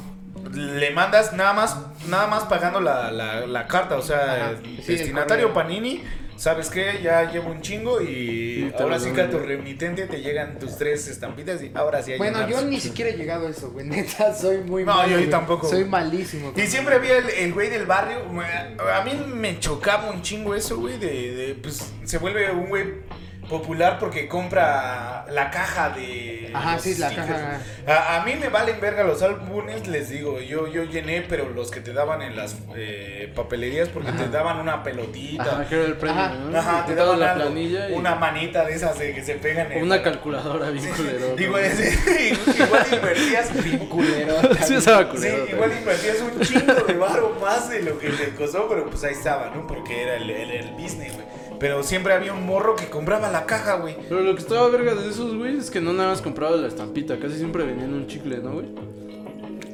le 0.54 0.91
mandas 0.91 1.34
nada 1.34 1.54
más 1.54 1.78
nada 2.08 2.28
más 2.28 2.43
pagando 2.43 2.80
la, 2.82 3.12
la, 3.12 3.48
la 3.48 3.68
carta, 3.68 3.98
o 3.98 4.02
sea, 4.02 4.50
Ajá, 4.52 4.52
sí, 4.82 4.93
destinatario. 4.93 5.54
Panini, 5.54 6.04
¿sabes 6.38 6.70
qué? 6.70 7.00
Ya 7.04 7.32
llevo 7.32 7.50
un 7.52 7.62
chingo 7.62 8.02
y 8.02 8.72
ahora 8.80 9.00
sí 9.00 9.12
que 9.12 9.22
a 9.22 9.30
tu 9.30 9.40
remitente 9.40 10.06
te 10.08 10.22
llegan 10.22 10.60
tus 10.60 10.78
tres 10.78 11.08
estampitas 11.08 11.62
y 11.64 11.72
ahora 11.74 12.02
sí 12.04 12.12
hay 12.14 12.18
Bueno, 12.18 12.48
yo 12.48 12.62
ni 12.64 12.80
siquiera 12.80 13.12
he 13.12 13.18
llegado 13.18 13.48
a 13.48 13.50
eso, 13.50 13.72
güey. 13.72 13.86
Neta, 13.88 14.34
soy 14.36 14.58
muy 14.60 14.84
No, 14.84 14.96
malo, 14.96 15.10
yo 15.10 15.18
güey. 15.18 15.30
tampoco. 15.30 15.68
Soy 15.70 15.86
malísimo. 15.86 16.54
Y 16.56 16.62
siempre 16.68 16.96
había 16.96 17.18
el, 17.18 17.30
el 17.30 17.54
güey 17.54 17.70
del 17.70 17.86
barrio, 17.86 18.20
a 18.94 19.04
mí 19.04 19.12
me 19.34 19.60
chocaba 19.60 20.12
un 20.12 20.22
chingo 20.22 20.56
eso, 20.56 20.78
güey, 20.80 20.98
de, 20.98 21.36
de, 21.36 21.56
pues 21.56 21.92
se 22.04 22.18
vuelve 22.18 22.52
un 22.52 22.68
güey 22.70 22.86
popular 23.48 23.98
porque 24.00 24.28
compra 24.28 25.26
la 25.30 25.50
caja 25.52 25.89
de. 25.89 26.52
Ajá, 26.54 26.80
sí, 26.80 26.96
la 26.96 27.08
stickers. 27.10 27.28
caja. 27.28 27.60
A, 27.88 28.22
a 28.22 28.26
mí 28.26 28.36
me 28.36 28.50
valen 28.50 28.80
verga 28.80 29.04
los 29.04 29.22
álbumes, 29.22 29.88
les 29.88 30.10
digo. 30.10 30.39
Yo, 30.39 30.68
yo 30.68 30.84
llené, 30.84 31.22
pero 31.22 31.50
los 31.50 31.72
que 31.72 31.82
te 31.82 31.93
daban 31.93 32.22
en 32.22 32.36
las 32.36 32.56
eh, 32.76 33.32
papelerías 33.36 33.89
porque 33.89 34.12
te 34.14 34.30
daban 34.30 34.60
una 34.60 34.84
pelotita. 34.84 35.43
Ajá, 35.43 35.66
que 35.68 35.76
era 35.76 35.86
el 35.86 35.98
premio, 35.98 36.22
Ajá. 36.22 36.34
¿no? 36.36 36.58
Ajá, 36.60 36.82
Y 36.84 36.88
te 36.88 36.93
te 36.93 37.00
daban 37.00 37.20
la 37.20 37.32
algo, 37.34 37.46
planilla 37.46 37.89
y 37.89 37.93
una 37.93 38.16
manita 38.16 38.66
de 38.66 38.74
esas 38.74 38.98
de 39.00 39.14
que 39.14 39.24
se 39.24 39.36
pegan 39.36 39.72
en 39.72 39.84
una 39.84 39.98
la- 39.98 40.04
calculadora 40.04 40.70
bien 40.70 40.86
culero. 40.96 41.36
Digo, 41.36 41.58
ese- 41.60 42.34
igual 42.58 42.86
invertías 42.91 43.50
Culero. 43.89 44.36
Sí, 44.66 44.76
estaba 44.76 45.00
Sí, 45.04 45.08
culero. 45.12 45.48
igual 45.50 45.72
invertías 45.78 46.18
un 46.22 46.39
chingo 46.41 46.74
de 46.74 46.93
barro 46.93 47.38
más 47.41 47.70
de 47.70 47.82
lo 47.84 47.98
que 48.00 48.10
te 48.10 48.30
costó, 48.36 48.68
pero 48.68 48.89
pues 48.89 49.04
ahí 49.04 49.14
estaba, 49.14 49.52
¿no? 49.54 49.66
Porque 49.68 50.02
era 50.04 50.16
el, 50.18 50.30
el, 50.30 50.52
el 50.52 50.70
business, 50.72 51.14
güey. 51.14 51.26
Pero 51.60 51.84
siempre 51.84 52.14
había 52.14 52.34
un 52.34 52.45
morro 52.45 52.76
que 52.76 52.88
compraba 52.88 53.30
la 53.32 53.45
caja, 53.45 53.76
güey. 53.76 53.95
Pero 54.10 54.22
lo 54.22 54.36
que 54.36 54.41
estaba 54.41 54.68
verga 54.70 54.95
de 54.95 55.10
esos, 55.10 55.36
güey, 55.36 55.58
es 55.58 55.72
que 55.72 55.82
no 55.82 55.93
nada 55.93 56.10
más 56.10 56.22
comprabas 56.22 56.60
la 56.60 56.68
estampita, 56.68 57.18
casi 57.18 57.38
siempre 57.38 57.64
venían 57.64 57.93
un 57.93 58.08
chicle, 58.08 58.38
¿no, 58.38 58.53
güey? 58.53 58.68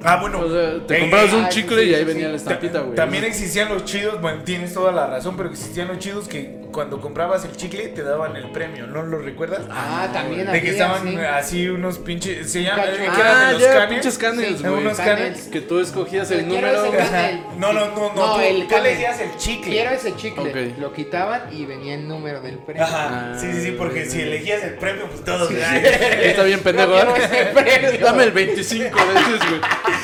Ah, 0.04 0.20
bueno. 0.20 0.40
O 0.42 0.50
sea, 0.50 0.86
te 0.86 0.98
eh, 0.98 1.00
comprabas 1.02 1.34
un 1.34 1.50
chicle 1.50 1.84
sí, 1.84 1.90
y 1.90 1.94
ahí 1.94 2.02
sí, 2.02 2.06
venía 2.06 2.26
sí. 2.26 2.32
la 2.32 2.38
estampita, 2.38 2.80
güey. 2.82 2.96
También 2.96 3.24
existían 3.24 3.70
los 3.70 3.86
chidos, 3.86 4.22
bueno, 4.22 4.44
tienes 4.44 4.74
toda 4.74 4.92
la 4.92 5.08
razón, 5.08 5.36
pero 5.38 5.50
existían 5.50 5.88
los 5.88 6.00
chidos 6.00 6.28
que 6.28 6.61
cuando 6.72 7.00
comprabas 7.02 7.46
el 7.46 7.56
chicle 7.56 7.88
te 7.90 8.04
daban 8.04 8.36
el 8.36 8.50
premio, 8.52 8.88
¿no 8.88 9.04
lo 9.04 9.20
recuerdas? 9.20 9.62
Ah, 9.70 10.10
también 10.14 10.52
de 10.52 10.62
que 10.62 10.72
estaban 10.72 11.08
sí. 11.08 11.16
así 11.18 11.68
unos 11.70 11.98
pinches. 12.00 12.52
Se 12.52 12.64
llaman. 12.64 12.86
Cacho. 12.86 12.96
eh, 12.96 13.10
que 13.14 13.22
eran 13.22 13.38
Ah, 13.38 13.48
de 13.48 13.54
los 13.54 13.62
ya, 13.62 13.90
pinches 13.90 14.18
canels, 14.18 14.58
Sí, 14.58 14.64
güey. 14.64 14.74
unos 14.82 14.98
canels. 14.98 15.42
Que 15.48 15.62
tú 15.62 15.80
escogías 15.80 16.30
el 16.32 16.46
Quiero 16.46 16.68
número. 16.68 16.86
ese 16.86 16.98
canel. 16.98 17.42
No, 17.58 17.74
no, 17.74 17.88
no, 17.88 17.96
no. 17.96 18.16
No, 18.16 18.36
tú, 18.36 18.42
el 18.42 18.62
tú 18.64 18.68
canel. 18.70 18.86
elegías 18.88 19.20
el 19.20 19.38
chicle. 19.38 19.72
Quiero 19.72 19.92
ese 19.92 20.16
chicle. 20.16 20.50
Ok. 20.72 20.78
Lo 20.80 20.94
quitaban 20.94 21.42
y 21.52 21.66
venía 21.66 21.96
el 21.96 22.08
número 22.08 22.42
del 22.42 22.58
premio. 22.60 22.84
Ajá, 22.84 23.32
Ah, 23.34 23.38
sí, 23.40 23.48
sí, 23.52 23.62
sí, 23.64 23.72
porque 23.78 24.06
si 24.06 24.22
elegías 24.22 24.64
el 24.64 24.76
premio, 24.76 25.08
pues 25.08 25.24
todos. 25.24 25.52
Está 25.52 26.44
bien 26.44 26.60
pendejo, 26.62 26.90
No 26.90 26.96
quiero 26.96 27.14
¿verdad? 27.14 27.34
ese 27.34 27.46
premio. 27.92 28.06
Dame 28.06 28.24
el 28.24 28.32
25 28.32 28.98
veces, 28.98 29.50
güey. 29.50 29.62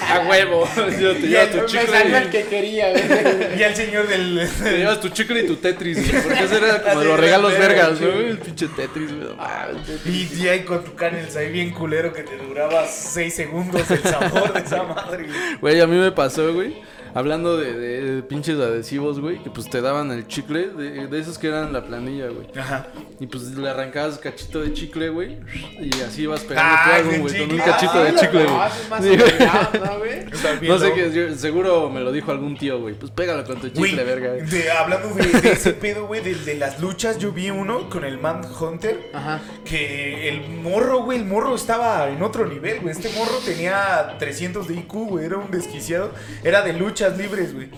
A 0.10 0.20
huevo. 0.28 0.68
Yo 1.00 1.14
te 1.16 1.22
llevas 1.28 1.50
tu 1.52 1.58
Me 1.58 1.66
chicle 1.66 1.88
salió 1.88 2.18
el 2.18 2.28
y... 2.28 2.30
que 2.30 2.44
quería, 2.46 2.90
güey. 2.92 3.04
Y 3.60 3.64
al 3.64 3.76
señor 3.76 4.08
del. 4.08 4.50
Te 4.64 4.78
llevas 4.78 5.00
tu 5.00 5.10
chicle 5.10 5.42
y 5.42 5.48
tu 5.48 5.56
Tetris, 5.58 6.10
güey. 6.12 6.24
Porque 6.24 6.44
ese 6.44 6.57
era 6.64 6.82
como 6.82 7.00
de 7.00 7.06
los 7.06 7.20
regalos 7.20 7.52
verga, 7.52 7.90
vergas, 7.90 8.02
güey. 8.02 8.30
El 8.30 8.38
pinche 8.40 8.68
Tetris, 8.68 9.12
güey. 9.14 9.28
Y, 10.06 10.48
ahí 10.48 10.64
con 10.64 10.84
tu 10.84 10.96
canels 10.96 11.36
ahí 11.36 11.52
bien 11.52 11.72
culero 11.72 12.14
que 12.14 12.24
te 12.24 12.38
duraba 12.38 12.86
6 12.86 13.34
segundos 13.34 13.90
el 13.92 14.02
sabor 14.04 14.54
de 14.54 14.60
esa 14.60 14.84
madre. 14.84 15.28
Güey, 15.62 15.80
a 15.82 15.88
mí 15.88 15.98
me 15.98 16.12
pasó, 16.12 16.54
güey. 16.54 16.82
Hablando 17.14 17.58
de, 17.58 17.74
de 17.74 18.24
pinches 18.24 18.60
adhesivos, 18.60 19.20
güey, 19.20 19.42
que 19.44 19.50
pues 19.50 19.70
te 19.70 19.82
daban 19.82 20.12
el 20.12 20.28
chicle, 20.28 20.70
de, 20.70 21.08
de 21.08 21.20
esos 21.20 21.38
que 21.38 21.48
eran 21.48 21.74
la 21.74 21.84
planilla, 21.86 22.28
güey. 22.30 22.48
Ajá. 22.58 22.88
Y 23.20 23.28
pues 23.28 23.44
le 23.56 23.70
arrancabas 23.70 24.18
cachito 24.20 24.62
de 24.62 24.74
chicle, 24.74 25.10
güey. 25.10 25.38
Y 25.80 25.90
así 26.02 26.24
ibas 26.24 26.42
pegando 26.42 26.72
Ah, 26.76 26.86
tu 26.90 26.96
álbum, 26.96 27.14
el 27.16 27.22
güey, 27.22 27.38
con 27.40 27.52
un 27.52 27.58
cachito 27.60 27.92
Ah, 27.96 28.04
de 28.04 28.12
lo- 28.12 28.20
chicle, 28.20 28.44
güey. 28.44 28.58
más 28.58 29.04
Sí, 29.04 29.18
¿no, 29.80 29.98
güey? 30.00 30.78
Sé 30.78 30.94
qué, 30.94 31.34
seguro 31.36 31.90
me 31.90 32.02
lo 32.02 32.12
dijo 32.12 32.32
algún 32.32 32.56
tío, 32.58 32.80
güey. 32.80 32.94
Pues 32.96 33.12
pégalo 33.12 33.44
con 33.44 33.60
tu 33.60 33.70
Güey, 33.72 33.92
chicle, 33.92 34.04
verga. 34.06 34.30
güey. 34.34 34.46
de- 34.46 34.72
hablando 34.72 35.10
de, 35.16 35.24
de 35.42 35.52
ese 35.52 35.74
pedo, 35.74 36.06
güey, 36.08 36.22
de, 36.24 36.36
de 36.36 36.56
las 36.56 36.80
luchas, 36.80 37.18
yo 37.18 37.32
vi 37.32 37.50
uno 37.50 37.90
con 37.90 38.04
el 38.06 38.18
Manhunter. 38.20 39.10
Ajá. 39.14 39.42
Que 39.66 40.30
el 40.30 40.50
morro, 40.50 41.04
güey, 41.04 41.18
el 41.20 41.26
morro 41.26 41.56
estaba 41.56 42.10
en 42.10 42.22
otro 42.22 42.46
nivel, 42.46 42.82
güey. 42.82 42.92
Este 42.96 43.10
morro 43.18 43.38
tenía 43.46 44.16
300 44.20 44.68
de 44.68 44.76
IQ, 44.76 44.94
güey, 45.10 45.26
era 45.26 45.38
un 45.38 45.50
desquiciado. 45.52 46.12
Era 46.44 46.62
de 46.62 46.74
luchas 46.98 47.16
libres, 47.16 47.54
güey. 47.54 47.70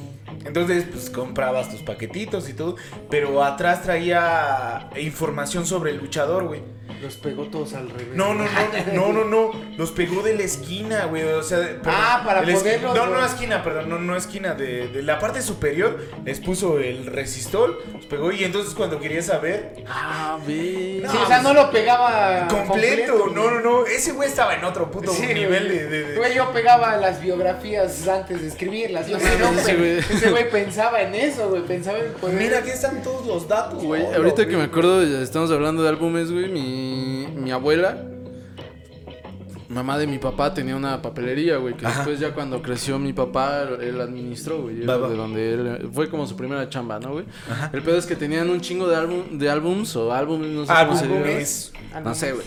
Entonces, 0.46 0.86
pues 0.92 1.10
comprabas 1.10 1.70
tus 1.70 1.82
paquetitos 1.82 2.50
y 2.50 2.54
todo. 2.54 2.76
Pero 3.10 3.44
atrás 3.44 3.84
traía 3.84 4.90
información 4.98 5.66
sobre 5.66 5.92
el 5.92 5.98
luchador, 5.98 6.46
güey. 6.46 6.62
Los 7.04 7.16
pegó 7.16 7.46
todos 7.46 7.76
al 7.76 7.90
revés. 7.90 8.10
No, 8.14 8.34
no, 8.34 8.44
no, 8.44 8.94
no, 8.94 9.14
no, 9.14 9.24
no. 9.24 9.52
Los 9.78 9.92
pegó 9.92 10.22
de 10.22 10.36
la 10.36 10.44
esquina, 10.44 11.06
güey. 11.06 11.24
O 11.24 11.44
sea, 11.44 11.60
perdón, 11.60 11.82
Ah, 11.86 12.24
para 12.26 12.42
poderlos, 12.42 12.94
No, 12.96 13.06
no, 13.06 13.26
esquina, 13.26 13.64
perdón, 13.64 13.90
no, 13.90 14.00
no 14.00 14.18
esquina. 14.18 14.54
De, 14.54 14.88
de 14.90 15.02
la 15.04 15.18
parte 15.20 15.42
superior 15.42 16.04
les 16.26 16.40
puso 16.42 16.80
el 16.80 17.06
resistol, 17.06 17.80
los 17.94 18.06
pegó. 18.08 18.32
Y 18.34 18.44
entonces 18.44 18.74
cuando 18.74 19.00
quería 19.00 19.22
saber, 19.22 19.76
Ah, 19.88 20.40
ve. 20.46 21.02
Sí, 21.10 21.18
o 21.24 21.28
sea, 21.28 21.42
no 21.42 21.54
lo 21.54 21.72
pegaba 21.72 22.48
completo. 22.50 23.28
No, 23.34 23.50
no, 23.52 23.62
no. 23.62 23.86
Ese 23.86 24.12
güey 24.12 24.28
estaba 24.28 24.56
en 24.56 24.66
otro 24.66 24.92
puto 24.92 25.14
Sí, 25.14 25.28
nivel 25.28 25.68
güey. 25.68 25.78
de. 25.78 25.88
de- 25.88 26.04
de- 26.04 26.18
Güey, 26.18 26.36
yo 26.36 26.52
pegaba 26.52 26.98
las 26.98 27.22
biografías 27.22 28.06
antes 28.10 28.42
de 28.42 28.48
escribirlas. 28.48 29.08
Yo 29.08 29.18
No 29.20 29.60
ese. 29.60 30.29
Ese 30.30 30.32
güey 30.50 30.50
pensaba 30.50 31.02
en 31.02 31.16
eso, 31.16 31.50
güey. 31.50 31.64
Pensaba 31.64 32.00
en 32.00 32.14
poder. 32.14 32.36
Mira, 32.36 32.60
aquí 32.60 32.70
están 32.70 33.02
todos 33.04 33.26
los 33.26 33.48
datos. 33.48 33.84
Güey, 33.84 34.06
ahorita 34.14 34.48
que 34.48 34.56
me 34.56 34.64
acuerdo, 34.64 35.04
ya 35.04 35.22
estamos 35.22 35.52
hablando 35.52 35.84
de 35.84 35.90
álbumes, 35.90 36.32
güey. 36.32 36.50
Mi, 36.50 37.28
mi 37.36 37.52
abuela, 37.52 37.98
mamá 39.70 39.98
de 39.98 40.08
mi 40.08 40.18
papá, 40.18 40.54
tenía 40.54 40.76
una 40.76 41.02
papelería, 41.02 41.58
güey. 41.58 41.76
Que 41.76 41.86
Ajá. 41.86 41.98
después, 41.98 42.20
ya 42.20 42.34
cuando 42.34 42.62
creció 42.62 43.00
mi 43.00 43.14
papá, 43.14 43.68
él 43.80 44.02
administró, 44.02 44.64
güey. 44.64 44.86
Va, 44.86 44.96
era 44.96 45.04
va. 45.04 45.10
De 45.10 45.16
donde 45.16 45.54
él. 45.54 45.90
Fue 45.94 46.10
como 46.10 46.28
su 46.28 46.36
primera 46.36 46.68
chamba, 46.70 47.00
¿no, 47.00 47.12
güey? 47.14 47.26
El 47.72 47.82
pedo 47.84 47.98
es 47.98 48.06
que 48.06 48.16
tenían 48.16 48.50
un 48.50 48.60
chingo 48.62 48.88
de, 48.88 48.96
álbum, 48.96 49.38
de 49.38 49.50
álbums 49.50 49.96
o 49.96 50.12
álbumes, 50.12 50.50
no 50.50 50.66
sé 50.66 50.74
cómo 50.86 50.98
se. 50.98 51.72
No 52.04 52.16
sé, 52.16 52.34
güey. 52.34 52.46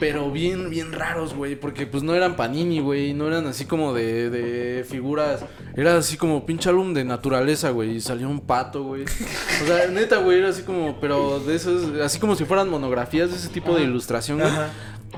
Pero 0.00 0.30
bien, 0.30 0.70
bien 0.70 0.92
raros, 0.92 1.34
güey. 1.34 1.56
Porque 1.56 1.86
pues 1.86 2.02
no 2.02 2.14
eran 2.14 2.36
panini, 2.36 2.80
güey. 2.80 3.14
No 3.14 3.28
eran 3.28 3.46
así 3.46 3.64
como 3.64 3.92
de, 3.92 4.30
de 4.30 4.84
figuras. 4.84 5.44
Era 5.76 5.96
así 5.96 6.16
como 6.16 6.44
pinche 6.46 6.68
álbum 6.68 6.94
de 6.94 7.04
naturaleza, 7.04 7.70
güey. 7.70 7.96
Y 7.96 8.00
salió 8.00 8.28
un 8.28 8.40
pato, 8.40 8.82
güey. 8.84 9.04
O 9.04 9.66
sea, 9.66 9.86
neta, 9.88 10.18
güey, 10.18 10.38
era 10.38 10.48
así 10.48 10.62
como. 10.62 10.98
Pero 11.00 11.40
de 11.40 11.54
esos. 11.54 12.00
Así 12.00 12.18
como 12.18 12.34
si 12.34 12.44
fueran 12.44 12.68
monografías 12.68 13.30
de 13.30 13.36
ese 13.36 13.48
tipo 13.48 13.74
de 13.74 13.82
ilustración, 13.82 14.38
güey. 14.38 14.50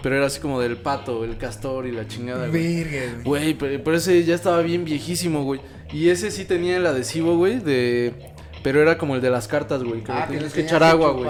Pero 0.03 0.17
era 0.17 0.27
así 0.27 0.41
como 0.41 0.61
del 0.61 0.77
pato, 0.77 1.25
el 1.25 1.37
castor 1.37 1.87
y 1.87 1.93
la 1.93 2.07
chingada, 2.09 2.47
güey. 2.49 2.85
Güey. 3.25 3.55
Pero, 3.55 3.83
pero 3.85 3.97
ese 3.97 4.25
ya 4.25 4.35
estaba 4.35 4.63
bien 4.63 4.85
viejísimo, 4.85 5.43
güey. 5.45 5.61
Y 5.93 6.09
ese 6.11 6.31
sí 6.31 6.45
tenía 6.45 6.77
el 6.77 6.87
adhesivo, 6.87 7.37
güey, 7.37 7.59
de... 7.59 8.15
Pero 8.63 8.81
era 8.81 8.97
como 8.99 9.15
el 9.17 9.21
de 9.23 9.31
las 9.31 9.49
cartas, 9.49 9.83
güey, 9.83 10.05
que 10.05 10.13
Ah, 10.13 10.27
le 10.29 10.35
tenías 10.37 10.53
que 10.53 10.61
echar 10.61 10.83
agua, 10.83 11.11
güey. 11.13 11.29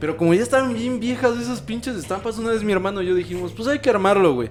Pero 0.00 0.16
como 0.16 0.34
ya 0.34 0.42
estaban 0.42 0.74
bien 0.74 0.98
viejas 1.00 1.38
esas 1.38 1.60
pinches 1.60 1.96
estampas, 1.96 2.36
una 2.38 2.50
vez 2.50 2.62
mi 2.64 2.72
hermano 2.72 3.00
y 3.02 3.06
yo 3.06 3.14
dijimos, 3.14 3.52
pues 3.56 3.68
hay 3.68 3.78
que 3.78 3.88
armarlo, 3.88 4.34
güey. 4.34 4.50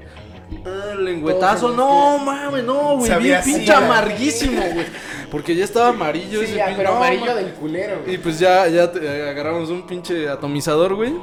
Ah, 0.66 0.96
lengüetazo, 1.00 1.70
no 1.76 2.18
mames, 2.18 2.64
no, 2.64 2.98
güey, 2.98 3.20
bien 3.20 3.36
así, 3.36 3.54
pinche 3.54 3.72
amarguísimo, 3.74 4.62
güey. 4.74 4.86
Porque 5.30 5.56
ya 5.56 5.64
estaba 5.66 5.90
amarillo 5.90 6.40
Sí, 6.40 6.46
ese 6.46 6.56
ya, 6.56 6.74
pero 6.76 6.92
no, 6.92 6.96
amarillo 6.98 7.26
ma- 7.26 7.34
del 7.36 7.54
culero, 7.54 8.02
güey. 8.04 8.16
Y 8.16 8.18
pues 8.18 8.40
ya, 8.40 8.68
ya 8.68 8.92
te- 8.92 9.00
eh, 9.06 9.30
agarramos 9.30 9.70
un 9.70 9.86
pinche 9.88 10.28
atomizador, 10.28 10.96
güey. 10.96 11.14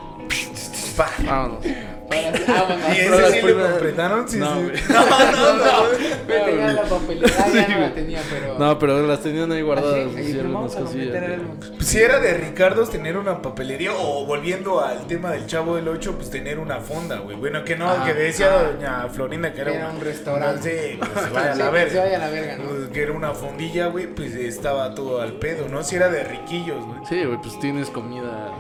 Vámonos. 1.26 1.64
Ah, 2.11 2.65
bueno, 2.67 2.83
¿Y 2.89 3.01
ese 3.01 3.41
sí 3.41 3.47
lo 3.47 3.71
completaron? 3.71 4.29
Sí, 4.29 4.39
No, 4.39 4.55
sí. 4.57 4.83
No, 4.89 5.07
no, 5.07 5.55
no. 5.55 5.65
no, 5.83 5.89
me 6.27 6.39
tenía 6.39 6.73
la 6.73 6.83
papelera, 6.83 7.49
ya 7.53 7.69
no 7.69 7.81
la 7.81 7.95
tenía, 7.95 8.23
pero... 8.31 8.59
No, 8.59 8.79
pero 8.79 9.07
las 9.07 9.21
tenían 9.21 9.53
ahí 9.53 9.63
guardadas. 9.63 10.09
pues. 10.13 11.87
Si 11.89 11.99
era 11.99 12.19
de 12.19 12.35
Ricardo 12.35 12.87
tener 12.87 13.17
una 13.17 13.43
papelería 13.43 13.93
o 13.95 14.25
volviendo 14.25 14.81
al 14.81 15.07
tema 15.07 15.31
del 15.33 15.47
Chavo 15.47 15.77
del 15.77 15.89
8, 15.89 16.15
pues 16.17 16.31
tener 16.31 16.59
una 16.59 16.81
fonda, 16.81 17.19
güey. 17.19 17.37
Bueno, 17.37 17.65
que 17.65 17.77
no, 17.77 17.89
Ah, 17.89 18.05
que 18.07 18.15
decía 18.15 18.49
ah. 18.53 18.63
doña 18.73 19.09
Florinda 19.09 19.53
que 19.53 19.61
era, 19.61 19.91
un 19.91 20.01
restaurante. 20.01 20.93
Sí, 20.93 20.99
pues 20.99 21.25
se 21.25 21.31
vaya 21.31 21.53
a 21.53 21.57
la 21.57 21.71
verga. 21.71 21.93
se 21.93 21.99
vaya 21.99 22.17
a 22.17 22.21
la 22.21 22.29
verga, 22.31 22.57
¿no? 22.57 22.65
Pues, 22.65 22.89
que 22.89 23.03
era 23.03 23.13
una 23.13 23.33
fondilla, 23.33 23.87
güey, 23.89 24.07
pues 24.07 24.35
estaba 24.35 24.95
todo 24.95 25.21
al 25.21 25.35
pedo, 25.35 25.69
¿no? 25.69 25.83
Si 25.83 25.97
era 25.97 26.09
de 26.09 26.25
riquillos, 26.25 26.85
güey. 26.87 26.99
Sí, 27.09 27.25
güey, 27.25 27.39
pues 27.41 27.59
tienes 27.61 27.91
comida 27.91 28.53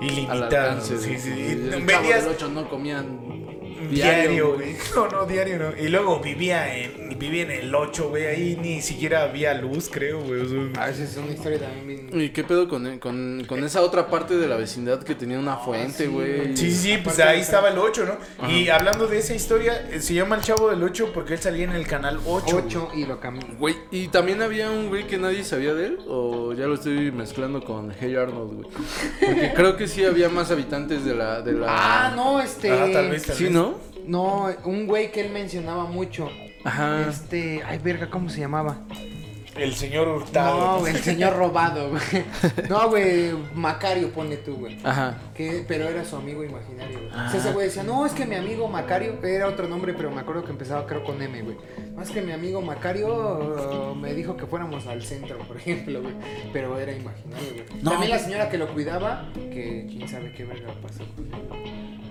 al 0.00 0.04
Ilimitado. 0.06 0.44
alcance. 0.44 0.98
Sí, 0.98 1.18
sí. 1.18 1.70
Ocho 2.30 2.48
no 2.48 2.68
comían 2.68 3.47
diario, 3.90 4.54
güey. 4.54 4.76
No, 4.94 5.08
no, 5.08 5.26
diario 5.26 5.58
no. 5.58 5.76
Y 5.76 5.88
luego 5.88 6.20
vivía 6.20 6.74
en, 6.74 7.18
vivía 7.18 7.42
en 7.42 7.50
el 7.50 7.74
8, 7.74 8.08
güey. 8.08 8.26
Ahí 8.26 8.58
ni 8.60 8.82
siquiera 8.82 9.22
había 9.24 9.54
luz, 9.54 9.88
creo, 9.92 10.20
güey. 10.20 10.40
o 10.40 10.48
sea, 10.48 10.82
A 10.82 10.86
veces 10.86 11.10
es 11.10 11.16
una 11.16 11.32
historia 11.32 11.58
también 11.60 11.86
bien... 11.86 12.20
¿Y 12.20 12.30
qué 12.30 12.44
pedo 12.44 12.68
con, 12.68 12.98
con, 12.98 13.44
con 13.46 13.64
esa 13.64 13.82
otra 13.82 14.08
parte 14.08 14.36
de 14.36 14.46
la 14.48 14.56
vecindad 14.56 15.02
que 15.02 15.14
tenía 15.14 15.38
una 15.38 15.56
fuente, 15.56 16.04
sí, 16.04 16.06
güey? 16.06 16.56
Sí, 16.56 16.70
sí, 16.70 16.74
sí, 16.74 16.98
pues 17.02 17.18
ahí 17.20 17.40
estaba 17.40 17.68
el 17.68 17.78
8, 17.78 18.06
¿no? 18.06 18.48
Y 18.48 18.68
hablando 18.68 19.06
de 19.06 19.18
esa 19.18 19.34
historia, 19.34 19.88
eh, 19.90 20.00
se 20.00 20.14
llama 20.14 20.36
El 20.36 20.42
Chavo 20.42 20.70
del 20.70 20.82
8 20.82 21.10
porque 21.12 21.34
él 21.34 21.40
salía 21.40 21.64
en 21.64 21.72
el 21.72 21.86
canal 21.86 22.18
8. 22.26 22.62
8 22.66 22.88
y 22.94 23.06
lo 23.06 23.20
cambió. 23.20 23.46
Güey, 23.58 23.76
¿y 23.90 24.08
también 24.08 24.42
había 24.42 24.70
un 24.70 24.88
güey 24.88 25.06
que 25.06 25.18
nadie 25.18 25.44
sabía 25.44 25.74
de 25.74 25.86
él? 25.86 25.98
¿O 26.08 26.52
ya 26.52 26.66
lo 26.66 26.74
estoy 26.74 27.12
mezclando 27.12 27.62
con 27.62 27.92
Hey 27.98 28.16
Arnold, 28.16 28.54
güey? 28.54 28.68
Porque 29.20 29.52
creo 29.54 29.76
que 29.76 29.88
sí 29.88 30.04
había 30.04 30.28
más 30.28 30.50
habitantes 30.50 31.04
de 31.04 31.14
la... 31.14 31.42
De 31.42 31.52
la... 31.52 31.66
Ah, 31.68 32.12
no, 32.14 32.40
este... 32.40 32.70
Ah, 32.70 32.88
tal 32.92 33.10
vez, 33.10 33.24
tal 33.24 33.36
¿Sí, 33.36 33.48
no? 33.50 33.67
No, 34.08 34.48
un 34.64 34.86
güey 34.86 35.12
que 35.12 35.20
él 35.20 35.30
mencionaba 35.30 35.84
mucho. 35.84 36.28
Ajá. 36.64 37.06
Este... 37.08 37.62
Ay, 37.64 37.78
verga, 37.78 38.08
¿cómo 38.10 38.28
se 38.30 38.40
llamaba? 38.40 38.78
El 39.56 39.74
señor 39.74 40.06
Hurtado. 40.06 40.56
No, 40.74 40.78
güey, 40.80 40.94
el 40.94 41.02
señor 41.02 41.36
robado, 41.36 41.90
güey. 41.90 42.00
No, 42.68 42.88
güey, 42.90 43.32
Macario 43.54 44.10
pone 44.12 44.36
tú, 44.36 44.54
güey. 44.54 44.78
Ajá. 44.84 45.16
Que, 45.34 45.64
pero 45.66 45.88
era 45.88 46.04
su 46.04 46.14
amigo 46.14 46.44
imaginario, 46.44 46.96
güey. 46.98 47.08
O 47.10 47.12
sea, 47.12 47.24
Ah. 47.24 47.36
ese 47.36 47.52
güey 47.52 47.66
decía, 47.66 47.82
no, 47.82 48.06
es 48.06 48.12
que 48.12 48.24
mi 48.24 48.36
amigo 48.36 48.68
Macario, 48.68 49.18
era 49.24 49.48
otro 49.48 49.66
nombre, 49.66 49.94
pero 49.94 50.12
me 50.12 50.20
acuerdo 50.20 50.44
que 50.44 50.52
empezaba 50.52 50.86
creo 50.86 51.02
con 51.02 51.20
M, 51.20 51.42
güey. 51.42 51.56
No, 51.92 52.02
es 52.02 52.10
que 52.10 52.22
mi 52.22 52.30
amigo 52.30 52.62
Macario 52.62 53.08
uh, 53.90 53.94
me 53.96 54.14
dijo 54.14 54.36
que 54.36 54.46
fuéramos 54.46 54.86
al 54.86 55.02
centro, 55.04 55.38
por 55.38 55.56
ejemplo, 55.56 56.02
güey. 56.02 56.14
Pero 56.52 56.78
era 56.78 56.92
imaginario, 56.92 57.52
güey. 57.54 57.82
No, 57.82 57.90
También 57.90 58.10
la 58.10 58.16
güey. 58.18 58.26
señora 58.28 58.48
que 58.50 58.58
lo 58.58 58.72
cuidaba, 58.72 59.28
que 59.34 59.86
quién 59.90 60.08
sabe 60.08 60.32
qué 60.32 60.44
verga 60.44 60.72
pasó. 60.80 61.02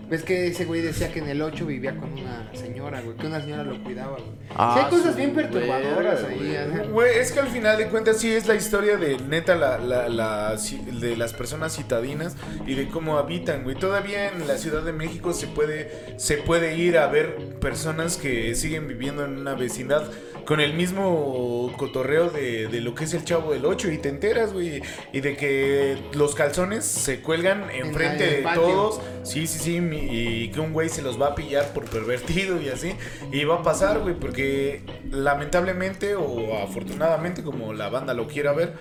Ves 0.09 0.23
que 0.23 0.47
ese 0.47 0.63
güey 0.65 0.81
decía 0.81 1.11
que 1.11 1.19
en 1.19 1.27
el 1.27 1.41
8 1.41 1.65
vivía 1.65 1.95
con 1.97 2.13
una 2.13 2.49
señora, 2.53 3.01
güey, 3.01 3.17
que 3.17 3.27
una 3.27 3.41
señora 3.41 3.63
lo 3.63 3.83
cuidaba, 3.83 4.13
güey. 4.13 4.23
Ah, 4.55 4.73
sí, 4.77 4.83
hay 4.85 4.89
cosas 4.89 5.11
su 5.11 5.17
bien 5.17 5.33
perturbadoras 5.33 6.23
ahí. 6.23 6.57
güey. 6.71 6.87
Güey, 6.89 7.17
es 7.19 7.31
que 7.33 7.39
al 7.41 7.47
final 7.47 7.77
de 7.77 7.87
cuentas 7.87 8.17
sí 8.17 8.31
es 8.31 8.47
la 8.47 8.55
historia 8.55 8.95
de 8.95 9.17
neta 9.19 9.55
la, 9.55 9.77
la- 9.77 10.07
la- 10.07 10.55
de 10.55 11.17
las 11.17 11.33
personas 11.33 11.75
citadinas 11.75 12.37
y 12.65 12.75
de 12.75 12.87
cómo 12.87 13.17
habitan, 13.17 13.63
güey. 13.63 13.75
Todavía 13.75 14.29
en 14.29 14.47
la 14.47 14.57
Ciudad 14.57 14.81
de 14.83 14.93
México 14.93 15.33
se 15.33 15.47
puede, 15.47 15.91
se 16.17 16.37
puede 16.37 16.77
ir 16.77 16.97
a 16.97 17.07
ver 17.07 17.35
personas 17.59 18.15
que 18.15 18.55
siguen 18.55 18.87
viviendo 18.87 19.25
en 19.25 19.37
una 19.37 19.55
vecindad 19.55 20.03
con 20.47 20.61
el 20.61 20.73
mismo 20.73 21.73
cotorreo 21.77 22.29
de, 22.29 22.67
de 22.67 22.79
lo 22.79 22.95
que 22.95 23.03
es 23.03 23.13
el 23.13 23.25
Chavo 23.25 23.51
del 23.51 23.65
8 23.65 23.91
y 23.91 23.97
te 23.97 24.07
enteras, 24.07 24.53
güey, 24.53 24.81
y 25.11 25.19
de 25.19 25.35
que 25.35 25.97
los 26.13 26.35
calzones 26.35 26.85
se 26.85 27.19
cuelgan 27.21 27.69
enfrente 27.69 28.23
en 28.29 28.35
de 28.37 28.41
patio. 28.43 28.61
todos. 28.61 29.01
Sí, 29.23 29.45
sí, 29.45 29.59
sí, 29.59 29.75
y 30.09 30.47
que 30.51 30.59
un 30.61 30.71
güey 30.71 30.87
se 30.87 31.01
los 31.01 31.21
va 31.21 31.27
a 31.27 31.35
pillar 31.35 31.73
por 31.73 31.83
pervertido 31.85 32.61
y 32.61 32.69
así. 32.69 32.93
Y 33.33 33.43
va 33.43 33.55
a 33.55 33.61
pasar, 33.61 33.99
güey, 33.99 34.15
porque 34.17 34.83
lamentablemente 35.11 36.15
o 36.15 36.57
afortunadamente, 36.63 37.43
como 37.43 37.73
la 37.73 37.89
banda 37.89 38.13
lo 38.13 38.27
quiera 38.27 38.53
ver, 38.53 38.75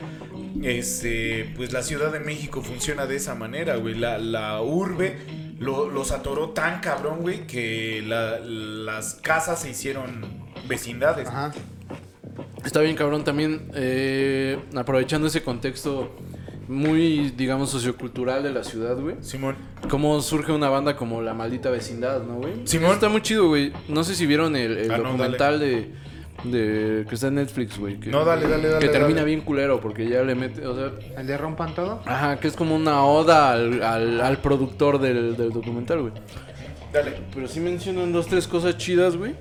este, 0.62 1.52
pues 1.56 1.72
la 1.72 1.82
Ciudad 1.82 2.12
de 2.12 2.20
México 2.20 2.62
funciona 2.62 3.06
de 3.06 3.16
esa 3.16 3.34
manera, 3.34 3.76
güey. 3.76 3.94
La, 3.94 4.18
la 4.18 4.62
urbe 4.62 5.16
lo- 5.58 5.90
los 5.90 6.12
atoró 6.12 6.50
tan 6.50 6.80
cabrón, 6.80 7.22
güey, 7.22 7.46
que 7.46 8.02
la- 8.06 8.38
las 8.38 9.14
casas 9.14 9.60
se 9.62 9.70
hicieron 9.70 10.45
vecindades. 10.68 11.28
Ajá. 11.28 11.52
Está 12.64 12.80
bien, 12.80 12.96
cabrón, 12.96 13.22
también 13.24 13.70
eh, 13.74 14.58
aprovechando 14.74 15.28
ese 15.28 15.42
contexto 15.42 16.14
muy, 16.68 17.30
digamos, 17.36 17.70
sociocultural 17.70 18.42
de 18.42 18.50
la 18.52 18.64
ciudad, 18.64 18.96
güey. 18.98 19.16
Simón. 19.20 19.54
Cómo 19.88 20.20
surge 20.20 20.50
una 20.50 20.68
banda 20.68 20.96
como 20.96 21.22
La 21.22 21.32
Maldita 21.32 21.70
Vecindad, 21.70 22.22
¿no, 22.24 22.36
güey? 22.36 22.52
Simón. 22.64 22.86
Eso 22.86 22.94
Está 22.94 23.08
muy 23.08 23.22
chido, 23.22 23.46
güey. 23.48 23.72
No 23.88 24.02
sé 24.02 24.16
si 24.16 24.26
vieron 24.26 24.56
el, 24.56 24.76
el 24.78 24.90
Ah, 24.90 24.98
no, 24.98 25.04
documental 25.04 25.60
de, 25.60 25.90
de... 26.42 27.04
que 27.08 27.14
está 27.14 27.28
en 27.28 27.36
Netflix, 27.36 27.78
güey. 27.78 28.00
que- 28.00 28.10
No, 28.10 28.24
dale, 28.24 28.48
dale, 28.48 28.66
dale, 28.68 28.84
Que 28.84 28.92
termina 28.92 29.20
dale. 29.20 29.26
bien 29.26 29.42
culero 29.42 29.80
porque 29.80 30.08
ya 30.08 30.22
le 30.22 30.34
mete... 30.34 30.66
O 30.66 30.74
sea, 30.74 30.90
¿El 31.16 31.26
de 31.28 31.38
rompan 31.38 31.72
todo? 31.72 32.02
ajá, 32.04 32.40
que 32.40 32.48
es 32.48 32.56
como 32.56 32.74
una 32.74 33.04
oda 33.04 33.52
al, 33.52 33.80
al, 33.84 34.20
al 34.20 34.38
productor 34.38 34.98
del, 34.98 35.36
del 35.36 35.52
documental, 35.52 36.00
güey. 36.00 36.14
Dale. 36.92 37.12
Pero 37.32 37.46
sí 37.46 37.60
mencionan 37.60 38.12
dos, 38.12 38.26
tres 38.26 38.48
cosas 38.48 38.76
chidas, 38.76 39.16
güey. 39.16 39.34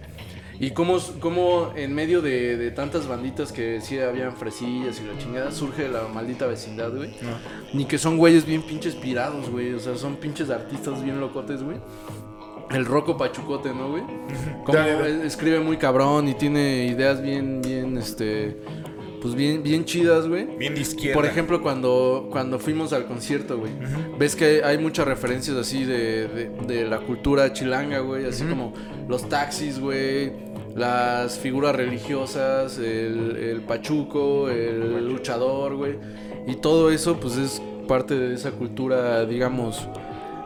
Y 0.60 0.72
cómo, 0.72 0.98
cómo 1.20 1.72
en 1.76 1.94
medio 1.94 2.22
de, 2.22 2.58
de 2.58 2.72
tantas 2.72 3.08
banditas 3.08 3.52
que 3.52 3.82
sí 3.82 4.00
habían 4.00 4.36
fresillas 4.36 5.02
y 5.02 5.06
la 5.06 5.18
chingada, 5.18 5.52
surge 5.52 5.90
la 5.90 6.08
maldita 6.08 6.48
vecindad, 6.48 6.96
güey. 6.96 7.12
Ni 7.74 7.86
que 7.86 7.98
son 7.98 8.18
güeyes 8.18 8.46
bien 8.46 8.62
pinches 8.62 8.96
pirados, 8.96 9.50
güey. 9.50 9.74
O 9.74 9.80
sea, 9.80 9.96
son 9.98 10.16
pinches 10.16 10.50
artistas 10.50 11.04
bien 11.04 11.20
locotes, 11.20 11.62
güey. 11.62 11.78
El 12.72 12.86
Rocco 12.86 13.18
Pachucote, 13.18 13.74
¿no, 13.74 13.92
güey? 13.92 14.04
Como 14.66 14.80
escribe 14.80 15.60
muy 15.60 15.78
cabrón 15.78 16.28
y 16.28 16.34
tiene 16.34 16.86
ideas 16.86 17.22
bien, 17.22 17.62
bien, 17.62 17.98
este... 17.98 18.60
Pues 19.26 19.34
bien, 19.36 19.64
bien 19.64 19.86
chidas, 19.86 20.28
güey. 20.28 20.46
Bien 20.46 20.76
de 20.76 20.82
izquierda. 20.82 21.16
Por 21.16 21.26
ejemplo, 21.26 21.60
cuando, 21.64 22.28
cuando 22.32 22.60
fuimos 22.60 22.94
al 22.94 23.06
concierto, 23.08 23.58
güey, 23.58 23.72
ves 24.20 24.36
que 24.36 24.62
hay 24.64 24.78
muchas 24.78 25.08
referencias 25.08 25.58
así 25.58 25.84
de, 25.84 26.28
de- 26.28 26.50
de 26.68 26.86
la 26.86 27.00
cultura 27.00 27.52
chilanga, 27.52 28.02
güey, 28.02 28.26
así 28.26 28.44
como 28.44 28.72
los 29.10 29.28
taxis, 29.28 29.80
güey, 29.80 30.32
las 30.76 31.40
figuras 31.40 31.76
religiosas, 31.76 32.78
el, 32.78 33.36
el 33.38 33.62
pachuco, 33.62 34.48
el 34.48 35.10
luchador, 35.10 35.76
güey, 35.76 35.96
y 36.46 36.58
todo 36.58 36.92
eso, 36.92 37.20
pues 37.20 37.36
es 37.38 37.60
parte 37.88 38.14
de 38.16 38.36
esa 38.36 38.52
cultura, 38.52 39.26
digamos, 39.26 39.88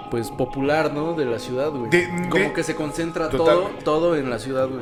pues 0.10 0.30
popular, 0.30 0.94
¿no? 0.94 1.14
De 1.14 1.26
la 1.26 1.40
ciudad, 1.40 1.72
güey. 1.72 1.90
De- 1.90 2.08
como 2.30 2.46
de- 2.46 2.54
que 2.54 2.64
se 2.64 2.76
concentra 2.76 3.30
todo, 3.30 3.70
todo 3.84 4.16
en 4.16 4.30
la 4.30 4.40
ciudad, 4.40 4.68
güey. 4.68 4.82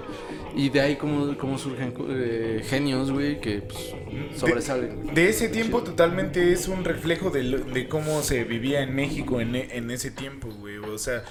Y 0.55 0.69
de 0.69 0.81
ahí 0.81 0.95
como, 0.95 1.37
como 1.37 1.57
surgen 1.59 1.93
eh, 2.09 2.63
genios, 2.67 3.11
güey, 3.11 3.39
que 3.39 3.61
pues, 3.61 3.93
sobresalen. 4.35 5.13
De 5.13 5.29
ese 5.29 5.49
tiempo 5.49 5.83
totalmente 5.83 6.51
es 6.51 6.67
un 6.67 6.83
reflejo 6.83 7.29
de, 7.29 7.87
cómo 7.89 8.21
se 8.23 8.43
vivía 8.43 8.81
en 8.81 8.95
México 8.95 9.39
en, 9.39 9.55
en 9.55 9.91
ese 9.91 10.09
tiempo, 10.11 10.47
güey. 10.59 10.77
O 10.77 10.97
sea, 10.97 11.23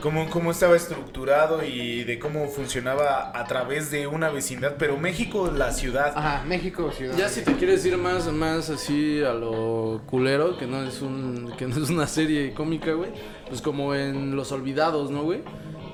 cómo, 0.00 0.28
cómo 0.30 0.50
estaba 0.50 0.76
estructurado 0.76 1.64
y 1.64 2.04
de 2.04 2.18
cómo 2.18 2.46
funcionaba 2.48 3.32
a 3.34 3.44
través 3.44 3.90
de 3.90 4.06
una 4.06 4.30
vecindad. 4.30 4.76
Pero 4.78 4.96
México, 4.96 5.50
la 5.54 5.72
ciudad. 5.72 6.12
Ajá, 6.16 6.44
México, 6.44 6.90
ciudad. 6.92 7.16
Ya 7.16 7.28
si 7.28 7.42
te 7.42 7.54
quieres 7.54 7.84
ir 7.84 7.96
más, 7.96 8.30
más 8.32 8.70
así 8.70 9.22
a 9.22 9.32
lo 9.32 10.02
culero, 10.06 10.56
que 10.56 10.66
no 10.66 10.82
es 10.82 11.02
un, 11.02 11.52
que 11.56 11.66
no 11.66 11.76
es 11.76 11.90
una 11.90 12.06
serie 12.06 12.52
cómica, 12.54 12.92
güey. 12.92 13.10
Pues 13.48 13.62
como 13.62 13.94
en 13.94 14.36
Los 14.36 14.52
Olvidados, 14.52 15.10
¿no, 15.10 15.22
güey? 15.22 15.42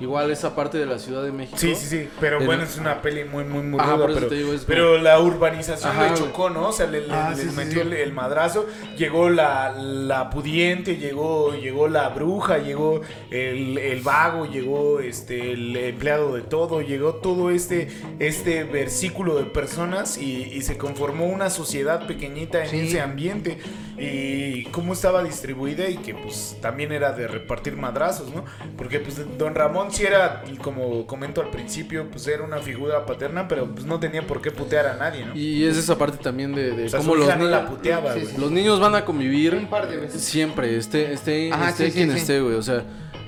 Igual 0.01 0.31
esa 0.31 0.55
parte 0.55 0.77
de 0.77 0.85
la 0.85 0.99
Ciudad 0.99 1.23
de 1.23 1.31
México. 1.31 1.57
Sí, 1.57 1.75
sí, 1.75 1.85
sí. 1.87 2.09
Pero 2.19 2.39
El- 2.39 2.45
bueno, 2.45 2.63
es 2.63 2.77
una 2.77 3.01
peli 3.01 3.23
muy, 3.23 3.43
muy, 3.43 3.63
muy 3.63 3.79
Ajá, 3.79 3.95
ruda. 3.95 4.07
Pero, 4.07 4.29
digo, 4.29 4.97
la 4.97 5.19
urbanización 5.19 5.91
Ajá, 5.91 6.09
le 6.09 6.13
chocó, 6.15 6.49
¿no? 6.49 6.69
O 6.69 6.71
sea, 6.71 6.87
le, 6.87 7.01
le- 7.07 7.13
Ah, 7.13 7.29
les 7.31 7.39
sí, 7.41 7.49
sí, 7.49 7.55
metió 7.55 7.81
sí. 7.81 7.87
El, 7.87 7.93
el 7.93 8.13
madrazo. 8.13 8.65
Llegó 8.97 9.29
la, 9.29 9.71
la 9.71 10.29
pudiente, 10.29 10.97
llegó, 10.97 11.53
llegó 11.55 11.87
la 11.87 12.09
bruja, 12.09 12.57
llegó 12.57 13.01
el, 13.31 13.77
el 13.77 14.01
vago, 14.01 14.45
llegó 14.45 14.99
este 14.99 15.51
el 15.53 15.75
empleado 15.75 16.35
de 16.35 16.41
todo, 16.41 16.81
llegó 16.81 17.15
todo 17.15 17.49
este, 17.51 17.87
este 18.19 18.63
versículo 18.63 19.35
de 19.35 19.43
personas 19.45 20.17
y, 20.17 20.43
y 20.43 20.61
se 20.61 20.77
conformó 20.77 21.25
una 21.27 21.49
sociedad 21.49 22.05
pequeñita 22.07 22.63
en 22.63 22.69
Sí. 22.69 22.79
ese 22.87 23.01
ambiente. 23.01 23.57
Y 23.97 24.63
cómo 24.71 24.93
estaba 24.93 25.23
distribuida 25.23 25.89
y 25.89 25.97
que 25.97 26.13
pues 26.13 26.57
también 26.61 26.91
era 26.91 27.13
de 27.13 27.27
repartir 27.27 27.77
madrazos, 27.77 28.29
¿no? 28.33 28.43
Porque 28.77 28.99
pues 28.99 29.17
don 29.37 29.55
Ramón 29.55 29.91
sí 29.91 30.03
era, 30.03 30.43
como 30.61 31.07
comento 31.07 31.41
al 31.41 31.49
principio, 31.49 32.07
pues 32.11 32.27
era 32.27 32.43
una 32.43 32.57
figura 32.57 33.05
paterna, 33.05 33.47
pero 33.47 33.67
pues 33.73 33.85
no 33.85 33.99
tenía 33.99 34.25
por 34.27 34.41
qué 34.41 34.51
putear 34.51 34.87
a 34.87 34.95
nadie, 34.97 35.25
¿no? 35.25 35.35
Y 35.35 35.63
es 35.63 35.77
esa 35.77 35.97
parte 35.97 36.17
también 36.21 36.53
de, 36.53 36.71
de 36.71 36.85
o 36.85 36.89
sea, 36.89 36.99
cómo 36.99 37.13
su 37.13 37.19
los 37.19 37.37
no 37.37 37.45
la 37.45 37.57
niños... 37.61 37.71
puteaba, 37.71 38.13
Sí. 38.15 38.27
Los 38.37 38.51
niños 38.51 38.79
van 38.79 38.95
a 38.95 39.05
convivir 39.05 39.55
Un 39.55 39.67
par 39.69 39.89
de 39.89 39.97
veces. 39.97 40.21
siempre, 40.21 40.75
esté, 40.77 41.13
esté, 41.13 41.51
Ajá, 41.53 41.69
esté 41.69 41.85
sí, 41.85 41.91
sí, 41.91 41.97
quien 41.97 42.11
sí. 42.11 42.17
esté, 42.17 42.41
güey. 42.41 42.55
O 42.55 42.61
sea, 42.61 42.83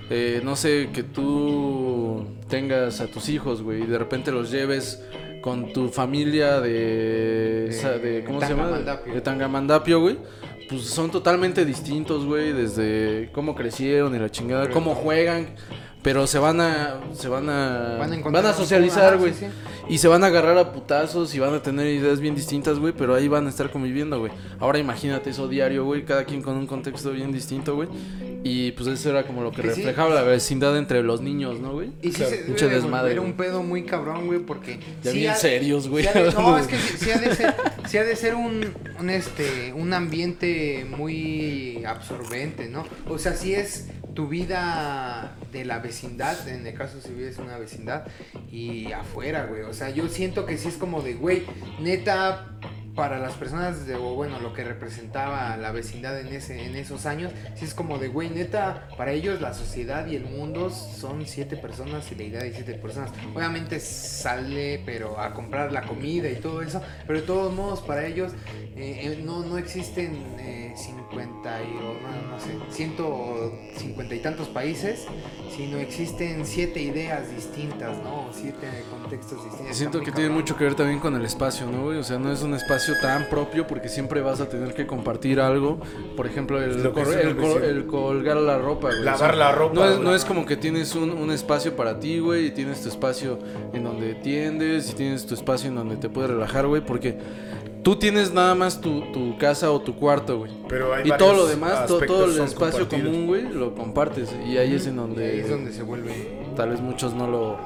eh, 0.10 0.42
no 0.44 0.56
sé, 0.56 0.90
que 0.94 1.04
tú 1.04 2.26
tengas 2.50 3.02
a 3.02 3.08
tus 3.08 3.30
hijos, 3.30 3.62
güey, 3.62 3.84
y 3.84 3.86
de 3.86 3.98
repente 3.98 4.32
los 4.32 4.52
lleves 4.52 5.02
con 5.42 5.72
tu 5.72 5.90
familia 5.90 6.60
de... 6.60 7.68
esa- 7.70 7.98
de 7.98 8.24
¿Cómo 8.26 8.42
se 8.42 8.50
llama? 8.50 8.70
De 8.80 9.22
Tangamandapio, 9.22 10.00
güey. 10.02 10.18
Pues 10.70 10.84
son 10.84 11.10
totalmente 11.10 11.64
distintos, 11.64 12.26
güey, 12.26 12.52
desde 12.52 13.30
cómo 13.32 13.56
crecieron 13.56 14.14
y 14.16 14.20
la 14.20 14.30
chingada, 14.30 14.70
cómo 14.70 14.96
juegan. 14.96 15.56
Pero 16.08 16.26
se 16.26 16.40
van 16.40 16.62
a. 16.62 17.02
Se 17.16 17.28
van 17.28 17.50
a. 17.50 17.98
Van 18.00 18.14
a 18.14 18.30
Van 18.30 18.46
a, 18.46 18.54
socializar, 18.54 19.18
güey. 19.18 19.34
sí, 19.34 19.40
sí. 19.42 19.46
Y 19.90 19.98
se 19.98 20.08
van 20.08 20.24
a 20.24 20.28
agarrar 20.28 20.58
a 20.58 20.72
putazos 20.72 21.36
y 21.36 21.40
van 21.40 21.54
a 21.54 21.62
tener 21.62 21.86
ideas 21.88 22.22
bien 22.22 22.34
distintas, 22.34 22.80
güey. 22.80 22.94
Pero 22.94 23.14
ahí 23.14 23.28
van 23.28 23.46
a 23.46 23.50
estar 23.50 23.70
conviviendo, 23.72 24.18
güey. 24.18 24.32
Ahora 24.58 24.80
imagínate 24.80 25.32
eso 25.32 25.50
diario, 25.50 25.84
güey. 25.84 26.06
Cada 26.06 26.24
quien 26.24 26.42
con 26.42 26.56
un 26.56 26.66
contexto 26.66 27.12
bien 27.12 27.34
distinto, 27.34 27.76
güey. 27.76 27.90
Y 28.42 28.72
pues 28.72 28.88
eso 28.88 29.10
era 29.10 29.28
como 29.28 29.44
lo 29.44 29.52
que 29.52 29.62
Que 29.62 29.74
sí. 29.74 29.82
reflejaba 29.82 30.16
la 30.16 30.22
vecindad 30.22 30.78
entre 30.78 31.04
los 31.04 31.20
niños, 31.20 31.60
¿no, 31.60 31.74
güey? 31.74 31.92
Y 32.02 32.14
sí 32.14 32.24
se 32.56 32.70
desmadre, 32.70 33.16
güey. 33.16 33.26
un 33.30 33.36
pedo 33.36 33.62
muy 33.62 33.84
cabrón, 33.84 34.28
güey, 34.28 34.40
porque... 34.40 34.80
Ya 35.04 35.12
bien 35.12 35.36
serios, 35.36 35.90
güey. 35.90 36.06
no, 36.38 36.58
es 36.58 36.68
que 36.68 36.78
sí, 36.78 37.12
ha 37.12 37.18
de 37.18 37.36
ser, 37.36 37.54
ha 37.54 38.04
de 38.06 38.16
ser 38.16 38.36
un, 38.36 38.74
un, 38.98 39.10
este, 39.10 39.74
un 39.74 39.92
ambiente 39.92 40.86
muy 40.98 41.84
absorbente, 41.86 42.70
¿no? 42.70 42.86
O 43.10 43.18
sea, 43.18 43.34
sí 43.34 43.54
es 43.54 43.88
tu 44.18 44.28
vida 44.28 45.36
de 45.52 45.64
la 45.64 45.78
vecindad, 45.78 46.48
en 46.48 46.66
el 46.66 46.74
caso 46.74 47.00
si 47.00 47.14
vives 47.14 47.38
en 47.38 47.44
una 47.44 47.60
vecindad, 47.60 48.08
y 48.52 48.92
afuera, 48.92 49.46
güey. 49.46 49.62
O 49.62 49.76
sea, 49.76 49.92
yo 49.92 50.10
siento 50.10 50.48
que 50.48 50.58
sí 50.58 50.70
es 50.70 50.78
como 50.78 51.04
de, 51.04 51.14
güey, 51.14 51.46
neta, 51.80 52.48
para 52.98 53.20
las 53.20 53.34
personas, 53.36 53.86
de, 53.86 53.94
o 53.94 54.16
bueno, 54.16 54.40
lo 54.40 54.54
que 54.54 54.64
representaba 54.64 55.56
la 55.56 55.72
vecindad 55.72 56.20
en, 56.20 56.30
ese, 56.30 56.66
en 56.66 56.76
esos 56.76 57.06
años, 57.06 57.32
sí 57.56 57.64
es 57.64 57.76
como 57.76 58.00
de, 58.00 58.08
güey, 58.08 58.32
neta, 58.32 58.88
para 58.98 59.12
ellos 59.12 59.40
la 59.40 59.54
sociedad 59.54 60.08
y 60.08 60.16
el 60.16 60.26
mundo 60.26 60.72
son 60.72 61.28
siete 61.28 61.58
personas 61.58 62.12
y 62.12 62.16
la 62.16 62.24
idea 62.24 62.42
de 62.42 62.52
siete 62.52 62.74
personas. 62.74 63.12
Obviamente 63.36 63.80
sale, 63.80 64.82
pero 64.84 65.20
a 65.20 65.32
comprar 65.36 65.72
la 65.72 65.84
comida 65.84 66.28
y 66.28 66.38
todo 66.38 66.64
eso, 66.64 66.82
pero 67.06 67.20
de 67.20 67.26
todos 67.28 67.54
modos, 67.54 67.82
para 67.82 68.04
ellos 68.04 68.34
eh, 68.76 69.02
eh, 69.04 69.22
no, 69.24 69.44
no 69.44 69.60
existen 69.60 70.16
eh, 70.40 70.74
50 70.76 71.64
y, 71.64 71.66
o 71.78 72.02
no, 72.02 72.32
no 72.32 72.40
sé, 72.40 72.76
150 72.76 74.16
y 74.16 74.20
tantos 74.20 74.48
países, 74.48 75.06
sino 75.56 75.78
existen 75.78 76.48
siete 76.48 76.82
ideas 76.82 77.30
distintas, 77.30 77.96
¿no? 78.04 78.30
Siete 78.34 78.68
contextos 78.90 79.44
distintos. 79.44 79.78
Siento 79.78 80.02
que 80.02 80.12
tiene 80.12 80.32
mucho 80.32 80.58
que 80.58 80.64
ver 80.64 80.74
también 80.74 81.00
con 81.00 81.16
el 81.16 81.24
espacio, 81.24 81.68
¿no? 81.68 81.86
O 81.86 82.04
sea, 82.04 82.18
no 82.18 82.32
es 82.32 82.42
un 82.42 82.56
espacio 82.56 82.87
tan 83.02 83.26
propio 83.30 83.68
porque 83.68 83.90
siempre 83.90 84.22
vas 84.22 84.42
a 84.42 84.50
tener 84.50 84.74
que 84.74 84.88
compartir 84.88 85.40
algo. 85.40 85.80
Por 86.16 86.26
ejemplo, 86.28 86.62
el, 86.62 86.84
Lo 86.84 86.94
que 86.94 87.04
cor- 87.04 87.14
es 87.14 87.20
una 87.22 87.30
el, 87.32 87.36
col- 87.36 87.46
visión. 87.48 87.64
el 87.64 87.86
colgar 87.88 88.38
la 88.38 88.58
ropa, 88.58 88.88
güey. 88.90 89.04
Lavar 89.04 89.38
la 89.38 89.52
ropa, 89.52 89.74
No 89.76 89.86
es, 89.86 89.92
güey. 89.94 90.04
no 90.04 90.16
es 90.16 90.26
como 90.26 90.46
que 90.46 90.58
tienes 90.58 90.96
un, 90.96 91.12
un 91.12 91.32
espacio 91.32 91.76
para 91.76 92.00
ti, 92.00 92.20
güey, 92.20 92.48
y 92.48 92.52
tienes 92.52 92.82
tu 92.82 92.90
espacio 92.90 93.40
en 93.74 93.84
donde 93.84 94.14
tiendes, 94.16 94.92
y 94.92 94.94
tienes 94.94 95.26
tu 95.26 95.34
espacio 95.34 95.70
en 95.70 95.76
donde 95.76 95.96
te 95.98 96.10
puedes 96.10 96.30
relajar, 96.32 96.68
güey, 96.68 96.84
porque 96.86 97.18
tú 97.84 97.96
tienes 97.96 98.34
nada 98.34 98.54
más 98.56 98.82
tu, 98.82 99.02
tu 99.14 99.38
casa 99.38 99.72
o 99.72 99.80
tu 99.82 99.96
cuarto, 99.96 100.40
güey. 100.40 100.52
Pero 100.68 100.94
hay 100.94 101.08
Y 101.08 101.12
todo 101.18 101.34
lo 101.34 101.48
demás, 101.48 101.88
to- 101.88 101.94
aspectos 101.96 102.08
todo 102.18 102.26
el 102.26 102.34
son 102.34 102.46
espacio 102.46 102.80
compartidos. 102.82 103.12
común, 103.14 103.28
güey, 103.28 103.44
lo 103.50 103.74
compartes. 103.76 104.30
Y 104.46 104.58
ahí 104.58 104.74
es 104.76 104.88
en 104.88 104.94
Y 104.94 104.98
donde, 104.98 105.32
ahí 105.32 105.40
es 105.40 105.50
donde 105.50 105.72
se 105.72 105.84
vuelve... 105.84 106.12
tal 106.56 106.70
vez 106.72 106.82
muchos 106.82 107.14
no 107.14 107.28
lo, 107.28 107.58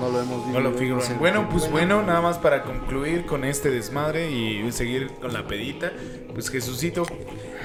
no 0.00 0.08
lo 0.08 0.20
hemos 0.20 0.46
No 0.48 0.60
lo 0.60 1.00
sé. 1.00 1.14
Bueno, 1.14 1.48
pues 1.50 1.70
Bueno. 1.70 1.96
bueno, 1.96 2.02
nada 2.02 2.20
más 2.20 2.38
para 2.38 2.62
concluir 2.64 3.26
con 3.26 3.44
este 3.44 3.70
desmadre 3.70 4.30
y 4.30 4.72
seguir 4.72 5.08
con 5.20 5.32
la 5.32 5.46
pedita. 5.46 5.92
Pues 6.32 6.48
Jesucito, 6.48 7.04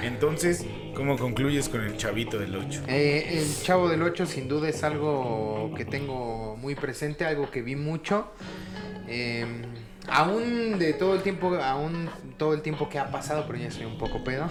entonces, 0.03 0.66
¿cómo 0.95 1.18
concluyes 1.18 1.70
con 1.70 1.82
el 1.82 1.98
chavito 1.98 2.38
del 2.38 2.56
8? 2.56 2.84
Eh, 2.88 3.40
el 3.40 3.64
Chavo 3.64 3.90
del 3.90 4.02
8 4.03 4.26
sin 4.26 4.48
duda 4.48 4.70
es 4.70 4.84
algo 4.84 5.72
que 5.78 5.86
tengo 5.86 6.57
muy 6.57 6.76
presente, 6.76 7.26
algo 7.26 7.49
que 7.49 7.62
vi 7.62 7.76
mucho. 7.76 8.28
Eh, 9.07 9.45
aún 10.10 10.80
de 10.80 10.94
todo 10.94 11.15
el 11.15 11.22
tiempo, 11.22 11.56
aún 11.56 12.10
todo 12.38 12.53
el 12.53 12.61
tiempo 12.61 12.90
que 12.90 12.99
ha 12.99 13.11
pasado, 13.11 13.45
pero 13.48 13.60
ya 13.60 13.72
soy 13.72 13.86
un 13.86 13.98
poco 13.98 14.23
pedo. 14.23 14.49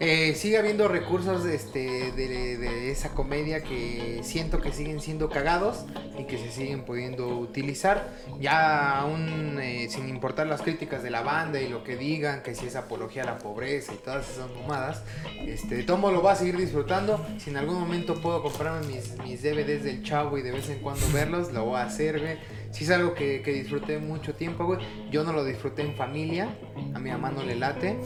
Eh, 0.00 0.34
sigue 0.34 0.56
habiendo 0.56 0.88
recursos 0.88 1.44
este, 1.44 2.12
de, 2.12 2.56
de 2.56 2.90
esa 2.90 3.10
comedia 3.10 3.62
que 3.62 4.20
siento 4.22 4.60
que 4.60 4.72
siguen 4.72 5.00
siendo 5.00 5.28
cagados 5.28 5.84
y 6.18 6.24
que 6.24 6.38
se 6.38 6.50
siguen 6.50 6.84
pudiendo 6.84 7.28
utilizar. 7.38 8.08
Ya 8.40 8.98
aún 8.98 9.58
eh, 9.60 9.88
sin 9.90 10.08
importar 10.08 10.46
las 10.46 10.62
críticas 10.62 11.02
de 11.02 11.10
la 11.10 11.22
banda 11.22 11.60
y 11.60 11.68
lo 11.68 11.84
que 11.84 11.96
digan, 11.96 12.42
que 12.42 12.54
si 12.54 12.66
es 12.66 12.76
apología 12.76 13.22
a 13.22 13.26
la 13.26 13.38
pobreza 13.38 13.92
y 13.92 13.96
todas 13.96 14.28
esas 14.30 14.50
mamadas, 14.50 15.02
este, 15.46 15.84
modo 15.96 16.12
lo 16.12 16.20
voy 16.22 16.32
a 16.32 16.36
seguir 16.36 16.56
disfrutando. 16.56 17.24
Si 17.38 17.50
en 17.50 17.56
algún 17.56 17.78
momento 17.78 18.20
puedo 18.20 18.42
comprarme 18.42 18.86
mis, 18.86 19.18
mis 19.24 19.42
DVDs 19.42 19.84
del 19.84 20.02
chavo 20.02 20.38
y 20.38 20.42
de 20.42 20.52
vez 20.52 20.68
en 20.70 20.80
cuando 20.80 21.06
verlos, 21.12 21.52
lo 21.52 21.64
voy 21.64 21.76
a 21.76 21.84
hacer, 21.84 22.20
güey. 22.20 22.38
Si 22.70 22.84
es 22.84 22.90
algo 22.90 23.14
que, 23.14 23.42
que 23.42 23.52
disfruté 23.52 23.98
mucho 23.98 24.34
tiempo, 24.34 24.64
güey. 24.64 24.78
Yo 25.10 25.24
no 25.24 25.32
lo 25.32 25.44
disfruté 25.44 25.82
en 25.82 25.94
familia. 25.96 26.48
A 26.94 26.98
mi 27.00 27.10
mamá 27.10 27.30
no 27.30 27.42
le 27.42 27.56
late. 27.56 27.96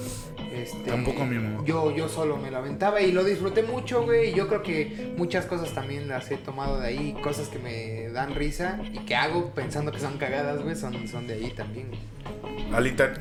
Este, 0.53 0.91
Tampoco 0.91 1.23
a 1.23 1.27
mi 1.27 1.36
mamá. 1.36 1.62
Yo, 1.66 1.95
yo 1.95 2.09
solo 2.09 2.36
me 2.39 2.51
lo 2.51 2.59
aventaba 2.59 3.01
y 3.03 3.12
lo 3.12 3.24
disfruté 3.24 3.62
mucho, 3.62 4.05
güey. 4.05 4.31
Y 4.31 4.35
yo 4.35 4.49
creo 4.49 4.62
que 4.62 5.12
muchas 5.19 5.45
cosas 5.47 5.73
también 5.74 6.09
las 6.09 6.31
he 6.31 6.36
tomado 6.39 6.81
de 6.81 6.86
ahí. 6.89 7.16
Cosas 7.23 7.49
que 7.49 7.59
me 7.59 8.09
dan 8.12 8.35
risa 8.35 8.81
y 8.93 9.01
que 9.01 9.15
hago 9.15 9.51
pensando 9.51 9.93
que 9.93 10.01
son 10.01 10.16
cagadas, 10.16 10.62
güey. 10.62 10.77
Son, 10.77 11.07
son 11.09 11.27
de 11.27 11.35
ahí 11.35 11.51
también. 11.55 11.89
güey. 11.89 12.73
Alita, 12.73 13.12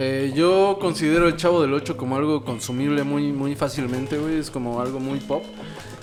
Eh, 0.00 0.32
yo 0.34 0.78
considero 0.80 1.26
el 1.26 1.36
Chavo 1.36 1.60
del 1.60 1.74
8 1.74 1.96
como 1.96 2.16
algo 2.16 2.44
consumible 2.44 3.02
muy, 3.02 3.32
muy 3.32 3.56
fácilmente, 3.56 4.16
güey. 4.16 4.38
Es 4.38 4.50
como 4.50 4.80
algo 4.80 5.00
muy 5.00 5.18
pop. 5.18 5.42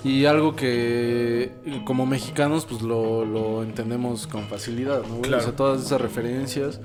Y 0.06 0.24
algo 0.26 0.54
que 0.54 1.50
como 1.84 2.06
mexicanos 2.06 2.64
pues 2.64 2.80
lo, 2.82 3.24
lo 3.24 3.62
entendemos 3.64 4.26
con 4.28 4.44
facilidad, 4.46 5.02
¿no? 5.04 5.20
Claro. 5.20 5.42
O 5.42 5.44
sea, 5.46 5.56
todas 5.56 5.84
esas 5.84 6.00
referencias. 6.00 6.80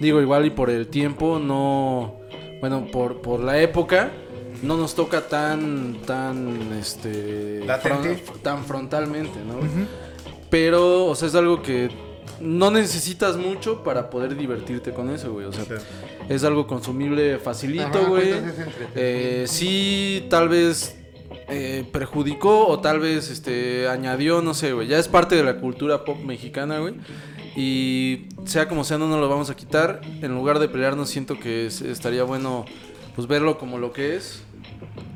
Digo, 0.00 0.20
igual 0.20 0.46
y 0.46 0.50
por 0.50 0.70
el 0.70 0.88
tiempo, 0.88 1.38
no... 1.38 2.16
Bueno, 2.60 2.86
por, 2.90 3.20
por 3.20 3.40
la 3.40 3.60
época, 3.60 4.10
no 4.62 4.76
nos 4.76 4.94
toca 4.96 5.20
tan, 5.28 5.98
tan, 6.04 6.72
este... 6.72 7.62
Fron- 7.64 8.18
tan 8.42 8.64
frontalmente, 8.64 9.38
¿no? 9.46 9.54
Pero, 10.50 11.06
o 11.06 11.14
sea, 11.14 11.28
es 11.28 11.34
algo 11.36 11.62
que 11.62 11.90
no 12.40 12.70
necesitas 12.72 13.36
mucho 13.36 13.84
para 13.84 14.10
poder 14.10 14.36
divertirte 14.36 14.92
con 14.92 15.10
eso, 15.10 15.32
güey. 15.32 15.46
O 15.46 15.52
sea, 15.52 15.64
Sí. 15.64 15.74
es 16.28 16.42
algo 16.42 16.66
consumible 16.66 17.38
facilito, 17.38 17.86
Ajá, 17.98 18.08
güey. 18.08 18.32
Eh, 18.96 19.44
sí, 19.46 20.26
tal 20.28 20.48
vez 20.48 20.96
eh, 21.48 21.84
perjudicó 21.92 22.66
o 22.66 22.80
tal 22.80 23.00
vez 23.00 23.30
este 23.30 23.88
añadió, 23.88 24.42
no 24.42 24.54
sé, 24.54 24.72
güey. 24.72 24.88
Ya 24.88 24.98
es 24.98 25.08
parte 25.08 25.34
de 25.36 25.44
la 25.44 25.56
cultura 25.58 26.04
pop 26.04 26.18
mexicana, 26.24 26.78
güey. 26.78 26.94
Y 27.56 28.26
sea 28.46 28.68
como 28.68 28.82
sea, 28.84 28.98
no 28.98 29.06
nos 29.08 29.20
lo 29.20 29.28
vamos 29.28 29.50
a 29.50 29.56
quitar. 29.56 30.00
En 30.22 30.34
lugar 30.34 30.58
de 30.58 30.68
pelearnos, 30.68 31.08
siento 31.08 31.38
que 31.38 31.66
es- 31.66 31.82
estaría 31.82 32.24
bueno 32.24 32.64
pues 33.14 33.28
verlo 33.28 33.58
como 33.58 33.78
lo 33.78 33.92
que 33.92 34.16
es 34.16 34.42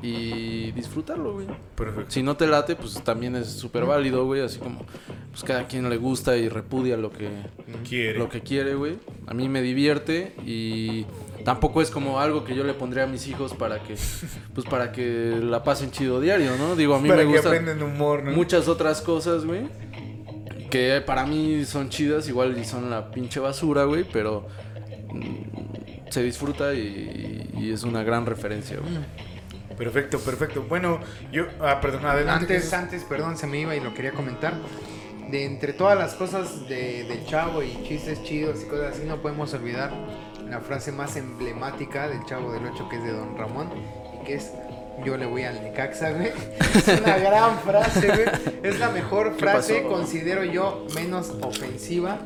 y 0.03 0.71
disfrutarlo, 0.73 1.33
güey. 1.35 1.47
perfecto. 1.75 2.11
Si 2.13 2.23
no 2.23 2.37
te 2.37 2.47
late, 2.47 2.77
pues 2.77 3.03
también 3.03 3.35
es 3.35 3.49
súper 3.49 3.85
válido, 3.85 4.25
güey. 4.25 4.41
Así 4.43 4.59
como, 4.61 4.87
pues 5.33 5.43
cada 5.45 5.67
quien 5.67 5.89
le 5.91 5.97
gusta 5.97 6.37
y 6.37 6.49
repudia 6.49 6.97
lo 6.97 7.11
que, 7.11 7.29
Quiere. 7.89 8.19
lo 8.19 8.29
que 8.29 8.41
quiere, 8.43 8.75
güey. 8.75 8.99
A 9.27 9.35
mí 9.35 9.49
me 9.49 9.61
divierte 9.63 10.35
y 10.47 11.07
tampoco 11.49 11.81
es 11.81 11.91
como 11.91 12.21
algo 12.21 12.45
que 12.45 12.55
yo 12.55 12.63
le 12.63 12.75
pondría 12.75 13.05
a 13.05 13.07
mis 13.07 13.27
hijos 13.27 13.55
para 13.55 13.83
que, 13.83 13.97
pues 14.55 14.67
para 14.69 14.93
que 14.93 15.41
la 15.43 15.63
pasen 15.63 15.91
chido 15.91 16.21
diario, 16.21 16.59
¿no? 16.59 16.77
Digo, 16.77 16.95
a 16.95 17.01
mí 17.01 17.09
Para 17.09 17.23
me 17.23 17.29
que 17.29 17.39
gustan 17.39 17.55
aprendan 17.55 17.83
humor, 17.83 18.23
¿no? 18.23 18.33
muchas 18.33 18.69
otras 18.69 19.01
cosas, 19.01 19.47
güey. 19.47 19.67
Que 20.69 21.01
para 21.01 21.25
mí 21.25 21.65
son 21.65 21.89
chidas, 21.89 22.29
igual 22.29 22.59
y 22.59 22.67
son 22.67 22.91
la 22.91 23.11
pinche 23.11 23.41
basura, 23.41 23.85
güey, 23.85 24.05
pero 24.05 24.47
mm, 25.11 26.11
se 26.11 26.23
disfruta 26.23 26.75
y, 26.75 27.49
y 27.57 27.73
es 27.73 27.83
una 27.83 28.03
gran 28.03 28.27
referencia, 28.27 28.77
güey. 28.77 28.99
Perfecto, 29.79 30.19
perfecto. 30.19 30.67
Bueno, 30.69 31.01
yo... 31.33 31.47
Ah, 31.63 31.81
perdón, 31.81 32.05
adelante. 32.05 32.57
Antes, 32.57 32.73
antes, 32.75 33.05
perdón, 33.05 33.39
se 33.39 33.47
me 33.47 33.59
iba 33.59 33.75
y 33.75 33.81
lo 33.81 33.95
quería 33.95 34.13
comentar. 34.13 34.53
De 35.31 35.47
entre 35.47 35.73
todas 35.73 35.99
las 35.99 36.13
cosas 36.13 36.69
de, 36.69 37.05
del 37.05 37.25
chavo 37.25 37.63
y 37.63 37.71
chistes 37.85 38.23
chidos 38.23 38.63
y 38.63 38.67
cosas 38.67 38.97
así, 38.97 39.07
no 39.07 39.23
podemos 39.23 39.55
olvidar 39.55 39.93
la 40.51 40.61
frase 40.61 40.93
más 40.93 41.17
emblemática 41.17 42.09
del 42.09 42.25
chavo 42.25 42.53
del 42.53 42.67
8 42.67 42.89
que 42.89 42.97
es 42.97 43.05
de 43.05 43.13
Don 43.13 43.37
Ramón 43.37 43.69
y 44.21 44.25
que 44.25 44.35
es 44.35 44.53
yo 45.05 45.17
le 45.17 45.27
voy 45.27 45.45
al 45.45 45.63
Necaxa, 45.63 46.11
güey. 46.11 46.33
Es 46.75 47.01
una 47.01 47.19
gran 47.19 47.59
frase, 47.61 48.09
güey. 48.09 48.27
Es 48.63 48.79
la 48.79 48.91
mejor 48.91 49.35
¿Qué 49.35 49.41
frase, 49.41 49.75
pasó? 49.77 49.89
considero 49.89 50.45
yo, 50.45 50.87
menos 50.95 51.33
ofensiva. 51.41 52.19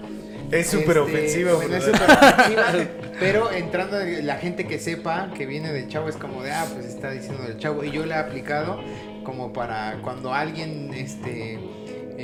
Es 0.51 0.69
súper 0.69 0.99
ofensiva, 0.99 1.53
Este, 1.53 1.67
bueno, 1.69 1.77
ofensiva, 1.79 2.89
pero 3.19 3.53
entrando 3.53 3.99
la 4.23 4.37
gente 4.37 4.67
que 4.67 4.79
sepa 4.79 5.31
que 5.35 5.47
viene 5.47 5.73
del 5.73 5.89
chavo 5.89 6.09
es 6.09 6.17
como 6.17 6.43
de, 6.43 6.53
ah, 6.53 6.67
pues 6.73 6.87
está 6.87 7.11
diciendo 7.11 7.43
del 7.43 7.59
chavo. 7.59 7.85
Y 7.85 7.91
yo 7.91 8.05
le 8.05 8.15
he 8.15 8.19
aplicado 8.19 8.81
como 9.25 9.53
para 9.53 9.99
cuando 10.03 10.35
alguien, 10.35 10.93
este, 10.95 11.59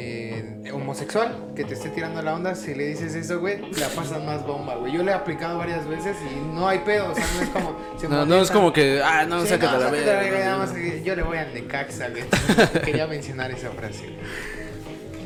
eh, 0.01 0.71
homosexual 0.73 1.53
que 1.57 1.65
te 1.65 1.75
esté 1.75 1.89
tirando 1.91 2.23
la 2.23 2.35
onda, 2.35 2.55
si 2.55 2.75
le 2.75 2.87
dices 2.87 3.15
eso, 3.15 3.41
güey, 3.41 3.61
la 3.73 3.89
pasas 3.89 4.23
más 4.23 4.47
bomba, 4.47 4.77
güey. 4.77 4.93
Yo 4.93 5.03
le 5.03 5.11
he 5.11 5.15
aplicado 5.15 5.59
varias 5.59 5.87
veces 5.89 6.17
y 6.31 6.55
no 6.55 6.69
hay 6.69 6.81
pedo, 6.81 7.11
o 7.11 7.15
sea, 7.15 7.27
no 7.35 7.43
es 7.43 7.49
como... 7.49 7.77
se 7.99 8.09
No, 8.09 8.27
no 8.27 8.37
es 8.37 8.51
como 8.51 8.73
que, 8.73 9.03
ah, 9.03 9.27
no, 9.27 9.43
Sí, 9.43 9.49
sácate 9.49 9.73
no, 9.73 9.79
la 9.85 9.91
verga. 9.91 10.67
yo 11.03 11.17
le 11.17 11.23
voy 11.23 11.39
al 11.39 11.53
Necaxa, 11.53 12.09
güey. 12.11 12.25
Quería 12.85 13.07
mencionar 13.07 13.51
esa 13.51 13.71
frase. 13.71 14.05
güey. 14.05 14.59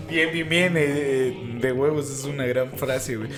Bien, 0.09 0.31
bien, 0.31 0.49
bien. 0.49 0.74
eh, 0.77 1.59
de 1.61 1.73
huevos 1.73 2.11
es 2.11 2.24
una 2.24 2.44
gran 2.44 2.73
frase, 2.73 3.16
güey. 3.16 3.31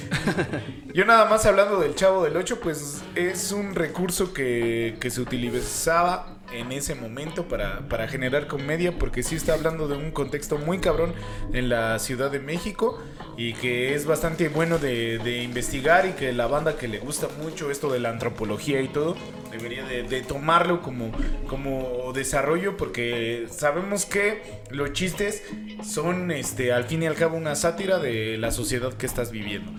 Yo 0.92 1.04
nada 1.04 1.26
más 1.26 1.46
hablando 1.46 1.78
del 1.78 1.94
Chavo 1.94 2.24
del 2.24 2.36
8, 2.36 2.58
pues 2.60 3.02
es 3.14 3.52
un 3.52 3.74
recurso 3.74 4.32
que, 4.32 4.96
que 5.00 5.10
se 5.10 5.20
utilizaba 5.20 6.33
en 6.54 6.72
ese 6.72 6.94
momento 6.94 7.48
para, 7.48 7.88
para 7.88 8.08
generar 8.08 8.46
comedia, 8.46 8.98
porque 8.98 9.22
sí 9.22 9.36
está 9.36 9.54
hablando 9.54 9.88
de 9.88 9.96
un 9.96 10.10
contexto 10.10 10.58
muy 10.58 10.78
cabrón 10.78 11.14
en 11.52 11.68
la 11.68 11.98
Ciudad 11.98 12.30
de 12.30 12.40
México 12.40 13.02
y 13.36 13.54
que 13.54 13.94
es 13.94 14.06
bastante 14.06 14.48
bueno 14.48 14.78
de, 14.78 15.18
de 15.18 15.42
investigar 15.42 16.06
y 16.06 16.12
que 16.12 16.32
la 16.32 16.46
banda 16.46 16.76
que 16.76 16.88
le 16.88 16.98
gusta 16.98 17.28
mucho 17.42 17.70
esto 17.70 17.92
de 17.92 18.00
la 18.00 18.10
antropología 18.10 18.80
y 18.80 18.88
todo, 18.88 19.16
debería 19.56 19.84
de, 19.84 20.22
tomarlo 20.22 20.82
como, 20.82 21.12
como 21.46 22.12
desarrollo 22.12 22.76
porque 22.76 23.46
sabemos 23.50 24.04
que 24.04 24.42
los 24.70 24.92
chistes 24.92 25.42
son 25.82 26.30
este 26.30 26.72
al 26.72 26.84
fin 26.84 27.02
y 27.02 27.06
al 27.06 27.14
cabo 27.14 27.36
una 27.36 27.54
sátira 27.54 27.98
de 27.98 28.36
la 28.38 28.50
sociedad 28.50 28.92
que 28.94 29.06
estás 29.06 29.30
viviendo. 29.30 29.72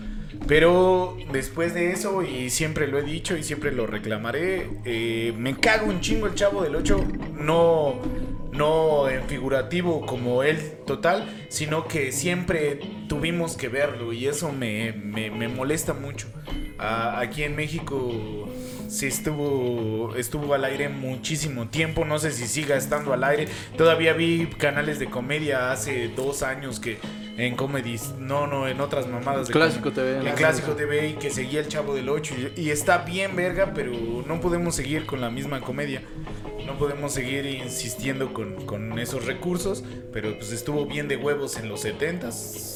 Pero 0.46 1.16
después 1.32 1.74
de 1.74 1.92
eso, 1.92 2.22
y 2.22 2.50
siempre 2.50 2.86
lo 2.86 2.98
he 2.98 3.02
dicho 3.02 3.36
y 3.36 3.42
siempre 3.42 3.72
lo 3.72 3.86
reclamaré, 3.86 4.68
eh, 4.84 5.32
me 5.36 5.56
cago 5.58 5.86
un 5.88 6.00
chingo 6.00 6.26
el 6.26 6.34
chavo 6.34 6.62
del 6.62 6.76
8, 6.76 7.04
no, 7.34 7.94
no 8.52 9.08
en 9.08 9.24
figurativo 9.24 10.06
como 10.06 10.42
él 10.44 10.58
total, 10.86 11.46
sino 11.48 11.88
que 11.88 12.12
siempre 12.12 12.78
tuvimos 13.08 13.56
que 13.56 13.68
verlo 13.68 14.12
y 14.12 14.26
eso 14.26 14.52
me, 14.52 14.92
me- 14.92 15.48
molesta 15.48 15.94
mucho. 15.94 16.28
aquí 16.78 17.42
en 17.42 17.56
México 17.56 18.48
sí 18.88 19.06
estuvo 19.06 20.14
estuvo 20.16 20.54
al 20.54 20.64
aire 20.64 20.88
muchísimo 20.88 21.68
tiempo. 21.68 22.04
No 22.04 22.18
sé 22.20 22.30
si 22.30 22.46
siga 22.46 22.76
estando 22.76 23.12
al 23.12 23.24
aire. 23.24 23.48
Todavía 23.76 24.12
vi 24.12 24.46
canales 24.58 24.98
de 25.00 25.06
comedia 25.06 25.72
hace 25.72 26.08
dos 26.08 26.42
años 26.44 26.78
que 26.78 26.98
en 27.36 27.54
comedies, 27.54 28.14
no, 28.18 28.46
no, 28.46 28.66
en 28.66 28.80
otras 28.80 29.06
mamadas 29.06 29.48
de 29.48 29.52
Clásico 29.52 29.92
TV, 29.92 30.28
En. 30.28 30.34
Clásico 30.34 30.72
TV 30.72 31.08
y 31.08 31.12
que 31.14 31.30
seguía 31.30 31.60
el 31.60 31.68
Chavo 31.68 31.94
del 31.94 32.08
8 32.08 32.34
y, 32.56 32.60
y 32.62 32.70
está 32.70 32.98
bien 32.98 33.36
verga, 33.36 33.72
pero 33.74 33.92
no 34.26 34.40
podemos 34.40 34.74
seguir 34.74 35.06
con 35.06 35.20
la 35.20 35.30
misma 35.30 35.60
comedia. 35.60 36.02
No 36.64 36.78
podemos 36.78 37.12
seguir 37.12 37.46
insistiendo 37.46 38.32
con, 38.34 38.66
con 38.66 38.98
esos 38.98 39.24
recursos, 39.26 39.84
pero 40.12 40.36
pues 40.36 40.50
estuvo 40.50 40.86
bien 40.86 41.06
de 41.08 41.16
huevos 41.16 41.58
en 41.58 41.68
los 41.68 41.84
70s, 41.84 42.24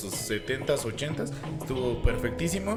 70s, 0.05 0.85
80s, 0.85 1.33
estuvo 1.61 2.03
perfectísimo. 2.03 2.77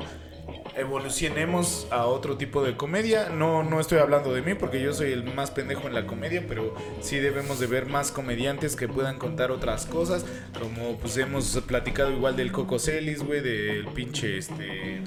Evolucionemos 0.75 1.87
a 1.91 2.05
otro 2.07 2.37
tipo 2.37 2.63
de 2.63 2.75
comedia. 2.75 3.29
No, 3.29 3.63
no 3.63 3.79
estoy 3.79 3.99
hablando 3.99 4.33
de 4.33 4.41
mí 4.41 4.55
porque 4.55 4.81
yo 4.81 4.93
soy 4.93 5.11
el 5.11 5.23
más 5.33 5.51
pendejo 5.51 5.87
en 5.87 5.93
la 5.93 6.07
comedia, 6.07 6.45
pero 6.47 6.73
sí 7.01 7.17
debemos 7.17 7.59
de 7.59 7.67
ver 7.67 7.85
más 7.85 8.11
comediantes 8.11 8.75
que 8.75 8.87
puedan 8.87 9.19
contar 9.19 9.51
otras 9.51 9.85
cosas. 9.85 10.25
Como 10.59 10.97
pues 10.97 11.17
hemos 11.17 11.61
platicado 11.67 12.11
igual 12.11 12.35
del 12.35 12.51
Coco 12.51 12.79
Celis, 12.79 13.23
güey, 13.23 13.41
del 13.41 13.85
pinche 13.87 14.37
este. 14.37 15.01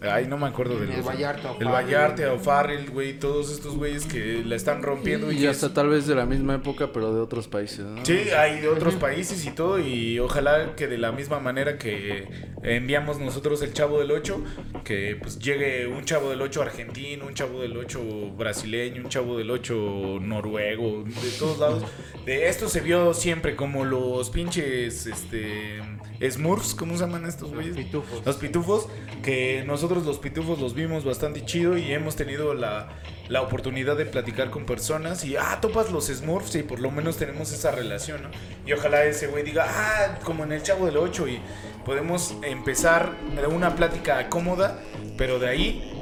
Ay, 0.00 0.26
no 0.28 0.36
me 0.38 0.46
acuerdo 0.46 0.78
del 0.78 0.90
El 0.92 1.02
Vallarta, 1.02 1.54
El. 1.58 1.66
Vallarta 1.68 2.32
o 2.32 2.38
Farrell, 2.38 2.88
güey, 2.90 3.18
todos 3.18 3.50
estos 3.50 3.76
güeyes 3.76 4.06
que 4.06 4.42
la 4.44 4.54
están 4.56 4.82
rompiendo 4.82 5.32
Y 5.32 5.46
hasta 5.46 5.66
es- 5.66 5.74
tal 5.74 5.88
vez 5.88 6.06
de 6.06 6.14
la 6.14 6.24
misma 6.26 6.54
época, 6.54 6.92
pero 6.92 7.12
de 7.12 7.20
otros 7.20 7.48
países, 7.48 7.80
¿no? 7.80 8.04
Sí, 8.04 8.18
hay 8.36 8.60
de 8.60 8.68
otros 8.68 8.94
países 8.94 9.44
y 9.46 9.50
todo, 9.50 9.78
y 9.80 10.18
ojalá 10.20 10.74
que 10.76 10.86
de 10.86 10.98
la 10.98 11.10
misma 11.12 11.40
manera 11.40 11.78
que 11.78 12.28
enviamos 12.62 13.18
nosotros 13.18 13.62
el 13.62 13.72
Chavo 13.72 13.98
del 14.00 14.10
8, 14.10 14.42
que 14.84 15.16
pues 15.20 15.38
llegue 15.38 15.86
un 15.86 16.04
Chavo 16.04 16.30
del 16.30 16.42
8 16.42 16.62
argentino, 16.62 17.26
un 17.26 17.34
Chavo 17.34 17.60
del 17.62 17.76
8 17.76 18.00
brasileño, 18.36 19.02
un 19.02 19.08
Chavo 19.08 19.38
del 19.38 19.50
8 19.50 20.18
noruego, 20.20 21.04
de 21.04 21.30
todos 21.38 21.58
lados. 21.58 21.82
De 22.26 22.48
esto 22.48 22.68
se 22.68 22.80
vio 22.80 23.14
siempre 23.14 23.56
como 23.56 23.84
los 23.84 24.30
pinches, 24.30 25.06
este, 25.06 25.80
Smurfs, 26.28 26.74
¿cómo 26.74 26.94
se 26.94 27.00
llaman 27.04 27.24
estos 27.26 27.50
güeyes? 27.52 27.74
Pitufos. 27.76 28.22
Los 28.26 28.36
pitufos, 28.36 28.88
que 29.22 29.62
nosotros 29.66 29.87
los 29.96 30.18
pitufos 30.18 30.58
los 30.58 30.74
vimos 30.74 31.04
bastante 31.04 31.44
chido 31.44 31.76
y 31.76 31.92
hemos 31.92 32.16
tenido 32.16 32.54
la, 32.54 32.88
la 33.28 33.42
oportunidad 33.42 33.96
de 33.96 34.06
platicar 34.06 34.50
con 34.50 34.64
personas 34.66 35.24
y, 35.24 35.36
ah, 35.36 35.58
topas 35.60 35.90
los 35.90 36.06
Smurfs 36.06 36.54
y 36.56 36.62
por 36.62 36.80
lo 36.80 36.90
menos 36.90 37.16
tenemos 37.16 37.52
esa 37.52 37.70
relación, 37.70 38.22
¿no? 38.22 38.30
Y 38.66 38.72
ojalá 38.72 39.04
ese 39.04 39.26
güey 39.26 39.42
diga, 39.42 39.66
ah, 39.68 40.18
como 40.24 40.44
en 40.44 40.52
el 40.52 40.62
Chavo 40.62 40.86
del 40.86 40.96
8 40.96 41.28
y 41.28 41.40
podemos 41.84 42.34
empezar 42.42 43.12
una 43.48 43.74
plática 43.74 44.28
cómoda, 44.28 44.78
pero 45.16 45.38
de 45.38 45.48
ahí 45.48 45.94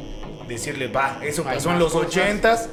decirle, 0.49 0.89
va, 0.89 1.19
eso 1.23 1.45
pasó 1.45 1.71
en 1.71 1.79
los 1.79 1.95
ochentas. 1.95 2.69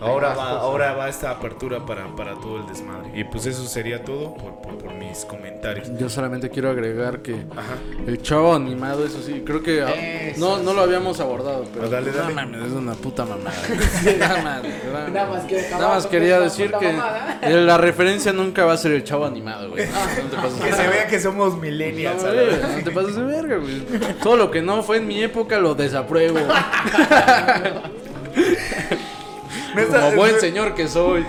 Ahora 0.00 0.34
va, 0.34 0.50
ahora 0.60 0.92
va 0.94 1.08
esta 1.08 1.30
apertura 1.30 1.84
para, 1.84 2.06
para 2.16 2.34
todo 2.36 2.58
el 2.58 2.66
desmadre. 2.66 3.10
Y 3.14 3.24
pues 3.24 3.46
eso 3.46 3.64
sería 3.66 4.02
todo 4.04 4.34
por, 4.34 4.54
por- 4.62 4.78
por 4.78 4.94
mis 4.94 5.24
comentarios. 5.26 5.90
Yo 5.98 6.08
solamente 6.08 6.48
quiero 6.48 6.70
agregar 6.70 7.20
que 7.20 7.34
Ajá. 7.34 7.74
el 8.06 8.22
chavo 8.22 8.54
animado, 8.54 9.04
eso 9.04 9.20
sí, 9.22 9.42
creo 9.44 9.62
que 9.62 9.82
ah, 9.82 9.90
Eso 9.94 10.40
no, 10.40 10.62
no 10.62 10.72
lo 10.72 10.82
habíamos 10.82 11.20
abordado, 11.20 11.64
pero 11.72 11.86
Ah, 11.86 11.90
dale, 11.90 12.12
dale. 12.12 12.28
no 12.28 12.34
mames, 12.34 12.62
es 12.66 12.72
una 12.72 12.94
puta 12.94 13.24
mamada. 13.26 13.56
Nada 14.18 14.42
más, 14.42 14.62
nada 14.62 15.08
Nada 15.10 15.28
más 15.30 15.44
que 15.44 15.62
Nada 15.70 15.88
más 15.88 16.06
quería 16.06 16.40
decir 16.40 16.72
que 16.72 16.92
mamada. 16.92 17.38
la 17.42 17.76
referencia 17.78 18.32
nunca 18.32 18.64
va 18.64 18.72
a 18.72 18.76
ser 18.78 18.92
el 18.92 19.04
chavo 19.04 19.26
animado, 19.26 19.68
güey. 19.70 19.86
No 19.86 20.28
te 20.30 20.36
pases 20.36 20.60
Que 20.64 20.72
se 20.72 20.88
vea 20.88 21.06
que 21.08 21.20
somos 21.20 21.56
millennials. 21.58 22.22
No, 22.22 22.32
güey, 22.32 22.46
no 22.78 22.84
te 22.84 22.90
pases 22.90 23.16
de 23.16 23.22
verga, 23.22 23.56
güey. 23.58 23.80
Todo 24.22 24.36
lo 24.36 24.50
que 24.50 24.62
no 24.62 24.82
fue 24.82 24.96
en 24.98 25.06
mi 25.08 25.22
época 25.22 25.58
lo 25.58 25.74
desapruebo. 25.74 26.38
Como 29.74 30.12
buen 30.12 30.40
señor 30.40 30.74
que 30.74 30.88
soy. 30.88 31.26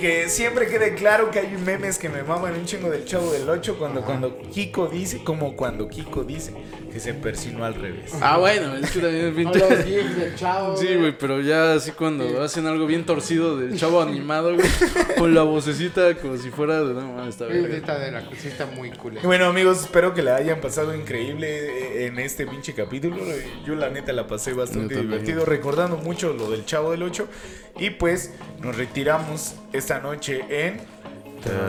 Que 0.00 0.28
siempre 0.28 0.66
quede 0.66 0.94
claro 0.94 1.30
que 1.30 1.40
hay 1.40 1.56
memes 1.64 1.98
que 1.98 2.08
me 2.08 2.22
maman 2.22 2.54
un 2.54 2.64
chingo 2.64 2.88
del 2.90 3.04
chavo 3.04 3.30
del 3.32 3.48
8 3.48 3.76
cuando, 3.78 4.00
cuando 4.02 4.38
Kiko 4.50 4.88
dice, 4.88 5.22
como 5.22 5.54
cuando 5.56 5.88
Kiko 5.88 6.24
dice 6.24 6.54
que 6.92 7.00
se 7.00 7.12
persinó 7.12 7.64
al 7.64 7.74
revés. 7.74 8.12
Ah, 8.20 8.38
bueno, 8.38 8.76
es 8.76 8.90
que 8.92 9.00
también 9.00 9.26
es 9.26 9.34
bien- 9.34 9.48
los 9.48 9.68
del 9.68 10.34
chavo. 10.36 10.76
Sí, 10.76 10.94
güey, 10.94 11.16
pero 11.18 11.40
ya 11.40 11.74
así 11.74 11.90
cuando 11.90 12.40
hacen 12.42 12.66
algo 12.66 12.86
bien 12.86 13.04
torcido 13.04 13.56
del 13.58 13.76
chavo 13.76 14.00
animado, 14.00 14.54
güey, 14.54 14.66
con 15.18 15.34
la 15.34 15.42
vocecita 15.42 16.14
como 16.16 16.36
si 16.36 16.50
fuera 16.50 16.82
de 16.82 16.94
no 16.94 17.12
mames, 17.12 17.30
está 17.34 17.48
Sí, 17.48 17.52
verga. 17.54 17.76
está 17.76 17.98
de 17.98 18.10
la 18.12 18.20
sí 18.40 18.48
está 18.48 18.66
muy 18.66 18.90
cool. 18.92 19.18
Y 19.22 19.26
Bueno 19.26 19.46
amigos, 19.46 19.80
espero 19.82 20.14
que 20.14 20.22
la 20.22 20.36
hayan 20.36 20.60
pasado 20.60 20.94
increíble 20.94 21.48
eh, 21.48 22.06
en 22.06 22.18
este 22.20 22.46
pinche 22.46 22.74
capítulo. 22.74 23.16
Yo 23.66 23.74
la 23.74 23.90
neta 23.90 24.12
la 24.12 24.26
pasé 24.26 24.52
bastante 24.52 24.94
divertido 24.96 25.44
recordando 25.44 25.96
mucho 25.96 26.32
lo 26.32 26.50
del 26.50 26.64
Chavo 26.64 26.92
del 26.92 27.02
8. 27.02 27.26
Y 27.80 27.90
pues 27.90 28.32
nos 28.60 28.76
retiramos 28.76 29.56
esta 29.74 30.00
noche 30.00 30.44
en 30.48 30.80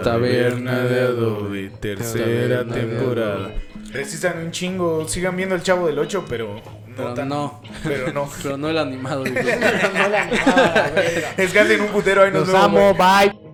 Taberna 0.03 0.79
de 0.79 1.01
Adobe, 1.01 1.69
tercera 1.79 2.59
Taberna 2.63 2.75
de 2.75 2.81
temporada. 2.81 3.51
Resistan 3.91 4.37
un 4.39 4.51
chingo, 4.51 5.07
sigan 5.07 5.35
viendo 5.35 5.55
el 5.55 5.63
Chavo 5.63 5.87
del 5.87 5.99
8, 5.99 6.25
pero 6.27 6.55
no 6.55 6.95
Pero 6.95 7.13
tan- 7.13 7.29
no. 7.29 7.61
Pero 7.83 8.11
no. 8.13 8.29
Pero 8.43 8.57
no 8.57 8.69
el 8.69 8.77
animado. 8.77 9.23
No 9.33 10.09
la 10.09 10.23
animada, 10.23 10.91
verga. 10.95 11.33
Descansen 11.37 11.81
un 11.81 11.87
putero, 11.87 12.23
ahí 12.23 12.31
nos 12.31 12.47
Los 12.47 12.47
vemos, 12.47 12.63
amo, 12.63 12.93
bye. 12.93 13.44